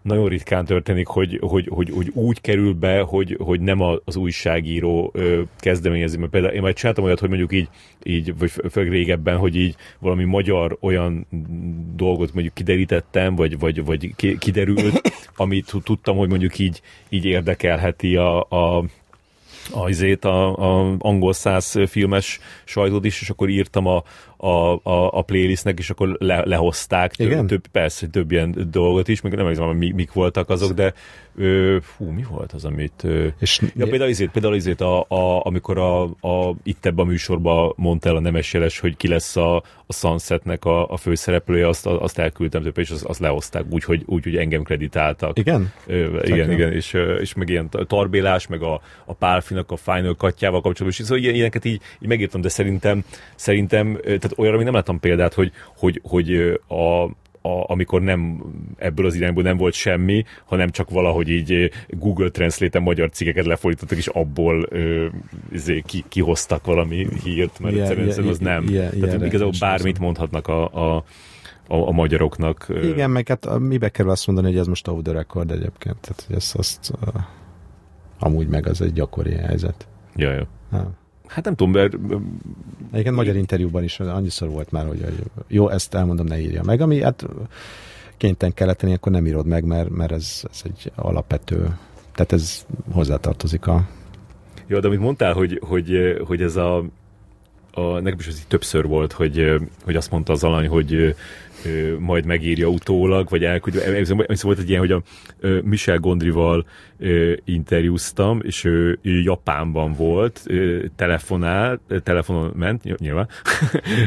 nagyon 0.05 0.29
ritkán 0.29 0.65
történik, 0.65 1.07
hogy, 1.07 1.39
hogy, 1.41 1.69
hogy, 1.71 1.91
hogy 1.95 2.11
úgy 2.15 2.41
kerül 2.41 2.75
be, 2.75 3.01
hogy, 3.01 3.37
hogy 3.41 3.61
nem 3.61 3.81
az 4.05 4.17
újságíró 4.17 5.11
ö, 5.15 5.43
kezdeményezi. 5.59 6.19
Mert 6.19 6.31
például 6.31 6.55
én 6.55 6.61
majd 6.61 6.75
csináltam 6.75 7.05
olyat, 7.05 7.21
hogy 7.21 7.29
mondjuk 7.29 7.53
így, 7.53 7.69
így 8.03 8.39
vagy 8.39 8.51
főleg 8.71 8.91
régebben, 8.91 9.37
hogy 9.37 9.57
így 9.57 9.75
valami 9.99 10.25
magyar 10.25 10.77
olyan 10.81 11.27
dolgot 11.97 12.33
mondjuk 12.33 12.55
kiderítettem, 12.55 13.35
vagy, 13.35 13.59
vagy, 13.59 13.85
vagy 13.85 14.15
kiderült, 14.39 15.01
amit 15.37 15.73
tudtam, 15.85 16.17
hogy 16.17 16.29
mondjuk 16.29 16.59
így, 16.59 16.81
így 17.09 17.25
érdekelheti 17.25 18.17
a, 18.17 18.41
a 18.41 18.85
azért 19.71 20.25
a, 20.25 20.57
a 20.57 20.97
angol 20.99 21.33
száz 21.33 21.75
filmes 21.87 22.41
sajtót 22.65 23.05
is, 23.05 23.21
és 23.21 23.31
akkor 23.31 23.49
írtam 23.49 23.87
a, 23.87 24.03
a, 24.37 24.73
a, 24.73 25.11
a 25.13 25.23
playlistnek, 25.23 25.79
és 25.79 25.91
akkor 25.91 26.17
le, 26.19 26.43
lehozták 26.45 27.15
több, 27.15 27.47
több, 27.47 27.67
persze 27.67 28.07
több 28.07 28.31
ilyen 28.31 28.69
dolgot 28.71 29.09
is, 29.09 29.21
meg 29.21 29.35
nem 29.35 29.53
tudom, 29.53 29.77
mik, 29.77 29.95
mik 29.95 30.13
voltak 30.13 30.49
azok, 30.51 30.73
de 30.73 30.95
Ö, 31.37 31.77
fú, 31.83 32.05
mi 32.05 32.25
volt 32.31 32.53
az, 32.53 32.65
amit... 32.65 33.05
Ö, 33.05 33.27
és 33.41 33.61
ja, 33.75 33.87
például 33.87 34.11
azért, 34.11 34.31
például 34.31 34.55
azért 34.55 34.81
a, 34.81 35.01
a, 35.09 35.47
amikor 35.47 35.79
a, 35.79 36.03
a, 36.03 36.55
itt 36.63 36.87
ebben 36.87 37.05
a 37.05 37.09
műsorban 37.09 37.73
mondta 37.77 38.09
el 38.09 38.17
a 38.17 38.21
Nemes 38.21 38.53
Jeles, 38.53 38.79
hogy 38.79 38.97
ki 38.97 39.09
lesz 39.09 39.37
a, 39.37 39.57
a 39.87 39.93
Sunsetnek 39.93 40.65
a, 40.65 40.91
a 40.91 40.97
főszereplője, 40.97 41.69
azt, 41.69 41.87
azt 41.87 42.19
elküldtem 42.19 42.63
több, 42.63 42.79
és 42.79 42.91
azt, 42.91 43.05
azt 43.05 43.21
lehozták 43.21 43.65
úgy, 43.71 43.85
hogy, 43.85 44.03
úgy, 44.07 44.25
hogy 44.25 44.37
engem 44.37 44.63
kreditáltak. 44.63 45.39
Igen? 45.39 45.73
Ö, 45.87 46.23
igen, 46.23 46.51
igen, 46.51 46.73
és, 46.73 46.93
és 47.21 47.35
meg 47.35 47.49
ilyen 47.49 47.69
tarbélás, 47.87 48.47
meg 48.47 48.63
a, 48.63 48.81
a 49.05 49.13
Pálfinak 49.13 49.71
a 49.71 49.77
Final 49.77 50.15
katjával 50.15 50.61
kapcsolatban, 50.61 50.89
és 50.99 51.07
szóval 51.07 51.23
ilyen, 51.23 51.35
ilyeneket 51.35 51.65
így, 51.65 51.81
így 52.01 52.09
megírtam, 52.09 52.41
de 52.41 52.49
szerintem, 52.49 53.05
szerintem 53.35 53.99
tehát 54.25 54.39
olyanra 54.39 54.57
még 54.57 54.67
nem 54.67 54.75
láttam 54.75 55.01
példát, 55.01 55.35
hogy, 55.35 55.53
hogy, 55.77 56.01
hogy 56.03 56.61
a, 56.69 57.05
a, 57.49 57.65
amikor 57.67 58.03
nem 58.03 58.43
ebből 58.77 59.07
az 59.07 59.15
irányból 59.15 59.43
nem 59.43 59.57
volt 59.57 59.75
semmi, 59.75 60.25
hanem 60.45 60.71
csak 60.71 60.91
valahogy 60.91 61.29
így 61.29 61.71
Google 61.89 62.29
Translate-en 62.29 62.83
magyar 62.83 63.11
cikkeket 63.11 63.47
lefordítottak, 63.47 63.99
és 63.99 64.07
abból 64.07 64.67
ö, 64.69 65.07
izé, 65.53 65.83
ki, 65.87 66.05
kihoztak 66.09 66.67
valami 66.67 67.07
hírt, 67.25 67.59
mert 67.59 67.75
yeah, 67.75 67.89
egyszerűen 67.89 68.17
yeah, 68.17 68.29
az 68.29 68.39
nem. 68.39 68.69
Yeah, 68.69 68.91
Tehát 68.91 69.07
yeah, 69.07 69.27
igazából 69.27 69.53
bármit 69.61 69.99
mondhatnak 69.99 70.49
a, 70.49 70.65
a, 70.65 71.05
a, 71.69 71.77
a 71.77 71.91
magyaroknak. 71.91 72.67
Igen, 72.83 73.11
meg 73.11 73.29
hát 73.29 73.59
mibe 73.59 73.89
kell 73.89 74.09
azt 74.09 74.27
mondani, 74.27 74.49
hogy 74.49 74.59
ez 74.59 74.67
most 74.67 74.89
a 74.89 75.01
the 75.03 75.13
record 75.13 75.51
egyébként, 75.51 75.97
tehát 76.01 76.25
hogy 76.27 76.37
ezt 76.37 76.55
azt 76.55 76.93
uh, 77.01 77.23
amúgy 78.19 78.49
meg 78.49 78.67
az 78.67 78.81
egy 78.81 78.93
gyakori 78.93 79.35
helyzet. 79.35 79.89
Ja, 80.17 80.33
ja. 80.33 80.47
Ha. 80.71 81.03
Hát 81.27 81.45
nem 81.45 81.55
tudom, 81.55 81.73
mert... 81.73 81.95
Egyébként 82.91 83.17
magyar 83.17 83.37
interjúban 83.37 83.83
is 83.83 84.01
annyiszor 84.01 84.49
volt 84.49 84.71
már, 84.71 84.87
hogy 84.87 85.05
jó, 85.49 85.69
ezt 85.69 85.95
elmondom, 85.95 86.27
ne 86.27 86.41
írja 86.41 86.63
meg, 86.63 86.81
ami 86.81 87.03
hát 87.03 87.27
kénytelen 88.17 88.55
kellett 88.55 88.79
tenni, 88.79 88.93
akkor 88.93 89.13
nem 89.13 89.27
írod 89.27 89.47
meg, 89.47 89.65
mert, 89.65 89.91
mert 89.91 90.13
ez, 90.13 90.43
ez 90.51 90.63
egy 90.65 90.93
alapvető, 90.95 91.77
tehát 92.15 92.33
ez 92.33 92.67
hozzátartozik 92.93 93.67
a... 93.67 93.89
Jó, 94.67 94.79
de 94.79 94.87
amit 94.87 95.01
mondtál, 95.01 95.33
hogy, 95.33 95.61
hogy, 95.67 96.19
hogy 96.27 96.43
ez 96.43 96.57
a, 96.57 96.85
a 97.73 98.01
nekem 98.01 98.19
is 98.19 98.27
ez 98.27 98.39
így 98.39 98.47
többször 98.47 98.87
volt, 98.87 99.13
hogy, 99.13 99.61
hogy 99.85 99.97
azt 99.97 100.11
mondta 100.11 100.33
az 100.33 100.45
alany, 100.45 100.69
hogy 100.69 101.15
majd 101.99 102.25
megírja 102.25 102.69
utólag, 102.69 103.29
vagy 103.29 103.45
elküldje. 103.45 103.83
Ez 104.27 104.43
volt 104.43 104.59
egy 104.59 104.69
ilyen, 104.69 104.81
hogy 104.81 104.93
a 104.93 105.03
Michel 105.63 105.99
Gondrival 105.99 106.67
interjúztam, 107.45 108.41
és 108.43 108.65
ő, 108.65 108.99
ő 109.03 109.21
Japánban 109.21 109.93
volt, 109.93 110.47
telefonál, 110.97 111.81
telefonon 112.03 112.53
ment, 112.57 112.99
nyilván, 112.99 113.29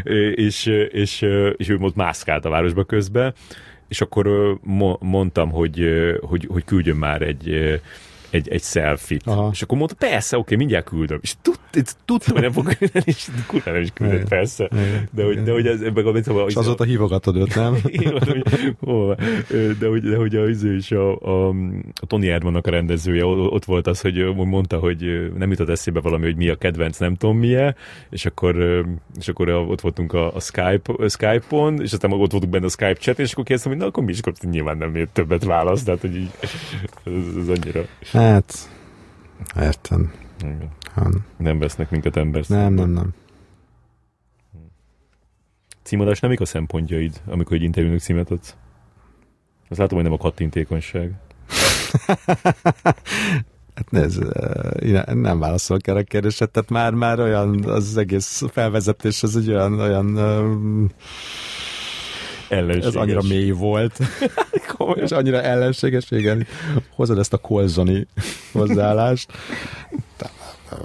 és, 0.47 0.65
és, 0.91 1.21
és 1.57 1.69
ő 1.69 1.77
most 1.77 1.95
mászkált 1.95 2.45
a 2.45 2.49
városba 2.49 2.83
közben, 2.83 3.33
és 3.87 4.01
akkor 4.01 4.57
mondtam, 4.99 5.49
hogy, 5.51 5.89
hogy, 6.21 6.47
hogy 6.51 6.65
küldjön 6.65 6.95
már 6.95 7.21
egy 7.21 7.79
egy, 8.29 8.49
egy 8.49 8.63
selfie-t. 8.63 9.27
Aha. 9.27 9.49
És 9.53 9.61
akkor 9.61 9.77
mondta, 9.77 9.95
persze, 9.95 10.37
oké, 10.37 10.55
mindjárt 10.55 10.85
küldöm. 10.85 11.19
És 11.21 11.33
tud, 11.41 11.57
tudtam, 12.05 12.33
hogy 12.33 12.41
nem 12.41 12.51
fog 12.51 12.77
küldeni, 12.77 13.05
és 13.05 13.27
kurva 13.47 13.71
nem 13.71 13.81
is 13.81 13.89
küldött, 13.93 14.27
persze. 14.27 14.69
De 15.11 15.23
hogy, 15.23 15.43
de 15.43 15.51
hogy 15.51 15.67
ez, 15.67 15.81
ebben 15.81 16.05
a 16.05 16.23
szóval, 16.23 16.47
És 16.47 16.55
azóta 16.55 16.83
hívogatod 16.83 17.35
őt, 17.35 17.55
nem? 17.55 17.73
de 19.79 19.87
hogy, 19.87 20.01
de 20.01 20.15
hogy 20.17 20.35
a, 20.35 20.47
is 20.47 20.91
a, 20.91 21.15
a, 21.15 21.49
a 22.01 22.05
Tony 22.07 22.25
Erdmannak 22.25 22.67
a 22.67 22.69
rendezője, 22.69 23.25
ott 23.25 23.65
volt 23.65 23.87
az, 23.87 24.01
hogy 24.01 24.35
mondta, 24.35 24.77
hogy 24.77 25.31
nem 25.37 25.49
jutott 25.49 25.69
eszébe 25.69 25.99
valami, 25.99 26.25
hogy 26.25 26.35
mi 26.35 26.49
a 26.49 26.55
kedvenc, 26.55 26.97
nem 26.97 27.15
tudom 27.15 27.37
milyen, 27.37 27.75
és 28.09 28.25
akkor, 28.25 28.85
és 29.19 29.27
akkor 29.27 29.49
ott 29.49 29.81
voltunk 29.81 30.13
a, 30.13 30.35
a 30.35 30.39
Skype, 30.39 30.93
a 30.97 31.09
Skype-on, 31.09 31.81
és 31.81 31.93
aztán 31.93 32.11
ott 32.11 32.31
voltunk 32.31 32.51
benne 32.51 32.65
a 32.65 32.69
Skype 32.69 32.93
chat, 32.93 33.19
és 33.19 33.31
akkor 33.31 33.43
kérdeztem, 33.43 33.71
hogy 33.71 33.81
na 33.81 33.87
akkor 33.87 34.03
mi 34.03 34.11
is, 34.11 34.19
akkor 34.19 34.33
nyilván 34.41 34.77
nem 34.77 35.07
többet 35.13 35.43
válasz, 35.43 35.83
tehát 35.83 36.01
hogy 36.01 36.15
így, 36.15 36.29
ez, 37.03 37.35
ez 37.37 37.47
annyira. 37.47 37.81
Hát, 38.17 38.69
értem. 39.59 40.13
Han. 40.93 41.25
Nem 41.37 41.59
vesznek 41.59 41.89
minket 41.89 42.15
ember 42.17 42.43
Nem, 42.47 42.73
nem, 42.73 42.89
nem. 42.89 43.13
Címadás 45.83 46.19
nem 46.19 46.33
a 46.39 46.45
szempontjaid, 46.45 47.21
amikor 47.25 47.55
egy 47.55 47.63
interjúnak 47.63 47.99
címet 47.99 48.31
adsz? 48.31 48.55
Azt 49.69 49.79
látom, 49.79 49.97
hogy 49.97 50.07
nem 50.07 50.17
a 50.17 50.21
kattintékonyság. 50.21 51.13
Hát 53.77 54.03
ez, 54.03 54.19
nem 55.13 55.39
válaszolok 55.39 55.87
erre 55.87 55.99
a 55.99 56.03
kérdésre, 56.03 56.45
tehát 56.45 56.69
már, 56.69 56.93
már 56.93 57.19
olyan 57.19 57.63
az 57.63 57.97
egész 57.97 58.43
felvezetés, 58.51 59.23
az 59.23 59.35
egy 59.35 59.49
olyan, 59.49 59.79
olyan 59.79 60.91
ellenséges. 62.49 62.87
Ez 62.87 62.95
annyira 62.95 63.21
mély 63.21 63.49
volt. 63.49 63.99
és 65.03 65.11
annyira 65.11 65.41
ellenséges, 65.41 66.11
igen. 66.11 66.47
Hozod 66.95 67.17
ezt 67.17 67.33
a 67.33 67.37
kolzoni 67.37 68.07
hozzáállást. 68.51 69.31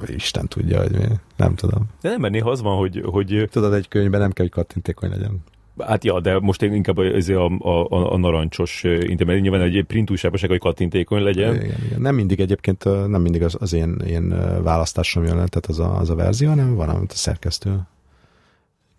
Isten 0.07 0.49
tudja, 0.49 0.81
hogy 0.81 0.93
mi. 0.93 1.05
Nem 1.37 1.55
tudom. 1.55 1.85
De 2.01 2.09
nem, 2.09 2.21
mert 2.21 2.33
néha 2.33 2.51
az 2.51 2.63
van, 2.63 2.77
hogy, 2.77 3.03
hogy... 3.05 3.49
Tudod, 3.51 3.73
egy 3.73 3.89
könyvben 3.89 4.21
nem 4.21 4.33
kell, 4.33 4.45
hogy 4.45 4.55
kattintékony 4.55 5.11
legyen. 5.11 5.45
Hát 5.79 6.05
ja, 6.05 6.21
de 6.21 6.39
most 6.39 6.63
én 6.63 6.73
inkább 6.73 6.97
az 6.97 7.29
a, 7.29 7.47
a, 7.47 7.87
a, 7.89 8.13
a 8.13 8.17
narancsos 8.17 8.83
internet, 8.85 9.41
nyilván 9.41 9.61
egy 9.61 9.85
print 9.87 10.11
újságban 10.11 10.41
hogy 10.49 10.59
kattintékony 10.59 11.23
legyen. 11.23 11.55
Igen, 11.55 11.67
igen. 11.87 12.01
Nem 12.01 12.15
mindig 12.15 12.41
egyébként, 12.41 12.85
nem 12.85 13.23
mindig 13.23 13.43
az, 13.43 13.57
az 13.61 13.73
én, 13.73 13.97
én 14.07 14.29
választásom 14.63 15.25
jön, 15.25 15.35
tehát 15.35 15.67
az 15.67 15.79
a, 15.79 15.99
az 15.99 16.11
a 16.11 16.15
verzió, 16.15 16.49
hanem 16.49 16.75
van, 16.75 16.89
amit 16.89 17.13
a 17.13 17.17
szerkesztő 17.17 17.81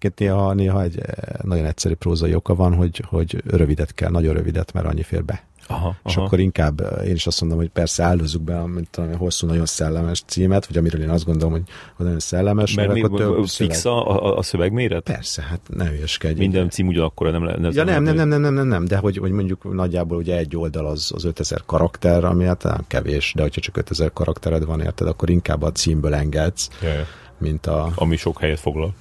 egyébként 0.06 0.32
néha, 0.32 0.54
néha 0.54 0.82
egy 0.82 1.02
nagyon 1.42 1.66
egyszerű 1.66 1.94
prózai 1.94 2.36
oka 2.36 2.56
van, 2.56 2.74
hogy, 2.74 3.04
hogy 3.08 3.44
rövidet 3.46 3.94
kell, 3.94 4.10
nagyon 4.10 4.34
rövidet, 4.34 4.74
mert 4.74 4.86
annyi 4.86 5.04
fér 5.04 5.24
be. 5.24 5.44
Aha, 5.68 5.96
és 6.06 6.16
aha. 6.16 6.26
akkor 6.26 6.40
inkább 6.40 7.02
én 7.06 7.14
is 7.14 7.28
azt 7.28 7.42
mondom, 7.42 7.60
hogy 7.60 7.70
persze 7.70 8.04
áldozunk 8.04 8.46
be 8.46 8.66
mint 8.66 8.90
tudom, 8.90 9.18
hosszú, 9.18 9.48
nagyon 9.48 9.66
szellemes 9.66 10.24
címet, 10.26 10.66
vagy 10.66 10.78
amiről 10.78 11.02
én 11.02 11.10
azt 11.10 11.26
gondolom, 11.26 11.52
hogy, 11.52 11.64
hogy 11.96 12.06
nagyon 12.06 12.20
szellemes. 12.20 12.74
Mert, 12.74 12.94
mert 12.94 13.04
akkor 13.04 13.48
fix 13.48 13.86
a, 13.86 14.24
a, 14.24 14.38
a 14.38 14.42
szövegméret? 14.42 15.04
Persze, 15.04 15.42
hát 15.42 15.60
ne 15.68 15.90
hülyeskedj. 15.90 16.40
Minden 16.40 16.70
cím 16.70 16.88
ugyanakkor 16.88 17.32
nem 17.32 17.44
lehet. 17.44 17.76
Ja, 17.76 17.84
nem, 17.84 18.04
nem, 18.04 18.16
nem, 18.16 18.28
nem, 18.28 18.42
nem, 18.42 18.54
nem, 18.54 18.68
nem, 18.68 18.86
de 18.86 18.98
hogy, 18.98 19.18
hogy 19.18 19.32
mondjuk 19.32 19.74
nagyjából 19.74 20.18
ugye 20.18 20.38
egy 20.38 20.56
oldal 20.56 20.86
az, 20.86 21.12
az 21.16 21.24
5000 21.24 21.62
karakter, 21.66 22.24
ami 22.24 22.46
hát 22.46 22.64
nem 22.64 22.84
kevés, 22.88 23.34
de 23.36 23.42
hogyha 23.42 23.62
csak 23.62 23.78
5000 23.78 24.14
karaktered 24.14 24.66
van, 24.66 24.82
érted, 24.82 25.08
akkor 25.08 25.30
inkább 25.30 25.62
a 25.62 25.72
címből 25.72 26.14
engedsz, 26.14 26.70
yeah. 26.82 27.06
mint 27.38 27.66
a... 27.66 27.92
Ami 27.96 28.16
sok 28.16 28.40
helyet 28.40 28.60
foglal. 28.60 28.94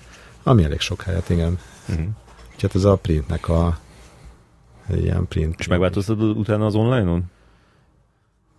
Ami 0.43 0.64
elég 0.64 0.80
sok 0.80 1.03
helyet, 1.03 1.28
igen. 1.28 1.59
Uh-huh. 1.88 2.07
Úgyhogy 2.53 2.70
ez 2.74 2.84
a 2.84 2.97
printnek 2.97 3.49
a 3.49 3.78
ilyen 4.88 5.28
print. 5.28 5.55
És 5.59 5.66
megváltoztatod 5.66 6.36
utána 6.36 6.66
az 6.66 6.74
online-on? 6.74 7.24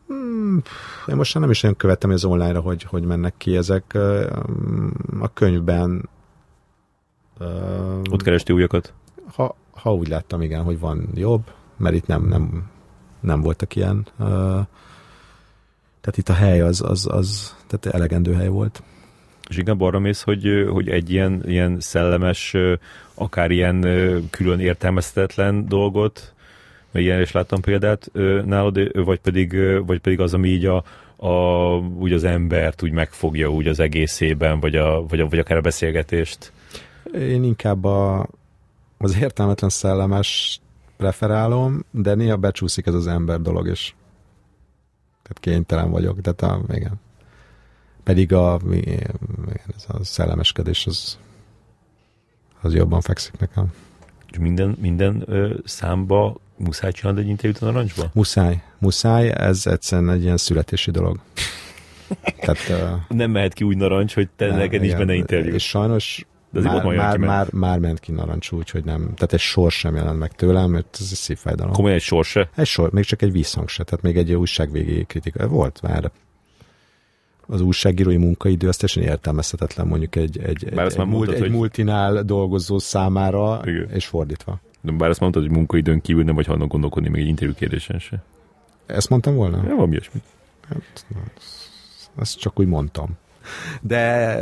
Hmm, 0.07 0.61
én 1.07 1.15
most 1.15 1.39
nem 1.39 1.49
is 1.49 1.61
nagyon 1.61 1.77
követtem 1.77 2.09
az 2.09 2.25
online-ra, 2.25 2.61
hogy, 2.61 2.83
hogy 2.83 3.03
mennek 3.03 3.33
ki 3.37 3.55
ezek. 3.55 3.93
A 5.19 5.33
könyvben... 5.33 6.09
Ott 8.11 8.21
keresti 8.21 8.53
újakat? 8.53 8.93
Ha, 9.33 9.55
ha 9.71 9.93
úgy 9.93 10.07
láttam, 10.07 10.41
igen, 10.41 10.63
hogy 10.63 10.79
van 10.79 11.09
jobb, 11.13 11.51
mert 11.77 11.95
itt 11.95 12.05
nem, 12.05 12.25
nem, 12.25 12.69
nem 13.19 13.41
voltak 13.41 13.75
ilyen. 13.75 14.07
Tehát 16.01 16.17
itt 16.17 16.29
a 16.29 16.33
hely 16.33 16.61
az, 16.61 16.81
az, 16.81 17.07
az 17.11 17.55
tehát 17.67 17.95
elegendő 17.95 18.33
hely 18.33 18.47
volt. 18.47 18.83
És 19.53 19.59
inkább 19.59 19.81
arra 19.81 19.99
mész, 19.99 20.21
hogy, 20.21 20.67
hogy 20.69 20.89
egy 20.89 21.11
ilyen, 21.11 21.43
ilyen 21.45 21.79
szellemes, 21.79 22.55
akár 23.13 23.51
ilyen 23.51 23.81
külön 24.29 24.59
értelmezhetetlen 24.59 25.67
dolgot, 25.67 26.33
mert 26.91 27.05
ilyen 27.05 27.21
is 27.21 27.31
láttam 27.31 27.61
példát 27.61 28.11
nálad, 28.45 29.03
vagy 29.05 29.19
pedig, 29.19 29.55
vagy 29.85 29.99
pedig 29.99 30.19
az, 30.19 30.33
ami 30.33 30.49
így 30.49 30.65
a, 30.65 30.83
a, 31.15 31.29
úgy 31.77 32.13
az 32.13 32.23
embert 32.23 32.83
úgy 32.83 32.91
megfogja 32.91 33.51
úgy 33.51 33.67
az 33.67 33.79
egészében, 33.79 34.59
vagy, 34.59 34.75
a, 34.75 35.05
vagy, 35.07 35.19
a, 35.19 35.27
vagy 35.27 35.39
akár 35.39 35.57
a 35.57 35.61
beszélgetést? 35.61 36.51
Én 37.13 37.43
inkább 37.43 37.83
a, 37.83 38.27
az 38.97 39.17
értelmetlen 39.21 39.69
szellemes 39.69 40.59
preferálom, 40.97 41.85
de 41.91 42.13
néha 42.13 42.37
becsúszik 42.37 42.85
ez 42.85 42.93
az 42.93 43.07
ember 43.07 43.41
dolog 43.41 43.67
is. 43.67 43.95
Tehát 45.23 45.39
kénytelen 45.39 45.91
vagyok, 45.91 46.21
tehát 46.21 46.41
a, 46.41 46.73
igen. 46.73 47.01
Pedig 48.03 48.33
a, 48.33 48.59
ez 49.75 49.85
a 49.87 50.03
szellemeskedés 50.03 50.85
az, 50.85 51.17
az 52.61 52.73
jobban 52.73 53.01
fekszik 53.01 53.39
nekem. 53.39 53.73
Minden, 54.39 54.77
minden 54.81 55.23
ö, 55.25 55.55
számba 55.63 56.35
muszáj 56.57 56.91
csinálni 56.91 57.21
egy 57.21 57.27
interjút 57.27 57.61
a 57.61 57.65
narancsba? 57.65 58.09
Muszáj, 58.13 58.63
muszáj, 58.77 59.31
ez 59.35 59.67
egyszerűen 59.67 60.09
egy 60.09 60.23
ilyen 60.23 60.37
születési 60.37 60.91
dolog. 60.91 61.19
Tehát, 62.39 62.69
uh, 62.69 63.17
nem 63.17 63.31
mehet 63.31 63.53
ki 63.53 63.63
úgy 63.63 63.77
narancs, 63.77 64.13
hogy 64.13 64.29
te 64.35 64.47
nem, 64.47 64.57
neked 64.57 64.83
is 64.83 64.95
benne 64.95 65.13
interjú. 65.13 65.53
És 65.53 65.67
sajnos 65.67 66.25
de 66.49 66.61
már, 66.61 66.83
már, 66.83 67.17
már, 67.17 67.51
már, 67.51 67.79
ment 67.79 67.99
ki 67.99 68.11
narancs 68.11 68.51
úgy, 68.51 68.69
hogy 68.69 68.83
nem, 68.83 69.01
tehát 69.01 69.33
egy 69.33 69.39
sor 69.39 69.71
sem 69.71 69.95
jelent 69.95 70.19
meg 70.19 70.31
tőlem, 70.31 70.71
mert 70.71 70.97
ez 70.99 71.07
egy 71.11 71.17
szívfájdalom. 71.17 71.73
Komolyan 71.73 71.97
egy 71.97 72.03
sor 72.03 72.25
se? 72.25 72.49
Egy 72.55 72.65
sor, 72.65 72.91
még 72.91 73.03
csak 73.03 73.21
egy 73.21 73.31
visszhang 73.31 73.69
se, 73.69 73.83
tehát 73.83 74.03
még 74.03 74.17
egy 74.17 74.33
újságvégi 74.33 75.03
kritika 75.03 75.47
volt 75.47 75.81
már, 75.81 76.11
az 77.47 77.61
újságírói 77.61 78.17
munkaidő 78.17 78.67
az 78.67 78.77
teljesen 78.77 79.13
értelmezhetetlen 79.13 79.87
mondjuk 79.87 80.15
egy, 80.15 80.37
egy, 80.37 80.65
egy, 80.65 80.79
egy, 80.79 81.05
múlt, 81.05 81.31
egy 81.31 81.39
hogy... 81.39 81.51
multinál 81.51 82.23
dolgozó 82.23 82.79
számára, 82.79 83.61
Igen. 83.65 83.89
és 83.89 84.05
fordítva. 84.05 84.59
De 84.81 84.91
bár 84.91 85.09
azt 85.09 85.19
mondtad, 85.19 85.41
hogy 85.41 85.51
munkaidőn 85.51 86.01
kívül 86.01 86.23
nem 86.23 86.35
vagy 86.35 86.45
hajlandó 86.45 86.71
gondolkodni 86.71 87.09
még 87.09 87.21
egy 87.21 87.27
interjú 87.27 87.53
kérdésen 87.53 87.99
se. 87.99 88.23
Ezt 88.85 89.09
mondtam 89.09 89.35
volna? 89.35 89.57
Ja, 89.67 89.75
valami 89.75 89.91
ilyesmi. 89.91 90.21
Hát, 90.67 91.05
ezt 92.19 92.39
csak 92.39 92.59
úgy 92.59 92.67
mondtam. 92.67 93.09
De... 93.81 94.35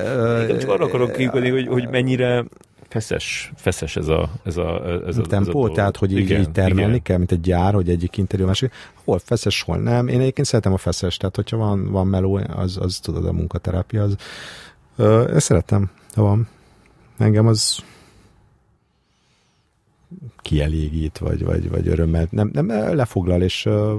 Igen, 0.44 0.60
csak 0.60 0.70
arra 0.70 0.86
akarok 0.86 1.12
kiugodni, 1.12 1.50
hogy, 1.50 1.68
hogy 1.68 1.88
mennyire 1.90 2.46
feszes, 2.92 3.52
feszes 3.56 3.96
ez 3.96 4.08
a, 4.08 4.30
ez 4.44 4.58
a, 4.58 4.86
ez 5.08 5.18
a, 5.18 5.22
tempó, 5.22 5.64
ez 5.64 5.72
a 5.72 5.74
tehát 5.74 5.98
hogy 5.98 6.12
igen, 6.12 6.42
így 6.42 6.52
termelni 6.52 6.92
igen. 6.92 7.02
kell, 7.02 7.18
mint 7.18 7.32
egy 7.32 7.42
gyár, 7.42 7.74
hogy 7.74 7.90
egyik 7.90 8.18
interjú 8.18 8.46
másik. 8.46 8.74
Hol 9.04 9.20
feszes, 9.20 9.62
hol 9.62 9.78
nem. 9.78 10.08
Én 10.08 10.20
egyébként 10.20 10.48
szeretem 10.48 10.74
a 10.74 10.78
feszes, 10.78 11.18
tehát 11.18 11.36
hogyha 11.36 11.58
van, 11.58 11.92
van 11.92 12.08
meló, 12.08 12.40
az, 12.56 12.78
az 12.78 13.00
tudod, 13.00 13.26
a 13.26 13.32
munkaterápia, 13.32 14.04
az 14.04 14.16
ö, 14.96 15.36
ezt 15.36 15.46
szeretem, 15.46 15.90
ha 16.14 16.22
van. 16.22 16.48
Engem 17.18 17.48
az 17.48 17.78
kielégít, 20.38 21.18
vagy, 21.18 21.44
vagy, 21.44 21.70
vagy 21.70 21.88
örömmel, 21.88 22.28
nem, 22.30 22.50
nem 22.54 22.68
lefoglal, 22.96 23.42
és 23.42 23.66
uh, 23.66 23.94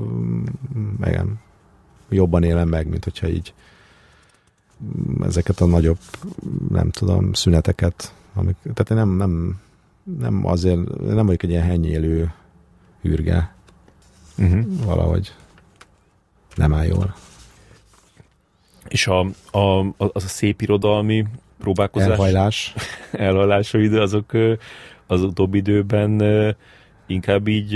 igen, 1.05 1.41
jobban 2.09 2.43
élem 2.43 2.69
meg, 2.69 2.89
mint 2.89 3.05
hogyha 3.05 3.29
így 3.29 3.55
ezeket 5.23 5.61
a 5.61 5.67
nagyobb, 5.67 5.99
nem 6.69 6.91
tudom, 6.91 7.33
szüneteket 7.33 8.13
Amik, 8.35 8.57
tehát 8.63 8.91
én 8.91 8.97
nem, 8.97 9.17
nem, 9.17 9.61
nem 10.19 10.47
azért, 10.47 10.99
nem 11.01 11.27
vagyok 11.27 11.43
egy 11.43 11.51
ilyen 11.51 11.63
henyélő 11.63 12.33
hürge. 13.01 13.55
Uh-huh. 14.39 14.85
Valahogy 14.85 15.35
nem 16.55 16.75
áll 16.75 16.85
jól. 16.85 17.15
És 18.89 19.07
a, 19.07 19.21
a, 19.51 19.95
az 19.97 20.25
a 20.25 20.29
szép 20.29 20.61
irodalmi 20.61 21.27
próbálkozás... 21.59 22.09
Elhajlás. 22.11 22.75
elhajlásra 23.13 23.81
idő, 23.81 24.01
azok 24.01 24.33
az 25.07 25.23
utóbbi 25.23 25.59
időben 25.59 26.21
inkább 27.07 27.49
így 27.49 27.73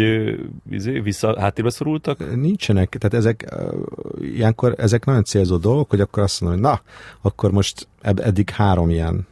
izé, 0.71 0.99
vissza 0.99 1.41
háttérbe 1.41 1.71
szorultak? 1.71 2.37
Nincsenek, 2.37 2.97
tehát 2.99 3.27
ezek 3.27 3.55
ilyenkor 4.21 4.75
ezek 4.79 5.05
nagyon 5.05 5.25
célzó 5.25 5.57
dolgok, 5.57 5.91
hogy 5.91 6.01
akkor 6.01 6.23
azt 6.23 6.41
mondom, 6.41 6.61
hogy 6.61 6.71
na, 6.71 6.81
akkor 7.21 7.51
most 7.51 7.89
eddig 8.03 8.51
három 8.51 8.91
ilyen 8.91 9.27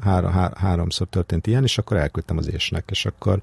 három, 0.00 0.32
há, 0.32 0.52
háromszor 0.56 1.06
történt 1.06 1.46
ilyen, 1.46 1.62
és 1.62 1.78
akkor 1.78 1.96
elküldtem 1.96 2.36
az 2.36 2.52
ésnek, 2.52 2.84
és 2.90 3.06
akkor 3.06 3.40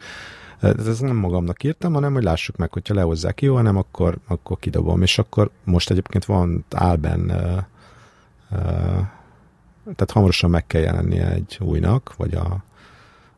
ez 0.60 1.00
nem 1.00 1.16
magamnak 1.16 1.64
írtam, 1.64 1.94
hanem 1.94 2.14
hogy 2.14 2.24
lássuk 2.24 2.56
meg, 2.56 2.74
hogyha 2.74 2.94
lehozzák 2.94 3.42
jó, 3.42 3.56
hanem 3.56 3.78
akkor, 3.78 4.18
akkor 4.28 4.60
kidobom. 4.60 5.02
És 5.02 5.18
akkor 5.18 5.50
most 5.64 5.90
egyébként 5.90 6.26
van 6.26 6.66
álben, 6.76 7.20
uh, 7.20 8.60
uh, 8.60 9.06
tehát 9.84 10.12
hamarosan 10.12 10.50
meg 10.50 10.68
kell 10.68 10.82
jelennie 10.82 11.32
egy 11.32 11.58
újnak, 11.62 12.16
vagy 12.16 12.34
a, 12.34 12.64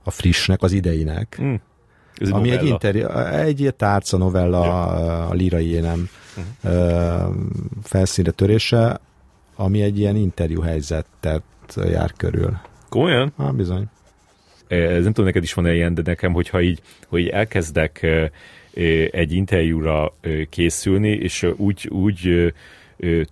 a 0.04 0.12
frissnek, 0.12 0.62
az 0.62 0.72
ideinek. 0.72 1.38
Mm. 1.42 1.54
Ez 2.16 2.30
ami 2.30 2.48
novella. 2.48 2.62
egy 2.62 2.68
interjú, 2.68 3.08
egy 3.32 3.74
tárca 3.78 4.18
novella 4.18 4.66
ja. 4.66 5.28
a 5.28 5.34
lírai 5.34 5.72
énem 5.72 6.10
uh-huh. 6.64 7.36
felszínre 7.84 8.32
törése, 8.32 9.00
ami 9.56 9.82
egy 9.82 10.00
ilyen 10.00 10.16
interjú 10.16 10.62
helyzetet 10.62 11.44
jár 11.76 12.14
körül. 12.18 12.60
Komolyan? 12.90 13.34
Há, 13.38 13.50
bizony. 13.50 13.84
Ez 14.68 15.04
nem 15.04 15.14
tudom, 15.14 15.26
neked 15.26 15.44
is 15.44 15.54
van 15.54 15.66
-e 15.66 15.74
ilyen, 15.74 15.94
de 15.94 16.02
nekem, 16.06 16.34
hogyha 16.34 16.62
így, 16.62 16.82
hogy 17.08 17.28
elkezdek 17.28 18.08
egy 19.12 19.34
interjúra 19.34 20.14
készülni, 20.50 21.10
és 21.10 21.48
úgy, 21.58 21.88
úgy 21.92 22.54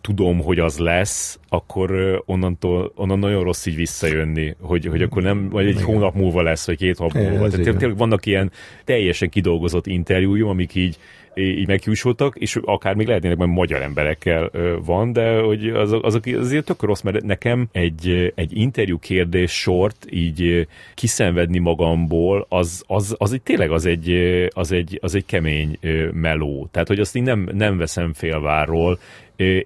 tudom, 0.02 0.40
hogy 0.40 0.60
az 0.60 0.78
lesz, 0.78 1.40
akkor 1.50 2.22
onnantól, 2.26 2.92
onnan 2.96 3.20
nagyon 3.20 3.44
rossz 3.44 3.66
így 3.66 3.76
visszajönni, 3.76 4.56
hogy, 4.60 4.86
hogy 4.86 5.02
akkor 5.02 5.24
nem, 5.24 5.50
vagy 5.50 5.66
egy 5.66 5.74
Igen. 5.74 5.86
hónap 5.86 6.16
múlva 6.16 6.42
lesz, 6.42 6.66
vagy 6.66 6.78
két 6.78 6.98
hónap 6.98 7.14
múlva. 7.14 7.50
Tehát 7.50 7.78
tényleg 7.78 7.98
vannak 7.98 8.26
ilyen 8.26 8.52
teljesen 8.84 9.30
kidolgozott 9.30 9.88
interjújú, 9.88 10.48
amik 10.48 10.76
így 10.76 10.98
így 11.38 11.68
megjusoltak, 11.68 12.36
és 12.38 12.60
akár 12.66 12.96
még 12.96 13.08
lehetnének 13.08 13.38
majd 13.38 13.50
magyar 13.50 13.82
emberekkel 13.82 14.52
van, 14.86 15.14
de 15.14 15.40
hogy 15.40 15.70
azok, 15.70 16.06
azok 16.06 16.26
azért 16.26 16.66
tök 16.66 16.82
rossz, 16.82 17.02
mert 17.02 17.24
nekem 17.24 17.68
egy, 17.72 18.34
egy 18.36 18.58
interjú 18.58 19.00
kérdés 19.00 19.52
sort 19.52 20.06
így 20.10 20.68
kiszenvedni 20.94 21.60
magamból, 21.60 22.46
az, 22.50 22.84
az, 22.88 23.16
az 23.18 23.34
egy, 23.34 23.42
tényleg 23.42 23.72
az 23.72 23.86
egy, 23.86 24.12
az 24.54 24.72
egy, 24.72 25.00
az 25.02 25.16
egy 25.16 25.26
kemény 25.26 25.80
meló. 26.14 26.68
Tehát, 26.72 26.88
hogy 26.88 27.00
azt 27.00 27.16
így 27.16 27.24
nem, 27.24 27.50
nem 27.54 27.78
veszem 27.78 28.14
félvárról, 28.14 29.00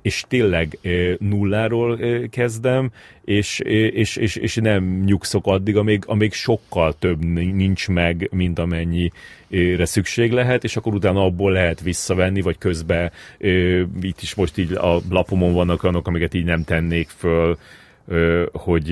és 0.02 0.24
tényleg 0.28 0.80
nulláról 1.20 2.00
kezdem, 2.30 2.92
és, 3.24 3.60
és, 3.60 4.16
és, 4.16 4.36
és 4.36 4.56
nem 4.56 5.04
nyugszok 5.06 5.48
addig, 5.48 5.78
amíg, 5.78 6.04
amíg 6.06 6.34
sokkal 6.34 6.94
több 7.00 7.24
nincs 7.26 7.88
meg, 7.88 8.30
mint 8.32 8.60
amennyire 8.60 9.86
szükség 9.86 10.32
lehet, 10.32 10.64
és 10.64 10.76
akkor 10.76 10.94
utána 10.94 11.24
abból 11.24 11.52
lehet 11.52 11.82
visszavenni, 11.82 12.42
vagy 12.42 12.58
közben 12.58 13.12
itt 14.02 14.22
is 14.22 14.36
most 14.36 14.58
így 14.58 14.74
a 14.74 15.02
lapomon 15.10 15.54
vannak 15.54 15.84
olyanok, 15.84 16.08
amiket 16.08 16.34
így 16.34 16.46
nem 16.46 16.64
tennék 16.64 17.10
föl, 17.10 17.58
hogy 18.52 18.88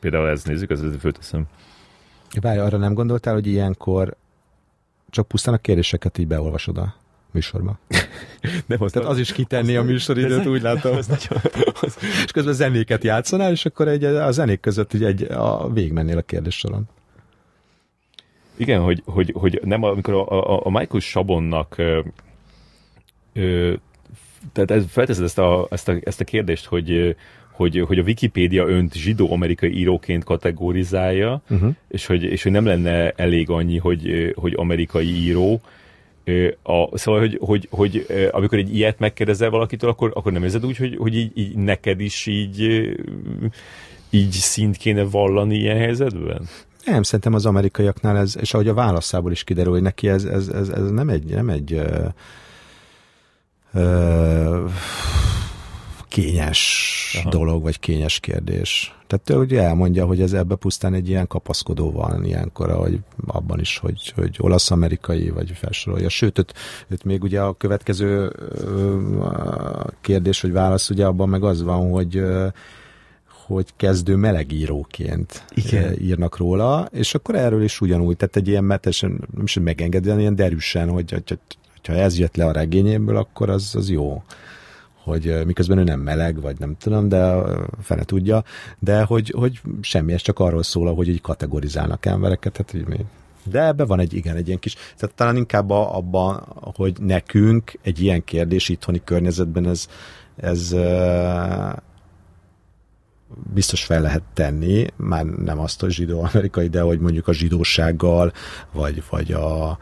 például 0.00 0.28
ez 0.28 0.44
nézzük, 0.44 0.70
ez 0.70 0.80
fölteszem. 1.00 1.44
Várj, 2.40 2.58
arra 2.58 2.78
nem 2.78 2.94
gondoltál, 2.94 3.34
hogy 3.34 3.46
ilyenkor 3.46 4.16
csak 5.10 5.28
pusztán 5.28 5.54
a 5.54 5.58
kérdéseket 5.58 6.18
így 6.18 6.26
beolvasod 6.26 6.78
a 6.78 6.94
műsorba. 7.36 7.78
Nem, 8.66 8.82
az 8.82 8.92
Tehát 8.92 9.08
az 9.08 9.18
is 9.18 9.32
kitenni 9.32 9.76
a 9.76 9.82
műsoridőt, 9.82 10.46
úgy 10.46 10.62
látom. 10.62 10.96
Az 10.96 11.06
nagyon, 11.06 11.42
az... 11.80 11.96
És 12.24 12.32
közben 12.32 12.54
zenéket 12.54 13.04
játszanál, 13.04 13.50
és 13.50 13.64
akkor 13.64 13.88
egy, 13.88 14.04
a 14.04 14.30
zenék 14.30 14.60
között 14.60 14.92
egy, 14.92 15.04
egy 15.04 15.22
a 15.22 15.72
végigmennél 15.72 16.18
a 16.18 16.22
kérdés 16.22 16.56
soron. 16.58 16.88
Igen, 18.56 18.80
hogy, 18.80 19.02
hogy, 19.04 19.32
hogy 19.34 19.60
nem, 19.64 19.82
amikor 19.82 20.14
a, 20.14 20.54
a, 20.54 20.60
a 20.64 20.70
Michael 20.70 21.00
Sabonnak 21.00 21.78
ö, 21.78 22.00
ö, 23.32 23.74
tehát 24.52 24.70
ez, 24.70 24.84
felteszed 24.88 25.24
ezt 25.24 25.38
a, 25.38 25.66
ezt, 25.70 25.88
a, 25.88 25.96
ezt 26.02 26.20
a 26.20 26.24
kérdést, 26.24 26.64
hogy, 26.64 27.16
hogy, 27.50 27.82
hogy 27.86 27.98
a 27.98 28.02
Wikipédia 28.02 28.66
önt 28.66 28.94
zsidó-amerikai 28.94 29.78
íróként 29.78 30.24
kategorizálja, 30.24 31.42
uh-huh. 31.50 31.74
és, 31.88 32.06
hogy, 32.06 32.22
és 32.22 32.42
hogy 32.42 32.52
nem 32.52 32.66
lenne 32.66 33.10
elég 33.10 33.50
annyi, 33.50 33.78
hogy, 33.78 34.32
hogy 34.36 34.54
amerikai 34.56 35.06
író, 35.06 35.60
a, 36.62 36.98
szóval, 36.98 37.20
hogy, 37.20 37.38
hogy, 37.40 37.68
hogy, 37.70 38.06
amikor 38.30 38.58
egy 38.58 38.74
ilyet 38.74 38.98
megkérdezel 38.98 39.50
valakitől, 39.50 39.90
akkor, 39.90 40.10
akkor 40.14 40.32
nem 40.32 40.42
érzed 40.42 40.66
úgy, 40.66 40.76
hogy, 40.76 40.96
hogy 40.96 41.14
így, 41.16 41.30
így 41.34 41.56
neked 41.56 42.00
is 42.00 42.26
így, 42.26 42.60
így 44.10 44.30
szint 44.30 44.76
kéne 44.76 45.02
vallani 45.02 45.56
ilyen 45.56 45.76
helyzetben? 45.76 46.48
Nem, 46.84 47.02
szerintem 47.02 47.34
az 47.34 47.46
amerikaiaknál 47.46 48.16
ez, 48.16 48.36
és 48.40 48.54
ahogy 48.54 48.68
a 48.68 48.74
válaszából 48.74 49.32
is 49.32 49.44
kiderül, 49.44 49.72
hogy 49.72 49.82
neki 49.82 50.08
ez, 50.08 50.24
ez, 50.24 50.48
ez, 50.48 50.68
ez 50.68 50.90
nem 50.90 51.08
egy, 51.08 51.24
nem 51.24 51.48
egy 51.48 51.72
uh, 51.72 52.12
uh, 53.74 54.70
kényes 56.16 57.18
Aha. 57.20 57.30
dolog, 57.30 57.62
vagy 57.62 57.78
kényes 57.78 58.20
kérdés. 58.20 58.94
Tehát 59.06 59.30
ő 59.30 59.34
ugye 59.34 59.62
elmondja, 59.62 60.06
hogy 60.06 60.20
ez 60.20 60.32
ebbe 60.32 60.54
pusztán 60.54 60.94
egy 60.94 61.08
ilyen 61.08 61.26
kapaszkodó 61.26 61.90
van 61.90 62.24
ilyenkor, 62.24 62.70
hogy 62.70 62.98
abban 63.26 63.60
is, 63.60 63.78
hogy, 63.78 64.12
hogy 64.14 64.36
olasz-amerikai, 64.38 65.30
vagy 65.30 65.50
felsorolja. 65.54 66.08
Sőt, 66.08 66.38
őt, 66.38 66.54
őt 66.88 67.04
még 67.04 67.22
ugye 67.22 67.40
a 67.40 67.52
következő 67.52 68.32
kérdés, 70.00 70.40
vagy 70.40 70.52
válasz, 70.52 70.90
ugye 70.90 71.06
abban 71.06 71.28
meg 71.28 71.44
az 71.44 71.62
van, 71.62 71.90
hogy 71.90 72.22
hogy 73.46 73.66
kezdő 73.76 74.16
melegíróként 74.16 75.44
Igen. 75.54 76.00
írnak 76.00 76.36
róla, 76.36 76.88
és 76.92 77.14
akkor 77.14 77.34
erről 77.34 77.62
is 77.62 77.80
ugyanúgy, 77.80 78.16
tehát 78.16 78.36
egy 78.36 78.48
ilyen 78.48 78.64
metesen, 78.64 79.10
nem 79.34 79.44
is 79.44 79.58
megengedően, 79.58 80.20
ilyen 80.20 80.34
derűsen, 80.34 80.88
hogy, 80.88 81.10
hogy, 81.10 81.38
hogyha 81.72 81.92
ez 81.92 82.18
jött 82.18 82.36
le 82.36 82.44
a 82.44 82.52
regényéből, 82.52 83.16
akkor 83.16 83.50
az, 83.50 83.74
az 83.74 83.90
jó 83.90 84.22
hogy 85.06 85.46
miközben 85.46 85.78
ő 85.78 85.82
nem 85.82 86.00
meleg, 86.00 86.40
vagy 86.40 86.58
nem 86.58 86.76
tudom, 86.78 87.08
de 87.08 87.34
fene 87.82 88.02
tudja, 88.02 88.44
de 88.78 89.02
hogy, 89.02 89.32
hogy 89.36 89.60
semmi, 89.80 90.12
ez 90.12 90.20
csak 90.20 90.38
arról 90.38 90.62
szól, 90.62 90.94
hogy 90.94 91.08
így 91.08 91.20
kategorizálnak 91.20 92.06
embereket, 92.06 92.52
tehát 92.52 92.74
így 92.74 92.96
mi. 92.96 93.06
De 93.50 93.66
ebbe 93.66 93.84
van 93.84 94.00
egy, 94.00 94.14
igen, 94.14 94.36
egy 94.36 94.46
ilyen 94.46 94.58
kis, 94.58 94.74
tehát 94.74 95.14
talán 95.14 95.36
inkább 95.36 95.70
abban, 95.70 96.44
hogy 96.74 96.96
nekünk 97.00 97.72
egy 97.82 98.00
ilyen 98.02 98.24
kérdés 98.24 98.68
itthoni 98.68 99.00
környezetben 99.04 99.66
ez, 99.66 99.88
ez 100.36 100.74
biztos 103.52 103.84
fel 103.84 104.00
lehet 104.00 104.22
tenni, 104.34 104.86
már 104.96 105.24
nem 105.24 105.58
azt 105.58 105.82
a 105.82 105.90
zsidó-amerikai, 105.90 106.68
de 106.68 106.80
hogy 106.80 106.98
mondjuk 106.98 107.28
a 107.28 107.32
zsidósággal, 107.32 108.32
vagy, 108.72 109.02
vagy 109.10 109.32
a, 109.32 109.78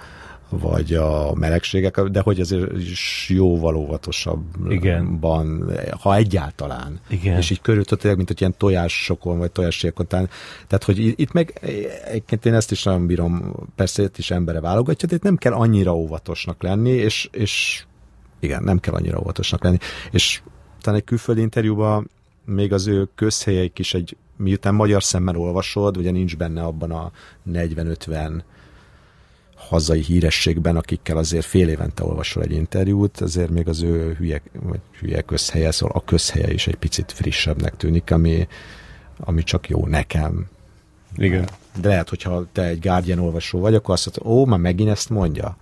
vagy 0.48 0.94
a 0.94 1.34
melegségek, 1.34 2.00
de 2.00 2.20
hogy 2.20 2.40
azért 2.40 2.72
is 2.72 3.26
jóval 3.34 3.76
óvatosabban, 3.76 5.72
ha 6.00 6.14
egyáltalán. 6.14 7.00
Igen. 7.08 7.36
És 7.36 7.50
így 7.50 7.60
körültöttek, 7.60 8.16
mint 8.16 8.28
hogy 8.28 8.40
ilyen 8.40 8.54
tojásokon, 8.56 9.38
vagy 9.38 9.50
tojásségekon. 9.50 10.06
Tehát, 10.06 10.84
hogy 10.84 10.98
itt 10.98 11.32
meg, 11.32 11.58
egyébként 12.04 12.46
én 12.46 12.54
ezt 12.54 12.70
is 12.70 12.82
nagyon 12.82 13.06
bírom, 13.06 13.54
persze 13.74 14.02
itt 14.02 14.18
is 14.18 14.30
embere 14.30 14.60
válogatja, 14.60 15.08
de 15.08 15.14
itt 15.14 15.22
nem 15.22 15.36
kell 15.36 15.52
annyira 15.52 15.94
óvatosnak 15.94 16.62
lenni, 16.62 16.90
és, 16.90 17.28
és 17.32 17.84
igen, 18.40 18.62
nem 18.62 18.80
kell 18.80 18.94
annyira 18.94 19.18
óvatosnak 19.18 19.64
lenni. 19.64 19.78
És 20.10 20.42
talán 20.80 20.98
egy 20.98 21.04
külföldi 21.04 21.40
interjúban 21.40 22.10
még 22.44 22.72
az 22.72 22.86
ő 22.86 23.08
közhelyeik 23.14 23.78
is 23.78 23.94
egy, 23.94 24.16
miután 24.36 24.74
magyar 24.74 25.02
szemmel 25.02 25.36
olvasod, 25.36 25.96
ugye 25.96 26.10
nincs 26.10 26.36
benne 26.36 26.62
abban 26.62 26.90
a 26.90 27.10
40-50 27.52 28.42
hazai 29.69 30.01
hírességben, 30.01 30.77
akikkel 30.77 31.16
azért 31.16 31.45
fél 31.45 31.69
évente 31.69 32.05
olvasol 32.05 32.43
egy 32.43 32.53
interjút, 32.53 33.20
azért 33.20 33.51
még 33.51 33.69
az 33.69 33.82
ő 33.82 34.15
hülye, 34.19 34.43
vagy 34.53 34.81
hülye 35.01 35.20
közhelye, 35.20 35.70
szóval 35.70 35.97
a 35.97 36.05
közhelye 36.05 36.53
is 36.53 36.66
egy 36.66 36.74
picit 36.77 37.12
frissebbnek 37.12 37.77
tűnik, 37.77 38.11
ami, 38.11 38.49
ami 39.19 39.43
csak 39.43 39.69
jó 39.69 39.86
nekem. 39.86 40.47
Igen. 41.16 41.49
De 41.81 41.89
lehet, 41.89 42.09
hogyha 42.09 42.47
te 42.53 42.62
egy 42.62 42.81
Guardian 42.81 43.19
olvasó 43.19 43.61
vagy, 43.61 43.74
akkor 43.74 43.95
azt 43.95 44.07
mondod, 44.07 44.36
ó, 44.36 44.45
már 44.45 44.59
megint 44.59 44.91
ezt 44.91 45.11
mondja. 45.11 45.57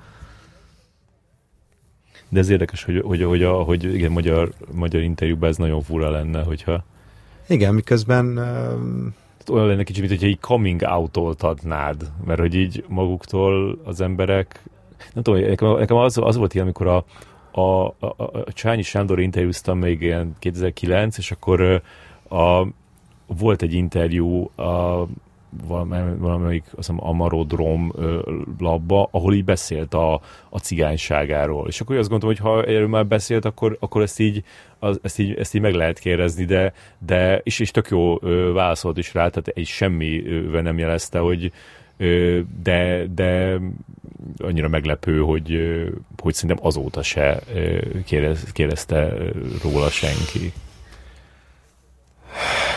De 2.29 2.39
ez 2.39 2.49
érdekes, 2.49 2.85
hogy, 2.85 3.01
hogy, 3.05 3.23
hogy, 3.23 3.43
a, 3.43 3.53
hogy 3.63 3.95
igen, 3.95 4.11
magyar, 4.11 4.53
magyar 4.71 5.03
interjúban 5.03 5.49
ez 5.49 5.57
nagyon 5.57 5.83
fura 5.83 6.11
lenne, 6.11 6.43
hogyha... 6.43 6.85
Igen, 7.49 7.75
miközben 7.75 8.39
olyan 9.51 9.67
lenne 9.67 9.83
kicsit, 9.83 10.09
mint 10.09 10.23
így 10.23 10.41
coming 10.41 10.83
out 10.83 11.17
adnád, 11.43 12.13
mert 12.25 12.41
hogy 12.41 12.55
így 12.55 12.85
maguktól 12.89 13.79
az 13.85 14.01
emberek, 14.01 14.63
nem 15.15 15.23
tudom, 15.23 15.41
nekem, 15.41 15.77
nekem 15.77 15.97
az, 15.97 16.19
az 16.19 16.37
volt 16.37 16.55
ilyen, 16.55 16.67
amikor 16.67 16.87
a, 16.87 17.05
a, 17.61 17.87
a, 17.87 18.15
a 18.19 18.53
Csányi 18.53 18.83
Sándor 18.83 19.21
interjúztam 19.21 19.79
még 19.79 20.01
ilyen 20.01 20.37
2009, 20.39 21.19
és 21.19 21.31
akkor 21.31 21.83
a, 22.29 22.67
volt 23.27 23.63
egy 23.63 23.73
interjú 23.73 24.51
a 24.57 25.07
valamelyik 26.19 26.63
azt 26.65 26.75
hiszem, 26.77 26.97
Amarodrom 27.07 27.93
labba, 28.59 29.09
ahol 29.11 29.35
így 29.35 29.45
beszélt 29.45 29.95
a, 29.95 30.21
a 30.49 30.59
cigányságáról. 30.59 31.69
És 31.69 31.81
akkor 31.81 31.97
azt 31.97 32.09
gondolom, 32.09 32.37
hogy 32.37 32.45
ha 32.45 32.65
erről 32.65 32.89
már 32.89 33.07
beszélt, 33.07 33.45
akkor, 33.45 33.77
akkor 33.81 34.03
ezt, 34.03 34.21
így, 34.21 34.45
az, 34.79 34.99
ezt, 35.03 35.19
így, 35.19 35.35
ezt 35.35 35.55
így 35.55 35.61
meg 35.61 35.75
lehet 35.75 35.99
kérdezni, 35.99 36.45
de, 36.45 36.73
de 36.99 37.41
és, 37.43 37.59
és 37.59 37.71
tök 37.71 37.89
jó 37.89 38.19
válaszolt 38.53 38.99
is 38.99 39.15
rá, 39.15 39.29
tehát 39.29 39.49
egy 39.49 39.67
semmivel 39.67 40.63
nem 40.63 40.79
jelezte, 40.79 41.19
hogy 41.19 41.53
de, 42.63 43.07
de 43.15 43.59
annyira 44.37 44.69
meglepő, 44.69 45.19
hogy, 45.19 45.59
hogy 46.19 46.35
szerintem 46.35 46.67
azóta 46.67 47.03
se 47.03 47.41
kérdez, 48.05 48.53
kérdezte 48.53 49.15
róla 49.63 49.89
senki. 49.89 50.53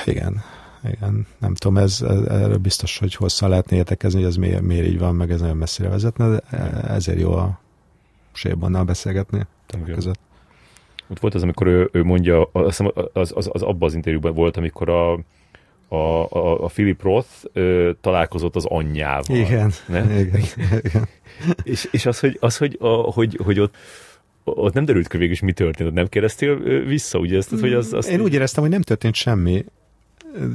Igen 0.06 0.55
igen. 0.92 1.28
Nem 1.38 1.56
tudom, 1.56 1.78
ez, 1.78 2.02
erről 2.28 2.58
biztos, 2.58 2.98
hogy 2.98 3.16
hosszan 3.16 3.50
lehetne 3.50 3.78
értekezni, 3.78 4.20
hogy 4.20 4.30
ez 4.30 4.36
miért, 4.36 4.62
miért 4.62 4.88
így 4.88 5.00
van, 5.00 5.16
meg 5.16 5.32
ez 5.32 5.42
nagyon 5.42 5.58
messzire 5.58 5.90
vezetne, 5.90 6.30
de 6.30 6.40
ezért 6.88 7.20
jó 7.20 7.34
a 7.34 7.60
Sébannal 8.34 8.84
beszélgetni 8.84 9.48
között. 9.86 10.20
Ott 11.08 11.20
volt 11.20 11.34
az, 11.34 11.44
amikor 11.44 11.68
ő, 11.68 11.90
ő 11.92 12.04
mondja, 12.04 12.50
az, 12.52 12.80
az, 13.14 13.32
az, 13.36 13.50
az 13.52 13.62
abban 13.62 13.90
az 13.90 13.96
interjúban 13.96 14.34
volt, 14.34 14.58
amikor 14.58 14.90
a, 14.90 15.14
a, 15.88 16.24
a, 16.30 16.64
a 16.64 16.68
Philip 16.68 17.02
Roth 17.02 17.30
ö, 17.54 17.92
találkozott 18.02 18.56
az 18.56 18.66
anyjával. 18.66 19.38
Igen. 19.38 19.72
Ne? 19.88 20.20
igen, 20.20 20.42
igen. 20.84 21.08
és, 21.64 21.88
és 21.92 22.06
az, 22.06 22.20
hogy, 22.20 22.38
az, 22.40 22.58
hogy, 22.58 22.78
a, 22.80 22.88
hogy, 22.88 23.40
hogy 23.44 23.60
ott 23.60 23.76
ott 24.48 24.74
nem 24.74 24.86
derült 24.86 25.08
ki 25.08 25.18
végül 25.18 25.34
is 25.34 25.42
mi 25.42 25.52
történt, 25.52 25.90
ott 25.90 25.96
nem 25.96 26.08
kérdeztél 26.08 26.58
vissza, 26.84 27.20
ugye 27.20 27.38
ezt, 27.38 27.60
hogy 27.60 27.74
az, 27.74 27.94
az... 27.94 28.08
Én 28.08 28.22
úgy 28.22 28.34
éreztem, 28.34 28.64
hogy 28.64 28.72
nem 28.72 28.82
történt 28.82 29.16
semmi, 29.16 29.66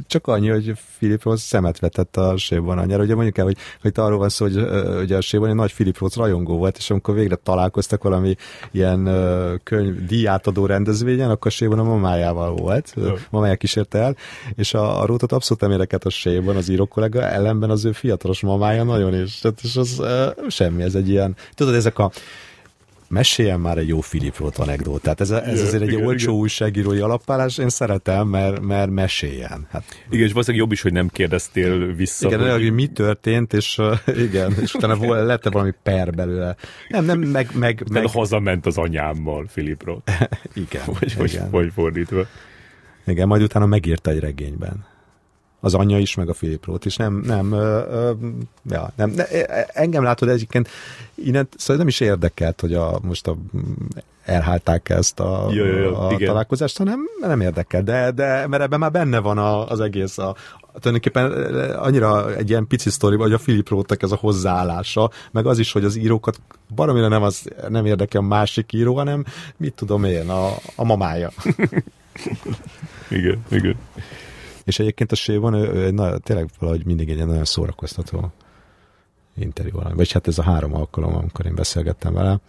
csak 0.06 0.26
annyi, 0.26 0.48
hogy 0.48 0.72
Filiphoz 0.98 1.40
szemet 1.40 1.78
vetett 1.78 2.16
a 2.16 2.36
Séban 2.36 2.78
anyára. 2.78 3.02
Ugye 3.02 3.14
mondjuk 3.14 3.38
el, 3.38 3.44
hogy, 3.44 3.56
hogy 3.80 3.92
arról 3.94 4.18
van 4.18 4.28
szó, 4.28 4.44
hogy, 4.44 4.66
hogy 4.96 5.12
a 5.12 5.20
Séban 5.20 5.48
egy 5.48 5.54
nagy 5.54 5.72
Philip 5.72 5.98
Roth 5.98 6.16
rajongó 6.16 6.56
volt, 6.56 6.76
és 6.76 6.90
amikor 6.90 7.14
végre 7.14 7.34
találkoztak 7.34 8.02
valami 8.02 8.34
ilyen 8.70 9.08
könyv 9.62 10.06
díjátadó 10.06 10.66
rendezvényen, 10.66 11.30
akkor 11.30 11.50
Séban 11.50 11.78
a 11.78 11.82
mamájával 11.82 12.54
volt, 12.54 12.94
oh. 12.96 13.18
mamája 13.30 13.56
kísérte 13.56 13.98
el, 13.98 14.16
és 14.54 14.74
a, 14.74 15.00
a 15.00 15.06
Rótot 15.06 15.32
abszolút 15.32 15.62
nem 15.62 15.70
érdekelt 15.70 16.04
a 16.04 16.10
Séban, 16.10 16.56
az 16.56 16.68
író 16.68 16.86
kollega, 16.86 17.22
ellenben 17.22 17.70
az 17.70 17.84
ő 17.84 17.92
fiatalos 17.92 18.40
mamája 18.40 18.82
nagyon 18.82 19.14
is. 19.22 19.40
És 19.62 19.76
az 19.76 19.98
uh, 19.98 20.48
semmi, 20.48 20.82
ez 20.82 20.94
egy 20.94 21.08
ilyen, 21.08 21.36
tudod, 21.54 21.74
ezek 21.74 21.98
a 21.98 22.10
meséljen 23.10 23.60
már 23.60 23.78
egy 23.78 23.88
jó 23.88 23.98
Philip 23.98 24.38
Roth 24.38 24.60
anekdótát. 24.60 25.20
Ez, 25.20 25.30
ez 25.30 25.62
azért 25.62 25.82
egy 25.82 25.92
igen, 25.92 26.06
olcsó 26.06 26.30
igen. 26.30 26.40
újságírói 26.40 26.98
alapállás, 26.98 27.58
én 27.58 27.68
szeretem, 27.68 28.28
mert, 28.28 28.60
mert 28.60 28.90
meséljen. 28.90 29.66
Hát, 29.70 29.84
igen, 30.10 30.24
és 30.24 30.32
valószínűleg 30.32 30.64
jobb 30.64 30.72
is, 30.72 30.82
hogy 30.82 30.92
nem 30.92 31.08
kérdeztél 31.08 31.94
vissza. 31.94 32.26
Igen, 32.26 32.40
hogy, 32.40 32.62
hogy 32.62 32.72
mi 32.72 32.86
történt, 32.86 33.52
és 33.52 33.80
igen, 34.26 34.52
és 34.60 34.74
utána 34.74 35.24
lett 35.24 35.48
valami 35.48 35.72
per 35.82 36.10
belőle. 36.10 36.56
Nem, 36.88 37.04
nem, 37.04 37.18
meg... 37.18 37.50
meg, 37.54 37.84
meg... 37.90 38.06
hazament 38.06 38.66
az 38.66 38.78
anyámmal, 38.78 39.46
Philip 39.52 39.84
Roth. 39.84 40.12
igen. 40.64 40.82
Vagy, 40.86 41.10
igen. 41.10 41.18
Vagy, 41.18 41.40
vagy 41.50 41.72
fordítva. 41.74 42.26
Igen, 43.06 43.26
majd 43.26 43.42
utána 43.42 43.66
megírta 43.66 44.10
egy 44.10 44.18
regényben 44.18 44.86
az 45.60 45.74
anyja 45.74 45.98
is, 45.98 46.14
meg 46.14 46.28
a 46.28 46.32
Philip 46.32 46.64
Roth 46.64 46.86
is. 46.86 46.96
Nem, 46.96 47.22
nem, 47.26 47.52
ö, 47.52 47.82
ö, 47.90 48.10
ja, 48.68 48.92
nem, 48.96 49.10
ne, 49.10 49.24
engem 49.66 50.02
látod 50.02 50.28
egyébként, 50.28 50.68
innen, 51.14 51.48
szóval 51.56 51.76
nem 51.76 51.88
is 51.88 52.00
érdekelt, 52.00 52.60
hogy 52.60 52.74
a, 52.74 52.98
most 53.02 53.26
a, 53.26 53.36
elhálták 54.24 54.88
ezt 54.88 55.20
a, 55.20 55.48
jó, 55.52 55.64
jó, 55.64 55.76
jó, 55.76 55.94
a 55.94 56.16
találkozást, 56.16 56.78
hanem 56.78 57.00
nem 57.20 57.40
érdekel, 57.40 57.82
de, 57.82 58.10
de 58.10 58.46
mert 58.46 58.62
ebben 58.62 58.78
már 58.78 58.90
benne 58.90 59.18
van 59.18 59.38
a, 59.38 59.68
az 59.68 59.80
egész, 59.80 60.18
a, 60.18 60.34
tulajdonképpen 60.78 61.30
annyira 61.74 62.34
egy 62.34 62.50
ilyen 62.50 62.66
pici 62.66 62.90
sztori, 62.90 63.16
hogy 63.16 63.32
a 63.32 63.38
Philip 63.38 63.68
roth 63.68 63.96
ez 63.98 64.12
a 64.12 64.16
hozzáállása, 64.16 65.10
meg 65.30 65.46
az 65.46 65.58
is, 65.58 65.72
hogy 65.72 65.84
az 65.84 65.96
írókat 65.96 66.40
baromira 66.74 67.08
nem, 67.08 67.22
az, 67.22 67.48
nem 67.68 67.86
érdekel 67.86 68.20
a 68.20 68.24
másik 68.24 68.72
író, 68.72 68.94
hanem 68.94 69.24
mit 69.56 69.74
tudom 69.74 70.04
én, 70.04 70.28
a, 70.28 70.48
a 70.74 70.84
mamája. 70.84 71.30
igen, 73.08 73.44
igen. 73.50 73.76
És 74.70 74.78
egyébként 74.78 75.12
a 75.12 75.14
Sévon 75.14 75.54
ő, 75.54 75.72
ő, 75.72 75.90
na, 75.90 76.18
tényleg 76.18 76.48
valahogy 76.58 76.86
mindig 76.86 77.10
egy 77.10 77.26
nagyon 77.26 77.44
szórakoztató 77.44 78.32
interjú 79.36 79.72
valami. 79.72 79.94
Vagy 79.94 80.12
hát 80.12 80.26
ez 80.26 80.38
a 80.38 80.42
három 80.42 80.74
alkalom, 80.74 81.14
amikor 81.14 81.46
én 81.46 81.54
beszélgettem 81.54 82.14
vele. 82.14 82.40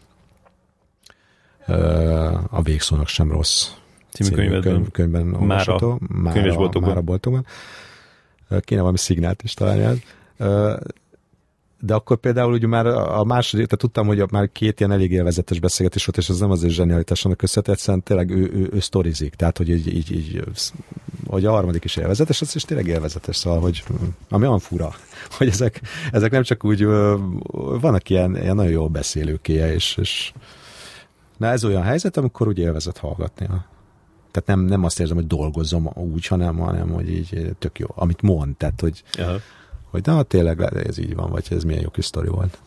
A 2.49 2.61
végszónak 2.61 3.07
sem 3.07 3.31
rossz 3.31 3.69
című 4.09 4.29
könyvben, 4.29 4.61
könyv, 4.61 4.91
könyvben 4.91 5.33
olvasható. 5.33 5.99
Már 6.07 6.31
a, 6.31 6.39
könyvesboltokban. 6.39 6.89
Már 6.89 6.97
a 6.97 7.01
boltokban. 7.01 7.45
Kéne 8.59 8.81
valami 8.81 8.97
szignált 8.97 9.43
is 9.43 9.53
találni 9.53 10.03
de 11.81 11.93
akkor 11.93 12.17
például 12.17 12.53
ugye 12.53 12.67
már 12.67 12.85
a 12.85 13.23
második, 13.23 13.65
tehát 13.65 13.79
tudtam, 13.79 14.07
hogy 14.07 14.31
már 14.31 14.49
két 14.51 14.79
ilyen 14.79 14.91
elég 14.91 15.11
élvezetes 15.11 15.59
beszélgetés 15.59 16.05
volt, 16.05 16.17
és 16.17 16.29
az 16.29 16.39
nem 16.39 16.51
az 16.51 16.63
egy 16.63 16.71
zsenialitásnak 16.71 17.37
köszönhető, 17.37 17.71
egyszerűen 17.71 18.03
tényleg 18.03 18.29
ő, 18.29 18.51
ő, 18.53 18.69
ő 18.71 18.79
sztorizik, 18.79 19.35
tehát 19.35 19.57
hogy 19.57 19.69
így, 19.69 19.95
így, 19.95 20.11
így, 20.11 20.43
hogy 21.31 21.45
a 21.45 21.51
harmadik 21.51 21.83
is 21.83 21.95
élvezetes, 21.95 22.41
az 22.41 22.55
is 22.55 22.63
tényleg 22.63 22.87
élvezetes, 22.87 23.35
szóval, 23.35 23.59
hogy 23.59 23.83
ami 24.29 24.45
olyan 24.45 24.59
fura, 24.59 24.95
hogy 25.37 25.47
ezek, 25.47 25.81
ezek 26.11 26.31
nem 26.31 26.43
csak 26.43 26.63
úgy, 26.63 26.85
vannak 27.81 28.09
ilyen, 28.09 28.37
ilyen 28.37 28.55
nagyon 28.55 28.71
jó 28.71 28.89
beszélőkéje, 28.89 29.73
és, 29.73 29.97
és 29.97 30.33
na 31.37 31.47
ez 31.47 31.65
olyan 31.65 31.83
helyzet, 31.83 32.17
amikor 32.17 32.47
úgy 32.47 32.59
élvezet 32.59 32.97
hallgatni. 32.97 33.45
Tehát 34.31 34.45
nem, 34.45 34.59
nem 34.59 34.83
azt 34.83 34.99
érzem, 34.99 35.15
hogy 35.15 35.27
dolgozom 35.27 35.89
úgy, 35.93 36.27
hanem, 36.27 36.57
hanem 36.57 36.89
hogy 36.89 37.09
így 37.09 37.55
tök 37.59 37.79
jó, 37.79 37.87
amit 37.95 38.21
mond, 38.21 38.55
tehát 38.55 38.81
hogy 38.81 39.03
Aha 39.17 39.37
hogy 39.91 40.05
na, 40.05 40.23
tényleg 40.23 40.61
ez 40.61 40.97
így 40.97 41.15
van, 41.15 41.29
vagy 41.29 41.47
ez 41.49 41.63
milyen 41.63 41.81
jó 41.81 41.89
kis 41.89 42.05
sztori 42.05 42.27
volt. 42.27 42.57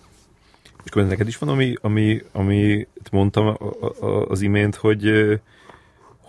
És 0.84 0.90
akkor 0.90 1.06
neked 1.06 1.26
is 1.26 1.38
van, 1.38 1.48
ami, 1.48 1.74
ami, 1.80 2.22
ami 2.32 2.86
mondtam 3.10 3.58
az 4.28 4.40
imént, 4.40 4.74
hogy, 4.74 5.04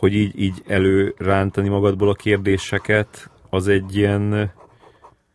hogy 0.06 0.14
így, 0.14 0.40
így 0.40 0.64
előrántani 0.68 1.70
magadból 1.70 2.10
a 2.10 2.14
kérdéseket, 2.14 3.30
az 3.50 3.68
egy 3.68 3.96
ilyen 3.96 4.52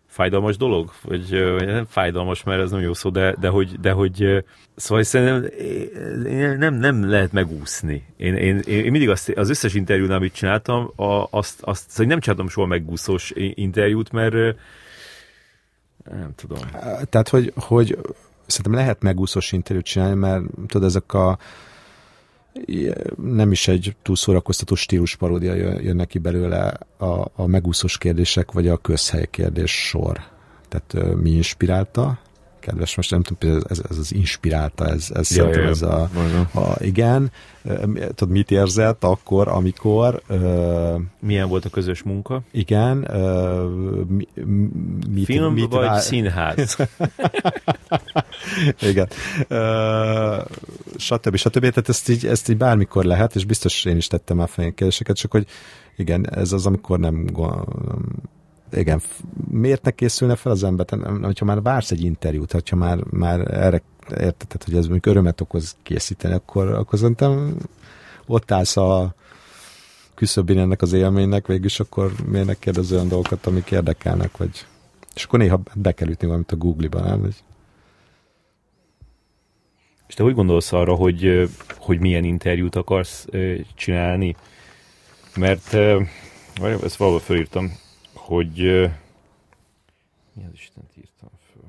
fájdalmas 0.07 0.57
dolog? 0.57 0.91
Vagy, 1.03 1.31
nem 1.59 1.85
fájdalmas, 1.85 2.43
mert 2.43 2.63
ez 2.63 2.71
nem 2.71 2.81
jó 2.81 2.95
szó, 2.95 3.11
de, 3.11 3.35
de 3.41 3.49
hogy, 3.49 3.81
de 3.81 3.91
hogy 3.91 4.45
szóval 4.77 5.03
szerintem 5.03 6.59
nem, 6.59 6.75
nem 6.75 7.09
lehet 7.09 7.33
megúszni. 7.33 8.05
Én, 8.17 8.35
én, 8.35 8.59
én 8.59 8.91
mindig 8.91 9.09
azt, 9.09 9.29
az 9.29 9.51
összes 9.51 9.75
interjúnál, 9.75 10.17
amit 10.17 10.35
csináltam, 10.35 10.91
azt, 11.31 11.63
azt 11.63 11.91
szóval 11.91 12.07
nem 12.07 12.21
csináltam 12.21 12.49
soha 12.49 12.67
megúszós 12.67 13.33
interjút, 13.35 14.13
mert 14.13 14.35
nem 16.11 16.33
tudom. 16.37 16.61
Tehát, 17.09 17.29
hogy, 17.29 17.53
hogy 17.57 17.99
szerintem 18.47 18.81
lehet 18.81 19.03
megúszós 19.03 19.53
interjút 19.53 19.85
csinálni, 19.85 20.15
mert 20.15 20.43
tudod, 20.67 20.89
ezek 20.89 21.13
a 21.13 21.39
nem 23.17 23.53
is 23.53 23.69
egy 23.69 23.97
túl 24.03 24.17
szórakoztató 24.17 24.75
stílus 24.75 25.17
paródia 25.17 25.55
jön 25.55 25.97
neki 25.97 26.19
belőle 26.19 26.79
a, 26.97 27.31
a 27.35 27.47
megúszós 27.47 27.99
kérdések, 27.99 28.53
vagy 28.53 28.69
a 28.69 28.77
közhely 28.77 29.27
kérdés 29.31 29.89
sor. 29.89 30.21
Tehát 30.69 31.17
mi 31.17 31.31
inspirálta, 31.31 32.19
kedves, 32.61 32.97
most 32.97 33.11
nem 33.11 33.23
tudom, 33.23 33.61
ez, 33.69 33.83
ez 33.91 33.99
az 33.99 34.15
inspirálta, 34.15 34.87
ez, 34.87 35.11
ez 35.15 35.37
ja, 35.37 35.43
szerintem 35.43 35.63
ja, 35.63 35.69
ez 35.69 35.83
a, 35.83 36.11
a, 36.55 36.77
igen, 36.79 37.31
tudod, 38.15 38.29
mit 38.29 38.51
érzett 38.51 39.05
akkor, 39.05 39.49
amikor 39.49 40.23
milyen 41.21 41.49
volt 41.49 41.65
a 41.65 41.69
közös 41.71 42.03
munka? 42.03 42.41
Igen, 42.51 42.97
mi, 44.09 44.27
mit, 45.11 45.25
Film 45.25 45.53
mit 45.53 45.73
vagy 45.73 45.85
rá... 45.85 45.99
színház? 45.99 46.77
igen. 48.91 49.09
Stb. 50.97 51.37
stb. 51.37 51.61
Tehát 51.61 51.89
ezt 51.89 52.09
így, 52.09 52.27
ezt 52.27 52.49
így 52.49 52.57
bármikor 52.57 53.05
lehet, 53.05 53.35
és 53.35 53.45
biztos 53.45 53.85
én 53.85 53.97
is 53.97 54.07
tettem 54.07 54.37
már 54.37 54.49
kérdéseket, 54.55 55.17
csak 55.17 55.31
hogy 55.31 55.47
igen, 55.97 56.31
ez 56.31 56.53
az, 56.53 56.67
amikor 56.67 56.99
nem, 56.99 57.27
igen, 58.73 59.01
miért 59.51 59.83
ne 59.83 59.91
készülne 59.91 60.37
fel 60.37 60.53
az 60.53 60.65
ember, 60.65 60.87
hogyha 61.23 61.45
már 61.45 61.63
vársz 61.63 61.91
egy 61.91 62.05
interjút, 62.05 62.53
hogyha 62.53 62.77
már, 62.77 62.99
már 63.11 63.55
erre 63.55 63.83
érted, 64.11 64.65
hogy 64.65 64.75
ez 64.75 64.83
mondjuk 64.87 65.07
örömet 65.07 65.41
okoz 65.41 65.77
készíteni, 65.83 66.35
akkor, 66.35 66.69
akkor 66.69 66.99
szerintem 66.99 67.57
ott 68.27 68.51
állsz 68.51 68.77
a 68.77 69.15
küszöbén 70.15 70.59
ennek 70.59 70.83
az 70.83 70.93
élménynek, 70.93 71.47
végülis 71.47 71.81
akkor 71.81 72.13
miért 72.27 72.47
ne 72.47 72.55
kérdez 72.55 72.93
olyan 72.93 73.09
dolgokat, 73.09 73.47
amik 73.47 73.71
érdekelnek, 73.71 74.37
vagy 74.37 74.67
és 75.15 75.25
akkor 75.25 75.39
néha 75.39 75.61
be 75.75 75.93
kell 75.93 76.09
ütni 76.09 76.27
valamit 76.27 76.53
a 76.53 76.57
Google-ba, 76.57 77.01
nem? 77.01 77.35
És 80.07 80.15
te 80.15 80.23
úgy 80.23 80.35
gondolsz 80.35 80.73
arra, 80.73 80.95
hogy, 80.95 81.49
hogy 81.77 82.01
milyen 82.01 82.25
interjút 82.25 82.77
akarsz 82.77 83.27
csinálni? 83.75 84.37
Mert 85.37 85.75
ezt 86.83 86.97
valahol 86.97 87.21
felírtam, 87.21 87.73
hogy 88.31 88.57
mi 90.33 90.45
az 90.45 90.53
Isten 90.55 90.85
írtam 90.99 91.29
föl? 91.53 91.63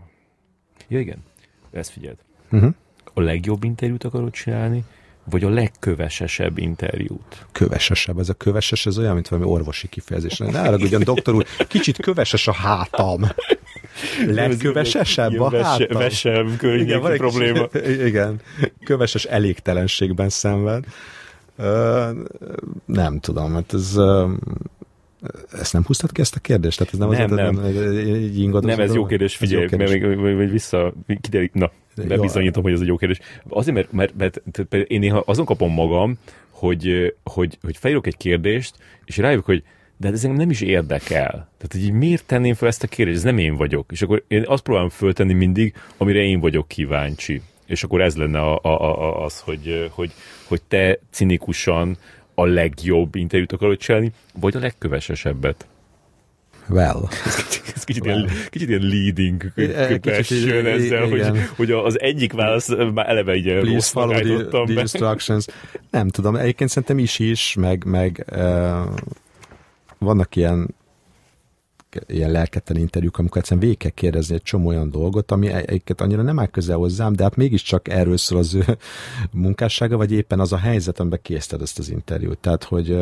Ja 0.88 0.99
igen, 0.99 1.23
ezt 1.71 1.89
figyeld. 1.91 2.17
Uh-huh. 2.51 2.73
A 3.13 3.21
legjobb 3.21 3.63
interjút 3.63 4.03
akarod 4.03 4.31
csinálni, 4.31 4.83
vagy 5.23 5.43
a 5.43 5.49
legkövesesebb 5.49 6.57
interjút? 6.57 7.45
Kövesesebb. 7.51 8.19
Ez 8.19 8.29
a 8.29 8.33
köveses, 8.33 8.85
ez 8.85 8.97
olyan, 8.97 9.13
mint 9.13 9.27
valami 9.27 9.49
orvosi 9.49 9.88
kifejezés. 9.88 10.38
Ne 10.38 10.75
ugyan 10.75 11.03
doktor 11.03 11.33
úr, 11.33 11.45
kicsit 11.67 11.97
köveses 11.97 12.47
a 12.47 12.53
hátam. 12.53 13.21
Legkövesesebb 14.25 15.39
a 15.39 15.63
hátam. 15.63 15.97
Vesem 15.97 16.57
környéki 16.57 17.17
probléma. 17.17 17.67
Kicsit, 17.67 18.01
igen. 18.09 18.41
Köveses 18.83 19.25
elégtelenségben 19.25 20.29
szenved. 20.29 20.85
Uh, 21.57 22.09
nem 22.85 23.19
tudom, 23.19 23.51
mert 23.51 23.73
ez 23.73 23.97
uh, 23.97 24.31
ezt 25.52 25.73
nem 25.73 25.84
húztad 25.85 26.11
ki 26.11 26.22
ezt 26.22 26.35
a 26.35 26.39
kérdést? 26.39 26.77
Tehát 26.77 26.93
ez 26.93 26.99
nem, 26.99 27.10
nem, 27.10 27.23
az, 27.23 27.35
nem. 27.35 27.56
Nem, 28.52 28.65
nem 28.65 28.80
ez 28.80 28.93
jó 28.93 29.06
kérdés, 29.06 29.35
figyelj, 29.35 29.61
jó 29.61 29.68
kérdés. 29.68 29.89
mert 29.89 30.18
még, 30.18 30.35
még 30.35 30.49
vissza, 30.49 30.93
kiderik, 31.22 31.53
na, 31.53 31.72
bebizonyítom, 32.07 32.64
hogy 32.64 32.73
ez 32.73 32.80
egy 32.81 32.88
jó 32.88 32.98
kérdés. 32.98 33.19
Azért, 33.49 33.76
mert, 33.76 33.91
mert, 33.91 34.18
mert, 34.18 34.41
mert 34.69 34.89
én 34.89 34.99
néha 34.99 35.23
azon 35.26 35.45
kapom 35.45 35.73
magam, 35.73 36.18
hogy, 36.49 37.15
hogy, 37.23 37.57
hogy 37.61 37.77
felírok 37.77 38.07
egy 38.07 38.18
kérdést, 38.18 38.76
és 39.06 39.18
rájövök, 39.18 39.45
hogy 39.45 39.64
de 39.98 40.07
hát 40.07 40.15
ez 40.15 40.23
engem 40.23 40.39
nem 40.39 40.49
is 40.49 40.61
érdekel. 40.61 41.30
Tehát, 41.30 41.72
hogy 41.72 41.91
miért 41.91 42.26
tenném 42.26 42.53
fel 42.53 42.68
ezt 42.68 42.84
a 42.84 42.88
kérdést? 42.88 43.18
Ez 43.18 43.23
nem 43.23 43.38
én 43.38 43.56
vagyok. 43.56 43.91
És 43.91 44.02
akkor 44.02 44.23
én 44.27 44.43
azt 44.48 44.64
próbálom 44.64 44.89
föltenni 44.89 45.34
mindig, 45.34 45.73
amire 45.98 46.19
én 46.19 46.39
vagyok 46.39 46.68
kíváncsi. 46.68 47.41
És 47.65 47.84
akkor 47.84 48.02
ez 48.02 48.15
lenne 48.15 48.39
a, 48.39 48.60
a, 48.61 48.99
a, 49.02 49.23
az, 49.23 49.39
hogy, 49.39 49.89
hogy, 49.91 50.11
hogy 50.48 50.61
te 50.68 50.99
cinikusan 51.11 51.98
a 52.41 52.45
legjobb 52.45 53.15
interjút 53.15 53.51
akarod 53.51 53.77
csinálni, 53.77 54.11
vagy 54.39 54.55
a 54.55 54.59
legkövesesebbet? 54.59 55.68
Well. 56.69 57.07
Ez 57.76 57.84
kicsit, 57.84 58.05
well. 58.05 58.18
Ilyen, 58.18 58.30
kicsit 58.49 58.69
ilyen 58.69 58.81
leading 58.81 59.51
question 60.01 60.65
ezzel, 60.65 61.09
hogy, 61.09 61.26
hogy 61.55 61.72
az 61.72 61.99
egyik 61.99 62.34
válasz 62.34 62.69
már 62.93 63.09
eleve 63.09 63.35
így 63.35 63.59
Please 63.59 63.89
follow 63.89 64.19
the, 64.19 64.63
the 64.63 64.80
instructions. 64.80 65.45
Nem 65.89 66.09
tudom, 66.09 66.35
egyébként 66.35 66.69
szerintem 66.69 66.99
is 66.99 67.19
is, 67.19 67.55
meg, 67.59 67.84
meg 67.85 68.26
uh, 68.31 68.80
vannak 69.97 70.35
ilyen 70.35 70.76
ilyen 72.07 72.31
lelketten 72.31 72.77
interjúk, 72.77 73.18
amikor 73.18 73.38
egyszerűen 73.38 73.61
végig 73.61 73.77
kell 73.77 73.91
kérdezni 73.91 74.35
egy 74.35 74.41
csomó 74.41 74.68
olyan 74.68 74.89
dolgot, 74.89 75.31
ami 75.31 75.47
egyiket 75.47 76.01
annyira 76.01 76.22
nem 76.22 76.39
áll 76.39 76.47
közel 76.47 76.77
hozzám, 76.77 77.13
de 77.13 77.23
hát 77.23 77.35
mégiscsak 77.35 77.88
erről 77.88 78.18
szól 78.18 78.39
az 78.39 78.53
ő 78.53 78.63
munkássága, 79.31 79.97
vagy 79.97 80.11
éppen 80.11 80.39
az 80.39 80.53
a 80.53 80.57
helyzet, 80.57 80.99
amiben 80.99 81.19
készíted 81.22 81.61
ezt 81.61 81.80
az 81.80 81.89
interjút. 81.89 82.38
Tehát, 82.38 82.63
hogy 82.63 82.97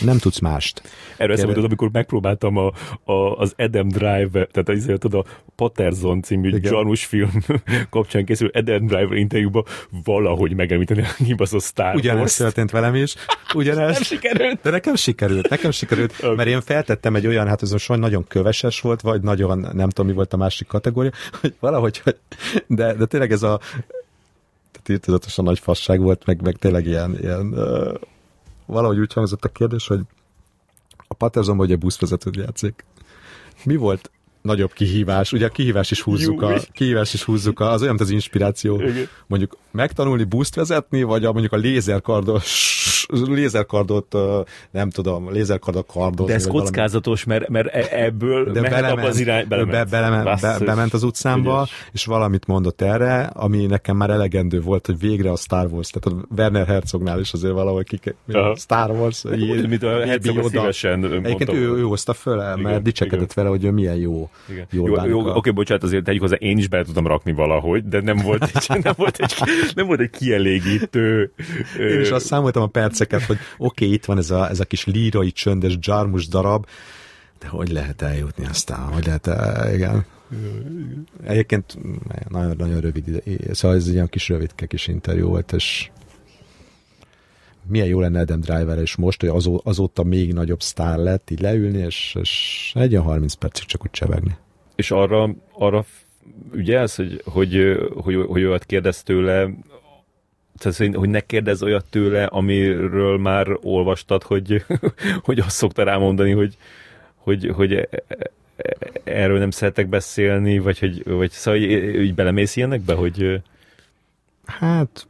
nem 0.00 0.18
tudsz 0.18 0.38
mást. 0.38 0.82
Erről 1.16 1.34
eszembe 1.36 1.60
amikor 1.62 1.90
megpróbáltam 1.92 2.56
a, 2.56 2.72
a, 3.04 3.36
az 3.38 3.54
Adam 3.56 3.88
Drive, 3.88 4.28
tehát 4.30 4.68
azért 4.68 5.04
a 5.04 5.24
Patterson 5.56 6.22
című 6.22 6.48
Igen. 6.48 6.72
gyanús 6.72 7.04
film 7.04 7.30
kapcsán 7.90 8.24
készül 8.24 8.50
Adam 8.52 8.86
Drive 8.86 9.16
interjúba 9.16 9.64
valahogy 10.04 10.54
megemlíteni 10.54 11.02
a 11.02 11.24
kibaszott 11.24 11.62
Star 11.62 11.94
Ugyanezt 11.94 12.38
történt 12.38 12.70
velem 12.70 12.94
is. 12.94 13.14
Ugyanezt. 13.54 13.92
nem 13.92 14.02
sikerült. 14.02 14.60
De 14.62 14.70
nekem 14.70 14.94
sikerült, 14.94 15.48
nekem 15.48 15.70
sikerült, 15.70 16.36
mert 16.36 16.48
én 16.48 16.60
feltettem 16.60 17.14
egy 17.14 17.26
olyan, 17.26 17.46
hát 17.46 17.62
ez 17.62 17.70
most 17.70 17.88
nagyon 17.88 18.24
köveses 18.32 18.80
volt, 18.80 19.00
vagy 19.00 19.22
nagyon, 19.22 19.58
nem 19.58 19.88
tudom, 19.88 20.06
mi 20.06 20.12
volt 20.12 20.32
a 20.32 20.36
másik 20.36 20.66
kategória, 20.66 21.10
hogy 21.40 21.54
valahogy, 21.60 21.98
hogy, 21.98 22.16
de, 22.66 22.94
de 22.94 23.06
tényleg 23.06 23.32
ez 23.32 23.42
a 23.42 23.60
tiltozatosan 24.82 25.44
nagy 25.44 25.58
fasság 25.58 26.00
volt, 26.00 26.26
meg, 26.26 26.42
meg 26.42 26.56
tényleg 26.56 26.86
ilyen, 26.86 27.18
ilyen 27.18 27.46
uh, 27.46 27.94
valahogy 28.66 28.98
úgy 28.98 29.12
hangzott 29.12 29.44
a 29.44 29.48
kérdés, 29.48 29.86
hogy 29.86 30.00
a 31.08 31.14
Patterson 31.14 31.56
vagy 31.56 31.72
a 31.72 31.76
buszvezetőt 31.76 32.36
játszik. 32.36 32.84
Mi 33.64 33.76
volt 33.76 34.10
nagyobb 34.42 34.72
kihívás. 34.72 35.32
Ugye 35.32 35.46
a 35.46 35.48
kihívás 35.48 35.90
is 35.90 36.00
húzzuk, 36.00 36.42
a, 36.42 36.54
kihívás 36.72 37.14
is 37.14 37.22
húzzuk 37.22 37.60
a, 37.60 37.70
az 37.70 37.82
olyan, 37.82 37.94
mint 37.94 38.08
az 38.08 38.14
inspiráció. 38.14 38.80
Igen. 38.80 39.08
Mondjuk 39.26 39.56
megtanulni 39.70 40.24
buszt 40.24 40.54
vezetni, 40.54 41.02
vagy 41.02 41.24
a, 41.24 41.32
mondjuk 41.32 41.52
a 41.52 41.56
lézerkardos 41.56 43.06
lézerkardot, 43.08 44.16
nem 44.70 44.90
tudom, 44.90 45.32
lézerkardot 45.32 45.86
kardozni. 45.86 46.26
De 46.26 46.34
ez 46.34 46.46
kockázatos, 46.46 47.24
mert, 47.24 47.48
mert 47.48 47.74
e- 47.74 48.04
ebből 48.04 48.52
de 48.52 48.60
mehet 48.60 48.80
belement, 48.80 49.08
az 49.08 49.18
irány, 49.18 49.48
belement. 49.48 49.72
Be, 49.72 49.84
belement, 49.84 50.40
be, 50.40 50.58
bement 50.64 50.92
az 50.92 51.02
utcámba, 51.02 51.54
Ügyes. 51.54 51.88
és 51.92 52.04
valamit 52.04 52.46
mondott 52.46 52.80
erre, 52.80 53.22
ami 53.22 53.66
nekem 53.66 53.96
már 53.96 54.10
elegendő 54.10 54.60
volt, 54.60 54.86
hogy 54.86 54.98
végre 54.98 55.30
a 55.30 55.36
Star 55.36 55.66
Wars, 55.66 55.90
tehát 55.90 56.20
a 56.20 56.34
Werner 56.36 56.66
Herzognál 56.66 57.20
is 57.20 57.32
azért 57.32 57.52
valahol 57.52 57.84
kik, 57.84 58.14
Star 58.56 58.90
Wars. 58.90 59.22
Mit 59.68 59.82
a 59.82 60.00
Herzog 60.00 60.48
szívesen 60.48 61.04
Egyébként 61.04 61.52
ő, 61.52 61.76
ő 61.76 61.82
hozta 61.82 62.12
föl, 62.12 62.56
mert 62.56 62.82
dicsekedett 62.82 63.32
vele, 63.32 63.48
hogy 63.48 63.64
ő 63.64 63.70
milyen 63.70 63.96
jó 63.96 64.30
Igen. 64.48 64.66
Jó, 64.70 65.04
jó, 65.06 65.34
oké, 65.34 65.50
bocsánat, 65.50 65.82
azért 65.82 66.04
tegyük 66.04 66.20
hozzá, 66.20 66.36
én 66.36 66.58
is 66.58 66.68
bele 66.68 66.84
tudtam 66.84 67.06
rakni 67.06 67.32
valahogy, 67.32 67.88
de 67.88 68.00
nem 68.00 68.16
volt 68.16 68.42
egy, 68.42 68.82
nem 68.82 68.94
volt 68.96 69.18
egy, 69.18 69.34
nem 69.74 69.86
volt 69.86 70.00
egy 70.00 70.10
kielégítő... 70.10 71.32
Én 71.78 72.00
is 72.00 72.10
azt 72.10 72.26
számoltam 72.26 72.62
a 72.62 72.66
perceket, 72.66 73.22
hogy 73.22 73.36
oké, 73.58 73.84
okay, 73.84 73.96
itt 73.96 74.04
van 74.04 74.18
ez 74.18 74.30
a, 74.30 74.48
ez 74.48 74.60
a 74.60 74.64
kis 74.64 74.86
lírai, 74.86 75.32
csöndes, 75.32 75.78
dzsarmus 75.78 76.28
darab, 76.28 76.66
de 77.40 77.46
hogy 77.46 77.70
lehet 77.70 78.02
eljutni 78.02 78.46
aztán? 78.46 78.80
Hogy 78.80 79.06
lehet 79.06 79.26
el, 79.26 79.74
igen. 79.74 80.04
Egyébként 81.24 81.78
nagyon-nagyon 82.28 82.80
rövid 82.80 83.08
ide. 83.08 83.54
Szóval 83.54 83.76
ez 83.76 83.86
egy 83.86 83.92
ilyen 83.92 84.08
kis 84.08 84.28
rövidke 84.28 84.66
kis 84.66 84.88
interjú 84.88 85.28
volt, 85.28 85.52
és 85.52 85.90
milyen 87.66 87.86
jó 87.86 88.00
lenne 88.00 88.20
Adam 88.20 88.40
Driver, 88.40 88.78
és 88.78 88.96
most, 88.96 89.20
hogy 89.20 89.30
azó, 89.30 89.60
azóta 89.64 90.02
még 90.02 90.32
nagyobb 90.32 90.60
sztár 90.62 90.98
lett, 90.98 91.30
így 91.30 91.40
leülni, 91.40 91.78
és, 91.78 92.16
és 92.20 92.72
egy 92.74 92.92
olyan 92.92 93.04
30 93.04 93.34
percig 93.34 93.66
csak 93.66 93.84
úgy 93.84 93.90
csevegni. 93.90 94.36
És 94.74 94.90
arra, 94.90 95.34
arra 95.52 95.84
ügyelsz, 96.52 96.96
hogy, 96.96 97.22
hogy, 97.24 97.78
hogy, 97.94 98.14
hogy 98.28 98.44
olyat 98.44 98.64
kérdez 98.64 99.02
tőle, 99.02 99.50
tehát, 100.58 100.94
hogy- 100.94 101.08
ne 101.08 101.20
kérdezz 101.20 101.62
olyat 101.62 101.84
tőle, 101.90 102.24
amiről 102.24 103.18
már 103.18 103.46
olvastad, 103.62 104.22
hogy, 104.22 104.64
hogy 105.24 105.38
azt 105.38 105.56
szokta 105.56 105.82
rámondani, 105.82 106.30
hogy, 106.32 106.56
hogy, 107.16 107.50
hogy 107.54 107.72
e- 107.72 107.88
e- 108.08 108.30
erről 109.04 109.38
nem 109.38 109.50
szeretek 109.50 109.88
beszélni, 109.88 110.58
vagy 110.58 110.78
hogy 110.78 111.02
vagy 111.04 111.30
szóval 111.30 111.60
így 111.60 112.14
belemész 112.14 112.56
ilyenekbe, 112.56 112.94
hogy 112.94 113.42
Hát, 114.46 115.06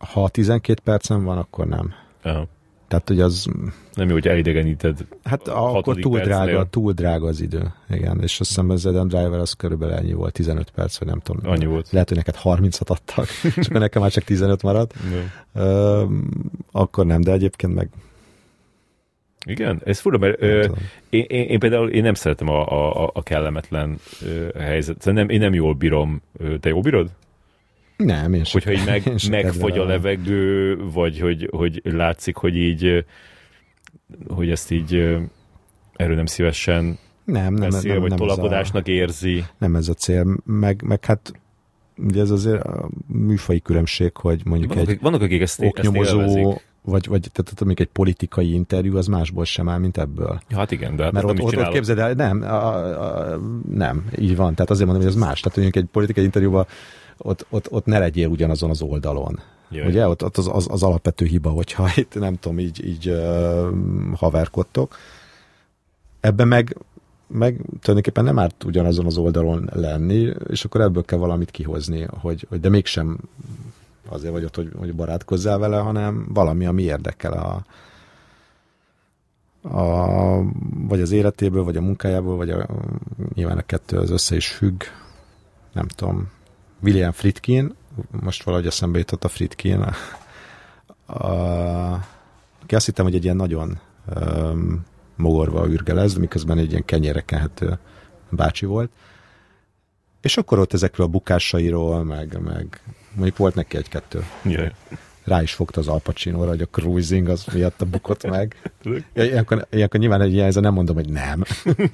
ha 0.00 0.28
12 0.28 0.80
percem 0.84 1.24
van, 1.24 1.38
akkor 1.38 1.66
nem. 1.66 1.92
aha, 2.22 2.46
Tehát, 2.88 3.08
hogy 3.08 3.20
az 3.20 3.46
nem 3.94 4.08
jó, 4.08 4.12
hogy 4.12 4.28
elidegeníted. 4.28 5.06
Hát 5.24 5.48
akkor 5.48 5.96
túl 5.96 6.18
percnél. 6.18 6.44
drága, 6.44 6.68
túl 6.70 6.92
drága 6.92 7.26
az 7.26 7.40
idő. 7.40 7.72
Igen, 7.90 8.20
és 8.22 8.40
azt 8.40 8.48
hiszem 8.48 8.70
az 8.70 8.86
Adam 8.86 9.08
Driver 9.08 9.38
az 9.38 9.52
körülbelül 9.52 9.94
ennyi 9.94 10.12
volt, 10.12 10.32
15 10.32 10.70
perc, 10.70 10.98
vagy 10.98 11.08
nem 11.08 11.20
tudom. 11.20 11.50
Annyi 11.50 11.66
volt. 11.66 11.90
Lehet, 11.90 12.08
hogy 12.08 12.16
neked 12.16 12.36
30-at 12.42 12.86
adtak, 12.86 13.26
és 13.56 13.66
akkor 13.66 13.80
nekem 13.80 14.02
már 14.02 14.10
csak 14.10 14.24
15 14.24 14.62
maradt. 14.62 14.94
Ö, 15.54 16.04
akkor 16.72 17.06
nem, 17.06 17.20
de 17.20 17.32
egyébként 17.32 17.74
meg 17.74 17.88
Igen, 19.46 19.80
ez 19.84 19.98
fura, 19.98 20.18
mert 20.18 20.42
ö, 20.42 20.64
én, 21.10 21.24
én, 21.28 21.46
én 21.46 21.58
például 21.58 21.90
én 21.90 22.02
nem 22.02 22.14
szeretem 22.14 22.48
a, 22.48 22.66
a, 23.04 23.10
a 23.14 23.22
kellemetlen 23.22 23.98
ö, 24.22 24.48
helyzet. 24.58 25.04
Nem, 25.04 25.28
én 25.28 25.38
nem 25.38 25.54
jól 25.54 25.74
bírom. 25.74 26.22
Te 26.60 26.68
jól 26.68 26.82
bírod? 26.82 27.10
Nem, 28.04 28.34
én 28.34 28.44
sem. 28.44 28.60
Hogyha 28.62 28.80
így 28.80 28.86
meg, 28.86 29.18
sem 29.18 29.30
megfogy 29.30 29.78
a 29.78 29.84
levegő, 29.84 30.78
vagy 30.92 31.20
hogy, 31.20 31.48
hogy 31.50 31.80
látszik, 31.84 32.36
hogy 32.36 32.56
így 32.56 33.04
hogy 34.28 34.50
ezt 34.50 34.70
így 34.70 34.94
erről 35.96 36.16
nem 36.16 36.26
szívesen 36.26 36.98
Nem, 37.24 37.54
nem, 37.54 37.70
beszél, 37.70 37.92
nem, 37.92 38.00
vagy 38.00 38.10
nem, 38.10 38.18
ez 38.18 38.24
a, 38.24 38.34
tolakodásnak 38.34 38.88
érzi. 38.88 39.44
nem 39.58 39.74
ez 39.74 39.88
a 39.88 39.94
cél. 39.94 40.36
Meg, 40.44 40.82
meg 40.82 41.04
hát 41.04 41.32
ugye 41.96 42.20
ez 42.20 42.30
azért 42.30 42.64
a 42.64 42.88
műfai 43.06 43.60
különbség, 43.60 44.16
hogy 44.16 44.40
mondjuk 44.44 44.74
Vannak, 44.74 44.88
egy 44.88 45.00
vannak 45.00 45.22
akik 45.22 45.40
ezt, 45.40 45.60
ezt 45.60 45.78
oknyomozó, 45.78 46.18
élvezik. 46.20 46.44
vagy, 46.82 47.06
vagy 47.06 47.20
tehát 47.32 47.50
tudom, 47.50 47.68
még 47.68 47.80
egy 47.80 47.88
politikai 47.92 48.52
interjú, 48.52 48.96
az 48.96 49.06
másból 49.06 49.44
sem 49.44 49.68
áll, 49.68 49.78
mint 49.78 49.98
ebből. 49.98 50.40
Ja, 50.48 50.56
Hát 50.56 50.70
igen, 50.70 50.96
de 50.96 51.02
hát 51.02 51.12
Mert 51.12 51.24
ezt 51.24 51.34
ott, 51.34 51.50
nem 51.50 51.60
ott, 51.60 51.66
ott 51.66 51.72
képzeld 51.72 51.98
el, 51.98 52.12
nem, 52.12 52.42
a, 52.42 52.76
a, 53.32 53.38
nem, 53.70 54.04
így 54.18 54.36
van. 54.36 54.54
Tehát 54.54 54.70
azért 54.70 54.86
mondom, 54.86 55.04
hogy 55.06 55.14
ez 55.14 55.20
más. 55.20 55.40
Tehát 55.40 55.58
mondjuk 55.58 55.84
egy 55.84 55.90
politikai 55.92 56.24
interjúban 56.24 56.66
ott, 57.22 57.46
ott, 57.50 57.70
ott 57.70 57.84
ne 57.84 57.98
legyél 57.98 58.28
ugyanazon 58.28 58.70
az 58.70 58.82
oldalon. 58.82 59.40
Jaj. 59.70 59.86
Ugye? 59.86 60.08
Ott, 60.08 60.24
ott 60.24 60.36
az, 60.36 60.48
az, 60.52 60.66
az 60.70 60.82
alapvető 60.82 61.24
hiba, 61.24 61.50
hogyha 61.50 61.90
itt 61.96 62.14
nem 62.14 62.34
tudom, 62.34 62.58
így, 62.58 62.84
így 62.86 63.08
uh, 63.08 63.68
haverkodtok. 64.14 64.96
Ebben 66.20 66.48
meg, 66.48 66.76
meg 67.26 67.54
tulajdonképpen 67.54 68.24
nem 68.24 68.38
árt 68.38 68.64
ugyanazon 68.64 69.06
az 69.06 69.16
oldalon 69.16 69.70
lenni, 69.72 70.32
és 70.48 70.64
akkor 70.64 70.80
ebből 70.80 71.04
kell 71.04 71.18
valamit 71.18 71.50
kihozni, 71.50 72.06
hogy, 72.20 72.46
hogy 72.48 72.60
de 72.60 72.68
mégsem 72.68 73.18
azért 74.08 74.32
vagy 74.32 74.44
ott, 74.44 74.56
hogy, 74.56 74.70
hogy 74.78 74.94
barátkozzál 74.94 75.58
vele, 75.58 75.78
hanem 75.78 76.26
valami, 76.28 76.66
ami 76.66 76.82
érdekel 76.82 77.32
a, 77.32 77.64
a, 79.68 80.42
vagy 80.88 81.00
az 81.00 81.10
életéből, 81.10 81.64
vagy 81.64 81.76
a 81.76 81.80
munkájából, 81.80 82.36
vagy 82.36 82.50
a, 82.50 82.66
nyilván 83.34 83.58
a 83.58 83.66
kettő 83.66 83.98
az 83.98 84.10
össze 84.10 84.36
is 84.36 84.48
függ. 84.48 84.82
Nem 85.72 85.86
tudom. 85.86 86.30
William 86.82 87.12
Friedkin, 87.12 87.74
most 88.10 88.42
valahogy 88.42 88.66
eszembe 88.66 88.98
jutott 88.98 89.24
a 89.24 89.28
Friedkin, 89.28 89.80
a, 89.80 89.94
aki 92.62 92.74
azt 92.74 92.86
hittem, 92.86 93.04
hogy 93.04 93.14
egy 93.14 93.24
ilyen 93.24 93.36
nagyon 93.36 93.78
um, 94.16 94.84
mogorva 95.16 95.68
ürgelez, 95.68 96.14
miközben 96.14 96.58
egy 96.58 96.70
ilyen 96.70 96.84
kenyére 96.84 97.20
kenhető 97.20 97.78
bácsi 98.30 98.66
volt. 98.66 98.90
És 100.20 100.36
akkor 100.36 100.58
ott 100.58 100.72
ezekről 100.72 101.06
a 101.06 101.10
bukásairól, 101.10 102.04
meg, 102.04 102.40
meg 102.40 102.82
mondjuk 103.14 103.36
volt 103.36 103.54
neki 103.54 103.76
egy-kettő. 103.76 104.24
Jaj. 104.44 104.72
Rá 105.24 105.42
is 105.42 105.52
fogta 105.52 105.80
az 105.80 105.88
Al 105.88 106.00
Pacino-ra, 106.00 106.48
hogy 106.48 106.60
a 106.60 106.66
cruising 106.66 107.28
az 107.28 107.44
miatt 107.52 107.86
bukott 107.86 108.30
meg. 108.30 108.56
Ja, 109.14 109.24
ilyenkor, 109.24 109.66
ilyenkor 109.70 110.00
nyilván 110.00 110.20
egy 110.20 110.32
ilyen 110.32 110.52
nem 110.60 110.72
mondom, 110.72 110.94
hogy 110.94 111.08
nem. 111.08 111.42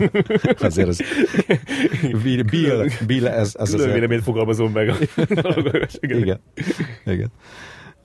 azért 0.59 0.89
az... 0.89 1.03
Bill, 2.23 2.43
Bill, 2.43 2.86
Bill 3.07 3.27
ez, 3.27 3.55
ez 3.59 3.70
Külön 3.70 3.81
azért... 3.81 3.93
véleményt 3.93 4.23
fogalmazom 4.23 4.73
meg. 4.73 5.09
Igen. 6.01 6.19
Igen. 6.19 6.40
Igen. 7.05 7.31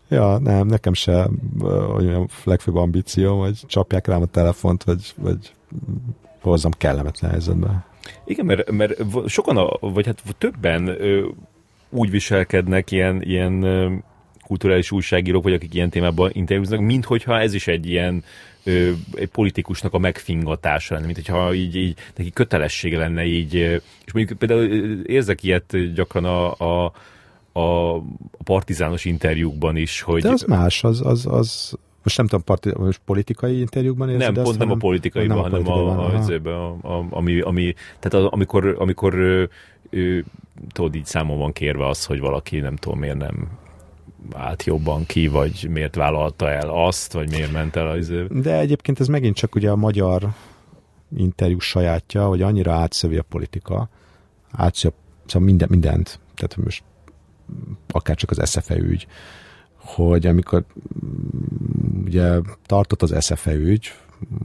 Ja, 0.09 0.37
nem, 0.37 0.67
nekem 0.67 0.93
se 0.93 1.29
hogy 1.59 2.03
mondjam, 2.03 2.27
legfőbb 2.43 2.75
ambíció, 2.75 3.39
hogy 3.39 3.59
csapják 3.65 4.07
rám 4.07 4.21
a 4.21 4.25
telefont, 4.25 4.83
vagy, 4.83 5.13
vagy 5.17 5.53
hozzam 6.41 6.71
kellemetlen 6.77 7.31
helyzetbe. 7.31 7.85
Igen, 8.25 8.45
mert, 8.45 8.71
mert 8.71 8.93
sokan, 9.27 9.57
a, 9.57 9.77
vagy 9.79 10.05
hát 10.05 10.23
többen 10.37 10.97
úgy 11.89 12.09
viselkednek 12.09 12.91
ilyen, 12.91 13.21
ilyen 13.21 13.63
kulturális 14.51 14.91
újságírók, 14.91 15.43
vagy 15.43 15.53
akik 15.53 15.73
ilyen 15.73 15.89
témában 15.89 16.29
interjúznak, 16.33 16.79
mint 16.79 17.05
hogyha 17.05 17.39
ez 17.39 17.53
is 17.53 17.67
egy 17.67 17.89
ilyen 17.89 18.23
ö, 18.63 18.91
egy 19.13 19.27
politikusnak 19.27 19.93
a 19.93 19.97
megfingatása 19.97 20.93
lenne, 20.93 21.05
mint 21.05 21.17
hogyha 21.17 21.53
így, 21.53 21.75
így 21.75 21.97
neki 22.15 22.31
kötelessége 22.31 22.97
lenne 22.97 23.25
így, 23.25 23.53
és 24.05 24.13
mondjuk 24.13 24.37
például 24.37 24.63
érzek 25.05 25.43
ilyet 25.43 25.93
gyakran 25.93 26.25
a, 26.25 26.53
a, 26.57 26.93
a, 27.51 27.95
a 27.95 28.43
partizános 28.43 29.05
interjúkban 29.05 29.75
is, 29.75 30.01
hogy 30.01 30.21
De 30.21 30.29
az 30.29 30.43
más, 30.43 30.83
az, 30.83 31.05
az, 31.05 31.25
az 31.25 31.77
most 32.03 32.17
nem 32.17 32.27
tudom, 32.27 32.43
parti, 32.43 32.71
most 32.77 33.01
politikai 33.05 33.59
interjúkban 33.59 34.09
érzed 34.09 34.35
nem, 34.35 34.43
pont 34.43 34.57
nem 34.57 34.71
a 34.71 34.75
politikaiban, 34.75 35.37
nem 35.37 35.37
a 35.37 35.41
hanem 35.41 35.67
a, 35.67 36.09
politikaiban, 36.09 36.79
a, 36.81 36.87
a, 36.87 36.97
a, 36.97 37.05
ami, 37.09 37.39
ami, 37.39 37.73
tehát 37.99 38.25
az, 38.25 38.31
amikor, 38.31 38.75
amikor 38.79 39.13
ö, 39.89 40.19
tudod, 40.71 40.95
így 40.95 41.05
számon 41.05 41.37
van 41.37 41.53
kérve 41.53 41.87
az, 41.87 42.05
hogy 42.05 42.19
valaki 42.19 42.59
nem 42.59 42.75
tudom 42.75 42.99
miért 42.99 43.17
nem 43.17 43.59
állt 44.33 44.63
jobban 44.63 45.05
ki, 45.05 45.27
vagy 45.27 45.67
miért 45.69 45.95
vállalta 45.95 46.49
el 46.49 46.69
azt, 46.69 47.13
vagy 47.13 47.29
miért 47.29 47.51
ment 47.51 47.75
el 47.75 47.87
az 47.87 48.11
De 48.29 48.59
egyébként 48.59 48.99
ez 48.99 49.07
megint 49.07 49.35
csak 49.35 49.55
ugye 49.55 49.69
a 49.69 49.75
magyar 49.75 50.29
interjú 51.17 51.59
sajátja, 51.59 52.27
hogy 52.27 52.41
annyira 52.41 52.73
átszövi 52.73 53.17
a 53.17 53.23
politika, 53.23 53.89
átszövi 54.51 54.95
szóval 55.25 55.47
minden, 55.47 55.67
mindent, 55.71 56.19
tehát 56.35 56.57
most 56.65 56.83
akár 57.91 58.15
csak 58.15 58.29
az 58.29 58.49
SZFE 58.49 58.77
ügy, 58.77 59.07
hogy 59.75 60.25
amikor 60.25 60.65
mm, 61.05 62.03
ugye 62.05 62.39
tartott 62.65 63.01
az 63.01 63.15
SZFE 63.19 63.53
ügy, 63.53 63.93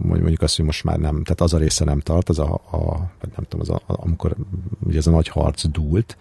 mondjuk 0.02 0.42
azt, 0.42 0.56
hogy 0.56 0.64
most 0.64 0.84
már 0.84 0.98
nem, 0.98 1.22
tehát 1.22 1.40
az 1.40 1.54
a 1.54 1.58
része 1.58 1.84
nem 1.84 2.00
tart, 2.00 2.28
az 2.28 2.38
a, 2.38 2.54
a 2.54 2.96
nem 3.20 3.44
tudom, 3.48 3.60
az 3.60 3.70
a, 3.70 3.80
amikor 3.86 4.36
ugye 4.80 4.98
ez 4.98 5.06
a 5.06 5.10
nagy 5.10 5.28
harc 5.28 5.66
dúlt, 5.66 6.16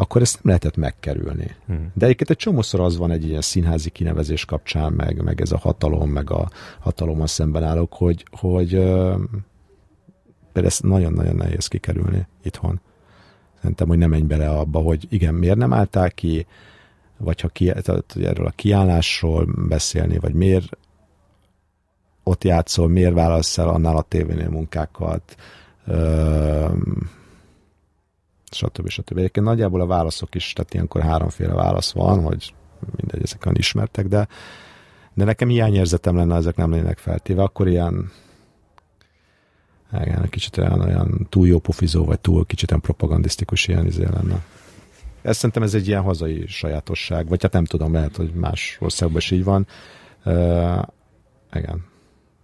akkor 0.00 0.20
ezt 0.20 0.34
nem 0.34 0.42
lehetett 0.44 0.76
megkerülni. 0.76 1.56
Hmm. 1.66 1.90
De 1.94 2.04
egyébként 2.04 2.30
egy 2.30 2.36
csomószor 2.36 2.80
az 2.80 2.96
van 2.96 3.10
egy 3.10 3.28
ilyen 3.28 3.40
színházi 3.40 3.90
kinevezés 3.90 4.44
kapcsán, 4.44 4.92
meg, 4.92 5.22
meg 5.22 5.40
ez 5.40 5.52
a 5.52 5.58
hatalom, 5.58 6.10
meg 6.10 6.30
a 6.30 6.50
hatalommal 6.80 7.26
szemben 7.26 7.64
állok, 7.64 7.92
hogy, 7.92 8.24
hogy 8.30 8.68
például 10.52 10.66
ezt 10.66 10.82
nagyon-nagyon 10.82 11.36
nehéz 11.36 11.66
kikerülni 11.66 12.26
itthon. 12.42 12.80
Szerintem, 13.60 13.88
hogy 13.88 13.98
nem 13.98 14.10
menj 14.10 14.22
bele 14.22 14.50
abba, 14.50 14.78
hogy 14.78 15.06
igen, 15.08 15.34
miért 15.34 15.56
nem 15.56 15.72
álltál 15.72 16.10
ki, 16.10 16.46
vagy 17.16 17.40
ha 17.40 17.48
ki, 17.48 17.64
tehát 17.64 18.16
erről 18.16 18.46
a 18.46 18.52
kiállásról 18.54 19.48
beszélni, 19.68 20.18
vagy 20.18 20.34
miért 20.34 20.78
ott 22.22 22.44
játszol, 22.44 22.88
miért 22.88 23.14
válasz 23.14 23.58
el 23.58 23.68
annál 23.68 23.96
a 23.96 24.02
tévénél 24.02 24.48
munkákat, 24.48 25.36
ö, 25.86 26.66
stb. 28.50 28.88
stb. 28.88 29.18
Egyébként 29.18 29.46
nagyjából 29.46 29.80
a 29.80 29.86
válaszok 29.86 30.34
is, 30.34 30.52
tehát 30.52 30.74
ilyenkor 30.74 31.02
háromféle 31.02 31.52
válasz 31.52 31.92
van, 31.92 32.22
hogy 32.22 32.54
mindegy, 32.96 33.22
ezek 33.22 33.46
olyan 33.46 33.58
ismertek, 33.58 34.06
de, 34.06 34.28
de 35.14 35.24
nekem 35.24 35.48
hiányérzetem 35.48 36.16
lenne, 36.16 36.36
ezek 36.36 36.56
nem 36.56 36.70
lennének 36.70 36.98
feltéve, 36.98 37.42
akkor 37.42 37.68
ilyen 37.68 38.10
igen, 39.92 40.28
kicsit 40.28 40.56
olyan, 40.56 40.80
olyan 40.80 41.26
túl 41.28 41.46
jó 41.46 41.58
pofizó, 41.58 42.04
vagy 42.04 42.20
túl 42.20 42.46
kicsit 42.46 42.70
olyan 42.70 42.82
propagandisztikus 42.82 43.68
ilyen 43.68 43.86
izé 43.86 44.04
lenne. 44.04 44.44
Ezt 45.22 45.36
szerintem 45.36 45.62
ez 45.62 45.74
egy 45.74 45.88
ilyen 45.88 46.02
hazai 46.02 46.44
sajátosság, 46.46 47.28
vagy 47.28 47.42
hát 47.42 47.52
nem 47.52 47.64
tudom, 47.64 47.92
lehet, 47.92 48.16
hogy 48.16 48.32
más 48.32 48.76
országban 48.80 49.18
is 49.18 49.30
így 49.30 49.44
van. 49.44 49.66
Uh, 50.24 50.82
igen. 51.52 51.84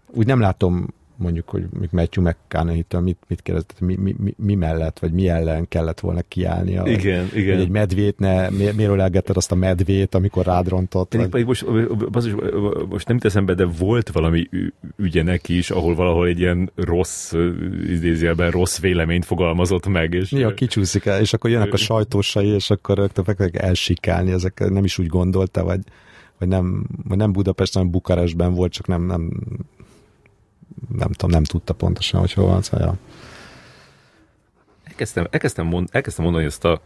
Úgy 0.07 0.27
nem 0.27 0.41
látom 0.41 0.95
mondjuk, 1.17 1.49
hogy 1.49 1.67
még 1.79 1.89
Matthew 1.93 2.25
McConaughey-től 2.25 3.01
mit, 3.01 3.19
mit 3.29 3.43
kérdezett, 3.43 3.81
mi, 3.81 3.97
mi, 3.97 4.35
mi, 4.37 4.55
mellett, 4.55 4.99
vagy 4.99 5.13
mi 5.13 5.29
ellen 5.29 5.69
kellett 5.69 6.01
volna 6.01 6.21
kiállnia. 6.29 6.87
Igen, 6.87 7.29
vagy, 7.31 7.39
igen. 7.39 7.55
Vagy 7.55 7.65
egy 7.65 7.71
medvét, 7.71 8.19
ne, 8.19 8.51
mi, 8.51 8.71
miért 8.77 8.91
ölelgetted 8.91 9.37
azt 9.37 9.53
a 9.53 9.55
medvét, 9.55 10.15
amikor 10.15 10.45
rád 10.45 10.69
rontott? 10.69 11.09
Pedig, 11.09 11.31
vagy... 11.31 11.47
most, 11.47 11.67
bazus, 12.11 12.33
most 12.89 13.09
nem 13.09 13.19
teszem 13.19 13.47
be, 13.47 13.55
de 13.55 13.65
volt 13.65 14.11
valami 14.11 14.49
ügye 14.97 15.23
neki 15.23 15.57
is, 15.57 15.71
ahol 15.71 15.95
valahol 15.95 16.27
egy 16.27 16.39
ilyen 16.39 16.71
rossz, 16.75 17.33
idézőjelben 17.89 18.51
rossz 18.51 18.81
véleményt 18.81 19.25
fogalmazott 19.25 19.87
meg. 19.87 20.15
És 20.15 20.33
ja, 20.33 20.55
kicsúszik 20.55 21.05
el, 21.05 21.21
és 21.21 21.33
akkor 21.33 21.51
jönnek 21.51 21.73
a 21.73 21.77
sajtósai, 21.77 22.49
és 22.49 22.71
akkor 22.71 22.97
rögtön 22.97 23.51
elsikálni, 23.53 24.33
ezek 24.33 24.69
nem 24.71 24.85
is 24.85 24.99
úgy 24.99 25.07
gondolta, 25.07 25.65
vagy, 25.65 25.81
vagy 26.39 26.49
nem, 26.49 26.87
vagy 27.09 27.17
nem 27.17 27.33
Budapesten, 27.33 27.81
hanem 27.83 27.99
Bukarestben 27.99 28.55
volt, 28.55 28.73
csak 28.73 28.87
nem, 28.87 29.03
nem 29.03 29.31
nem 30.93 31.13
tudom, 31.13 31.31
nem 31.31 31.45
tudta 31.45 31.73
pontosan, 31.73 32.21
hogy 32.21 32.33
hol 32.33 32.47
van. 32.47 32.63
Szóval, 32.63 32.87
ja. 32.87 32.97
elkezdtem, 34.85 35.27
elkezdtem, 35.31 35.67
mond, 35.67 35.89
elkezdtem 35.93 36.25
mondani 36.25 36.47
azt 36.47 36.65
a, 36.65 36.81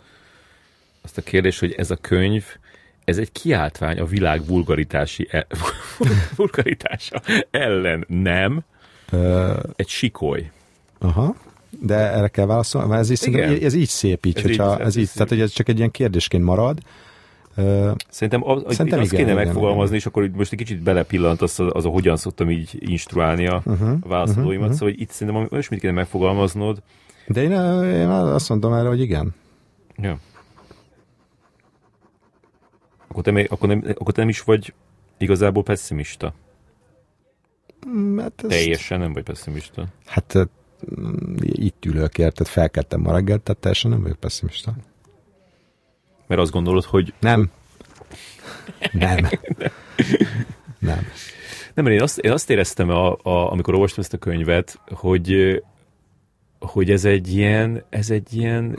azt 1.02 1.18
a 1.18 1.22
kérdést, 1.22 1.60
hogy 1.60 1.72
ez 1.72 1.90
a 1.90 1.96
könyv, 1.96 2.44
ez 3.04 3.18
egy 3.18 3.32
kiáltvány 3.32 4.00
a 4.00 4.04
világ 4.04 4.46
vulgaritási 4.46 5.28
el, 5.30 5.46
vulgaritása 6.36 7.22
ellen, 7.50 8.04
nem? 8.08 8.64
Uh, 9.12 9.58
egy 9.76 9.88
sikoly. 9.88 10.50
Aha. 10.98 11.34
De 11.80 11.94
erre 11.94 12.28
kell 12.28 12.46
válaszolni, 12.46 12.88
mert 12.88 13.00
ez, 13.00 13.26
így, 13.26 13.38
ez 13.64 13.74
így 13.74 13.88
szép 13.88 14.26
így, 14.26 14.36
ez 14.36 14.42
hogyha 14.42 14.72
így, 14.72 14.80
ez, 14.80 14.86
ez 14.86 14.96
így, 14.96 15.06
szép. 15.06 15.14
tehát 15.14 15.28
hogy 15.28 15.40
ez 15.40 15.50
csak 15.50 15.68
egy 15.68 15.78
ilyen 15.78 15.90
kérdésként 15.90 16.44
marad, 16.44 16.78
Szerintem, 18.08 18.48
az, 18.48 18.62
Szerintem 18.68 19.00
azt 19.00 19.12
igen, 19.12 19.24
kéne 19.24 19.32
igen, 19.32 19.44
megfogalmazni, 19.44 19.84
igen. 19.84 19.98
és 19.98 20.06
akkor 20.06 20.28
most 20.28 20.52
egy 20.52 20.58
kicsit 20.58 20.82
belepillant 20.82 21.42
az, 21.42 21.60
az, 21.68 21.84
a 21.84 21.88
hogyan 21.88 22.16
szoktam 22.16 22.50
így 22.50 22.76
instruálni 22.78 23.46
a 23.46 23.62
uh-huh, 23.64 23.98
válaszolóimat, 24.00 24.64
uh-huh, 24.64 24.78
szóval 24.78 24.94
itt 24.94 25.10
szerintem 25.10 25.48
olyasmit 25.50 25.80
kéne 25.80 25.92
megfogalmaznod. 25.92 26.82
De 27.26 27.42
én, 27.42 27.50
én 27.84 28.08
azt 28.08 28.48
mondom 28.48 28.72
erre, 28.72 28.88
hogy 28.88 29.00
igen. 29.00 29.34
Ja. 29.96 30.18
Akkor 33.08 33.22
te, 33.22 33.46
akkor, 33.48 33.68
nem, 33.68 33.84
akkor 33.98 34.14
te 34.14 34.20
nem 34.20 34.28
is 34.28 34.40
vagy 34.40 34.74
igazából 35.18 35.62
pessimista. 35.62 36.34
Mm, 37.88 38.18
hát 38.18 38.32
ezt... 38.36 38.48
Teljesen 38.48 38.98
nem 38.98 39.12
vagy 39.12 39.22
pessimista. 39.22 39.86
Hát 40.06 40.48
itt 41.40 41.84
ülök, 41.84 42.18
érted, 42.18 42.46
felkeltem 42.46 43.00
ma 43.00 43.12
reggel, 43.12 43.38
tehát 43.38 43.60
teljesen 43.60 43.90
nem 43.90 44.02
vagyok 44.02 44.18
pessimista. 44.18 44.74
Mert 46.30 46.42
azt 46.42 46.52
gondolod, 46.52 46.84
hogy... 46.84 47.12
Nem. 47.20 47.50
Nem. 48.92 49.28
Nem. 50.78 51.06
Nem, 51.74 51.86
én 51.86 52.02
azt, 52.02 52.18
én 52.18 52.30
azt 52.32 52.50
éreztem, 52.50 52.90
a, 52.90 53.12
a, 53.22 53.50
amikor 53.52 53.74
olvastam 53.74 54.02
ezt 54.02 54.12
a 54.12 54.18
könyvet, 54.18 54.80
hogy, 54.88 55.62
hogy 56.58 56.90
ez 56.90 57.04
egy 57.04 57.34
ilyen, 57.34 57.82
ez 57.88 58.10
egy 58.10 58.34
ilyen 58.34 58.78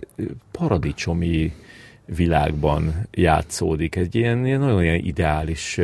paradicsomi 0.52 1.54
világban 2.06 3.08
játszódik. 3.12 3.96
Egy 3.96 4.16
ilyen, 4.16 4.46
ilyen 4.46 4.60
nagyon 4.60 4.84
ilyen 4.84 5.06
ideális 5.06 5.80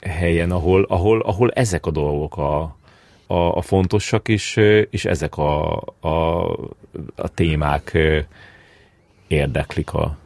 helyen, 0.00 0.50
ahol, 0.50 0.82
ahol, 0.88 1.20
ahol 1.20 1.50
ezek 1.50 1.86
a 1.86 1.90
dolgok 1.90 2.36
a, 2.36 2.76
a, 3.26 3.56
a 3.56 3.60
fontosak, 3.60 4.28
és, 4.28 4.56
és 4.90 5.04
ezek 5.04 5.36
a, 5.36 5.80
a, 6.00 6.42
a 7.16 7.28
témák 7.34 7.98
érdeklik 9.26 9.92
a, 9.92 10.20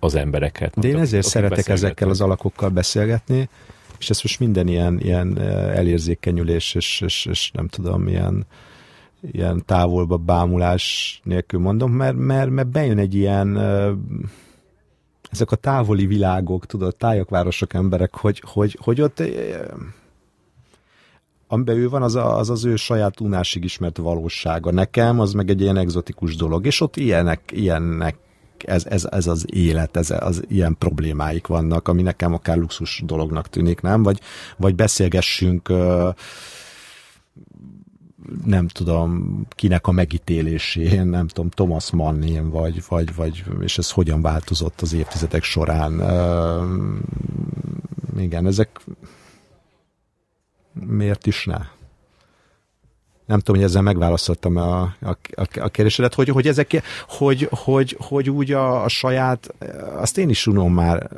az 0.00 0.14
embereket. 0.14 0.80
De 0.80 0.88
én 0.88 0.96
ezért 0.96 1.26
szeretek 1.26 1.68
ezekkel 1.68 2.08
az 2.08 2.20
alakokkal 2.20 2.68
beszélgetni, 2.68 3.48
és 3.98 4.10
ez 4.10 4.20
most 4.22 4.40
minden 4.40 4.68
ilyen, 4.68 5.00
ilyen 5.00 5.38
eh, 5.38 5.76
elérzékenyülés, 5.76 6.74
és, 6.74 7.00
és, 7.00 7.26
és 7.26 7.50
nem 7.54 7.68
tudom, 7.68 8.08
ilyen, 8.08 8.46
ilyen 9.32 9.62
távolba 9.66 10.16
bámulás 10.16 11.20
nélkül 11.24 11.60
mondom, 11.60 11.92
mert, 11.92 12.16
mert, 12.16 12.50
mert 12.50 12.68
bejön 12.68 12.98
egy 12.98 13.14
ilyen 13.14 13.58
eh, 13.58 13.92
ezek 15.30 15.50
a 15.50 15.56
távoli 15.56 16.06
világok, 16.06 16.66
tudod, 16.66 16.96
tájakvárosok 16.96 17.74
emberek, 17.74 18.16
hogy, 18.16 18.42
hogy, 18.46 18.78
hogy 18.80 19.00
ott 19.00 19.20
eh, 19.20 19.28
amiben 21.48 21.76
ő 21.76 21.88
van, 21.88 22.02
az, 22.02 22.14
a, 22.14 22.38
az 22.38 22.50
az 22.50 22.64
ő 22.64 22.76
saját 22.76 23.20
unásig 23.20 23.64
ismert 23.64 23.96
valósága. 23.96 24.70
Nekem 24.70 25.20
az 25.20 25.32
meg 25.32 25.50
egy 25.50 25.60
ilyen 25.60 25.76
egzotikus 25.76 26.36
dolog, 26.36 26.66
és 26.66 26.80
ott 26.80 26.96
ilyenek, 26.96 27.40
ilyenek 27.52 28.16
ez, 28.64 28.84
ez, 28.84 29.04
ez 29.10 29.26
az 29.26 29.44
élet, 29.50 29.96
ez 29.96 30.10
az 30.10 30.42
ilyen 30.48 30.76
problémáik 30.78 31.46
vannak, 31.46 31.88
ami 31.88 32.02
nekem 32.02 32.34
akár 32.34 32.56
luxus 32.56 33.02
dolognak 33.04 33.48
tűnik, 33.48 33.80
nem? 33.80 34.02
Vagy, 34.02 34.20
vagy 34.56 34.74
beszélgessünk 34.74 35.72
nem 38.44 38.68
tudom, 38.68 39.40
kinek 39.50 39.86
a 39.86 39.92
megítélésén, 39.92 41.06
nem 41.06 41.28
tudom, 41.28 41.50
Thomas 41.50 41.90
Mannén, 41.90 42.50
vagy, 42.50 42.82
vagy, 42.88 43.14
vagy, 43.14 43.44
és 43.60 43.78
ez 43.78 43.90
hogyan 43.90 44.22
változott 44.22 44.80
az 44.80 44.92
évtizedek 44.92 45.42
során. 45.42 46.00
Uh, 46.00 48.22
igen, 48.22 48.46
ezek 48.46 48.80
miért 50.72 51.26
is 51.26 51.44
ne? 51.44 51.58
Nem 53.26 53.38
tudom, 53.38 53.60
hogy 53.60 53.70
ezzel 53.70 53.82
megválaszoltam 53.82 54.56
a, 54.56 54.80
a, 54.80 55.16
a 55.34 55.68
kérdésedet, 55.68 56.14
hogy, 56.14 56.28
hogy 56.28 56.46
ezek, 56.46 56.82
hogy, 57.08 57.48
hogy, 57.50 57.96
hogy 58.00 58.30
úgy 58.30 58.52
a, 58.52 58.84
a 58.84 58.88
saját, 58.88 59.54
azt 59.96 60.18
én 60.18 60.28
is 60.28 60.46
unom 60.46 60.72
már, 60.72 61.10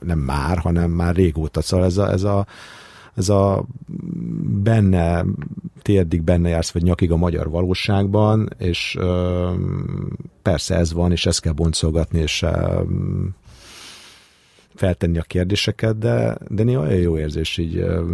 nem 0.00 0.18
már, 0.18 0.58
hanem 0.58 0.90
már 0.90 1.14
régóta, 1.14 1.60
szóval 1.60 1.86
ez 1.86 1.96
a, 1.96 2.10
ez 2.10 2.22
a, 2.22 2.46
ez 3.14 3.28
a 3.28 3.64
benne, 4.62 5.24
térdig 5.82 6.22
benne 6.22 6.48
jársz, 6.48 6.70
vagy 6.70 6.82
nyakig 6.82 7.10
a 7.10 7.16
magyar 7.16 7.50
valóságban, 7.50 8.48
és 8.58 8.96
ö, 8.98 9.50
persze 10.42 10.74
ez 10.74 10.92
van, 10.92 11.12
és 11.12 11.26
ezt 11.26 11.40
kell 11.40 11.52
boncolgatni, 11.52 12.18
és 12.18 12.42
ö, 12.42 12.82
feltenni 14.74 15.18
a 15.18 15.22
kérdéseket, 15.22 15.98
de, 15.98 16.36
de 16.48 16.62
néha 16.62 16.80
olyan 16.80 17.00
jó 17.00 17.18
érzés 17.18 17.56
így 17.56 17.76
ö, 17.76 18.04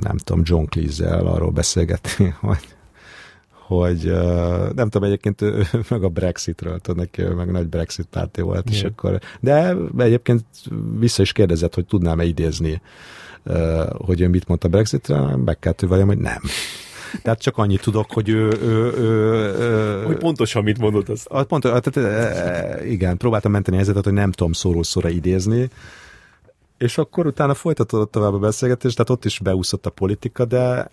nem 0.00 0.16
tudom, 0.16 0.42
John 0.44 0.64
Cleese-zel 0.64 1.26
arról 1.26 1.50
beszélgetni, 1.50 2.34
hogy, 2.40 2.74
hogy 3.50 4.12
nem 4.74 4.88
tudom, 4.88 5.02
egyébként 5.02 5.42
ő, 5.42 5.66
meg 5.88 6.02
a 6.02 6.08
Brexitről, 6.08 6.78
tudod, 6.78 6.96
neki 6.96 7.22
meg 7.22 7.50
nagy 7.50 7.68
Brexit 7.68 8.06
párti 8.10 8.40
volt, 8.40 8.68
Igen. 8.68 8.78
és 8.78 8.84
akkor, 8.84 9.18
de 9.40 9.76
egyébként 9.98 10.44
vissza 10.98 11.22
is 11.22 11.32
kérdezett, 11.32 11.74
hogy 11.74 11.86
tudnám-e 11.86 12.24
idézni, 12.24 12.80
hogy 13.92 14.20
ő 14.20 14.28
mit 14.28 14.48
mondta 14.48 14.68
Brexitre, 14.68 15.36
meg 15.36 15.58
kell 15.58 15.74
vajon, 15.80 16.06
hogy 16.06 16.18
nem. 16.18 16.40
Tehát 17.22 17.40
csak 17.40 17.58
annyit 17.58 17.80
tudok, 17.80 18.12
hogy 18.12 18.28
ő... 18.28 18.48
ő, 18.62 18.92
ő, 18.96 19.54
ő 19.58 20.02
hogy 20.04 20.16
pontosan 20.16 20.62
mit 20.62 20.78
mondott 20.78 21.08
az? 21.08 21.26
Pont, 21.46 21.62
tehát, 21.62 21.96
igen, 22.84 23.16
próbáltam 23.16 23.52
menteni 23.52 23.76
a 23.76 23.78
helyzetet, 23.78 24.04
hogy 24.04 24.12
nem 24.12 24.32
tudom 24.32 24.52
szóról 24.52 24.84
szóra 24.84 25.08
idézni, 25.08 25.68
és 26.80 26.98
akkor 26.98 27.26
utána 27.26 27.54
folytatódott 27.54 28.10
tovább 28.10 28.34
a 28.34 28.38
beszélgetés, 28.38 28.94
tehát 28.94 29.10
ott 29.10 29.24
is 29.24 29.38
beúszott 29.38 29.86
a 29.86 29.90
politika, 29.90 30.44
de 30.44 30.90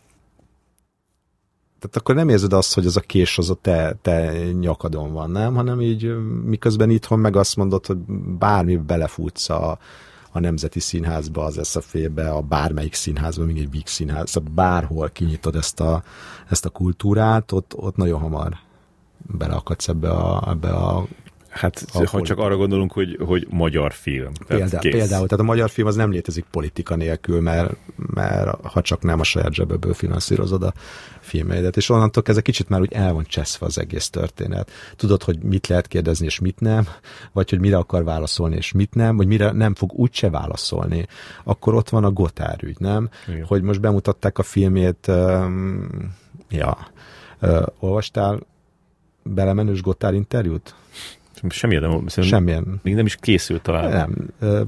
tehát 1.80 1.96
akkor 1.96 2.16
nem 2.16 2.30
érzed 2.30 2.54
azt, 2.54 2.74
hogy 2.74 2.86
az 2.86 2.98
a 2.98 3.02
kés 3.02 3.38
az 3.38 3.50
a 3.50 3.54
te, 3.54 3.96
te 4.02 4.44
nyakadon 4.52 5.14
van, 5.14 5.32
nem? 5.32 5.56
Hanem 5.56 5.82
így 5.82 6.16
miközben 6.44 6.90
itthon 6.90 7.20
meg 7.20 7.36
azt 7.36 7.56
mondod, 7.56 7.86
hogy 7.86 7.98
bármi 8.38 8.76
belefutsz 8.76 9.50
a, 9.50 9.78
a 10.32 10.40
Nemzeti 10.40 10.80
Színházba, 10.80 11.44
az 11.44 11.60
SZF-be, 11.64 12.30
a 12.30 12.42
bármelyik 12.42 12.94
színházba, 12.94 13.46
még 13.46 13.58
egy 13.58 13.72
Víg 13.72 13.88
színház, 13.88 14.30
szóval 14.30 14.52
bárhol 14.54 15.10
kinyitod 15.10 15.56
ezt 15.56 15.80
a, 15.80 16.04
ezt 16.50 16.66
a 16.66 16.70
kultúrát, 16.70 17.52
ott, 17.52 17.74
ott 17.76 17.96
nagyon 17.96 18.20
hamar 18.20 18.58
beleakadsz 19.18 19.88
ebbe 19.88 20.10
a, 20.10 20.50
ebbe 20.50 20.70
a 20.70 21.08
Hát, 21.58 21.86
ha 21.94 22.00
politika. 22.00 22.22
csak 22.22 22.38
arra 22.38 22.56
gondolunk, 22.56 22.92
hogy, 22.92 23.18
hogy 23.26 23.48
magyar 23.50 23.94
film. 23.94 24.32
Példa, 24.48 24.78
például, 24.80 25.28
tehát 25.28 25.40
a 25.40 25.44
magyar 25.44 25.70
film 25.70 25.88
az 25.88 25.96
nem 25.96 26.12
létezik 26.12 26.46
politika 26.52 26.96
nélkül, 26.96 27.42
mert, 27.42 27.76
mert 27.96 28.66
ha 28.66 28.82
csak 28.82 29.02
nem 29.02 29.20
a 29.20 29.24
saját 29.24 29.54
zsebeből 29.54 29.94
finanszírozod 29.94 30.64
a 30.64 30.74
filmeidet, 31.20 31.78
és 31.78 31.90
onnantól 31.90 32.24
ez 32.26 32.38
egy 32.38 32.44
kicsit 32.44 32.70
már 32.70 32.82
úgy 32.82 32.94
el 32.94 33.14
van 33.14 33.24
cseszve 33.28 33.66
az 33.66 33.78
egész 33.78 34.10
történet. 34.10 34.72
Tudod, 34.96 35.24
hogy 35.24 35.40
mit 35.40 35.68
lehet 35.68 35.88
kérdezni, 35.88 36.26
és 36.26 36.40
mit 36.40 36.60
nem, 36.60 36.88
vagy 37.32 37.50
hogy 37.50 37.60
mire 37.60 37.78
akar 37.78 38.04
válaszolni, 38.04 38.56
és 38.56 38.72
mit 38.72 38.94
nem, 38.94 39.18
vagy 39.18 39.28
mire 39.28 39.52
nem 39.52 39.76
fog 39.76 39.94
úgyse 39.94 40.30
válaszolni. 40.30 41.08
Akkor 41.44 41.74
ott 41.74 41.90
van 41.90 42.04
a 42.04 42.12
Gotár 42.12 42.64
ügy, 42.64 42.80
nem? 42.80 43.10
Igen. 43.28 43.44
Hogy 43.46 43.62
most 43.62 43.82
bemutatták 43.82 44.38
a 44.38 44.44
filmét, 44.44 45.08
um, 45.08 46.16
ja, 46.50 46.78
uh, 47.42 47.66
olvastál 47.80 48.40
belemenős 49.24 49.82
Gotár 49.82 50.14
interjút? 50.14 50.76
Semmilyen 51.50 51.82
nem, 51.82 52.08
Semmilyen. 52.08 52.80
Még 52.84 52.96
nem 52.96 53.06
is 53.06 53.16
készült 53.16 53.62
talán. 53.62 53.90
Nem. 53.92 54.16
Uh, 54.52 54.68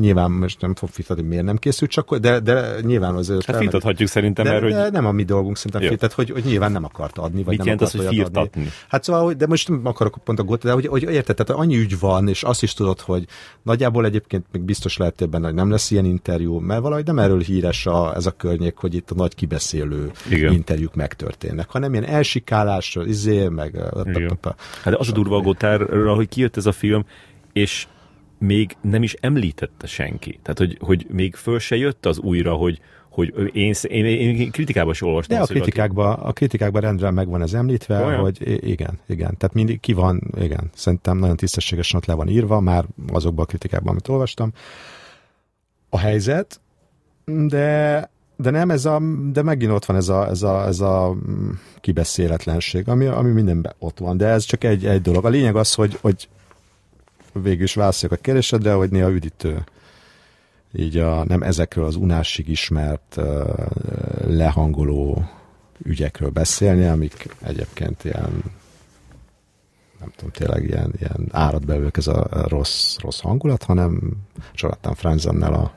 nyilván 0.00 0.30
most 0.30 0.60
nem 0.60 0.74
fog 0.74 0.88
fitadni, 0.88 1.22
miért 1.22 1.44
nem 1.44 1.56
készült, 1.56 1.90
csak 1.90 2.16
de, 2.16 2.40
de 2.40 2.74
nyilván 2.80 3.14
azért... 3.14 3.44
Hát 3.44 3.56
fitathatjuk 3.56 4.08
szerintem, 4.08 4.44
de, 4.44 4.50
mert 4.50 4.64
de 4.68 4.82
hogy... 4.82 4.92
nem 4.92 5.06
a 5.06 5.12
mi 5.12 5.22
dolgunk 5.24 5.56
szerintem, 5.56 5.88
fit, 5.88 5.98
tehát 5.98 6.14
hogy, 6.14 6.30
hogy 6.30 6.44
nyilván 6.44 6.72
nem 6.72 6.84
akart 6.84 7.18
adni, 7.18 7.42
vagy 7.42 7.56
Mit 7.56 7.66
nem 7.66 7.74
akart 7.74 7.94
az, 7.94 8.00
hogy 8.00 8.00
olyat 8.00 8.12
adni. 8.12 8.22
firtatni? 8.22 8.68
Hát 8.88 9.04
szóval, 9.04 9.24
hogy, 9.24 9.36
de 9.36 9.46
most 9.46 9.68
nem 9.68 9.80
akarok 9.84 10.16
pont 10.24 10.38
a 10.38 10.42
gót, 10.42 10.62
de 10.62 10.72
hogy, 10.72 10.86
hogy 10.86 11.02
érted, 11.02 11.36
tehát 11.36 11.62
annyi 11.62 11.76
ügy 11.76 11.98
van, 11.98 12.28
és 12.28 12.42
azt 12.42 12.62
is 12.62 12.74
tudod, 12.74 13.00
hogy 13.00 13.24
nagyjából 13.62 14.04
egyébként 14.04 14.44
még 14.52 14.62
biztos 14.62 14.96
lehet 14.96 15.28
benne, 15.28 15.46
hogy 15.46 15.54
nem 15.54 15.70
lesz 15.70 15.90
ilyen 15.90 16.04
interjú, 16.04 16.58
mert 16.58 16.80
valahogy 16.80 17.06
nem 17.06 17.18
erről 17.18 17.40
híres 17.40 17.86
a, 17.86 18.14
ez 18.14 18.26
a 18.26 18.30
környék, 18.30 18.76
hogy 18.76 18.94
itt 18.94 19.10
a 19.10 19.14
nagy 19.14 19.34
kibeszélő 19.34 20.10
Igen. 20.30 20.52
interjúk 20.52 20.94
megtörténnek, 20.94 21.70
hanem 21.70 21.92
ilyen 21.92 22.04
elsikálásról, 22.04 23.06
izé, 23.06 23.48
meg... 23.48 23.76
Hát 24.82 24.94
az 24.94 25.08
a 25.08 25.12
durva 25.12 25.36
a 25.36 25.40
Gotárra, 26.02 26.16
hogy 26.16 26.28
kijött 26.28 26.56
ez 26.56 26.66
a 26.66 26.72
film, 26.72 27.04
és 27.52 27.86
még 28.38 28.76
nem 28.80 29.02
is 29.02 29.14
említette 29.20 29.86
senki. 29.86 30.38
Tehát, 30.42 30.58
hogy, 30.58 30.78
hogy 30.80 31.06
még 31.10 31.34
föl 31.34 31.58
se 31.58 31.76
jött 31.76 32.06
az 32.06 32.18
újra, 32.18 32.54
hogy, 32.54 32.80
hogy 33.08 33.50
én, 33.52 33.74
én, 33.82 34.04
én 34.04 34.50
kritikában 34.50 34.92
is 34.92 35.02
olvastam. 35.02 35.36
De 35.36 35.42
a 35.42 35.46
valaki- 35.46 35.60
kritikákban, 35.60 36.12
a 36.12 36.32
kritikákban 36.32 36.80
rendre 36.80 37.10
meg 37.10 37.28
van 37.28 37.42
ez 37.42 37.54
említve, 37.54 38.04
Olyan? 38.04 38.20
hogy 38.20 38.64
igen, 38.70 38.98
igen. 39.06 39.36
Tehát 39.36 39.54
mindig 39.54 39.80
ki 39.80 39.92
van, 39.92 40.20
igen, 40.40 40.70
szerintem 40.74 41.18
nagyon 41.18 41.36
tisztességesen 41.36 41.98
ott 41.98 42.06
le 42.06 42.14
van 42.14 42.28
írva, 42.28 42.60
már 42.60 42.84
azokban 43.08 43.44
a 43.44 43.48
kritikákban, 43.48 43.90
amit 43.90 44.08
olvastam. 44.08 44.52
A 45.88 45.98
helyzet, 45.98 46.60
de 47.24 48.10
de 48.42 48.50
nem 48.50 48.70
ez 48.70 48.84
a, 48.84 49.00
de 49.32 49.42
megint 49.42 49.72
ott 49.72 49.84
van 49.84 49.96
ez 49.96 50.08
a, 50.08 50.28
ez 50.28 50.42
a, 50.42 50.66
ez 50.66 50.80
a 50.80 51.12
mm, 51.12 51.50
kibeszéletlenség, 51.80 52.88
ami, 52.88 53.06
ami 53.06 53.30
mindenben 53.30 53.74
ott 53.78 53.98
van, 53.98 54.16
de 54.16 54.26
ez 54.26 54.44
csak 54.44 54.64
egy, 54.64 54.86
egy 54.86 55.02
dolog. 55.02 55.24
A 55.24 55.28
lényeg 55.28 55.56
az, 55.56 55.74
hogy, 55.74 55.98
hogy 56.00 56.28
végül 57.32 57.62
is 57.62 57.74
válaszoljak 57.74 58.18
a 58.18 58.22
kérdésedre, 58.22 58.72
hogy 58.72 58.90
néha 58.90 59.10
üdítő 59.10 59.64
így 60.72 60.96
a, 60.96 61.24
nem 61.24 61.42
ezekről 61.42 61.84
az 61.84 61.96
unásig 61.96 62.48
ismert 62.48 63.20
lehangoló 64.26 65.24
ügyekről 65.84 66.30
beszélni, 66.30 66.84
amik 66.86 67.36
egyébként 67.40 68.04
ilyen 68.04 68.42
nem 70.00 70.12
tudom, 70.16 70.30
tényleg 70.30 70.64
ilyen, 70.64 70.92
ilyen 70.98 71.28
árad 71.30 71.66
belőlük 71.66 71.96
ez 71.96 72.06
a 72.06 72.26
rossz, 72.48 72.96
rossz 72.98 73.20
hangulat, 73.20 73.62
hanem 73.62 74.00
Jonathan 74.54 74.94
Franzennel 74.94 75.54
a 75.54 75.72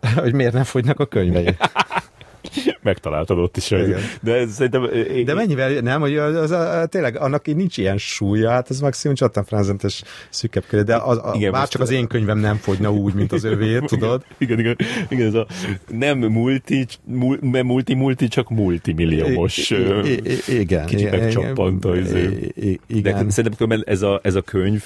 hogy 0.14 0.32
miért 0.34 0.52
nem 0.52 0.64
fogynak 0.64 1.00
a 1.00 1.06
könyvei. 1.06 1.54
Megtaláltad 2.82 3.38
ott 3.38 3.56
is. 3.56 3.68
hogy- 3.68 3.86
Igen. 3.88 4.00
De 4.22 4.34
ez 4.34 4.52
szerintem... 4.52 4.84
én- 5.14 5.24
De 5.24 5.34
mennyivel, 5.34 5.80
nem, 5.80 6.00
hogy 6.00 6.16
az, 6.16 6.34
az, 6.34 6.50
az, 6.50 6.86
tényleg 6.88 7.16
annak 7.16 7.48
így 7.48 7.56
nincs 7.56 7.76
ilyen 7.76 7.98
súlya, 7.98 8.50
hát 8.50 8.70
ez 8.70 8.80
maximum 8.80 9.16
Jonathan 9.18 9.44
Franzent 9.44 9.82
szűkebb 10.30 10.64
köré, 10.68 10.82
de 10.82 10.96
az, 10.96 11.16
a, 11.16 11.20
Igen, 11.20 11.34
igen, 11.34 11.52
bár 11.52 11.68
csak 11.68 11.80
az 11.82 11.90
én 11.90 12.06
könyvem 12.06 12.38
nem 12.38 12.56
fogyna 12.56 12.92
úgy, 12.92 13.14
mint 13.14 13.32
az 13.32 13.44
övé, 13.44 13.78
tudod? 13.78 14.24
Igen, 14.38 14.58
igen, 14.58 14.76
igen, 15.08 15.26
ez 15.26 15.34
a 15.34 15.46
nem 15.90 16.18
multi, 16.18 16.86
mul, 17.04 17.38
nem 17.40 17.66
multi, 17.66 17.94
multi, 17.94 18.28
csak 18.28 18.50
multimilliómos. 18.50 19.70
Igen. 20.48 20.86
kicsit 20.86 21.06
igen, 21.06 21.18
megcsappant 21.20 21.84
a 21.84 21.96
izé. 21.96 22.50
i- 22.54 22.80
i- 22.86 23.00
De 23.00 23.10
Igen. 23.10 23.30
szerintem 23.30 23.82
ez 23.86 24.02
a, 24.02 24.20
ez 24.22 24.34
a 24.34 24.42
könyv, 24.42 24.84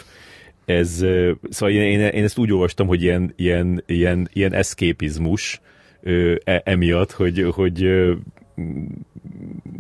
ez, 0.65 1.05
szóval 1.51 1.75
én, 1.75 1.81
én, 1.81 2.01
én 2.01 2.25
ezt 2.25 2.39
úgy 2.39 2.53
olvastam, 2.53 2.87
hogy 2.87 3.03
ilyen, 3.03 3.33
ilyen, 3.37 3.83
ilyen, 3.87 4.29
ilyen 4.33 4.53
eszképizmus 4.53 5.61
ö, 6.03 6.35
e, 6.45 6.63
emiatt, 6.65 7.13
hogy, 7.13 7.47
hogy 7.55 7.87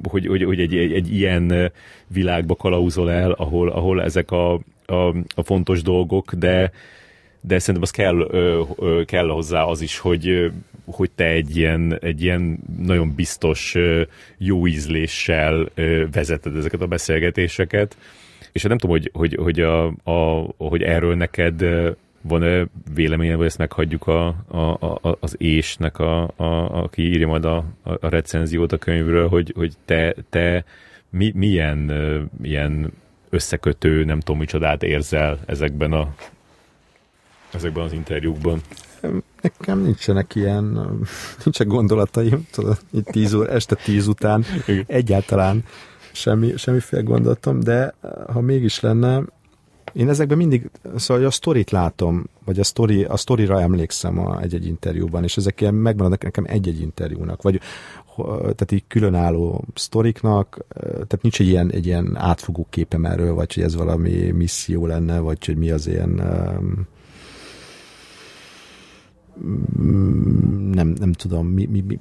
hogy, 0.08 0.26
hogy, 0.26 0.42
hogy 0.42 0.60
egy, 0.60 0.76
egy, 0.76 0.92
egy 0.92 1.14
ilyen 1.14 1.72
világba 2.06 2.54
kalauzol 2.54 3.10
el, 3.10 3.30
ahol, 3.30 3.68
ahol 3.68 4.02
ezek 4.02 4.30
a, 4.30 4.52
a, 4.86 5.08
a 5.34 5.42
fontos 5.42 5.82
dolgok, 5.82 6.32
de, 6.32 6.72
de 7.40 7.58
szerintem 7.58 7.82
az 7.82 7.90
kell, 7.90 8.26
ö, 8.30 8.62
ö, 8.76 9.02
kell 9.04 9.28
hozzá 9.28 9.62
az 9.62 9.80
is, 9.80 9.98
hogy, 9.98 10.50
hogy 10.84 11.10
te 11.10 11.24
egy 11.24 11.56
ilyen, 11.56 11.98
egy 12.00 12.22
ilyen 12.22 12.58
nagyon 12.78 13.14
biztos 13.14 13.76
jó 14.38 14.66
ízléssel 14.66 15.68
vezeted 16.12 16.56
ezeket 16.56 16.80
a 16.80 16.86
beszélgetéseket. 16.86 17.96
És 18.52 18.62
nem 18.62 18.78
tudom, 18.78 18.96
hogy, 18.96 19.10
hogy, 19.12 19.34
hogy, 19.34 19.60
a, 19.60 19.86
a, 19.86 20.48
hogy 20.56 20.82
erről 20.82 21.14
neked 21.14 21.64
van-e 22.22 22.66
véleményed, 22.94 23.36
vagy 23.36 23.46
ezt 23.46 23.58
meghagyjuk 23.58 24.06
a, 24.06 24.26
a, 24.48 24.58
a, 24.58 25.16
az 25.20 25.34
ésnek, 25.38 25.98
a, 25.98 26.22
a, 26.22 26.82
aki 26.82 27.02
írja 27.02 27.26
majd 27.26 27.44
a, 27.44 27.64
a 27.82 28.08
recenziót 28.08 28.72
a 28.72 28.78
könyvről, 28.78 29.28
hogy, 29.28 29.52
hogy 29.56 29.72
te, 29.84 30.14
te 30.30 30.64
mi, 31.10 31.32
milyen 31.34 31.90
ilyen 32.42 32.92
összekötő, 33.30 34.04
nem 34.04 34.20
tudom 34.20 34.40
micsodát 34.40 34.82
érzel 34.82 35.38
ezekben 35.46 35.92
a 35.92 36.14
ezekben 37.54 37.84
az 37.84 37.92
interjúkban. 37.92 38.60
Nekem 39.40 39.80
nincsenek 39.80 40.34
ilyen, 40.34 40.64
nincsen 41.44 41.68
gondolataim, 41.68 42.46
tudod, 42.50 42.78
így 42.90 43.04
tíz 43.04 43.34
óra, 43.34 43.50
este 43.50 43.74
tíz 43.74 44.06
után 44.06 44.44
egyáltalán 44.86 45.64
semmi, 46.12 46.56
semmiféle 46.56 47.02
gondolatom, 47.02 47.60
de 47.60 47.94
ha 48.32 48.40
mégis 48.40 48.80
lenne, 48.80 49.22
én 49.92 50.08
ezekben 50.08 50.36
mindig, 50.36 50.70
szóval 50.96 51.24
a 51.24 51.30
sztorit 51.30 51.70
látom, 51.70 52.24
vagy 52.44 52.60
a, 52.60 52.64
sztori, 52.64 53.04
a 53.04 53.16
sztorira 53.16 53.60
emlékszem 53.60 54.18
a, 54.18 54.40
egy-egy 54.40 54.66
interjúban, 54.66 55.22
és 55.22 55.36
ezek 55.36 55.60
ilyen 55.60 55.74
megmaradnak 55.74 56.22
nekem 56.22 56.44
egy-egy 56.48 56.80
interjúnak, 56.80 57.42
vagy 57.42 57.60
tehát 58.40 58.72
így 58.72 58.84
különálló 58.88 59.64
sztoriknak, 59.74 60.64
tehát 60.78 61.22
nincs 61.22 61.40
egy 61.40 61.46
ilyen, 61.46 61.70
egy 61.70 61.86
ilyen 61.86 62.16
átfogó 62.16 62.66
képem 62.70 63.04
erről, 63.04 63.34
vagy 63.34 63.54
hogy 63.54 63.62
ez 63.62 63.74
valami 63.74 64.30
misszió 64.30 64.86
lenne, 64.86 65.18
vagy 65.18 65.46
hogy 65.46 65.56
mi 65.56 65.70
az 65.70 65.86
ilyen 65.86 66.20
um, 66.58 66.86
nem, 70.72 70.88
nem 70.88 71.12
tudom, 71.12 71.46
mi, 71.46 71.64
mi, 71.64 71.80
mi 71.80 71.98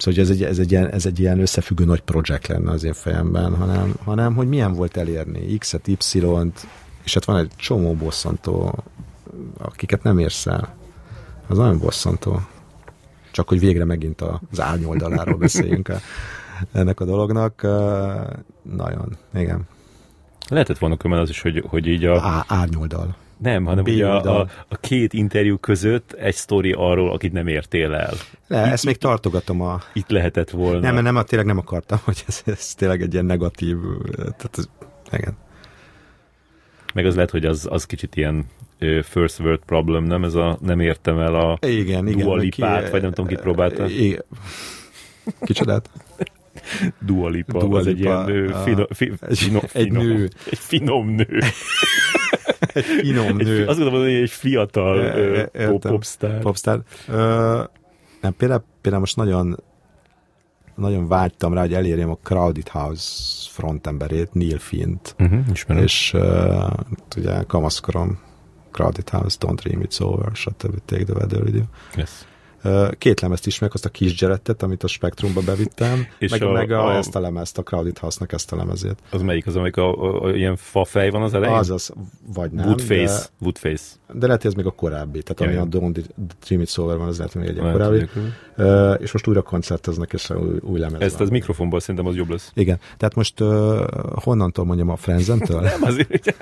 Szóval 0.00 0.20
ez 0.20 0.30
egy, 0.30 0.42
ez, 0.42 0.58
egy 0.58 0.70
ilyen, 0.70 0.88
ez 0.88 1.06
egy 1.06 1.18
ilyen 1.18 1.40
összefüggő 1.40 1.84
nagy 1.84 2.00
projekt 2.00 2.46
lenne 2.46 2.70
az 2.70 2.84
én 2.84 2.92
fejemben, 2.92 3.56
hanem, 3.56 3.94
hanem 4.04 4.34
hogy 4.34 4.48
milyen 4.48 4.72
volt 4.72 4.96
elérni 4.96 5.58
X-et, 5.58 5.88
Y-t, 5.88 6.66
és 7.04 7.14
hát 7.14 7.24
van 7.24 7.36
egy 7.36 7.50
csomó 7.56 7.94
bosszantó, 7.94 8.84
akiket 9.58 10.02
nem 10.02 10.18
érsz 10.18 10.46
el. 10.46 10.76
Az 11.46 11.56
nagyon 11.56 11.78
bosszantó. 11.78 12.40
Csak 13.30 13.48
hogy 13.48 13.60
végre 13.60 13.84
megint 13.84 14.20
az 14.50 14.60
árnyoldaláról 14.60 15.38
beszéljünk 15.38 15.88
a, 15.88 15.96
ennek 16.72 17.00
a 17.00 17.04
dolognak. 17.04 17.62
Nagyon, 18.62 19.16
igen. 19.34 19.62
Lehetett 20.48 20.78
volna 20.78 20.96
különben 20.96 21.24
az 21.24 21.30
is, 21.30 21.40
hogy, 21.40 21.64
hogy 21.66 21.86
így 21.86 22.04
a... 22.04 22.22
Á, 22.22 22.44
árnyoldal. 22.48 23.16
Nem, 23.42 23.64
hanem 23.64 23.84
ugye 23.84 24.06
a, 24.06 24.40
a, 24.40 24.46
a 24.68 24.76
két 24.76 25.12
interjú 25.12 25.56
között 25.58 26.12
egy 26.12 26.34
sztori 26.34 26.72
arról, 26.72 27.12
akit 27.12 27.32
nem 27.32 27.46
értél 27.46 27.94
el. 27.94 28.14
Le, 28.46 28.58
ezt 28.58 28.84
még 28.84 28.96
tartogatom 28.96 29.60
a... 29.60 29.80
Itt 29.92 30.10
lehetett 30.10 30.50
volna. 30.50 30.92
Nem, 30.92 31.02
nem, 31.02 31.24
tényleg 31.24 31.46
nem 31.46 31.58
akartam, 31.58 31.98
hogy 32.04 32.24
ez, 32.26 32.42
ez 32.46 32.74
tényleg 32.74 33.02
egy 33.02 33.12
ilyen 33.12 33.24
negatív... 33.24 33.76
Tehát 34.14 34.58
ez, 34.58 34.68
igen. 35.12 35.36
Meg 36.94 37.06
az 37.06 37.14
lehet, 37.14 37.30
hogy 37.30 37.44
az, 37.44 37.66
az 37.70 37.86
kicsit 37.86 38.16
ilyen 38.16 38.46
first 39.02 39.40
world 39.40 39.60
problem, 39.66 40.04
nem? 40.04 40.24
Ez 40.24 40.34
a 40.34 40.58
nem 40.60 40.80
értem 40.80 41.18
el 41.18 41.34
a 41.34 41.58
Igen, 41.66 42.06
igen. 42.08 42.24
Dua 42.24 42.34
meg 42.34 42.44
Lipát, 42.44 42.90
vagy 42.90 43.02
nem 43.02 43.10
tudom, 43.10 43.26
kit 43.26 43.40
próbálta. 43.40 43.88
Igen. 43.88 44.24
Kicsodát? 45.40 45.90
Dua 47.06 47.28
Lipa, 47.28 47.58
Dua 47.58 47.78
az 47.78 47.86
egy 47.86 48.00
ilyen 48.00 48.16
a- 48.16 48.56
fino, 48.62 48.84
fi, 48.90 49.12
fino, 49.30 49.60
egy 49.72 49.86
finom, 49.86 50.04
nő. 50.04 50.28
Egy 50.50 50.58
finom 50.58 51.08
nő. 51.08 51.38
Finom 52.74 53.26
Egy, 53.38 53.46
nő. 53.46 53.66
azt 53.66 53.78
gondolom, 53.78 54.02
hogy 54.04 54.12
egy 54.14 54.30
fiatal 54.30 54.98
Értem. 55.04 55.70
pop, 55.70 55.80
popstar. 55.88 56.38
Popstar. 56.38 56.82
Ö, 57.08 57.62
nem, 58.20 58.36
például, 58.36 58.62
például 58.80 59.02
most 59.02 59.16
nagyon 59.16 59.56
nagyon 60.74 61.08
vágytam 61.08 61.54
rá, 61.54 61.60
hogy 61.60 61.74
elérjem 61.74 62.10
a 62.10 62.18
Crowded 62.22 62.68
House 62.68 63.48
frontemberét, 63.50 64.32
Neil 64.32 64.58
Fint, 64.58 65.14
Uh-huh, 65.18 65.38
ismerem. 65.52 65.82
és 65.82 66.12
uh, 66.14 66.70
ugye 67.16 67.42
kamaszkorom 67.42 68.18
Crowded 68.70 69.08
House, 69.08 69.36
Don't 69.40 69.58
Dream 69.62 69.80
It's 69.84 70.02
Over, 70.02 70.30
stb. 70.34 70.78
Take 70.84 71.04
the 71.04 71.14
Weather 71.14 71.54
You. 71.54 71.62
Yes. 71.96 72.26
Két 72.98 73.20
lemezt 73.20 73.46
ismerek, 73.46 73.74
azt 73.74 73.84
a 73.84 73.88
kis 73.88 74.20
Jarettet, 74.20 74.62
amit 74.62 74.82
a 74.82 74.86
Spektrumba 74.86 75.40
bevittem, 75.40 76.06
És 76.18 76.30
meg, 76.30 76.42
a- 76.42 76.52
meg 76.52 76.70
a, 76.70 76.86
a- 76.86 76.96
ezt 76.96 77.14
a 77.16 77.20
lemezt, 77.20 77.58
a 77.58 77.62
Crowded 77.62 77.98
House-nak 77.98 78.32
ezt 78.32 78.52
a 78.52 78.56
lemezét. 78.56 78.96
Az 79.10 79.22
melyik? 79.22 79.46
Az, 79.46 79.56
amelyik 79.56 79.76
a, 79.76 80.02
a, 80.02 80.22
a, 80.22 80.34
ilyen 80.36 80.56
fafej 80.56 81.10
van 81.10 81.22
az 81.22 81.34
elején? 81.34 81.56
Azaz, 81.56 81.90
vagy 82.34 82.50
nem. 82.50 82.66
Woodface. 82.66 83.18
De, 83.18 83.26
Woodface. 83.40 83.84
de 84.12 84.26
lehet, 84.26 84.42
hogy 84.42 84.50
ez 84.50 84.56
még 84.56 84.66
a 84.66 84.70
korábbi. 84.70 85.22
Tehát 85.22 85.52
ami 85.52 85.62
a 85.62 85.68
Don't 85.78 86.04
Dream 86.46 86.62
It's 86.64 86.78
Over 86.78 86.96
van, 86.96 87.08
az 87.08 87.16
lehet, 87.16 87.32
hogy 87.32 87.42
még 87.42 87.50
egy 87.50 87.72
korábbi. 87.72 88.08
Ö, 88.56 88.92
és 88.92 89.12
most 89.12 89.26
újra 89.26 89.42
koncerteznek, 89.42 90.12
és 90.12 90.30
új, 90.30 90.56
új 90.60 90.78
lemez 90.78 91.00
Ezt 91.00 91.12
van. 91.12 91.22
az 91.22 91.28
mikrofonból 91.28 91.80
szerintem 91.80 92.06
az 92.06 92.16
jobb 92.16 92.28
lesz. 92.30 92.50
Igen. 92.54 92.78
Tehát 92.96 93.14
most 93.14 93.40
uh, 93.40 93.84
honnantól 94.14 94.64
mondjam 94.64 94.88
a 94.88 94.96
Frenzentől? 94.96 95.60
Nem, 95.70 95.82
azért, 95.82 96.34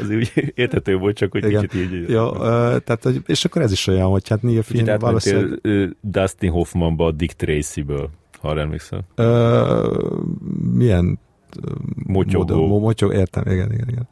azért 0.00 0.16
úgy 0.20 0.52
érthető 0.54 0.96
volt, 0.96 1.16
csak 1.16 1.30
hogy 1.32 1.44
Igen. 1.44 1.66
kicsit 1.66 1.92
így... 1.92 2.08
Jó, 2.08 2.28
uh, 2.28 2.36
tehát, 2.78 3.08
és 3.26 3.44
akkor 3.44 3.62
ez 3.62 3.72
is 3.72 3.86
olyan, 3.86 4.06
hogy 4.10 4.28
hát 4.28 4.42
Neil 4.42 4.62
Finn 4.62 4.98
valószínűleg 4.98 5.47
Dustin 6.00 6.50
Hoffmanba 6.50 7.06
a 7.06 7.10
Dick 7.10 7.32
Tracy-ből, 7.36 8.10
ha 8.40 8.58
emlékszel. 8.58 9.00
uh, 9.16 10.18
milyen 10.72 11.18
Motyogó. 12.06 12.56
Módon, 12.56 12.80
motyog, 12.80 13.14
értem, 13.14 13.42
igen, 13.46 13.72
igen, 13.72 13.88
igen. 13.88 14.08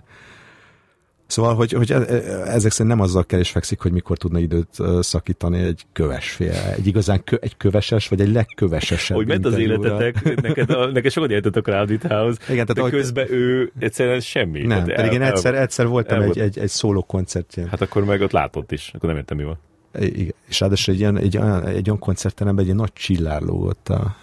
Szóval, 1.27 1.55
hogy, 1.55 1.73
hogy 1.73 1.93
e- 1.93 1.95
e- 2.09 2.43
ezek 2.47 2.71
szerint 2.73 2.95
nem 2.97 3.01
azzal 3.05 3.25
kell 3.25 3.41
is 3.41 3.51
fekszik, 3.51 3.81
hogy 3.81 3.93
mikor 3.93 4.19
tudna 4.19 4.39
időt 4.39 4.69
ö, 4.79 4.99
szakítani 5.03 5.59
egy 5.59 5.83
kövesfél, 5.93 6.53
egy 6.77 6.87
igazán 6.87 7.25
kö, 7.25 7.37
egy 7.41 7.57
köveses, 7.57 8.09
vagy 8.09 8.21
egy 8.21 8.33
legkövesesebb 8.33 9.17
Hogy 9.17 9.27
ment 9.27 9.47
az 9.47 9.59
életetek, 9.59 10.41
neked, 10.43 10.71
a, 10.71 10.87
neked 10.91 11.11
sokat 11.11 11.31
éltet 11.31 11.57
a 11.57 11.61
Crowded 11.61 12.03
House, 12.03 12.39
Igen, 12.43 12.67
tehát 12.67 12.75
de 12.75 12.81
ahogy- 12.81 12.93
közben 12.93 13.31
ő 13.33 13.73
egyszerűen 13.79 14.21
semmi. 14.21 14.63
Nem, 14.63 14.85
pedig 14.85 15.13
én 15.13 15.23
el- 15.23 15.31
egyszer, 15.31 15.55
egyszer 15.55 15.87
voltam 15.87 16.21
el 16.21 16.29
egy, 16.29 16.39
egy, 16.39 16.59
egy 16.59 16.69
szóló 16.69 17.03
koncertjén. 17.03 17.69
Hát 17.69 17.81
akkor 17.81 18.05
meg 18.05 18.21
ott 18.21 18.33
látott 18.33 18.73
is, 18.73 18.91
akkor 18.95 19.09
nem 19.09 19.19
értem 19.19 19.37
mi 19.37 19.45
van. 19.45 19.59
Igen, 19.99 20.35
és 20.49 20.61
ráadásul 20.61 20.95
egy, 20.95 21.01
ilyen, 21.01 21.17
egy, 21.17 21.37
olyan, 21.37 21.67
egy 21.67 21.89
olyan 21.89 21.99
koncertteremben 21.99 22.61
egy 22.61 22.71
ilyen 22.71 22.81
nagy 22.81 22.93
csillár 22.93 23.43
lógott 23.43 23.89
a, 23.89 24.17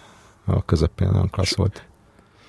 a 0.44 0.64
közepén, 0.64 1.08
nagyon 1.08 1.30
klassz 1.30 1.56
volt. 1.56 1.86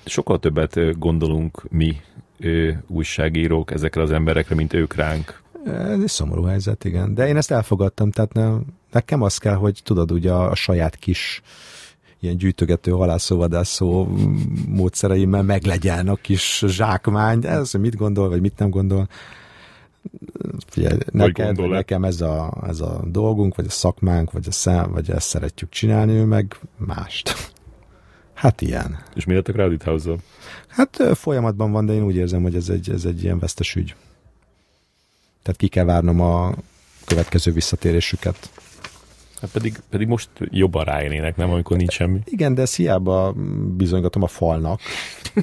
Sokkal 0.04 0.38
többet 0.38 0.98
gondolunk 0.98 1.70
mi 1.70 2.00
ö, 2.38 2.70
újságírók 2.86 3.70
ezekre 3.70 4.02
az 4.02 4.10
emberekre, 4.10 4.54
mint 4.54 4.72
ők 4.72 4.94
ránk. 4.94 5.42
Ez 5.66 6.00
egy 6.00 6.08
szomorú 6.08 6.42
helyzet, 6.42 6.84
igen. 6.84 7.14
De 7.14 7.26
én 7.26 7.36
ezt 7.36 7.50
elfogadtam, 7.50 8.10
tehát 8.10 8.32
ne, 8.32 8.50
nekem 8.92 9.22
az 9.22 9.38
kell, 9.38 9.54
hogy 9.54 9.80
tudod, 9.84 10.10
ugye 10.12 10.32
a, 10.32 10.50
a 10.50 10.54
saját 10.54 10.96
kis 10.96 11.42
ilyen 12.20 12.36
gyűjtögető, 12.36 12.90
halászóvadászó 12.90 14.08
módszereimmel 14.68 15.42
meglegyen 15.42 16.08
a 16.08 16.14
kis 16.14 16.64
zsákmány, 16.66 17.46
ez 17.46 17.72
mit 17.72 17.96
gondol, 17.96 18.28
vagy 18.28 18.40
mit 18.40 18.58
nem 18.58 18.70
gondol. 18.70 19.08
Figyelj, 20.66 20.98
neked, 21.12 21.46
gondol-e? 21.46 21.76
nekem 21.76 22.04
ez 22.04 22.20
a, 22.20 22.62
ez 22.66 22.80
a 22.80 23.02
dolgunk, 23.06 23.54
vagy 23.54 23.66
a 23.66 23.70
szakmánk, 23.70 24.32
vagy, 24.32 24.46
a 24.48 24.50
szem, 24.50 24.92
vagy 24.92 25.10
ezt 25.10 25.28
szeretjük 25.28 25.70
csinálni, 25.70 26.12
ő 26.12 26.24
meg 26.24 26.56
mást. 26.76 27.34
Hát 28.34 28.60
ilyen. 28.60 28.98
És 29.14 29.24
mi 29.24 29.34
lett 29.34 29.48
a 29.48 29.52
Crowded 29.52 29.82
House-zal? 29.82 30.18
Hát 30.68 31.02
folyamatban 31.14 31.72
van, 31.72 31.86
de 31.86 31.92
én 31.92 32.02
úgy 32.02 32.16
érzem, 32.16 32.42
hogy 32.42 32.54
ez 32.54 32.68
egy, 32.68 32.90
ez 32.90 33.04
egy 33.04 33.22
ilyen 33.22 33.38
vesztes 33.38 33.74
ügy. 33.74 33.94
Tehát 35.42 35.60
ki 35.60 35.68
kell 35.68 35.84
várnom 35.84 36.20
a 36.20 36.54
következő 37.04 37.52
visszatérésüket. 37.52 38.50
Hát 39.46 39.62
pedig, 39.62 39.80
pedig 39.90 40.08
most 40.08 40.28
jobban 40.38 40.84
ráérnének, 40.84 41.36
nem, 41.36 41.50
amikor 41.50 41.76
nincs 41.76 41.92
semmi. 41.92 42.18
Igen, 42.24 42.54
de 42.54 42.62
ezt 42.62 42.76
hiába 42.76 43.34
bizonygatom 43.76 44.22
a 44.22 44.26
falnak. 44.26 44.80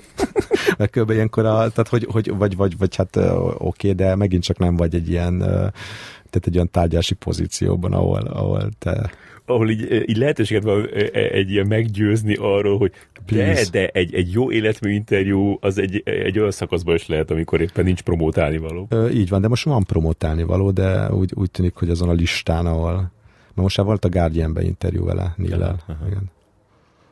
Mert 0.78 0.92
kb. 0.92 1.10
ilyenkor, 1.10 1.46
a, 1.46 1.52
tehát 1.52 1.88
hogy, 1.88 2.08
hogy 2.12 2.38
vagy, 2.38 2.56
vagy, 2.56 2.78
vagy 2.78 2.96
hát 2.96 3.20
oké, 3.58 3.92
de 3.92 4.16
megint 4.16 4.44
csak 4.44 4.58
nem 4.58 4.76
vagy 4.76 4.96
egy 4.96 5.10
ilyen, 5.10 5.38
tehát 5.38 6.48
egy 6.48 6.56
olyan 6.56 6.72
tárgyási 6.72 7.14
pozícióban, 7.14 7.94
ahol, 7.94 8.22
ahol 8.22 8.70
te 8.80 9.12
ahol 9.46 9.70
így, 9.70 10.10
így 10.10 10.18
lehetőséget 10.18 10.64
van 10.64 10.88
egy 11.14 11.52
ilyen 11.52 11.68
meggyőzni 11.68 12.36
arról, 12.36 12.78
hogy 12.78 12.92
de, 13.26 13.44
Please. 13.44 13.70
de 13.72 13.88
egy, 13.88 14.14
egy 14.14 14.32
jó 14.32 14.52
életmű 14.52 14.94
interjú 14.94 15.58
az 15.62 15.78
egy, 15.78 16.02
egy 16.06 16.40
olyan 16.40 16.52
szakaszban 16.52 16.96
is 16.96 17.08
lehet, 17.08 17.32
amikor 17.32 17.62
éppen 17.62 17.86
nincs 17.86 18.02
promótálni 18.02 18.58
való. 18.58 18.88
Ö, 18.90 19.10
így 19.10 19.30
van, 19.30 19.42
de 19.42 19.48
most 19.48 19.64
van 19.64 19.84
promotálni 19.84 20.44
való, 20.44 20.72
de 20.72 21.14
úgy, 21.14 21.32
úgy 21.36 21.52
tűnik, 21.52 21.74
hogy 21.76 21.90
azon 21.90 22.10
a 22.10 22.14
listán, 22.14 22.66
ahol 22.66 23.12
mert 23.54 23.62
most 23.68 23.78
már 23.78 23.86
volt 23.86 24.06
a 24.06 24.10
Guardian-ben 24.10 24.66
interjú 24.66 25.06
vele, 25.06 25.34
Nillel. 25.38 25.80
Igen. 26.08 26.32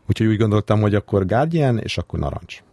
Úgyhogy 0.09 0.27
úgy 0.27 0.38
gondoltam, 0.38 0.81
hogy 0.81 0.95
akkor 0.95 1.26
Guardian, 1.26 1.77
és 1.77 1.97
akkor 1.97 2.19
narancs. 2.19 2.63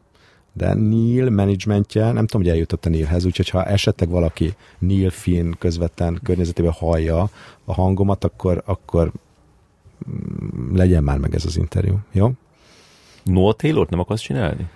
De 0.52 0.74
Neil 0.74 1.30
managementje, 1.30 2.12
nem 2.12 2.26
tudom, 2.26 2.42
hogy 2.42 2.50
eljutott 2.50 2.86
a 2.86 2.88
Neilhez, 2.88 3.24
úgyhogy 3.24 3.48
ha 3.48 3.64
esetleg 3.64 4.08
valaki 4.08 4.54
Neil 4.78 5.10
Finn 5.10 5.52
közvetlen 5.58 6.20
környezetében 6.22 6.72
hallja 6.72 7.30
a 7.64 7.74
hangomat, 7.74 8.24
akkor, 8.24 8.62
akkor 8.66 9.12
mm, 10.10 10.74
legyen 10.76 11.02
már 11.02 11.18
meg 11.18 11.34
ez 11.34 11.44
az 11.44 11.56
interjú, 11.56 11.98
jó? 12.12 12.30
Noah 13.24 13.54
Taylor-t 13.54 13.90
nem 13.90 13.98
akarsz 14.00 14.20
csinálni? 14.20 14.68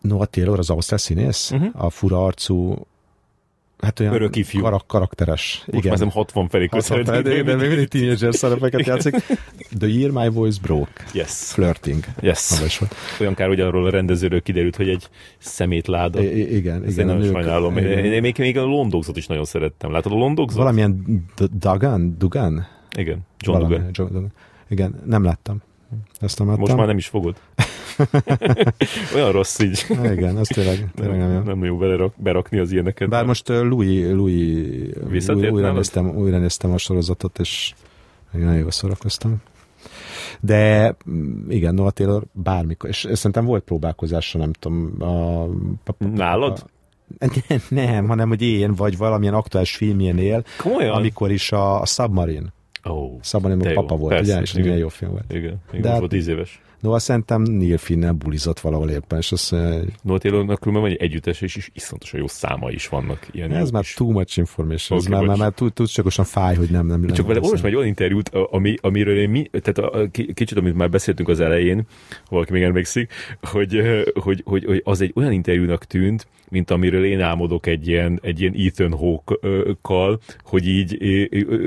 Noah 0.00 0.26
Taylor, 0.26 0.58
az 0.58 0.70
ausztrál 0.70 0.98
színész, 0.98 1.50
Mhm. 1.50 1.66
a 1.72 1.90
fura 1.90 2.24
arcú, 2.24 2.86
hát 3.82 4.00
olyan 4.00 4.12
Örök 4.12 4.36
ifjú. 4.36 4.60
karak- 4.62 4.86
karakteres. 4.86 5.64
Most 5.72 5.88
már 5.88 5.98
nem 5.98 6.10
60 6.10 6.48
felé 6.48 6.66
közelít. 6.66 7.04
de, 7.06 7.22
de 7.22 7.42
még 7.56 7.68
mindig 7.68 7.88
teenager 7.88 8.34
szerepeket 8.34 8.86
játszik. 8.86 9.14
The 9.78 9.86
Year 9.88 10.10
My 10.10 10.28
Voice 10.28 10.58
Broke. 10.62 11.04
Yes. 11.12 11.30
Flirting. 11.30 12.04
Yes. 12.20 12.58
Volt. 12.78 12.94
Olyan 13.20 13.34
kár, 13.34 13.48
hogy 13.48 13.60
arról 13.60 13.86
a 13.86 13.90
rendezőről 13.90 14.42
kiderült, 14.42 14.76
hogy 14.76 14.88
egy 14.88 15.08
szemétláda. 15.38 16.22
I- 16.22 16.56
igen, 16.56 16.82
Ezt 16.84 16.92
igen. 16.92 17.08
én 17.08 17.14
nagyon 17.16 17.32
sajnálom. 17.32 17.76
igen. 17.78 18.04
Én, 18.04 18.20
még, 18.20 18.34
még 18.38 18.58
a 18.58 18.62
Londogzot 18.64 19.16
is 19.16 19.26
nagyon 19.26 19.44
szerettem. 19.44 19.92
Látod 19.92 20.12
a 20.12 20.16
Londogzot? 20.16 20.58
Valamilyen 20.58 21.24
Dagan? 21.58 22.14
Dugan? 22.18 22.66
Igen, 22.96 23.18
John 23.38 23.58
Dugan. 23.60 23.88
John 23.92 24.12
Dugan. 24.12 24.32
Igen, 24.68 25.02
nem 25.06 25.24
láttam. 25.24 25.62
Ezt 26.20 26.38
nem 26.38 26.46
láttam. 26.48 26.62
Most 26.64 26.76
már 26.76 26.86
nem 26.86 26.96
is 26.96 27.06
fogod. 27.06 27.36
Olyan 29.14 29.32
rossz 29.32 29.58
így. 29.58 29.84
nem. 29.88 30.04
Igen, 30.12 30.36
az 30.36 30.46
tényleg, 30.48 30.90
tényleg 30.94 31.18
nem 31.18 31.32
jó. 31.32 31.40
nem 31.40 31.64
jó 31.64 31.76
berak, 31.76 32.12
berakni 32.16 32.58
az 32.58 32.72
ilyeneket. 32.72 33.08
Bár 33.08 33.24
most 33.24 33.48
Louis, 33.48 34.06
Louis 34.06 35.28
új, 35.28 35.48
újra, 35.48 35.72
néztem, 35.72 36.16
újra 36.16 36.38
néztem 36.38 36.72
a 36.72 36.78
sorozatot, 36.78 37.38
és 37.38 37.72
nagyon 38.32 38.56
jól 38.56 38.70
szórakoztam. 38.70 39.36
De 40.40 40.94
mm, 41.10 41.50
igen, 41.50 41.74
Noah 41.74 41.90
Taylor 41.90 42.22
bármikor, 42.32 42.88
és 42.88 43.08
szerintem 43.12 43.44
volt 43.44 43.62
próbálkozásra, 43.62 44.38
nem 44.40 44.52
tudom, 44.52 44.94
a, 44.98 45.42
a, 45.42 45.94
Nálad? 46.14 46.64
Nem, 47.18 47.60
nem, 47.86 48.06
hanem 48.08 48.28
hogy 48.28 48.42
én, 48.42 48.74
vagy 48.74 48.96
valamilyen 48.96 49.34
aktuális 49.34 49.76
filmjénél, 49.76 50.44
Komolyan? 50.58 50.94
amikor 50.94 51.30
is 51.30 51.52
a, 51.52 51.80
a 51.80 51.86
Submarine, 51.86 52.52
Ó, 52.90 53.18
Submarine 53.22 53.62
de 53.62 53.72
papa 53.72 53.94
jó, 53.94 54.00
volt, 54.00 54.14
persze, 54.14 54.32
ugye, 54.32 54.42
és 54.42 54.50
igen. 54.52 54.62
milyen 54.64 54.78
jó 54.78 54.88
film 54.88 55.10
volt. 55.10 55.32
Igen, 55.32 55.56
igen 55.68 55.80
De 55.80 55.88
hát- 55.88 55.98
volt 55.98 56.10
10 56.10 56.26
éves. 56.28 56.60
No, 56.80 56.92
azt 56.92 57.04
szerintem 57.04 57.42
Neil 57.42 57.78
Finnel 57.78 58.12
bulizott 58.12 58.60
valahol 58.60 58.90
éppen, 58.90 59.18
és 59.18 59.32
azt 59.32 59.50
hogy 59.50 59.92
Noah 60.02 60.20
Taylornak 60.20 60.60
különben 60.60 60.90
egy 60.90 60.96
együttes, 60.96 61.40
és 61.40 61.56
is 61.56 61.70
iszonyatosan 61.74 62.20
jó 62.20 62.26
száma 62.26 62.70
is 62.70 62.88
vannak. 62.88 63.26
Ilyen 63.30 63.52
ez 63.52 63.70
már 63.70 63.82
is. 63.82 63.94
too 63.94 64.10
much 64.10 64.38
information, 64.38 64.98
ez 64.98 65.04
Oké, 65.04 65.14
már, 65.14 65.24
már, 65.24 65.36
már 65.36 65.52
túl, 65.52 65.70
túlságosan 65.70 66.24
fáj, 66.24 66.54
hogy 66.54 66.70
nem, 66.70 66.86
nem, 66.86 67.06
Csak 67.06 67.26
vele 67.26 67.40
meg 67.40 67.64
egy 67.64 67.74
olyan 67.74 67.86
interjút, 67.86 68.28
ami, 68.28 68.74
amiről 68.80 69.18
én 69.18 69.30
mi, 69.30 69.50
tehát 69.60 69.78
a, 69.78 70.00
a, 70.00 70.10
ki- 70.10 70.32
kicsit, 70.32 70.58
amit 70.58 70.74
már 70.74 70.90
beszéltünk 70.90 71.28
az 71.28 71.40
elején, 71.40 71.76
ha 72.08 72.28
valaki 72.28 72.52
még 72.52 72.62
emlékszik, 72.62 73.12
hogy, 73.42 73.74
ö, 73.74 74.02
hogy, 74.20 74.42
hogy, 74.44 74.64
hogy, 74.64 74.80
az 74.84 75.00
egy 75.00 75.12
olyan 75.14 75.32
interjúnak 75.32 75.84
tűnt, 75.84 76.26
mint 76.50 76.70
amiről 76.70 77.04
én 77.04 77.20
álmodok 77.20 77.66
egy 77.66 77.88
ilyen, 77.88 78.18
egy 78.22 78.40
ilyen 78.40 78.54
Ethan 78.56 78.92
Hawke-kal, 78.92 80.20
hogy 80.44 80.68
így 80.68 80.98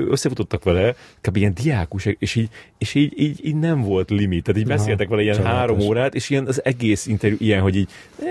összefutottak 0.08 0.64
vele, 0.64 0.94
kb. 1.20 1.36
ilyen 1.36 1.54
diákusok, 1.54 2.16
és 2.18 2.34
így, 2.34 2.48
és 2.78 2.94
így, 2.94 3.12
így, 3.16 3.46
így 3.46 3.56
nem 3.56 3.80
volt 3.80 4.10
limit. 4.10 4.42
Tehát 4.44 4.60
így 4.60 4.70
Aha, 4.70 4.78
beszéltek 5.04 5.08
vele 5.08 5.22
ilyen 5.22 5.34
csodálatos. 5.34 5.76
három 5.76 5.88
órát, 5.88 6.14
és 6.14 6.30
ilyen 6.30 6.46
az 6.46 6.64
egész 6.64 7.06
interjú 7.06 7.36
ilyen, 7.40 7.60
hogy 7.60 7.76
így 7.76 7.88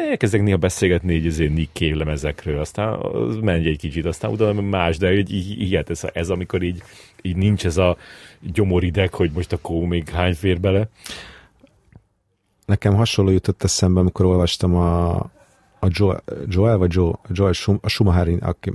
elkezdek 0.09 0.41
néha 0.41 0.57
beszélgetni 0.57 1.13
így 1.13 1.27
azért 1.27 1.53
Nick 1.53 1.69
Cave 1.73 1.95
lemezekről, 1.95 2.59
aztán 2.59 2.93
az 2.93 3.35
menj 3.35 3.67
egy 3.67 3.77
kicsit, 3.77 4.05
aztán 4.05 4.31
utána 4.31 4.61
más, 4.61 4.97
de 4.97 5.13
így, 5.13 5.33
így, 5.33 5.61
így 5.61 5.75
hát 5.75 5.89
ez, 5.89 6.01
ez, 6.13 6.29
amikor 6.29 6.61
így, 6.61 6.81
így 7.21 7.35
nincs 7.35 7.65
ez 7.65 7.77
a 7.77 7.97
gyomorideg, 8.39 9.13
hogy 9.13 9.31
most 9.33 9.53
akkor 9.53 9.87
még 9.87 10.09
hány 10.09 10.33
fér 10.33 10.59
bele. 10.59 10.89
Nekem 12.65 12.95
hasonló 12.95 13.31
jutott 13.31 13.63
eszembe, 13.63 13.99
amikor 13.99 14.25
olvastam 14.25 14.75
a, 14.75 15.15
a 15.79 15.87
Joel, 15.87 16.23
Joel 16.47 16.77
vagy 16.77 16.93
Joe, 16.93 17.13
Joel 17.29 17.53
Schum, 17.53 17.77
a 17.81 17.89
Schumacher 17.89 18.27
in- 18.27 18.41
aki, 18.41 18.71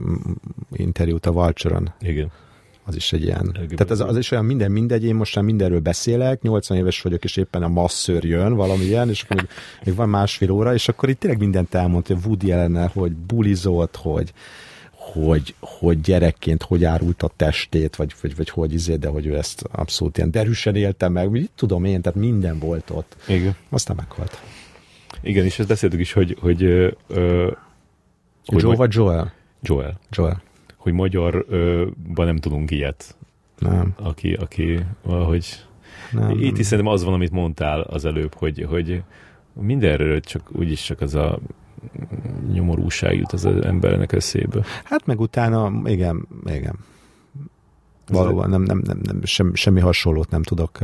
interjút 0.73 1.27
a 1.27 1.33
Vulture-on. 1.33 1.93
Igen. 2.01 2.31
Az 2.89 2.97
is 2.97 3.13
egy 3.13 3.23
ilyen. 3.23 3.51
Igen, 3.55 3.77
Tehát 3.77 3.91
az, 3.91 4.01
az 4.01 4.17
is 4.17 4.31
olyan 4.31 4.45
minden 4.45 4.71
mindegy, 4.71 5.05
én 5.05 5.15
most 5.15 5.35
már 5.35 5.45
mindenről 5.45 5.81
beszélek, 5.81 6.43
80 6.43 6.79
éves 6.79 7.01
vagyok, 7.01 7.25
és 7.25 7.37
éppen 7.37 7.63
a 7.63 7.69
masször 7.69 8.25
jön, 8.25 8.55
valami 8.55 8.85
ilyen, 8.85 9.09
és 9.09 9.23
akkor 9.23 9.37
még, 9.37 9.49
még 9.85 9.95
van 9.95 10.09
másfél 10.09 10.51
óra, 10.51 10.75
és 10.75 10.89
akkor 10.89 11.09
itt 11.09 11.21
tényleg 11.21 11.41
mindent 11.41 11.75
elmondta, 11.75 12.15
hogy 12.15 12.25
Woody 12.27 12.53
ellene, 12.53 12.91
hogy 12.95 13.13
bulizott, 13.13 13.97
hogy, 13.97 14.33
hogy, 14.91 15.55
hogy 15.61 16.01
gyerekként 16.01 16.63
hogy 16.63 16.85
árult 16.85 17.23
a 17.23 17.31
testét, 17.37 17.97
vagy, 17.97 18.15
vagy, 18.21 18.37
vagy 18.37 18.49
hogy 18.49 18.73
izé, 18.73 18.97
de 18.97 19.09
hogy 19.09 19.27
ő 19.27 19.37
ezt 19.37 19.63
abszolút 19.73 20.17
ilyen 20.17 20.31
derűsen 20.31 20.77
élte 20.77 21.09
meg, 21.09 21.31
mit 21.31 21.51
tudom 21.55 21.85
én, 21.85 22.03
tehát 22.03 22.19
minden 22.19 22.59
volt 22.59 22.91
ott. 22.91 23.17
Igen. 23.27 23.57
Aztán 23.69 23.97
meghalt. 23.97 24.43
Igen, 25.23 25.45
és 25.45 25.59
ezt 25.59 25.69
beszéltük 25.69 26.01
is, 26.01 26.13
hogy, 26.13 26.37
hogy, 26.41 26.63
ö, 26.63 26.91
ö, 27.07 27.51
hogy 28.45 28.63
Joe 28.63 28.77
vagy 28.77 28.95
Joel? 28.95 29.33
Joel, 29.63 29.99
Joel. 30.11 30.43
Hogy 30.79 30.93
magyarban 30.93 32.27
nem 32.27 32.37
tudunk 32.37 32.71
ilyet, 32.71 33.17
Nem, 33.59 33.95
aki, 33.97 34.33
aki 34.33 34.79
valahogy 35.03 35.67
nem. 36.13 36.31
Itt 36.31 36.59
is 36.59 36.67
szerintem 36.67 36.93
az 36.93 37.05
van, 37.05 37.15
amit 37.15 37.31
mondtál 37.31 37.81
az 37.81 38.05
előbb, 38.05 38.35
hogy, 38.35 38.67
hogy 38.69 39.03
mindenről 39.53 40.21
csak 40.21 40.51
úgyis 40.53 40.83
csak 40.83 41.01
az 41.01 41.15
a 41.15 41.39
nyomorúság 42.53 43.17
jut 43.17 43.33
az 43.33 43.47
embernek 43.47 44.13
eszébe. 44.13 44.65
Hát 44.85 45.07
meg 45.07 45.21
utána, 45.21 45.73
igen, 45.85 46.27
igen. 46.45 46.79
Valóban 48.07 48.51
nem, 48.51 48.63
nem, 48.63 48.83
nem, 48.85 49.01
nem 49.03 49.25
sem, 49.25 49.55
semmi 49.55 49.81
hasonlót 49.81 50.31
nem 50.31 50.43
tudok. 50.43 50.79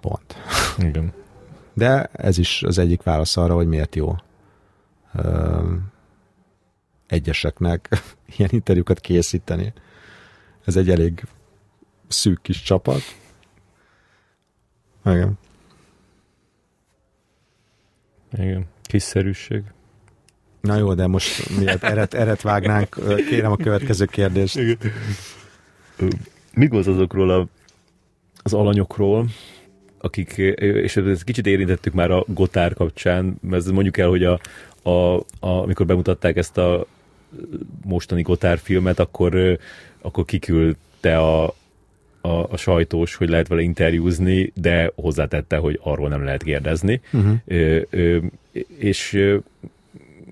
Pont. 0.00 0.36
Igen. 0.78 1.12
De 1.72 2.02
ez 2.12 2.38
is 2.38 2.62
az 2.62 2.78
egyik 2.78 3.02
válasz 3.02 3.36
arra, 3.36 3.54
hogy 3.54 3.66
miért 3.66 3.94
jó 3.94 4.14
egyeseknek 7.06 7.88
ilyen 8.36 8.50
interjúkat 8.52 9.00
készíteni. 9.00 9.72
Ez 10.64 10.76
egy 10.76 10.90
elég 10.90 11.22
szűk 12.08 12.42
kis 12.42 12.62
csapat. 12.62 13.00
Igen. 15.04 15.38
Igen, 18.32 18.66
kiszerűség. 18.82 19.62
Na 20.60 20.76
jó, 20.76 20.94
de 20.94 21.06
most 21.06 21.58
miért 21.58 21.84
eret, 21.84 22.14
eret 22.14 22.42
vágnánk, 22.42 22.96
kérem 23.28 23.52
a 23.52 23.56
következő 23.56 24.04
kérdést. 24.04 24.56
Igen. 24.56 24.78
Mi 26.52 26.68
az 26.68 26.86
azokról 26.86 27.30
a, 27.30 27.48
az 28.42 28.54
alanyokról, 28.54 29.26
akik, 29.98 30.36
és 30.36 30.96
ezt 30.96 31.24
kicsit 31.24 31.46
érintettük 31.46 31.92
már 31.92 32.10
a 32.10 32.24
Gotár 32.26 32.74
kapcsán, 32.74 33.38
mert 33.40 33.70
mondjuk 33.70 33.96
el, 33.96 34.08
hogy 34.08 34.24
a, 34.24 34.40
a, 34.82 35.16
a, 35.18 35.24
amikor 35.40 35.86
bemutatták 35.86 36.36
ezt 36.36 36.58
a 36.58 36.86
mostani 37.84 38.22
Gotár 38.22 38.58
filmet, 38.58 38.98
akkor, 38.98 39.58
akkor 40.00 40.24
kiküldte 40.24 41.18
a, 41.18 41.54
a, 42.20 42.46
a 42.50 42.56
sajtós, 42.56 43.14
hogy 43.14 43.28
lehet 43.28 43.48
vele 43.48 43.62
interjúzni, 43.62 44.52
de 44.54 44.92
hozzátette, 44.94 45.56
hogy 45.56 45.80
arról 45.82 46.08
nem 46.08 46.24
lehet 46.24 46.42
kérdezni. 46.42 47.00
Uh-huh. 47.12 47.34
Ö, 47.46 47.80
ö, 47.90 48.18
és 48.78 49.18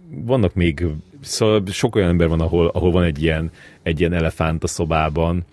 vannak 0.09 0.55
még, 0.55 0.87
szóval 1.21 1.63
sok 1.67 1.95
olyan 1.97 2.09
ember 2.09 2.29
van, 2.29 2.41
ahol, 2.41 2.67
ahol 2.67 2.91
van 2.91 3.05
egy 3.05 3.23
ilyen, 3.23 3.51
egy 3.83 4.01
ilyen 4.01 4.13
elefánt 4.13 4.63
a 4.63 4.67
szobában, 4.67 5.45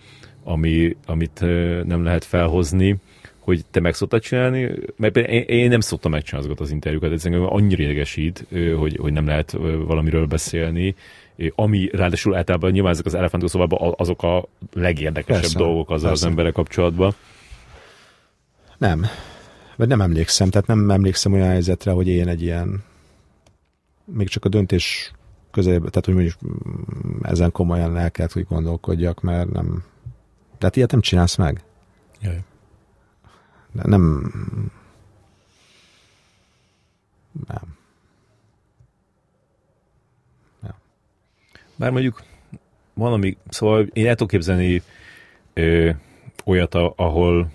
ami, 0.44 0.96
amit 1.06 1.40
nem 1.84 2.04
lehet 2.04 2.24
felhozni, 2.24 2.96
hogy 3.38 3.64
te 3.70 3.80
meg 3.80 3.94
szoktad 3.94 4.20
csinálni, 4.20 4.70
mert 4.96 5.16
én, 5.16 5.42
én 5.42 5.68
nem 5.68 5.80
szoktam 5.80 6.10
megcsinálni 6.10 6.46
azokat 6.46 6.66
az 6.66 6.72
interjúkat, 6.72 7.12
ez 7.12 7.26
engem 7.26 7.46
annyira 7.46 7.82
idegesít, 7.82 8.46
hogy, 8.76 8.96
hogy 8.96 9.12
nem 9.12 9.26
lehet 9.26 9.52
valamiről 9.86 10.26
beszélni, 10.26 10.94
ami 11.54 11.88
ráadásul 11.92 12.34
általában 12.34 12.70
nyilván 12.70 12.92
ezek 12.92 13.06
az 13.06 13.14
elefántok 13.14 13.48
szobában 13.48 13.94
azok 13.96 14.22
a 14.22 14.48
legérdekesebb 14.72 15.40
persze, 15.40 15.58
dolgok 15.58 15.90
az 15.90 16.02
persze. 16.02 16.24
az 16.24 16.30
emberek 16.30 16.52
kapcsolatban. 16.52 17.14
Nem. 18.78 19.06
Vagy 19.76 19.88
nem 19.88 20.00
emlékszem, 20.00 20.50
tehát 20.50 20.66
nem 20.66 20.90
emlékszem 20.90 21.32
olyan 21.32 21.48
helyzetre, 21.48 21.90
hogy 21.90 22.08
én 22.08 22.28
egy 22.28 22.42
ilyen 22.42 22.84
még 24.04 24.28
csak 24.28 24.44
a 24.44 24.48
döntés 24.48 25.12
közelében, 25.50 25.90
tehát 25.90 26.04
hogy 26.04 26.14
mondjuk 26.14 26.36
mm, 26.46 27.18
ezen 27.22 27.52
komolyan 27.52 27.96
el 27.96 28.10
kellett, 28.10 28.32
hogy 28.32 28.46
gondolkodjak, 28.48 29.20
mert 29.20 29.50
nem, 29.50 29.84
tehát 30.58 30.76
ilyet 30.76 30.90
nem 30.90 31.00
csinálsz 31.00 31.36
meg. 31.36 31.64
Jaj. 32.20 32.42
De 33.72 33.82
nem, 33.86 34.32
nem. 37.46 37.80
Bár 41.82 41.90
mondjuk 41.90 42.22
valami, 42.94 43.36
szóval 43.48 43.86
én 43.92 44.06
el 44.06 44.14
tudok 44.14 44.30
képzelni 44.30 44.82
ö, 45.52 45.90
olyat, 46.44 46.74
ahol 46.74 47.50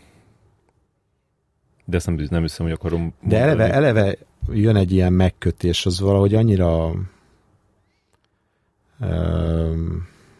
de 1.86 1.98
ezt 1.98 2.06
nem, 2.06 2.28
nem 2.30 2.41
hiszem, 2.41 2.66
hogy 2.66 2.76
akarom 2.76 3.14
De 3.22 3.40
eleve, 3.40 3.74
eleve 3.74 4.18
jön 4.49 4.76
egy 4.76 4.91
ilyen 4.91 5.14
megkötés, 5.14 5.86
az 5.86 5.99
valahogy 5.99 6.36
annyira 6.36 6.94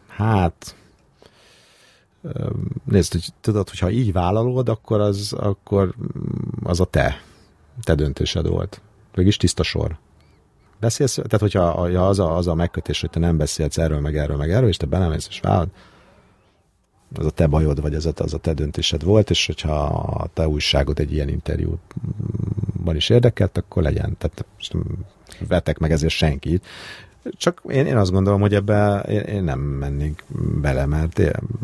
hát 0.08 0.76
nézd, 2.84 3.12
hogy 3.12 3.24
tudod, 3.40 3.68
hogyha 3.68 3.90
így 3.90 4.12
vállalod, 4.12 4.68
akkor 4.68 5.00
az, 5.00 5.32
akkor 5.32 5.94
az 6.62 6.80
a 6.80 6.84
te, 6.84 7.22
te 7.82 7.94
döntésed 7.94 8.46
volt. 8.46 8.80
Végig 9.12 9.30
is 9.30 9.36
tiszta 9.36 9.62
sor. 9.62 9.98
Beszélsz, 10.80 11.14
tehát 11.14 11.40
hogyha 11.40 11.62
az 12.08 12.18
a, 12.18 12.36
az 12.36 12.46
a 12.46 12.54
megkötés, 12.54 13.00
hogy 13.00 13.10
te 13.10 13.18
nem 13.18 13.36
beszélsz 13.36 13.78
erről, 13.78 14.00
meg 14.00 14.16
erről, 14.16 14.36
meg 14.36 14.50
erről, 14.50 14.68
és 14.68 14.76
te 14.76 14.86
belemész 14.86 15.26
és 15.30 15.40
vállalod, 15.40 15.70
az 17.14 17.26
a 17.26 17.30
te 17.30 17.46
bajod, 17.46 17.80
vagy 17.80 17.94
az 17.94 18.06
a, 18.06 18.12
az 18.16 18.34
a 18.34 18.38
te 18.38 18.52
döntésed 18.52 19.02
volt, 19.02 19.30
és 19.30 19.46
hogyha 19.46 19.84
a 19.84 20.28
te 20.34 20.48
újságod 20.48 20.98
egy 20.98 21.12
ilyen 21.12 21.28
interjúban 21.28 22.96
is 22.96 23.08
érdekelt, 23.08 23.56
akkor 23.56 23.82
legyen. 23.82 24.16
Tehát 24.18 24.44
most 24.56 24.74
vetek 25.48 25.78
meg 25.78 25.90
ezért 25.90 26.12
senkit. 26.12 26.66
Csak 27.36 27.62
én, 27.68 27.86
én 27.86 27.96
azt 27.96 28.10
gondolom, 28.10 28.40
hogy 28.40 28.54
ebbe 28.54 29.04
én, 29.08 29.20
én 29.20 29.44
nem 29.44 29.58
mennénk 29.58 30.22
bele, 30.60 30.86
mert 30.86 31.18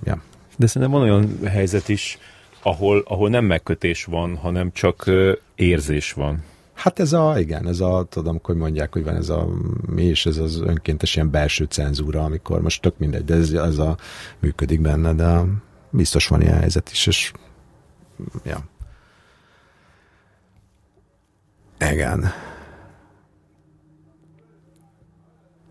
ja. 0.04 0.22
De 0.56 0.66
szerintem 0.66 0.90
van 0.90 1.02
olyan 1.02 1.38
helyzet 1.44 1.88
is, 1.88 2.18
ahol, 2.62 3.02
ahol 3.06 3.28
nem 3.28 3.44
megkötés 3.44 4.04
van, 4.04 4.36
hanem 4.36 4.72
csak 4.72 5.10
érzés 5.54 6.12
van. 6.12 6.42
Hát 6.74 6.98
ez 6.98 7.12
a, 7.12 7.38
igen, 7.38 7.66
ez 7.68 7.80
a, 7.80 8.06
tudom, 8.08 8.40
hogy 8.42 8.56
mondják, 8.56 8.92
hogy 8.92 9.04
van 9.04 9.16
ez 9.16 9.28
a, 9.28 9.48
mi 9.86 10.04
is 10.04 10.26
ez 10.26 10.36
az 10.36 10.60
önkéntes 10.60 11.14
ilyen 11.14 11.30
belső 11.30 11.64
cenzúra, 11.64 12.24
amikor 12.24 12.60
most 12.60 12.82
tök 12.82 12.98
mindegy, 12.98 13.24
de 13.24 13.34
ez, 13.34 13.52
ez 13.52 13.78
a 13.78 13.96
működik 14.38 14.80
benne, 14.80 15.12
de 15.12 15.40
biztos 15.90 16.28
van 16.28 16.40
ilyen 16.40 16.58
helyzet 16.58 16.90
is, 16.90 17.06
és 17.06 17.32
ja. 18.44 18.58
Igen. 21.90 22.24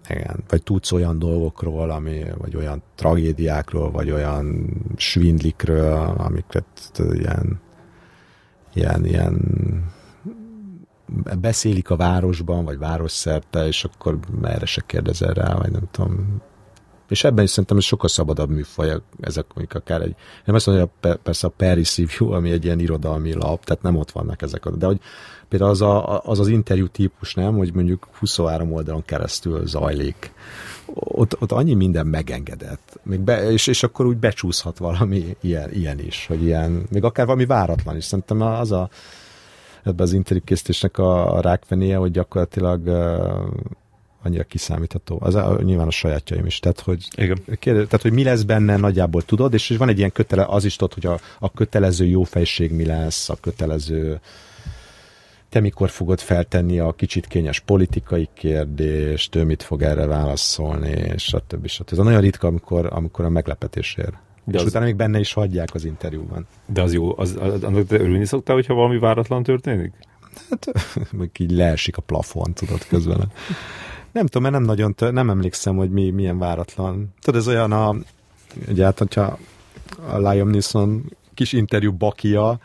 Igen. 0.10 0.44
Vagy 0.48 0.64
tudsz 0.64 0.92
olyan 0.92 1.20
dolgokról, 1.20 1.90
ami, 1.90 2.24
vagy 2.38 2.56
olyan 2.56 2.84
tragédiákról, 2.96 3.92
vagy 3.92 4.12
olyan 4.12 4.70
svindlikről, 4.96 6.14
amiket 6.18 6.66
ilyen, 7.14 7.60
ilyen, 8.74 9.06
ilyen 9.06 9.38
beszélik 11.40 11.90
a 11.90 11.96
városban, 11.96 12.66
vagy 12.66 12.78
városszerte, 12.78 13.68
és 13.68 13.84
akkor 13.84 14.20
erre 14.44 14.66
se 14.66 14.84
kérdezel 14.86 15.34
rá, 15.34 15.56
vagy 15.56 15.72
nem 15.72 15.88
tudom. 15.92 16.42
És 17.10 17.24
ebben 17.24 17.44
is 17.44 17.50
szerintem 17.50 17.78
ez 17.78 17.84
sokkal 17.84 18.10
szabadabb 18.10 18.50
műfaj, 18.50 19.02
ezek 19.22 19.46
mondjuk 19.56 19.84
akár 19.84 20.02
egy, 20.02 20.16
nem 20.46 20.56
azt 20.56 20.66
mondja, 20.66 20.90
persze 21.24 21.48
a 21.48 21.54
Paris 21.58 21.98
Review, 21.98 22.32
ami 22.32 22.52
egy 22.52 22.64
ilyen 22.66 22.80
irodalmi 22.80 23.34
lap, 23.34 23.66
tehát 23.66 23.82
nem 23.82 23.96
ott 23.96 24.12
vannak 24.12 24.42
ezek, 24.42 24.68
de 24.68 24.86
hogy 24.86 25.00
például 25.48 25.72
az 25.72 25.82
a, 25.82 26.22
az, 26.22 26.40
az 26.40 26.48
interjú 26.48 26.88
típus, 26.88 27.34
nem, 27.34 27.58
hogy 27.58 27.74
mondjuk 27.74 28.08
23 28.20 28.74
oldalon 28.74 29.04
keresztül 29.06 29.68
zajlik, 29.68 30.34
ott, 30.94 31.42
ott 31.42 31.52
annyi 31.52 31.74
minden 31.74 32.08
megengedett, 32.08 33.00
még 33.04 33.20
be, 33.20 33.52
és, 33.52 33.68
és 33.68 33.84
akkor 33.84 34.06
úgy 34.06 34.18
becsúszhat 34.18 34.78
valami 34.78 35.38
ilyen, 35.42 35.72
ilyen 35.72 36.00
is, 36.00 36.26
hogy 36.28 36.44
ilyen, 36.44 36.86
még 36.92 37.04
akár 37.04 37.26
valami 37.26 37.46
váratlan 37.46 37.96
is. 37.96 38.04
Szerintem 38.04 38.42
az 38.42 38.72
a, 38.72 38.90
ebbe 39.84 40.04
az 40.04 40.14
interjúkészítésnek 40.14 40.98
a, 40.98 41.36
a 41.36 41.42
rákvenéje, 41.42 41.98
hogy 41.98 42.12
gyakorlatilag 42.12 42.88
annyira 44.24 44.44
kiszámítható. 44.44 45.18
Az 45.22 45.36
a, 45.36 45.60
nyilván 45.64 45.88
a 45.88 45.92
sajátjaim 45.92 46.46
is. 46.46 46.60
Tehát 46.60 46.80
hogy, 46.80 47.08
Igen. 47.16 47.38
Kérdez, 47.60 47.86
tehát, 47.86 48.02
hogy 48.02 48.12
mi 48.12 48.24
lesz 48.24 48.42
benne, 48.42 48.78
nagyjából 48.78 49.22
tudod, 49.22 49.54
és, 49.54 49.76
van 49.78 49.90
egy 49.90 49.98
ilyen 49.98 50.12
kötele, 50.12 50.46
az 50.46 50.66
is 50.66 50.76
tudod, 50.76 50.94
hogy 50.94 51.06
a, 51.06 51.20
a 51.40 51.52
kötelező 51.52 52.06
jófejség 52.06 52.72
mi 52.72 52.86
lesz, 52.86 53.30
a 53.30 53.38
kötelező 53.42 54.20
te 55.50 55.60
mikor 55.60 55.90
fogod 55.90 56.20
feltenni 56.20 56.80
a 56.80 56.92
kicsit 56.92 57.28
kényes 57.28 57.60
politikai 57.60 58.30
kérdést, 58.34 59.36
ő 59.36 59.44
mit 59.44 59.64
fog 59.64 59.82
erre 59.82 60.06
válaszolni, 60.06 61.18
stb. 61.18 61.68
stb. 61.68 61.92
Ez 61.92 61.98
nagyon 61.98 62.22
ritka, 62.22 62.48
amikor, 62.48 62.90
amikor 62.92 63.26
a 63.26 63.30
meglepetés 63.30 63.96
ér. 64.00 64.14
De 64.44 64.58
és 64.58 64.64
az... 64.64 64.68
utána 64.68 64.86
még 64.86 64.96
benne 64.96 65.20
is 65.20 65.34
hagyják 65.34 65.74
az 65.74 65.86
interjúban. 65.86 66.48
De 66.66 66.82
az 66.82 66.94
jó, 66.94 67.18
az, 67.18 67.38
az, 67.40 67.64
annak 67.64 67.88
te 67.88 67.96
örülni 67.96 68.26
szoktál, 68.26 68.56
hogyha 68.56 68.74
valami 68.74 69.00
váratlan 69.00 69.44
történik? 69.44 69.94
Hát, 70.50 70.72
meg 71.12 71.30
így 71.38 71.52
leesik 71.52 71.98
a 71.98 72.02
plafon, 72.02 72.54
tudod, 72.54 72.88
közben. 72.88 73.32
nem 74.12 74.26
tudom, 74.26 74.42
mert 74.52 74.54
nem 74.54 74.64
nagyon, 74.64 74.96
nem 75.14 75.30
emlékszem, 75.30 75.76
hogy 75.76 75.90
mi, 75.90 76.10
milyen 76.10 76.38
váratlan. 76.38 77.14
Tudod, 77.22 77.40
ez 77.40 77.48
olyan 77.48 77.72
a, 77.72 77.96
ugye 78.70 78.84
hát, 78.84 78.98
hogyha 78.98 79.38
a 80.08 80.18
Liam 80.18 80.50
Neeson 80.50 81.12
kis 81.34 81.54
interjú 81.54 81.92
bakia, 81.92 82.60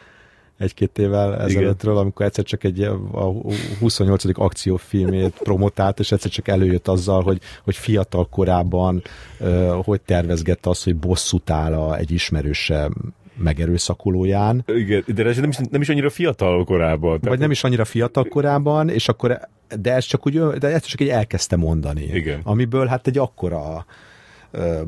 egy-két 0.59 0.99
évvel 0.99 1.41
ezelőttről, 1.41 1.97
amikor 1.97 2.27
egyszer 2.27 2.45
csak 2.45 2.65
egy 2.65 2.83
a 3.13 3.33
28. 3.79 4.25
akciófilmét 4.39 5.39
promotált, 5.39 5.99
és 5.99 6.13
egyszer 6.13 6.31
csak 6.31 6.49
előjött 6.49 6.89
azzal, 6.89 7.23
hogy, 7.23 7.41
hogy 7.65 7.77
fiatal 7.77 8.29
korában 8.29 9.03
uh, 9.41 9.85
hogy 9.85 10.01
tervezgette 10.01 10.71
azt, 10.71 10.85
hogy 10.85 10.97
bosszút 10.97 11.51
áll 11.51 11.73
a, 11.73 11.97
egy 11.97 12.11
ismerőse 12.11 12.91
megerőszakolóján. 13.37 14.65
Igen, 14.67 15.05
de 15.07 15.25
ez 15.25 15.37
nem 15.37 15.49
is, 15.49 15.57
nem 15.71 15.81
is 15.81 15.89
annyira 15.89 16.11
fiatal 16.11 16.65
korában. 16.65 17.21
Tehát... 17.21 17.29
Vagy 17.29 17.39
nem 17.39 17.51
is 17.51 17.65
annyira 17.65 17.85
fiatal 17.85 18.25
korában, 18.25 18.89
és 18.89 19.09
akkor 19.09 19.41
de 19.81 19.95
ez 19.95 20.05
csak 20.05 20.27
úgy, 20.27 20.39
de 20.39 20.69
ez 20.69 20.83
csak 20.83 21.01
egy 21.01 21.09
elkezdte 21.09 21.57
mondani. 21.57 22.03
Igen. 22.03 22.41
Amiből 22.43 22.87
hát 22.87 23.07
egy 23.07 23.19
akkora 23.19 23.87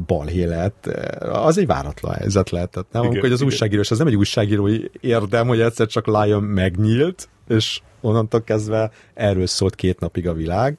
balhé 0.07 0.45
lett, 0.45 0.87
az 1.20 1.59
egy 1.59 1.66
váratlan 1.66 2.15
helyzet 2.15 2.51
lehetett, 2.51 2.87
nem? 2.93 3.05
Igen, 3.05 3.20
hogy 3.20 3.32
az 3.32 3.43
újságírós, 3.43 3.91
az 3.91 3.99
nem 3.99 4.07
egy 4.07 4.16
újságírói 4.16 4.85
érdem, 5.01 5.47
hogy 5.47 5.61
egyszer 5.61 5.87
csak 5.87 6.07
Lion 6.07 6.43
megnyílt, 6.43 7.28
és 7.49 7.81
onnantól 8.01 8.43
kezdve 8.43 8.91
erről 9.15 9.47
szólt 9.47 9.74
két 9.74 10.01
napig 10.01 10.28
a 10.28 10.32
világ. 10.32 10.78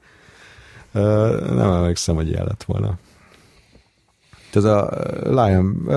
Nem 0.91 1.71
emlékszem, 1.71 2.15
hogy 2.15 2.27
ilyen 2.27 2.45
lett 2.45 2.63
volna. 2.63 2.97
Ez 4.55 4.63
a 4.63 4.89
Lion 5.23 5.87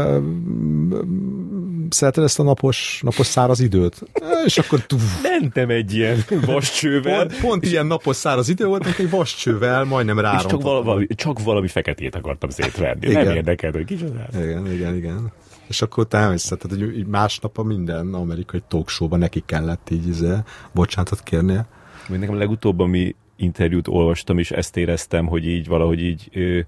szereted 1.88 2.24
ezt 2.24 2.38
a 2.38 2.42
napos, 2.42 3.00
napos 3.02 3.26
száraz 3.26 3.60
időt? 3.60 4.02
És 4.44 4.58
akkor 4.58 4.80
tuf. 4.86 5.22
Mentem 5.22 5.70
egy 5.70 5.94
ilyen 5.94 6.24
vascsővel. 6.46 7.26
Pont, 7.26 7.40
pont 7.40 7.64
ilyen 7.64 7.86
napos 7.86 8.16
száraz 8.16 8.48
idő 8.48 8.66
volt, 8.66 8.84
hogy 8.84 9.04
egy 9.04 9.10
vascsővel 9.10 9.84
majdnem 9.84 10.18
rá. 10.18 10.34
És 10.34 10.46
csak 10.46 10.62
valami, 10.62 11.06
csak 11.06 11.42
valami 11.42 11.68
feketét 11.68 12.14
akartam 12.14 12.50
szétverni. 12.50 13.06
Igen. 13.06 13.24
Nem 13.24 13.34
érdekelt, 13.34 13.74
hogy 13.74 13.84
kicsoda. 13.84 14.26
Igen, 14.34 14.72
igen, 14.72 14.96
igen. 14.96 15.32
És 15.68 15.82
akkor 15.82 16.06
te 16.06 16.18
elmészed, 16.18 16.58
tehát 16.58 16.78
hogy 16.78 17.06
másnap 17.06 17.58
a 17.58 17.62
minden 17.62 18.14
amerikai 18.14 18.62
talk 18.68 18.88
show 18.88 19.16
neki 19.16 19.42
kellett 19.46 19.88
így 19.90 20.08
izé, 20.08 20.32
bocsánatot 20.72 21.22
kérnie. 21.22 21.66
Nekem 22.08 22.38
legutóbb, 22.38 22.80
ami 22.80 23.14
interjút 23.36 23.88
olvastam, 23.88 24.38
és 24.38 24.50
ezt 24.50 24.76
éreztem, 24.76 25.26
hogy 25.26 25.46
így 25.46 25.66
valahogy 25.66 26.00
így 26.00 26.28
ö, 26.32 26.60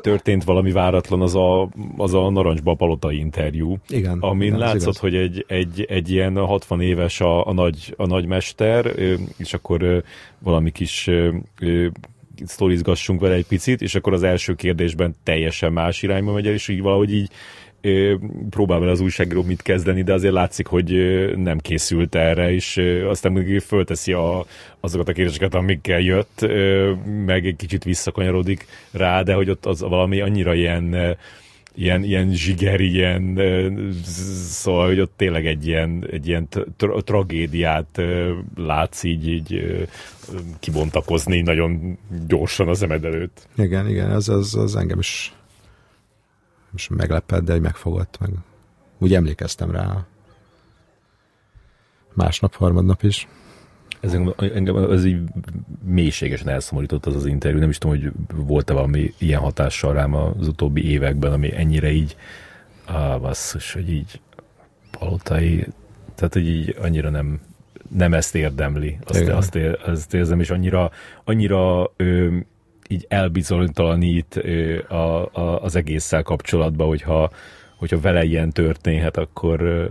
történt 0.00 0.44
valami 0.44 0.72
váratlan, 0.72 1.20
az 1.20 1.34
a, 1.34 1.68
az 1.96 2.14
a 2.14 2.30
Narancsba 2.30 2.74
Palotai 2.74 3.18
interjú. 3.18 3.76
Igen. 3.88 4.18
Amin 4.18 4.46
igen, 4.46 4.58
látszott, 4.58 4.96
hogy 4.96 5.14
egy, 5.14 5.44
egy, 5.48 5.86
egy 5.88 6.10
ilyen 6.10 6.36
60 6.36 6.80
éves 6.80 7.20
a, 7.20 7.46
a, 7.46 7.52
nagy, 7.52 7.94
a 7.96 8.06
nagymester, 8.06 8.92
és 9.36 9.54
akkor 9.54 10.02
valami 10.38 10.70
kis 10.70 11.10
sztorizgassunk 12.44 13.20
vele 13.20 13.34
egy 13.34 13.46
picit, 13.46 13.82
és 13.82 13.94
akkor 13.94 14.12
az 14.12 14.22
első 14.22 14.54
kérdésben 14.54 15.14
teljesen 15.22 15.72
más 15.72 16.02
irányba 16.02 16.32
megy 16.32 16.46
el, 16.46 16.52
és 16.52 16.68
így 16.68 16.82
valahogy 16.82 17.14
így 17.14 17.30
próbál 18.50 18.78
vele 18.78 18.90
az 18.90 19.00
újságíró 19.00 19.42
mit 19.42 19.62
kezdeni, 19.62 20.02
de 20.02 20.12
azért 20.12 20.32
látszik, 20.32 20.66
hogy 20.66 20.92
nem 21.36 21.58
készült 21.58 22.14
erre, 22.14 22.52
és 22.52 22.82
aztán 23.08 23.32
még 23.32 23.60
fölteszi 23.60 24.12
a, 24.12 24.44
azokat 24.80 25.08
a 25.08 25.12
kérdéseket, 25.12 25.54
amikkel 25.54 26.00
jött, 26.00 26.46
meg 27.24 27.46
egy 27.46 27.56
kicsit 27.56 27.84
visszakanyarodik 27.84 28.66
rá, 28.90 29.22
de 29.22 29.34
hogy 29.34 29.50
ott 29.50 29.66
az 29.66 29.80
valami 29.80 30.20
annyira 30.20 30.54
ilyen 30.54 31.16
ilyen, 31.74 32.04
ilyen 32.04 32.32
zsiger, 32.32 32.80
ilyen, 32.80 33.40
szóval, 34.48 34.86
hogy 34.86 35.00
ott 35.00 35.12
tényleg 35.16 35.46
egy 35.46 35.66
ilyen, 35.66 36.06
egy 36.10 36.28
ilyen 36.28 36.48
tra- 36.76 37.04
tragédiát 37.04 38.00
látsz 38.56 39.02
így, 39.02 39.28
így 39.28 39.78
kibontakozni 40.58 41.40
nagyon 41.40 41.98
gyorsan 42.26 42.68
az 42.68 42.78
szemed 42.78 43.04
előtt. 43.04 43.48
Igen, 43.56 43.88
igen, 43.88 44.10
az, 44.10 44.28
az, 44.28 44.54
az 44.54 44.76
engem 44.76 44.98
is 44.98 45.32
és 46.74 46.88
meglepett, 46.88 47.44
de 47.44 47.58
megfogott, 47.58 48.18
meg 48.20 48.30
úgy 48.98 49.14
emlékeztem 49.14 49.70
rá 49.70 50.06
másnap, 52.14 52.54
harmadnap 52.54 53.02
is. 53.02 53.28
Ez 54.00 54.12
engem 54.36 54.74
az 54.74 55.04
így 55.04 55.22
mélységesen 55.84 56.48
elszomorított 56.48 57.06
az 57.06 57.14
az 57.14 57.26
interjú. 57.26 57.58
Nem 57.58 57.68
is 57.68 57.78
tudom, 57.78 57.98
hogy 57.98 58.12
volt-e 58.34 58.72
valami 58.72 59.14
ilyen 59.18 59.40
hatással 59.40 59.92
rám 59.92 60.14
az 60.14 60.48
utóbbi 60.48 60.90
években, 60.90 61.32
ami 61.32 61.56
ennyire 61.56 61.90
így, 61.90 62.16
ah, 62.84 63.20
basszus, 63.20 63.72
hogy 63.72 63.90
így 63.90 64.20
palotai, 64.90 65.66
tehát 66.14 66.32
hogy 66.32 66.48
így 66.48 66.76
annyira 66.80 67.10
nem, 67.10 67.40
nem 67.88 68.14
ezt 68.14 68.34
érdemli. 68.34 68.98
Azt, 69.04 69.28
azt, 69.28 69.54
ér, 69.54 69.78
azt 69.84 70.14
érzem, 70.14 70.40
és 70.40 70.50
annyira, 70.50 70.90
annyira 71.24 71.92
ö, 71.96 72.36
így 72.90 73.06
elbizonytalanít 73.08 74.36
a, 74.88 75.34
a, 75.34 75.62
az 75.62 75.76
egésszel 75.76 76.22
kapcsolatban, 76.22 76.86
hogyha, 76.86 77.30
hogyha 77.76 78.00
vele 78.00 78.24
ilyen 78.24 78.50
történhet, 78.50 79.16
akkor, 79.16 79.90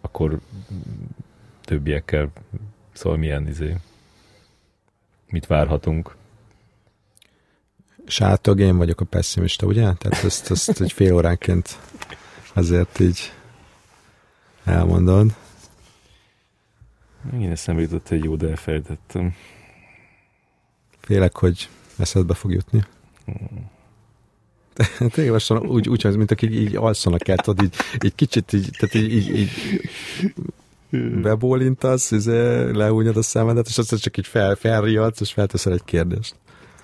akkor 0.00 0.40
többiekkel, 1.64 2.30
szóval 2.92 3.18
milyen 3.18 3.46
izé, 3.48 3.76
mit 5.28 5.46
várhatunk. 5.46 6.16
Sátog, 8.06 8.60
én 8.60 8.76
vagyok 8.76 9.00
a 9.00 9.04
pessimista, 9.04 9.66
ugye? 9.66 9.92
Tehát 9.92 10.24
ezt, 10.24 10.50
ezt 10.50 10.80
egy 10.80 10.92
fél 10.92 11.14
óránként 11.14 11.78
azért 12.52 13.00
így 13.00 13.32
elmondod. 14.64 15.34
Én 17.40 17.50
eszembe 17.50 17.82
jutott 17.82 18.08
egy 18.08 18.24
jó, 18.24 18.36
de 18.36 18.48
elfelejtettem. 18.48 19.34
Félek, 21.00 21.36
hogy 21.36 21.68
eszedbe 21.98 22.34
fog 22.34 22.52
jutni. 22.52 22.84
Tényleg 25.12 25.32
lassan 25.32 25.66
úgy, 25.66 25.88
úgy 25.88 26.16
mint 26.16 26.30
akik 26.30 26.50
így 26.50 26.76
alszanak 26.76 27.28
el, 27.28 27.36
tudod, 27.36 27.64
így, 27.64 27.74
így 28.04 28.14
kicsit 28.14 28.52
így, 28.52 28.70
tehát 28.78 28.94
így, 28.94 29.12
így, 29.12 29.38
így 29.38 29.50
bebólintasz, 31.22 32.10
izé, 32.10 32.70
leúnyod 32.70 33.16
a 33.16 33.22
szemedet, 33.22 33.66
és 33.66 33.78
aztán 33.78 33.98
csak 33.98 34.16
így 34.16 34.26
fel, 34.26 34.54
felriadsz, 34.54 35.20
és 35.20 35.32
felteszel 35.32 35.72
egy 35.72 35.84
kérdést. 35.84 36.34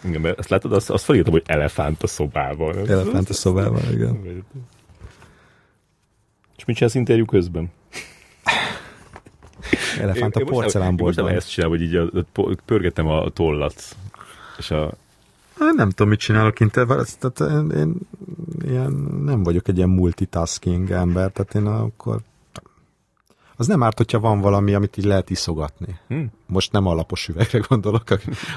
Igen, 0.04 0.20
mert 0.20 0.38
azt 0.38 0.48
látod, 0.48 0.72
azt, 0.72 0.90
azt 0.90 1.04
felírtam, 1.04 1.32
hogy 1.32 1.42
elefánt 1.46 2.02
a 2.02 2.06
szobában. 2.06 2.88
Elefánt 2.88 3.28
a 3.28 3.32
szobában, 3.32 3.92
igen. 3.92 4.44
És 6.56 6.64
mit 6.64 6.76
csinálsz 6.76 6.94
interjú 6.94 7.24
közben? 7.24 7.70
Elefánt 10.00 10.36
a 10.36 10.44
porcelánboltban. 10.44 11.24
Most 11.24 11.34
nem 11.34 11.36
ezt 11.36 11.50
csinálom, 11.50 11.76
hogy 11.76 11.86
így 11.86 11.96
a, 11.96 12.10
a, 12.34 12.54
pörgetem 12.64 13.06
a 13.06 13.28
tollat, 13.28 13.96
és 14.58 14.70
a, 14.70 14.92
Hát 15.66 15.74
nem 15.74 15.90
tudom, 15.90 16.08
mit 16.08 16.18
csinálok 16.18 16.60
intervall, 16.60 17.04
tehát 17.18 17.52
én, 17.52 17.70
én 17.70 17.94
ilyen, 18.64 18.92
nem 19.24 19.42
vagyok 19.42 19.68
egy 19.68 19.76
ilyen 19.76 19.88
multitasking 19.88 20.90
ember, 20.90 21.30
tehát 21.30 21.54
én 21.54 21.66
akkor 21.66 22.20
az 23.56 23.66
nem 23.66 23.82
árt, 23.82 23.96
hogyha 23.96 24.20
van 24.20 24.40
valami, 24.40 24.74
amit 24.74 24.96
így 24.96 25.04
lehet 25.04 25.30
iszogatni. 25.30 25.98
Hmm. 26.08 26.30
Most 26.46 26.72
nem 26.72 26.86
alapos 26.86 27.28
üvegre 27.28 27.58
gondolok, 27.68 28.02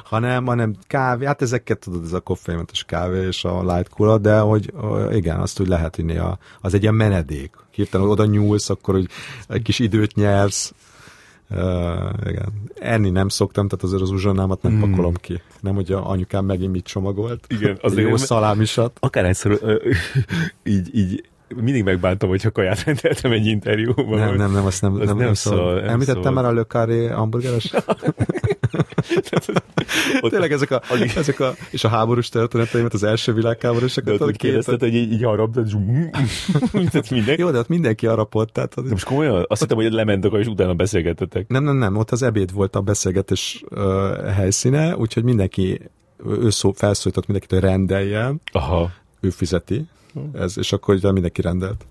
hanem, 0.03 0.45
hanem 0.45 0.75
kávé, 0.87 1.25
hát 1.25 1.41
ezeket 1.41 1.79
tudod, 1.79 2.03
ez 2.03 2.13
a 2.13 2.19
koffeinmentes 2.19 2.83
kávé 2.83 3.25
és 3.25 3.43
a 3.43 3.73
light 3.73 3.89
cola, 3.89 4.17
de 4.17 4.39
hogy 4.39 4.73
igen, 5.11 5.39
azt 5.39 5.59
úgy 5.59 5.67
lehet 5.67 5.97
inni, 5.97 6.17
a, 6.17 6.37
az 6.61 6.73
egy 6.73 6.81
ilyen 6.81 6.95
menedék. 6.95 7.55
Hirtelen 7.71 8.07
oda 8.07 8.25
nyúlsz, 8.25 8.69
akkor 8.69 8.93
hogy 8.93 9.07
egy 9.47 9.61
kis 9.61 9.79
időt 9.79 10.15
nyersz, 10.15 10.73
Uh, 11.49 12.29
igen. 12.29 12.53
Enni 12.75 13.09
nem 13.09 13.29
szoktam, 13.29 13.67
tehát 13.67 13.83
azért 13.83 14.01
az 14.01 14.09
uzsonnámat 14.09 14.61
nem 14.61 14.71
hmm. 14.71 14.89
pakolom 14.89 15.13
ki. 15.13 15.41
Nem, 15.59 15.75
hogy 15.75 15.91
a 15.91 16.09
anyukám 16.09 16.45
megint 16.45 16.71
mit 16.71 16.85
csomagolt. 16.85 17.45
Igen, 17.47 17.77
az 17.81 17.97
jó 17.97 18.17
szalámisat. 18.17 18.97
Akár 18.99 19.25
egyszer 19.25 19.59
így, 20.63 20.95
így 20.95 21.23
mindig 21.47 21.83
megbántam, 21.83 22.29
hogyha 22.29 22.51
kaját 22.51 22.83
rendeltem 22.83 23.31
egy 23.31 23.45
interjúban. 23.45 24.19
Nem, 24.19 24.35
nem, 24.35 24.51
nem, 24.51 24.65
azt 24.65 24.81
nem, 24.81 24.93
az 24.93 25.07
nem, 25.07 25.17
nem, 25.17 25.33
szól. 25.33 25.55
szól. 25.55 25.81
Említettem 25.81 26.23
szól. 26.23 26.31
már 26.31 26.45
a 26.45 26.65
Carré 26.65 27.07
hamburgeres? 27.07 27.73
Tényleg 30.29 30.51
ezek 30.51 30.71
a, 30.71 30.81
ezek 31.15 31.39
a, 31.39 31.53
és 31.69 31.83
a 31.83 31.87
háborús 31.87 32.29
történeteimet, 32.29 32.93
az 32.93 33.03
első 33.03 33.33
világháborúsokat. 33.33 34.17
De 34.17 34.23
ott 34.23 34.29
úgy 34.29 34.37
kérdezted, 34.37 34.79
hogy 34.79 34.95
így, 34.95 35.11
így 35.11 35.23
harap, 35.23 35.53
de 35.53 35.61
mindenki. 36.71 37.23
Jó, 37.37 37.51
de 37.51 37.57
ott 37.57 37.67
mindenki 37.67 38.05
harapott. 38.05 38.53
Tehát, 38.53 38.83
de 38.83 38.89
most 38.89 39.05
komolyan? 39.05 39.45
Azt 39.47 39.61
hittem, 39.61 39.77
hogy 39.77 39.91
lementek, 39.91 40.31
és 40.31 40.47
utána 40.47 40.73
beszélgettetek. 40.73 41.47
Nem, 41.47 41.63
nem, 41.63 41.77
nem, 41.77 41.95
ott 41.95 42.11
az 42.11 42.23
ebéd 42.23 42.53
volt 42.53 42.75
a 42.75 42.81
beszélgetés 42.81 43.63
uh, 43.69 44.31
helyszíne, 44.31 44.97
úgyhogy 44.97 45.23
mindenki, 45.23 45.81
ő 46.25 46.49
szó, 46.49 46.71
felszólított 46.71 47.27
mindenkit, 47.27 47.59
hogy 47.59 47.69
rendeljen. 47.69 48.41
Aha. 48.51 48.91
Ő 49.19 49.29
fizeti. 49.29 49.85
Ez, 50.33 50.57
és 50.57 50.71
akkor 50.71 50.95
ugye 50.95 51.11
mindenki 51.11 51.41
rendelt 51.41 51.85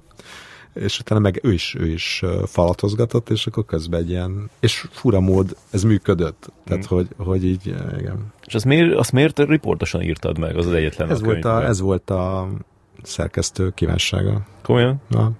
és 0.75 0.99
utána 0.99 1.21
meg 1.21 1.41
ő 1.43 1.53
is, 1.53 1.75
ő 1.79 1.87
is 1.87 2.23
falatozgatott, 2.45 3.31
és 3.31 3.47
akkor 3.47 3.65
közben 3.65 4.01
egy 4.01 4.11
ilyen, 4.11 4.51
és 4.61 4.87
fura 4.91 5.21
mód, 5.21 5.57
ez 5.71 5.83
működött. 5.83 6.53
Tehát, 6.65 6.85
mm. 6.85 6.97
hogy, 6.97 7.09
hogy 7.17 7.45
így, 7.45 7.67
igen. 7.99 8.33
És 8.47 8.55
azt 8.55 8.65
miért, 8.65 8.95
azt 8.95 9.13
miért 9.13 9.39
riportosan 9.39 10.03
írtad 10.03 10.39
meg, 10.39 10.57
az 10.57 10.67
az 10.67 10.73
egyetlen 10.73 11.11
ez 11.11 11.21
a 11.21 11.25
volt 11.25 11.45
a, 11.45 11.65
Ez 11.65 11.81
volt 11.81 12.11
a 12.11 12.49
szerkesztő 13.03 13.71
kívánsága. 13.71 14.47
Komolyan? 14.63 15.01
Na. 15.09 15.33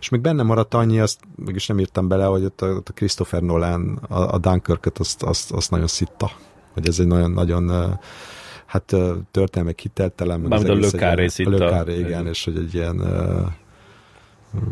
És 0.00 0.08
még 0.08 0.20
benne 0.20 0.42
maradt 0.42 0.74
annyi, 0.74 1.00
azt 1.00 1.20
mégis 1.36 1.66
nem 1.66 1.78
írtam 1.78 2.08
bele, 2.08 2.24
hogy 2.24 2.44
ott 2.44 2.60
a, 2.60 2.66
ott 2.66 2.88
a 2.88 2.92
Christopher 2.92 3.42
Nolan, 3.42 3.98
a, 4.08 4.34
a 4.34 4.38
Dunkirk-öt 4.38 4.98
azt, 4.98 5.22
azt, 5.22 5.52
azt 5.52 5.70
nagyon 5.70 5.86
szitta. 5.86 6.30
Hogy 6.72 6.88
ez 6.88 6.98
egy 6.98 7.06
nagyon, 7.06 7.30
nagyon 7.30 7.98
hát 8.74 8.94
történelmek 9.30 9.78
hiteltelen. 9.80 10.40
Mármint 10.40 10.70
a 10.70 10.74
Lökáré 10.74 11.26
szitta. 11.26 11.66
A 11.66 11.90
igen, 11.90 12.26
és 12.26 12.44
hogy 12.44 12.56
egy 12.56 12.74
ilyen 12.74 13.02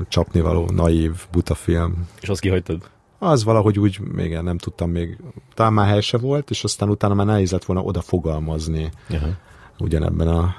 csapnivaló, 0.08 0.70
naív, 0.70 1.26
buta 1.30 1.54
film. 1.54 2.08
És 2.20 2.28
azt 2.28 2.40
kihagytad? 2.40 2.90
Az 3.18 3.44
valahogy 3.44 3.78
úgy, 3.78 4.00
még 4.00 4.38
nem 4.38 4.58
tudtam 4.58 4.90
még, 4.90 5.18
talán 5.54 5.72
már 5.72 5.88
hely 5.88 6.00
se 6.00 6.18
volt, 6.18 6.50
és 6.50 6.64
aztán 6.64 6.88
utána 6.88 7.14
már 7.14 7.26
nehéz 7.26 7.50
lett 7.50 7.64
volna 7.64 7.82
oda 7.82 8.00
fogalmazni 8.00 8.90
uh-huh. 9.10 9.30
ugyanebben 9.78 10.28
a 10.28 10.54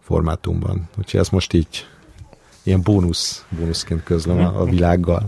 formátumban. 0.00 0.88
Úgyhogy 0.98 1.20
ez 1.20 1.28
most 1.28 1.52
így 1.52 1.86
ilyen 2.62 2.82
bónusz, 2.82 3.46
bónuszként 3.58 4.02
közlöm 4.02 4.38
a, 4.38 4.60
a 4.60 4.64
világgal. 4.64 5.24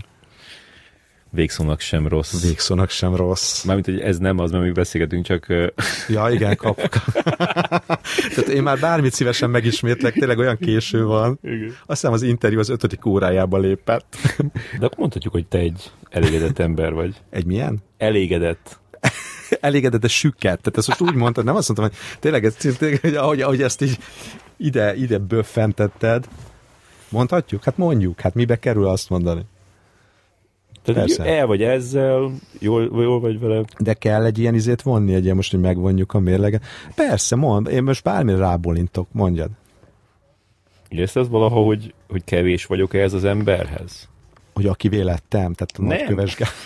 Végszónak 1.32 1.80
sem 1.80 2.08
rossz. 2.08 2.42
Végszónak 2.42 2.90
sem 2.90 3.16
rossz. 3.16 3.64
Mármint, 3.64 3.86
hogy 3.86 4.00
ez 4.00 4.18
nem 4.18 4.38
az, 4.38 4.50
mert 4.50 4.64
mi 4.64 4.70
beszélgetünk, 4.70 5.24
csak... 5.24 5.46
Ja, 6.08 6.30
igen, 6.30 6.56
kap. 6.56 6.76
Tehát 8.34 8.48
én 8.48 8.62
már 8.62 8.78
bármit 8.78 9.12
szívesen 9.12 9.50
megismétlek, 9.50 10.12
tényleg 10.12 10.38
olyan 10.38 10.58
késő 10.58 11.04
van. 11.04 11.38
Igen. 11.42 11.68
Azt 11.68 12.00
hiszem 12.00 12.12
az 12.12 12.22
interjú 12.22 12.58
az 12.58 12.68
ötödik 12.68 13.06
órájába 13.06 13.58
lépett. 13.58 14.16
De 14.78 14.86
akkor 14.86 14.98
mondhatjuk, 14.98 15.32
hogy 15.32 15.46
te 15.46 15.58
egy 15.58 15.90
elégedett 16.10 16.58
ember 16.58 16.92
vagy. 16.92 17.14
Egy 17.30 17.44
milyen? 17.44 17.78
Elégedett. 17.98 18.80
elégedett, 19.60 20.00
de 20.00 20.08
sükket. 20.08 20.60
Tehát 20.60 20.78
ezt 20.78 20.88
most 20.88 21.00
úgy 21.00 21.14
mondtad, 21.14 21.44
nem 21.44 21.56
azt 21.56 21.68
mondtam, 21.68 21.90
hogy 21.90 22.18
tényleg, 22.20 22.44
ez, 22.44 22.54
tényleg 22.54 23.00
hogy 23.00 23.14
ahogy, 23.14 23.40
ahogy 23.40 23.62
ezt 23.62 23.82
így 23.82 23.98
ide, 24.56 24.96
ide 24.96 25.18
böffentetted, 25.18 26.28
mondhatjuk? 27.08 27.64
Hát 27.64 27.76
mondjuk, 27.76 28.20
hát 28.20 28.34
mibe 28.34 28.58
kerül 28.58 28.86
azt 28.86 29.08
mondani? 29.08 29.44
Tehát 30.92 31.16
Persze. 31.16 31.24
el 31.24 31.46
vagy 31.46 31.62
ezzel, 31.62 32.30
jól, 32.58 32.90
jól 32.92 33.20
vagy 33.20 33.40
vele. 33.40 33.64
De 33.78 33.94
kell 33.94 34.24
egy 34.24 34.38
ilyen 34.38 34.54
izét 34.54 34.82
vonni, 34.82 35.14
egy 35.14 35.24
ilyen 35.24 35.36
most, 35.36 35.50
hogy 35.50 35.60
megvonjuk 35.60 36.12
a 36.12 36.18
mérleget. 36.18 36.64
Persze, 36.94 37.36
mond, 37.36 37.68
én 37.68 37.82
most 37.82 38.02
bármire 38.02 38.38
rábólintok, 38.38 39.08
mondjad. 39.12 39.50
Érsz 40.88 41.16
ez 41.16 41.28
valaha, 41.28 41.60
hogy, 41.60 41.94
hogy 42.08 42.24
kevés 42.24 42.66
vagyok 42.66 42.94
ehhez 42.94 43.12
az 43.12 43.24
emberhez? 43.24 44.08
Hogy 44.54 44.66
aki 44.66 44.88
vélettem, 44.88 45.52
tehát 45.52 45.72
a 45.78 45.82
nagy 45.82 46.04
kövesgál. 46.04 46.48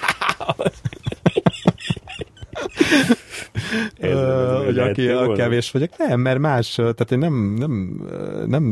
hogy 4.64 4.78
aki 4.78 5.08
a 5.08 5.32
kevés 5.32 5.70
vagyok. 5.70 5.90
Nem, 5.98 6.20
mert 6.20 6.38
más, 6.38 6.74
tehát 6.74 7.12
én 7.12 7.18
nem, 7.18 7.54
nem, 7.54 8.00
nem 8.46 8.62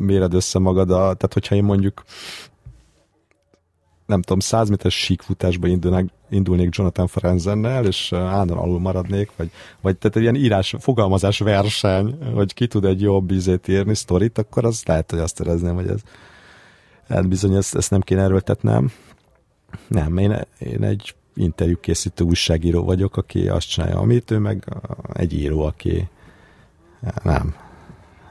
méred 0.00 0.34
össze 0.34 0.58
magad 0.58 0.90
a, 0.90 0.94
tehát 0.94 1.32
hogyha 1.32 1.54
én 1.54 1.64
mondjuk 1.64 2.02
nem 4.06 4.22
tudom, 4.22 4.38
100 4.40 4.68
méteres 4.68 4.94
síkfutásba 4.94 5.66
indulnék, 5.66 6.10
indulnék 6.30 6.74
Jonathan 6.74 7.06
Frenzennel, 7.06 7.86
és 7.86 8.12
állandóan 8.12 8.58
alul 8.58 8.80
maradnék, 8.80 9.30
vagy, 9.36 9.50
vagy 9.80 9.96
tehát 9.96 10.16
egy 10.16 10.22
ilyen 10.22 10.34
írás, 10.34 10.74
fogalmazás 10.78 11.38
verseny, 11.38 12.18
hogy 12.34 12.54
ki 12.54 12.66
tud 12.66 12.84
egy 12.84 13.00
jobb 13.00 13.30
ízét 13.30 13.68
írni, 13.68 13.94
sztorit, 13.94 14.38
akkor 14.38 14.64
az 14.64 14.82
lehet, 14.84 15.10
hogy 15.10 15.20
azt 15.20 15.40
érezném, 15.40 15.74
hogy 15.74 15.88
ez 15.88 16.00
hát 17.08 17.28
bizony 17.28 17.54
ezt, 17.54 17.74
ezt 17.74 17.90
nem 17.90 18.00
kéne 18.00 18.22
erőltetnem. 18.22 18.92
Nem, 19.88 20.18
én, 20.18 20.40
én 20.58 20.82
egy 20.82 21.14
interjú 21.34 21.80
készítő 21.80 22.24
újságíró 22.24 22.84
vagyok, 22.84 23.16
aki 23.16 23.48
azt 23.48 23.68
csinálja, 23.68 23.98
amit 23.98 24.30
ő 24.30 24.38
meg 24.38 24.64
egy 25.12 25.32
író, 25.32 25.62
aki 25.62 26.08
nem, 27.22 27.54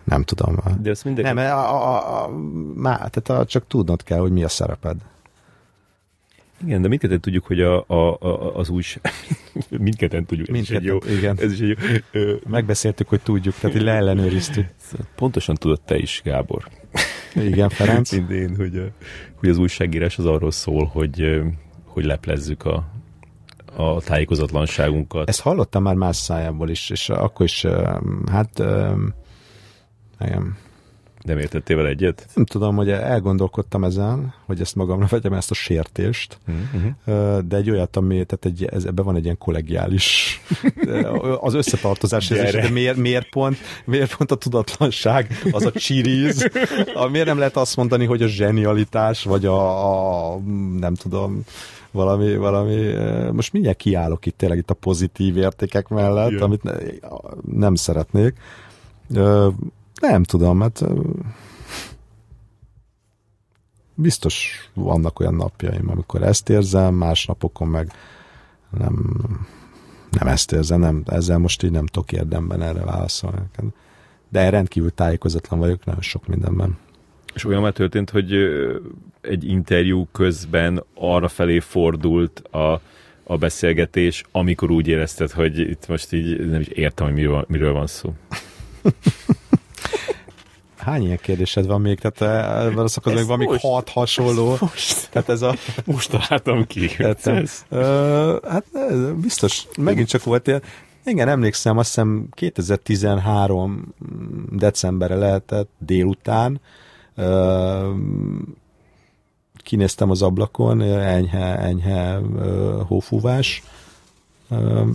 nem 0.03 0.23
tudom. 0.23 0.55
De 0.81 0.89
ezt 0.89 1.05
mindenki... 1.05 1.33
Nem, 1.33 1.57
a, 1.57 1.73
a, 1.73 2.23
a, 2.23 2.29
má, 2.75 2.95
tehát 2.95 3.29
a, 3.29 3.45
csak 3.45 3.67
tudnod 3.67 4.03
kell, 4.03 4.19
hogy 4.19 4.31
mi 4.31 4.43
a 4.43 4.49
szereped. 4.49 4.97
Igen, 6.65 6.81
de 6.81 6.87
mindketten 6.87 7.21
tudjuk, 7.21 7.45
hogy 7.45 7.61
a, 7.61 7.83
a, 7.87 8.17
a, 8.19 8.57
az 8.57 8.69
új... 8.69 8.83
mindketten 9.69 10.25
tudjuk. 10.25 10.47
Mindketten, 10.47 10.83
jó, 10.83 10.97
igen. 11.17 11.37
Ez 11.39 11.51
is 11.51 11.59
egy 11.59 11.77
jó. 12.11 12.21
Megbeszéltük, 12.49 13.09
hogy 13.09 13.21
tudjuk, 13.21 13.55
tehát 13.55 13.75
így 13.75 13.81
leellenőriztük. 13.81 14.65
Pontosan 15.15 15.55
tudod 15.55 15.81
te 15.81 15.97
is, 15.97 16.21
Gábor. 16.23 16.67
Igen, 17.35 17.69
Ferenc. 17.69 18.11
Mint 18.11 18.29
én, 18.31 18.55
hogy, 18.55 18.91
hogy 19.35 19.49
az 19.49 19.57
újságírás 19.57 20.17
az 20.17 20.25
arról 20.25 20.51
szól, 20.51 20.85
hogy, 20.85 21.41
hogy 21.85 22.05
leplezzük 22.05 22.65
a, 22.65 22.91
a 23.75 24.01
tájékozatlanságunkat. 24.01 25.29
Ezt 25.29 25.41
hallottam 25.41 25.83
már 25.83 25.95
más 25.95 26.15
szájából 26.15 26.69
is, 26.69 26.89
és 26.89 27.09
akkor 27.09 27.45
is, 27.45 27.65
hát 28.31 28.63
igen, 30.19 30.57
nem 31.23 31.37
értettél 31.37 31.75
vele 31.75 31.89
egyet? 31.89 32.27
Nem 32.33 32.45
tudom, 32.45 32.75
hogy 32.75 32.89
elgondolkodtam 32.89 33.83
ezen, 33.83 34.33
hogy 34.45 34.61
ezt 34.61 34.75
magamra 34.75 35.07
vegyem 35.09 35.33
ezt 35.33 35.51
a 35.51 35.53
sértést, 35.53 36.37
uh-huh. 36.47 37.39
de 37.39 37.55
egy 37.55 37.69
olyat, 37.69 37.95
ami, 37.95 38.25
tehát 38.25 38.45
egy, 38.45 38.65
ez, 38.65 38.85
ebben 38.85 39.05
van 39.05 39.15
egy 39.15 39.23
ilyen 39.23 39.37
kollegiális 39.37 40.41
az 41.39 41.53
összetartozás, 41.53 42.31
ez 42.31 42.51
de 42.51 42.69
miért, 42.69 42.97
miért, 42.97 43.29
pont, 43.29 43.57
miért 43.85 44.15
pont 44.15 44.31
a 44.31 44.35
tudatlanság, 44.35 45.39
az 45.51 45.65
a 45.65 45.71
csiriz, 45.71 46.49
miért 47.11 47.27
nem 47.27 47.37
lehet 47.37 47.57
azt 47.57 47.75
mondani, 47.75 48.05
hogy 48.05 48.21
a 48.21 48.27
zsenialitás, 48.27 49.23
vagy 49.23 49.45
a, 49.45 50.33
a 50.33 50.39
nem 50.79 50.95
tudom, 50.95 51.43
valami, 51.91 52.35
valami, 52.35 52.93
most 53.31 53.53
mindjárt 53.53 53.77
kiállok 53.77 54.25
itt 54.25 54.37
tényleg 54.37 54.57
itt 54.57 54.69
a 54.69 54.73
pozitív 54.73 55.37
értékek 55.37 55.87
mellett, 55.87 56.29
yeah. 56.29 56.43
amit 56.43 56.63
ne, 56.63 56.73
nem 57.51 57.75
szeretnék. 57.75 58.33
Nem 60.09 60.23
tudom, 60.23 60.61
hát 60.61 60.83
biztos 63.95 64.67
vannak 64.73 65.19
olyan 65.19 65.35
napjaim, 65.35 65.89
amikor 65.89 66.23
ezt 66.23 66.49
érzem, 66.49 66.93
más 66.93 67.25
napokon 67.25 67.67
meg 67.67 67.91
nem, 68.77 69.21
nem 70.11 70.27
ezt 70.27 70.51
érzem, 70.51 70.79
nem, 70.79 71.03
ezzel 71.05 71.37
most 71.37 71.63
így 71.63 71.71
nem 71.71 71.85
tudok 71.85 72.11
érdemben 72.11 72.61
erre 72.61 72.83
válaszolni. 72.83 73.39
De 74.29 74.49
rendkívül 74.49 74.93
tájékozatlan 74.93 75.59
vagyok 75.59 75.85
nagyon 75.85 76.01
sok 76.01 76.27
mindenben. 76.27 76.77
És 77.33 77.45
olyan 77.45 77.61
már 77.61 77.73
történt, 77.73 78.09
hogy 78.09 78.33
egy 79.21 79.47
interjú 79.47 80.07
közben 80.11 80.83
arra 80.93 81.27
felé 81.27 81.59
fordult 81.59 82.39
a, 82.39 82.81
a 83.23 83.37
beszélgetés, 83.37 84.23
amikor 84.31 84.71
úgy 84.71 84.87
érezted, 84.87 85.31
hogy 85.31 85.59
itt 85.59 85.87
most 85.87 86.13
így 86.13 86.49
nem 86.49 86.59
is 86.59 86.67
értem, 86.67 87.05
hogy 87.05 87.15
miről, 87.15 87.45
miről 87.47 87.73
van 87.73 87.87
szó. 87.87 88.13
Hány 90.83 91.03
ilyen 91.03 91.19
kérdésed 91.21 91.65
van 91.65 91.81
még? 91.81 91.99
Tehát 91.99 92.21
ebben 92.65 92.83
a 92.83 92.87
szakaszban 92.87 93.21
még 93.21 93.27
van 93.27 93.37
még 93.37 93.59
hat 93.59 93.89
hasonló. 93.89 94.57
Most, 94.59 95.09
tehát 95.11 95.29
ez 95.29 95.41
a... 95.41 95.55
most 95.85 96.09
találtam 96.09 96.67
ki. 96.67 96.89
Ez. 97.23 97.65
Uh, 97.69 98.49
hát 98.49 98.65
biztos, 99.15 99.67
megint 99.77 100.07
csak 100.07 100.23
volt 100.23 100.47
ilyen, 100.47 100.61
igen, 101.05 101.27
emlékszem, 101.27 101.77
azt 101.77 101.87
hiszem 101.87 102.27
2013 102.31 103.93
decemberre 104.51 105.15
lehetett 105.15 105.69
délután, 105.77 106.61
uh, 107.17 107.87
kinéztem 109.57 110.09
az 110.09 110.21
ablakon, 110.21 110.81
enyhe, 110.81 111.57
enyhe 111.57 112.19
uh, 112.19 112.81
hófúvás, 112.87 113.63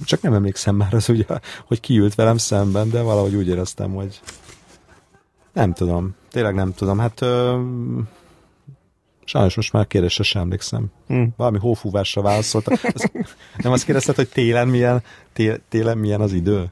csak 0.05 0.21
nem 0.21 0.33
emlékszem 0.33 0.77
már 0.77 0.95
az, 0.95 1.09
ugye, 1.09 1.25
hogy 1.67 1.81
kiült 1.81 2.15
velem 2.15 2.37
szemben, 2.37 2.91
de 2.91 3.03
valahogy 3.03 3.35
úgy 3.35 3.49
éreztem, 3.49 3.95
hogy 3.95 4.21
nem 5.53 5.73
tudom, 5.73 6.15
tényleg 6.31 6.55
nem 6.55 6.75
tudom. 6.75 6.99
Hát 6.99 7.21
ö, 7.21 7.61
sajnos 9.25 9.57
most 9.57 9.73
már 9.73 9.87
kérdésre 9.87 10.25
sem 10.25 10.43
emlékszem. 10.43 10.87
Hmm. 11.07 11.29
Valami 11.37 11.59
hófúvásra 11.59 12.23
válaszolta. 12.23 12.73
Az, 12.95 13.11
nem 13.57 13.73
azt 13.73 13.85
kérdezted, 13.85 14.15
hogy 14.15 14.29
télen 14.29 14.69
milyen, 14.69 15.03
tél, 15.33 15.59
télen 15.69 15.99
milyen 15.99 16.21
az 16.21 16.33
idő? 16.33 16.67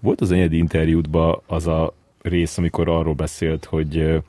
Volt 0.00 0.20
az 0.20 0.30
egyedi 0.32 0.56
interjútban 0.56 1.42
az 1.46 1.66
a 1.66 1.94
rész, 2.22 2.58
amikor 2.58 2.88
arról 2.88 3.14
beszélt, 3.14 3.64
hogy 3.64 4.22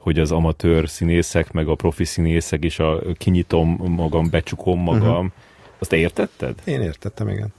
hogy 0.00 0.18
az 0.18 0.32
amatőr 0.32 0.88
színészek, 0.88 1.52
meg 1.52 1.68
a 1.68 1.74
profi 1.74 2.04
színészek, 2.04 2.64
és 2.64 2.78
a 2.78 3.00
kinyitom 3.16 3.68
magam, 3.68 4.30
becsukom 4.30 4.80
magam, 4.80 5.14
uh-huh. 5.14 5.32
azt 5.78 5.92
értetted? 5.92 6.54
Én 6.64 6.80
értettem, 6.80 7.28
igen. 7.28 7.52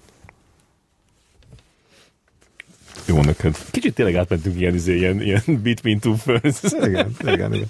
Jó 3.05 3.21
neked. 3.21 3.57
Kicsit 3.71 3.93
tényleg 3.93 4.15
átmentünk 4.15 4.59
ilyen, 4.59 4.73
izé, 4.73 4.97
ilyen, 4.97 5.21
ilyen 5.21 5.41
between 5.63 5.99
two 5.99 6.15
ferns. 6.15 6.61
Igen, 6.63 7.15
igen, 7.21 7.53
igen. 7.53 7.69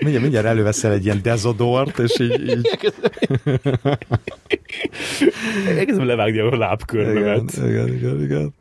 Mindjárt, 0.00 0.22
mindjárt 0.22 0.46
előveszel 0.46 0.92
egy 0.92 1.04
ilyen 1.04 1.20
dezodort, 1.22 1.98
és 1.98 2.18
így... 2.18 2.48
így... 2.48 2.78
Elkezdem 5.66 6.06
levágni 6.06 6.38
a 6.38 6.56
lábkörbemet. 6.56 7.52
Igen, 7.52 7.68
igen, 7.68 7.94
igen, 7.94 8.22
igen. 8.22 8.54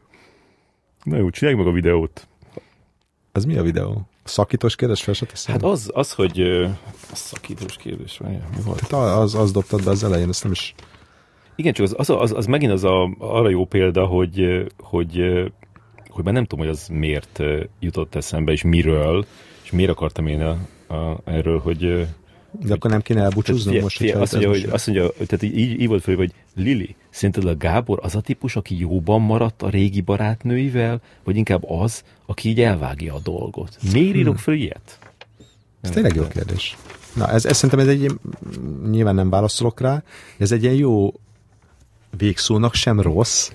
Na 1.03 1.17
jó, 1.17 1.29
csinálj 1.29 1.55
meg 1.57 1.67
a 1.67 1.71
videót. 1.71 2.27
Ez 3.31 3.45
mi 3.45 3.57
a 3.57 3.63
videó? 3.63 4.07
Szakítós 4.23 4.75
kérdés 4.75 5.01
fel 5.01 5.15
Hát 5.45 5.63
az, 5.63 5.91
az 5.93 6.13
hogy 6.13 6.41
a 7.11 7.15
szakítós 7.15 7.75
kérdés, 7.77 8.19
mi 8.19 8.61
volt? 8.65 8.87
Tehát 8.87 9.17
az, 9.17 9.35
az 9.35 9.51
dobtad 9.51 9.83
be 9.83 9.89
az 9.89 10.03
elején, 10.03 10.29
ezt 10.29 10.43
nem 10.43 10.51
is... 10.51 10.75
Igen, 11.55 11.73
csak 11.73 11.85
az, 11.85 11.93
az, 11.97 12.09
az, 12.09 12.31
az 12.31 12.45
megint 12.45 12.71
az 12.71 12.83
a, 12.83 13.15
arra 13.17 13.49
jó 13.49 13.65
példa, 13.65 14.05
hogy, 14.05 14.65
hogy 14.77 15.21
hogy 16.09 16.23
már 16.23 16.33
nem 16.33 16.45
tudom, 16.45 16.65
hogy 16.65 16.75
az 16.75 16.87
miért 16.87 17.39
jutott 17.79 18.15
eszembe, 18.15 18.51
és 18.51 18.63
miről, 18.63 19.25
és 19.63 19.71
miért 19.71 19.91
akartam 19.91 20.27
én 20.27 20.41
a, 20.41 20.57
a, 20.93 21.21
erről, 21.23 21.59
hogy 21.59 22.07
de 22.51 22.73
akkor 22.73 22.91
nem 22.91 23.01
kéne 23.01 23.21
elbúcsúznunk 23.21 23.81
most, 23.81 23.97
hogy 23.97 24.09
azt 24.09 24.31
mondja, 24.31 24.49
hogy, 24.49 24.67
azt 24.71 24.87
mondja, 24.87 25.09
tehát 25.09 25.41
így, 25.41 25.81
így 25.81 25.87
volt 25.87 26.03
fel, 26.03 26.15
hogy 26.15 26.33
Lili, 26.55 26.95
szerinted 27.09 27.45
a 27.45 27.57
Gábor 27.57 27.99
az 28.01 28.15
a 28.15 28.21
típus, 28.21 28.55
aki 28.55 28.79
jóban 28.79 29.21
maradt 29.21 29.61
a 29.61 29.69
régi 29.69 30.01
barátnőivel, 30.01 31.01
vagy 31.23 31.35
inkább 31.35 31.69
az, 31.69 32.03
aki 32.25 32.49
így 32.49 32.61
elvágja 32.61 33.13
a 33.13 33.19
dolgot? 33.23 33.77
Miért 33.93 34.15
írok 34.15 34.33
hmm. 34.33 34.43
fel 34.43 34.53
ilyet? 34.53 34.99
Ez 35.81 35.89
tényleg 35.89 36.15
jó 36.15 36.27
kérdés. 36.27 36.77
Na, 37.15 37.29
ez, 37.29 37.45
ez 37.45 37.55
szerintem 37.55 37.79
ez 37.79 37.87
egy, 37.87 38.11
nyilván 38.89 39.15
nem 39.15 39.29
válaszolok 39.29 39.81
rá, 39.81 40.03
ez 40.37 40.51
egy 40.51 40.63
ilyen 40.63 40.75
jó 40.75 41.13
végszónak 42.17 42.73
sem 42.73 42.99
rossz, 43.01 43.51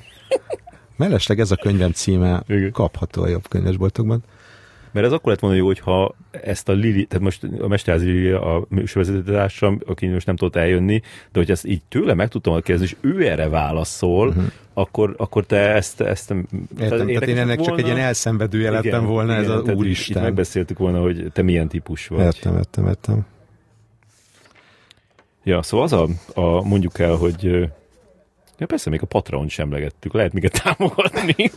Mellesleg 0.97 1.41
ez 1.41 1.51
a 1.51 1.57
könyvem 1.57 1.93
címe 1.93 2.43
Igen. 2.47 2.73
kapható 2.73 3.23
a 3.23 3.29
jobb 3.29 3.49
könyvesboltokban. 3.49 4.23
Mert 4.95 5.07
ez 5.07 5.13
akkor 5.13 5.33
lett 5.33 5.41
volna 5.41 5.57
jó, 5.57 5.67
hogyha 5.67 6.15
ezt 6.31 6.69
a 6.69 6.73
Lili, 6.73 7.05
tehát 7.05 7.25
most 7.25 7.43
a 7.61 7.69
Mesterházi 7.69 8.07
Lili 8.07 8.31
a 8.31 8.65
műsorvezetőtársam, 8.69 9.81
aki 9.87 10.07
most 10.07 10.27
nem 10.27 10.37
tudott 10.37 10.57
eljönni, 10.57 11.01
de 11.33 11.39
hogy 11.39 11.51
ezt 11.51 11.67
így 11.67 11.83
tőle 11.89 12.15
meg 12.15 12.29
tudtam 12.29 12.61
kérdezni, 12.61 12.85
és 12.85 12.97
ő 13.11 13.29
erre 13.29 13.49
válaszol, 13.49 14.29
uh-huh. 14.29 14.45
akkor, 14.75 15.15
akkor 15.17 15.45
te 15.45 15.75
ezt... 15.75 16.01
ezt 16.01 16.31
Értem, 16.31 16.69
tehát, 16.77 17.07
tehát 17.07 17.27
én 17.27 17.39
ennek 17.39 17.59
volna. 17.59 17.71
csak 17.71 17.79
egy 17.79 17.87
ilyen 17.87 18.07
elszenvedője 18.07 18.71
lettem 18.71 19.05
volna, 19.05 19.33
igen, 19.33 19.45
ez 19.45 19.51
az 19.51 19.75
úristen. 19.75 20.17
Itt 20.17 20.23
megbeszéltük 20.23 20.79
volna, 20.79 21.01
hogy 21.01 21.31
te 21.33 21.43
milyen 21.43 21.69
típus 21.69 22.07
vagy. 22.07 22.25
Értem, 22.25 22.57
értem, 22.57 22.87
értem. 22.87 23.27
Ja, 25.45 25.63
szóval 25.63 25.87
az 25.87 25.93
a, 25.93 26.09
a 26.41 26.63
mondjuk 26.63 26.99
el, 26.99 27.15
hogy 27.15 27.69
Ja 28.59 28.67
persze, 28.67 28.91
még 28.91 29.03
a 29.03 29.07
Patreon 29.07 29.49
sem 29.49 29.73
legettük, 29.73 30.13
lehet 30.13 30.33
minket 30.33 30.61
támogatni. 30.63 31.51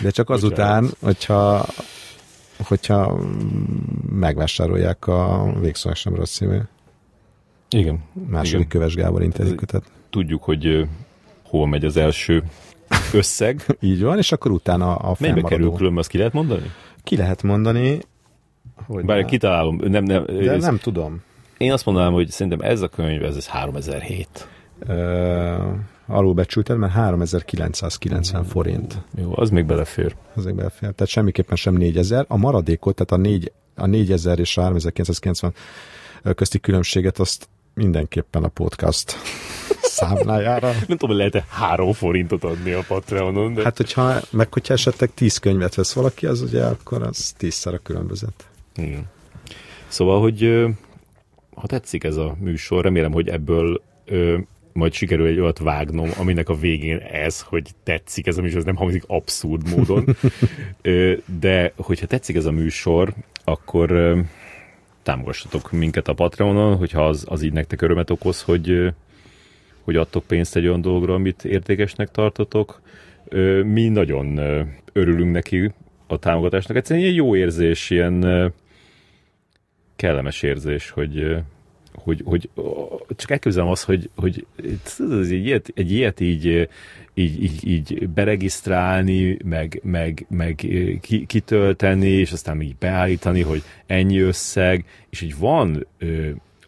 De 0.00 0.10
csak 0.10 0.30
azután, 0.30 0.90
hogyha, 1.00 1.66
hogyha 2.66 3.18
megvásárolják 4.10 5.06
a 5.06 5.52
Végszónak 5.60 5.96
sem 5.98 6.14
rossz 6.14 6.34
szívű. 6.34 6.58
Igen. 7.68 8.02
Második 8.28 8.54
Igen. 8.54 8.68
Köves 8.68 8.94
Gábor 8.94 9.22
interjúkötet. 9.22 9.84
Tudjuk, 10.10 10.42
hogy 10.42 10.86
hol 11.42 11.66
megy 11.66 11.84
az 11.84 11.96
első 11.96 12.42
összeg. 13.12 13.64
Így 13.80 14.02
van, 14.02 14.18
és 14.18 14.32
akkor 14.32 14.50
utána 14.50 14.94
a 14.94 15.16
Mennyibe 15.18 15.48
kerül 15.48 15.72
különben, 15.72 15.98
azt 15.98 16.08
ki 16.08 16.16
lehet 16.16 16.32
mondani? 16.32 16.70
Ki 17.02 17.16
lehet 17.16 17.42
mondani. 17.42 17.98
Hogy 18.86 19.04
Bár 19.04 19.24
kitalálom, 19.24 19.76
nem, 19.76 20.04
nem, 20.04 20.24
De 20.24 20.50
ez, 20.50 20.62
nem 20.62 20.78
tudom. 20.78 21.22
Én 21.58 21.72
azt 21.72 21.84
mondanám, 21.84 22.12
hogy 22.12 22.28
szerintem 22.28 22.70
ez 22.70 22.80
a 22.80 22.88
könyv, 22.88 23.24
ez, 23.24 23.36
ez 23.36 23.46
3007. 23.46 24.48
Alulbecsülted, 26.06 26.76
mert 26.76 26.92
3990 26.92 28.44
forint. 28.44 28.98
Jó, 29.16 29.32
az 29.36 29.50
még 29.50 29.66
belefér. 29.66 30.16
Az 30.34 30.44
még 30.44 30.54
belefér. 30.54 30.92
Tehát 30.92 31.12
semmiképpen 31.12 31.56
sem 31.56 31.74
4000. 31.74 32.24
A 32.28 32.36
maradékot, 32.36 32.94
tehát 32.94 33.12
a, 33.12 33.28
4, 33.28 33.52
a 33.74 33.86
4000 33.86 34.38
és 34.38 34.56
a 34.56 34.62
3990 34.62 35.54
közti 36.34 36.60
különbséget 36.60 37.18
azt 37.18 37.48
mindenképpen 37.74 38.44
a 38.44 38.48
podcast 38.48 39.16
számlájára. 39.98 40.72
Nem 40.88 40.96
tudom, 40.96 41.16
lehet-e 41.16 41.44
három 41.48 41.92
forintot 41.92 42.44
adni 42.44 42.72
a 42.72 42.84
Patreonon. 42.88 43.54
De... 43.54 43.62
Hát, 43.62 43.76
hogyha, 43.76 44.14
meg 44.30 44.52
hogyha 44.52 44.74
esetleg 44.74 45.10
tíz 45.14 45.38
könyvet 45.38 45.74
vesz 45.74 45.92
valaki, 45.92 46.26
az 46.26 46.40
ugye 46.40 46.64
akkor 46.64 47.02
az 47.02 47.32
tízszer 47.36 47.74
a 47.74 47.78
különbözet. 47.78 48.48
Igen. 48.76 49.04
Szóval, 49.88 50.20
hogy 50.20 50.64
ha 51.54 51.66
tetszik 51.66 52.04
ez 52.04 52.16
a 52.16 52.36
műsor, 52.38 52.82
remélem, 52.82 53.12
hogy 53.12 53.28
ebből 53.28 53.82
majd 54.74 54.92
sikerül 54.92 55.26
egy 55.26 55.40
olyat 55.40 55.58
vágnom, 55.58 56.10
aminek 56.18 56.48
a 56.48 56.54
végén 56.54 56.98
ez, 56.98 57.40
hogy 57.40 57.70
tetszik 57.82 58.26
ez 58.26 58.38
a 58.38 58.42
műsor, 58.42 58.58
ez 58.58 58.64
nem 58.64 58.76
hangzik 58.76 59.02
abszurd 59.06 59.68
módon, 59.76 60.16
de 61.40 61.72
hogyha 61.76 62.06
tetszik 62.06 62.36
ez 62.36 62.44
a 62.44 62.50
műsor, 62.50 63.14
akkor 63.44 64.16
támogassatok 65.02 65.72
minket 65.72 66.08
a 66.08 66.14
Patreonon, 66.14 66.76
hogyha 66.76 67.06
az, 67.06 67.24
az 67.28 67.42
így 67.42 67.52
nektek 67.52 67.82
örömet 67.82 68.10
okoz, 68.10 68.42
hogy, 68.42 68.92
hogy 69.82 69.96
adtok 69.96 70.24
pénzt 70.24 70.56
egy 70.56 70.66
olyan 70.66 70.80
dologra, 70.80 71.14
amit 71.14 71.44
értékesnek 71.44 72.10
tartotok. 72.10 72.80
Mi 73.62 73.88
nagyon 73.88 74.38
örülünk 74.92 75.32
neki 75.32 75.72
a 76.06 76.18
támogatásnak. 76.18 76.76
Egyszerűen 76.76 77.04
ilyen 77.04 77.16
jó 77.16 77.36
érzés, 77.36 77.90
ilyen 77.90 78.52
kellemes 79.96 80.42
érzés, 80.42 80.90
hogy, 80.90 81.36
hogy, 81.94 82.22
hogy 82.24 82.48
csak 83.16 83.30
elképzelem 83.30 83.68
azt, 83.68 83.84
hogy, 83.84 84.10
hogy 84.16 84.46
ez 84.98 85.28
egy, 85.30 85.44
ilyet, 85.44 85.72
egy 85.74 85.92
ilyet 85.92 86.20
így, 86.20 86.68
így, 87.14 87.42
így, 87.42 87.68
így 87.68 88.08
beregisztrálni, 88.08 89.36
meg, 89.44 89.80
meg, 89.82 90.26
meg 90.28 90.66
kitölteni, 91.26 92.08
és 92.08 92.32
aztán 92.32 92.60
így 92.60 92.76
beállítani, 92.76 93.40
hogy 93.40 93.62
ennyi 93.86 94.18
összeg, 94.18 94.84
és 95.10 95.20
így 95.20 95.38
van 95.38 95.86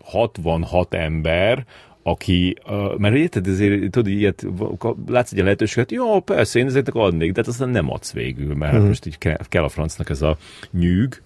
66 0.05 0.95
ember, 0.95 1.67
aki, 2.03 2.57
mert 2.97 3.15
érted, 3.15 3.47
ezért 3.47 3.91
tudod, 3.91 4.07
ilyet, 4.07 4.47
látsz 5.07 5.33
egy 5.33 5.39
lehetőséget, 5.39 5.93
jó, 5.93 6.21
persze, 6.21 6.59
én 6.59 6.67
ezeknek 6.67 6.95
adnék, 6.95 7.33
de 7.33 7.41
hát 7.41 7.51
aztán 7.51 7.69
nem 7.69 7.91
adsz 7.91 8.13
végül, 8.13 8.55
mert 8.55 8.73
uh-huh. 8.73 8.89
most 8.89 9.07
így 9.07 9.19
kell, 9.19 9.39
kell 9.49 9.63
a 9.63 9.69
francnak 9.69 10.11
ez 10.11 10.23
a 10.23 10.37
nyűg, 10.71 11.23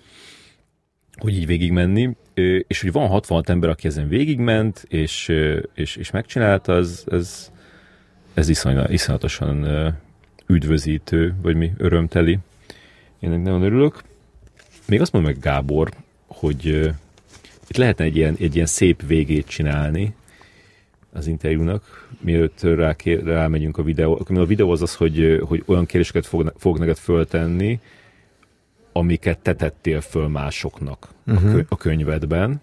hogy 1.17 1.35
így 1.37 1.47
végigmenni, 1.47 2.17
és 2.67 2.81
hogy 2.81 2.93
van 2.93 3.09
66 3.09 3.49
ember, 3.49 3.71
aki 3.71 3.87
ezen 3.87 4.09
végigment, 4.09 4.85
és, 4.89 5.33
és, 5.75 5.97
és 5.97 6.11
megcsinálta, 6.11 6.73
az, 6.73 7.05
ez, 7.11 7.51
ez 8.35 8.49
iszonyat, 8.49 8.93
iszonyatosan 8.93 9.67
üdvözítő, 10.47 11.35
vagy 11.43 11.57
mi 11.57 11.73
örömteli. 11.77 12.39
Én 13.19 13.31
nagyon 13.31 13.63
örülök. 13.63 14.03
Még 14.87 15.01
azt 15.01 15.13
mondom 15.13 15.33
meg 15.33 15.41
Gábor, 15.41 15.91
hogy 16.27 16.65
itt 17.69 17.77
lehetne 17.77 18.05
egy 18.05 18.17
ilyen, 18.17 18.37
egy 18.41 18.55
ilyen 18.55 18.67
szép 18.67 19.07
végét 19.07 19.47
csinálni 19.47 20.15
az 21.13 21.27
interjúnak, 21.27 22.09
mielőtt 22.21 22.61
rá, 22.61 22.97
rámegyünk 23.25 23.79
a 23.79 23.83
videó. 23.83 24.23
A 24.27 24.45
videó 24.45 24.71
az 24.71 24.83
az, 24.83 24.95
hogy, 24.95 25.41
hogy 25.47 25.63
olyan 25.67 25.87
kérdéseket 25.87 26.27
fog, 26.27 26.53
fog 26.57 26.79
neked 26.79 26.97
föltenni, 26.97 27.81
amiket 28.93 29.39
te 29.39 29.55
tettél 29.55 30.01
föl 30.01 30.29
másoknak 30.29 31.09
uh-huh. 31.31 31.45
a, 31.45 31.49
mhm. 31.49 31.57
kö- 31.57 31.73
a 31.73 31.77
könyvedben. 31.77 32.61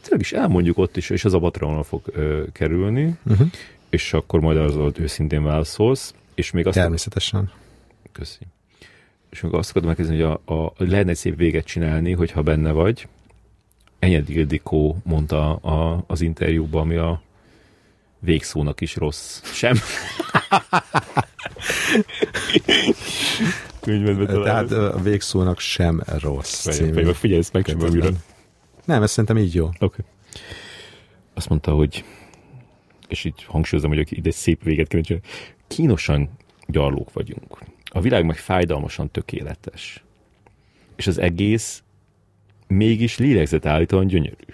Tényleg 0.00 0.20
is 0.20 0.32
elmondjuk 0.32 0.78
ott 0.78 0.96
is, 0.96 1.10
és 1.10 1.24
az 1.24 1.34
a 1.34 1.38
Patreonon 1.38 1.82
fog 1.82 2.02
ö, 2.12 2.42
kerülni, 2.52 3.16
uh-huh. 3.26 3.48
és 3.90 4.12
akkor 4.12 4.40
majd 4.40 4.56
az 4.56 4.92
őszintén 4.98 5.42
válaszolsz. 5.42 6.14
És 6.34 6.50
még 6.50 6.66
azt 6.66 6.76
Természetesen. 6.76 7.40
A... 7.40 7.50
Köszi. 8.12 8.46
És 9.30 9.40
még 9.40 9.52
azt 9.52 9.70
akarom 9.70 9.88
megkezdeni, 9.88 10.20
hogy 10.20 10.38
a, 10.44 10.54
a, 10.54 10.72
lehetne 10.76 11.10
egy 11.10 11.16
szép 11.16 11.36
véget 11.36 11.64
csinálni, 11.64 12.12
hogyha 12.12 12.42
benne 12.42 12.70
vagy. 12.70 13.08
Enyedi 13.98 14.34
Ildikó 14.34 14.96
mondta 15.04 15.54
a, 15.54 16.04
az 16.06 16.20
interjúban, 16.20 16.82
ami 16.82 16.96
a 16.96 17.22
végszónak 18.18 18.80
is 18.80 18.96
rossz. 18.96 19.42
Sem. 19.52 19.76
könyvedbe 23.88 24.26
találod. 24.26 24.68
Tehát 24.68 24.94
a 24.94 25.02
végszónak 25.02 25.58
sem 25.58 26.02
rossz. 26.20 26.62
Feljön, 26.62 27.14
figyelj, 27.14 27.40
ezt 27.40 27.52
meg 27.52 27.76
Nem, 28.84 29.02
ezt 29.02 29.12
szerintem 29.12 29.38
így 29.38 29.54
jó. 29.54 29.64
Oké. 29.64 29.84
Okay. 29.84 30.04
Azt 31.34 31.48
mondta, 31.48 31.72
hogy 31.72 32.04
és 33.08 33.24
így 33.24 33.44
hangsúlyozom, 33.44 33.94
hogy 33.94 34.16
ide 34.16 34.30
szép 34.30 34.62
véget 34.62 34.88
kéne 34.88 35.02
csinálni. 35.02 35.26
Kínosan 35.66 36.30
gyarlók 36.66 37.12
vagyunk. 37.12 37.58
A 37.84 38.00
világ 38.00 38.24
meg 38.24 38.36
fájdalmasan 38.36 39.10
tökéletes. 39.10 40.04
És 40.96 41.06
az 41.06 41.18
egész 41.18 41.82
mégis 42.66 43.18
lélegzetállítóan 43.18 44.06
gyönyörű. 44.06 44.52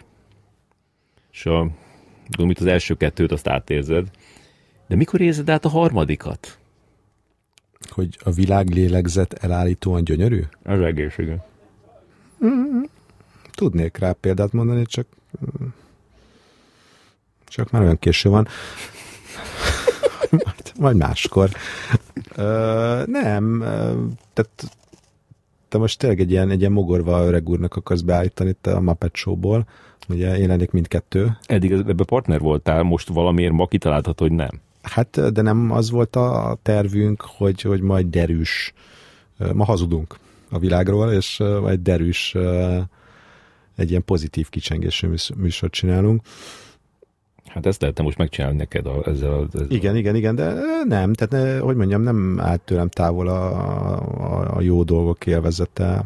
És 1.32 1.46
a, 1.46 1.70
tudom, 2.30 2.50
itt 2.50 2.58
az 2.58 2.66
első 2.66 2.94
kettőt 2.94 3.32
azt 3.32 3.48
átérzed, 3.48 4.10
de 4.88 4.96
mikor 4.96 5.20
érzed 5.20 5.50
át 5.50 5.64
a 5.64 5.68
harmadikat? 5.68 6.58
Hogy 7.90 8.18
a 8.24 8.30
világ 8.30 8.68
lélegzet 8.68 9.32
elállítóan 9.32 10.04
gyönyörű? 10.04 10.40
Az 10.62 10.80
egész, 10.80 11.18
igen. 11.18 11.42
Mm-hmm. 12.44 12.82
Tudnék 13.50 13.96
rá 13.96 14.12
példát 14.12 14.52
mondani, 14.52 14.86
csak 14.86 15.06
csak 17.54 17.70
már 17.70 17.82
olyan 17.82 17.98
késő 17.98 18.28
van. 18.28 18.48
majd, 20.30 20.72
majd 20.78 20.96
máskor. 20.96 21.50
Uh, 22.36 23.06
nem, 23.06 23.58
tehát 24.32 24.76
te 25.68 25.78
most 25.78 25.98
tényleg 25.98 26.20
egy 26.20 26.30
ilyen, 26.30 26.50
egy 26.50 26.60
ilyen 26.60 26.72
mogorva 26.72 27.24
öreg 27.24 27.48
úrnak 27.48 27.76
akarsz 27.76 28.00
beállítani 28.00 28.52
te 28.60 28.72
a 28.72 28.80
Muppet 28.80 29.14
Show-ból. 29.16 29.66
Ugye 30.08 30.38
én 30.38 30.48
lennék 30.48 30.70
mindkettő. 30.70 31.36
Eddig 31.46 31.72
ebbe 31.72 32.04
partner 32.04 32.40
voltál, 32.40 32.82
most 32.82 33.08
valamiért 33.08 33.52
ma 33.52 33.66
kitaláltad, 33.66 34.18
hogy 34.18 34.32
nem. 34.32 34.60
Hát, 34.84 35.32
de 35.32 35.42
nem 35.42 35.70
az 35.70 35.90
volt 35.90 36.16
a 36.16 36.58
tervünk, 36.62 37.22
hogy, 37.22 37.60
hogy 37.60 37.80
majd 37.80 38.06
derűs, 38.06 38.72
ma 39.52 39.64
hazudunk 39.64 40.16
a 40.50 40.58
világról, 40.58 41.12
és 41.12 41.38
majd 41.38 41.80
derűs 41.80 42.34
egy 43.76 43.90
ilyen 43.90 44.04
pozitív 44.04 44.48
kicsengésű 44.48 45.08
műsort 45.36 45.72
csinálunk. 45.72 46.22
Hát 47.44 47.66
ezt 47.66 47.80
lehetne 47.80 48.02
most 48.04 48.18
megcsinálni 48.18 48.56
neked 48.56 48.86
a, 48.86 49.08
ezzel, 49.08 49.32
a, 49.32 49.46
ezzel 49.52 49.66
Igen, 49.68 49.96
igen, 49.96 50.14
igen, 50.14 50.34
de 50.34 50.54
nem, 50.84 51.12
tehát 51.12 51.30
ne, 51.30 51.58
hogy 51.58 51.76
mondjam, 51.76 52.02
nem 52.02 52.40
állt 52.40 52.60
tőlem 52.60 52.88
távol 52.88 53.28
a, 53.28 53.56
a, 54.00 54.56
a 54.56 54.60
jó 54.60 54.82
dolgok 54.82 55.26
élvezete. 55.26 56.04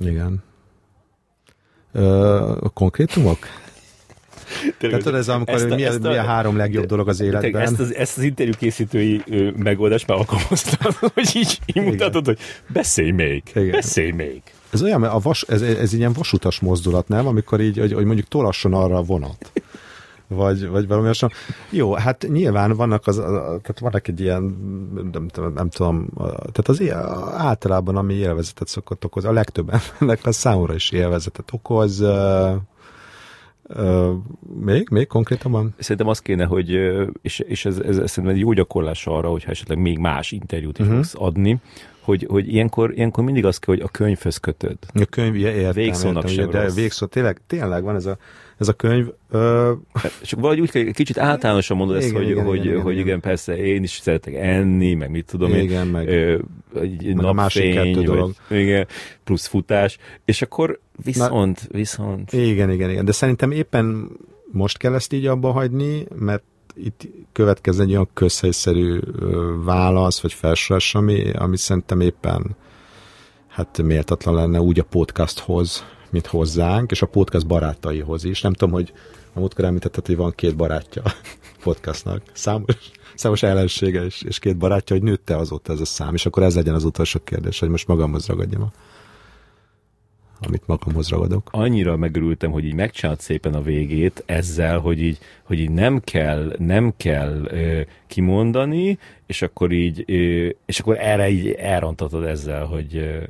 Igen. 0.00 0.42
Ö, 1.92 2.36
a 2.60 2.68
konkrétumok? 2.68 3.38
Tehát 4.78 4.98
tudod, 4.98 5.14
ez 5.14 5.28
amikor, 5.28 5.54
ezt 5.54 5.70
a, 5.70 5.74
mi, 5.74 5.84
a, 5.84 5.98
mi 6.00 6.16
a 6.16 6.22
három 6.22 6.56
legjobb 6.56 6.86
dolog 6.86 7.08
az 7.08 7.20
életben. 7.20 7.62
Ezt 7.62 7.80
az, 7.80 7.94
ezt 7.94 8.18
az 8.18 8.22
interjú 8.22 8.52
készítői 8.58 9.22
megoldást 9.56 10.06
már 10.06 10.18
alkalmaztad, 10.18 10.94
hogy 11.14 11.30
így, 11.34 11.58
így 11.66 11.84
mutatod, 11.84 12.26
hogy 12.26 12.38
beszélj 12.72 13.10
még, 13.10 13.42
Igen. 13.54 13.70
beszélj 13.70 14.10
még. 14.10 14.42
Ez 14.70 14.82
olyan, 14.82 15.02
a 15.02 15.18
vas, 15.18 15.42
ez, 15.42 15.62
ez 15.62 15.92
egy 15.92 15.98
ilyen 15.98 16.12
vasutas 16.12 16.60
mozdulat, 16.60 17.08
nem? 17.08 17.26
Amikor 17.26 17.60
így, 17.60 17.78
hogy, 17.78 17.92
hogy 17.92 18.04
mondjuk 18.04 18.28
tolasson 18.28 18.74
arra 18.74 18.96
a 18.96 19.02
vonat 19.02 19.50
vagy, 20.28 20.68
vagy 20.68 20.86
valami 20.86 21.06
hasonló. 21.06 21.34
Jó, 21.70 21.94
hát 21.94 22.26
nyilván 22.28 22.76
vannak 22.76 23.06
az, 23.06 23.16
tehát 23.16 23.78
vannak 23.80 24.08
egy 24.08 24.20
ilyen, 24.20 24.42
nem, 25.12 25.28
nem 25.54 25.68
tudom, 25.68 26.08
tehát 26.52 26.68
az 26.68 26.82
általában, 27.36 27.96
ami 27.96 28.14
élvezetet 28.14 28.68
szokott 28.68 29.04
okozni, 29.04 29.28
a 29.28 29.32
legtöbb 29.32 29.70
embernek 29.74 30.26
a 30.26 30.32
számomra 30.32 30.74
is 30.74 30.90
élvezetet 30.90 31.52
okoz, 31.52 32.04
Uh, 33.68 34.12
még, 34.60 34.88
még 34.90 35.06
konkrétabban? 35.06 35.74
Szerintem 35.78 36.08
az 36.08 36.18
kéne, 36.18 36.44
hogy, 36.44 36.70
és, 37.22 37.38
és 37.38 37.64
ez, 37.64 37.78
ez, 37.78 37.98
ez 37.98 38.10
szerintem 38.10 38.34
egy 38.34 38.40
jó 38.40 38.52
gyakorlás 38.52 39.06
arra, 39.06 39.30
hogyha 39.30 39.50
esetleg 39.50 39.78
még 39.78 39.98
más 39.98 40.32
interjút 40.32 40.78
is 40.78 40.84
uh-huh. 40.84 41.00
fogsz 41.00 41.14
adni, 41.18 41.60
hogy, 42.00 42.26
hogy 42.28 42.52
ilyenkor, 42.52 42.92
ilyenkor 42.94 43.24
mindig 43.24 43.44
az 43.44 43.58
kell, 43.58 43.74
hogy 43.74 43.84
a 43.84 43.88
könyvhöz 43.88 44.36
kötöd. 44.36 44.78
A 44.94 45.04
könyv, 45.10 45.36
ja, 45.36 45.50
értem, 45.50 45.72
Végszónak 45.72 46.30
értem, 46.30 46.50
sem 46.50 46.50
de 46.50 46.70
végszó, 46.70 47.06
tényleg, 47.06 47.40
tényleg 47.46 47.82
van 47.82 47.94
ez 47.94 48.06
a, 48.06 48.16
ez 48.58 48.68
a 48.68 48.72
könyv. 48.72 49.06
Ö... 49.30 49.72
Csak 50.22 50.40
valahogy 50.40 50.60
úgy 50.60 50.92
kicsit 50.92 51.18
általánosan 51.18 51.76
mondod 51.76 51.96
igen, 51.96 52.08
ezt, 52.08 52.16
hogy, 52.16 52.30
igen, 52.30 52.44
hogy, 52.44 52.64
igen, 52.64 52.80
hogy 52.80 52.92
igen, 52.92 53.06
igen, 53.06 53.20
persze 53.20 53.56
én 53.56 53.82
is 53.82 53.90
szeretek 53.90 54.34
enni, 54.34 54.94
meg 54.94 55.10
mit 55.10 55.26
tudom 55.26 55.54
igen, 55.54 55.86
én. 55.86 55.92
Meg, 55.92 56.08
ö, 56.08 56.38
egy 56.80 57.04
meg 57.04 57.14
napfény, 57.14 57.24
a 57.24 57.32
másik 57.32 57.74
kettő 57.74 57.94
vagy, 57.94 58.04
dolog. 58.04 58.34
Igen, 58.50 58.86
plusz 59.24 59.46
futás, 59.46 59.98
és 60.24 60.42
akkor 60.42 60.80
viszont, 61.04 61.68
Na, 61.70 61.78
viszont. 61.78 62.32
Igen, 62.32 62.70
igen, 62.70 62.90
igen, 62.90 63.04
de 63.04 63.12
szerintem 63.12 63.50
éppen 63.50 64.08
most 64.52 64.76
kell 64.78 64.94
ezt 64.94 65.12
így 65.12 65.26
abba 65.26 65.50
hagyni, 65.50 66.06
mert 66.14 66.42
itt 66.74 67.08
következne 67.32 67.82
egy 67.82 67.90
olyan 67.90 68.08
közhelyszerű 68.14 69.00
válasz, 69.64 70.20
vagy 70.20 70.32
felsorás, 70.32 70.94
ami, 70.94 71.30
ami 71.30 71.56
szerintem 71.56 72.00
éppen 72.00 72.56
hát 73.48 73.82
méltatlan 73.82 74.34
lenne 74.34 74.60
úgy 74.60 74.78
a 74.78 74.84
podcasthoz, 74.84 75.84
mint 76.14 76.26
hozzánk, 76.26 76.90
és 76.90 77.02
a 77.02 77.06
podcast 77.06 77.46
barátaihoz 77.46 78.24
is. 78.24 78.40
Nem 78.40 78.52
tudom, 78.52 78.74
hogy 78.74 78.92
a 79.32 79.38
múltkor 79.38 79.64
említetted, 79.64 80.06
hogy 80.06 80.16
van 80.16 80.32
két 80.36 80.56
barátja 80.56 81.02
podcastnak 81.62 82.22
számos, 82.32 82.90
számos 83.14 83.42
ellensége 83.42 84.04
és, 84.04 84.22
és 84.22 84.38
két 84.38 84.56
barátja, 84.56 84.96
hogy 84.96 85.04
nőtte 85.04 85.36
azóta 85.36 85.72
ez 85.72 85.80
a 85.80 85.84
szám, 85.84 86.14
és 86.14 86.26
akkor 86.26 86.42
ez 86.42 86.54
legyen 86.54 86.74
az 86.74 86.84
utolsó 86.84 87.20
kérdés, 87.24 87.58
hogy 87.58 87.68
most 87.68 87.88
magamhoz 87.88 88.26
ragadjam 88.26 88.62
a 88.62 88.72
amit 90.40 90.66
magamhoz 90.66 91.08
ragadok. 91.08 91.48
Annyira 91.52 91.96
megörültem, 91.96 92.50
hogy 92.50 92.64
így 92.64 92.74
megcsinált 92.74 93.20
szépen 93.20 93.54
a 93.54 93.62
végét 93.62 94.22
ezzel, 94.26 94.78
hogy 94.78 95.02
így, 95.02 95.18
hogy 95.42 95.58
így 95.58 95.70
nem 95.70 96.00
kell, 96.00 96.52
nem 96.58 96.92
kell 96.96 97.44
ö, 97.44 97.80
kimondani, 98.06 98.98
és 99.26 99.42
akkor 99.42 99.72
így, 99.72 100.04
ö, 100.06 100.48
és 100.66 100.80
akkor 100.80 100.98
erre 100.98 101.30
így 101.30 101.50
elrontatod 101.50 102.24
ezzel, 102.24 102.64
hogy, 102.64 102.96
ö, 102.96 103.22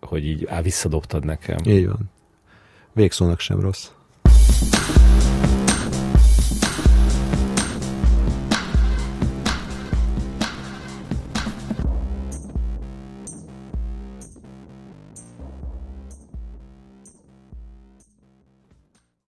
hogy 0.00 0.26
így 0.26 0.46
á, 0.48 0.62
visszadobtad 0.62 1.24
nekem. 1.24 1.58
Így 1.66 1.86
van. 1.86 2.10
Végszónak 2.92 3.40
sem 3.40 3.60
rossz. 3.60 3.88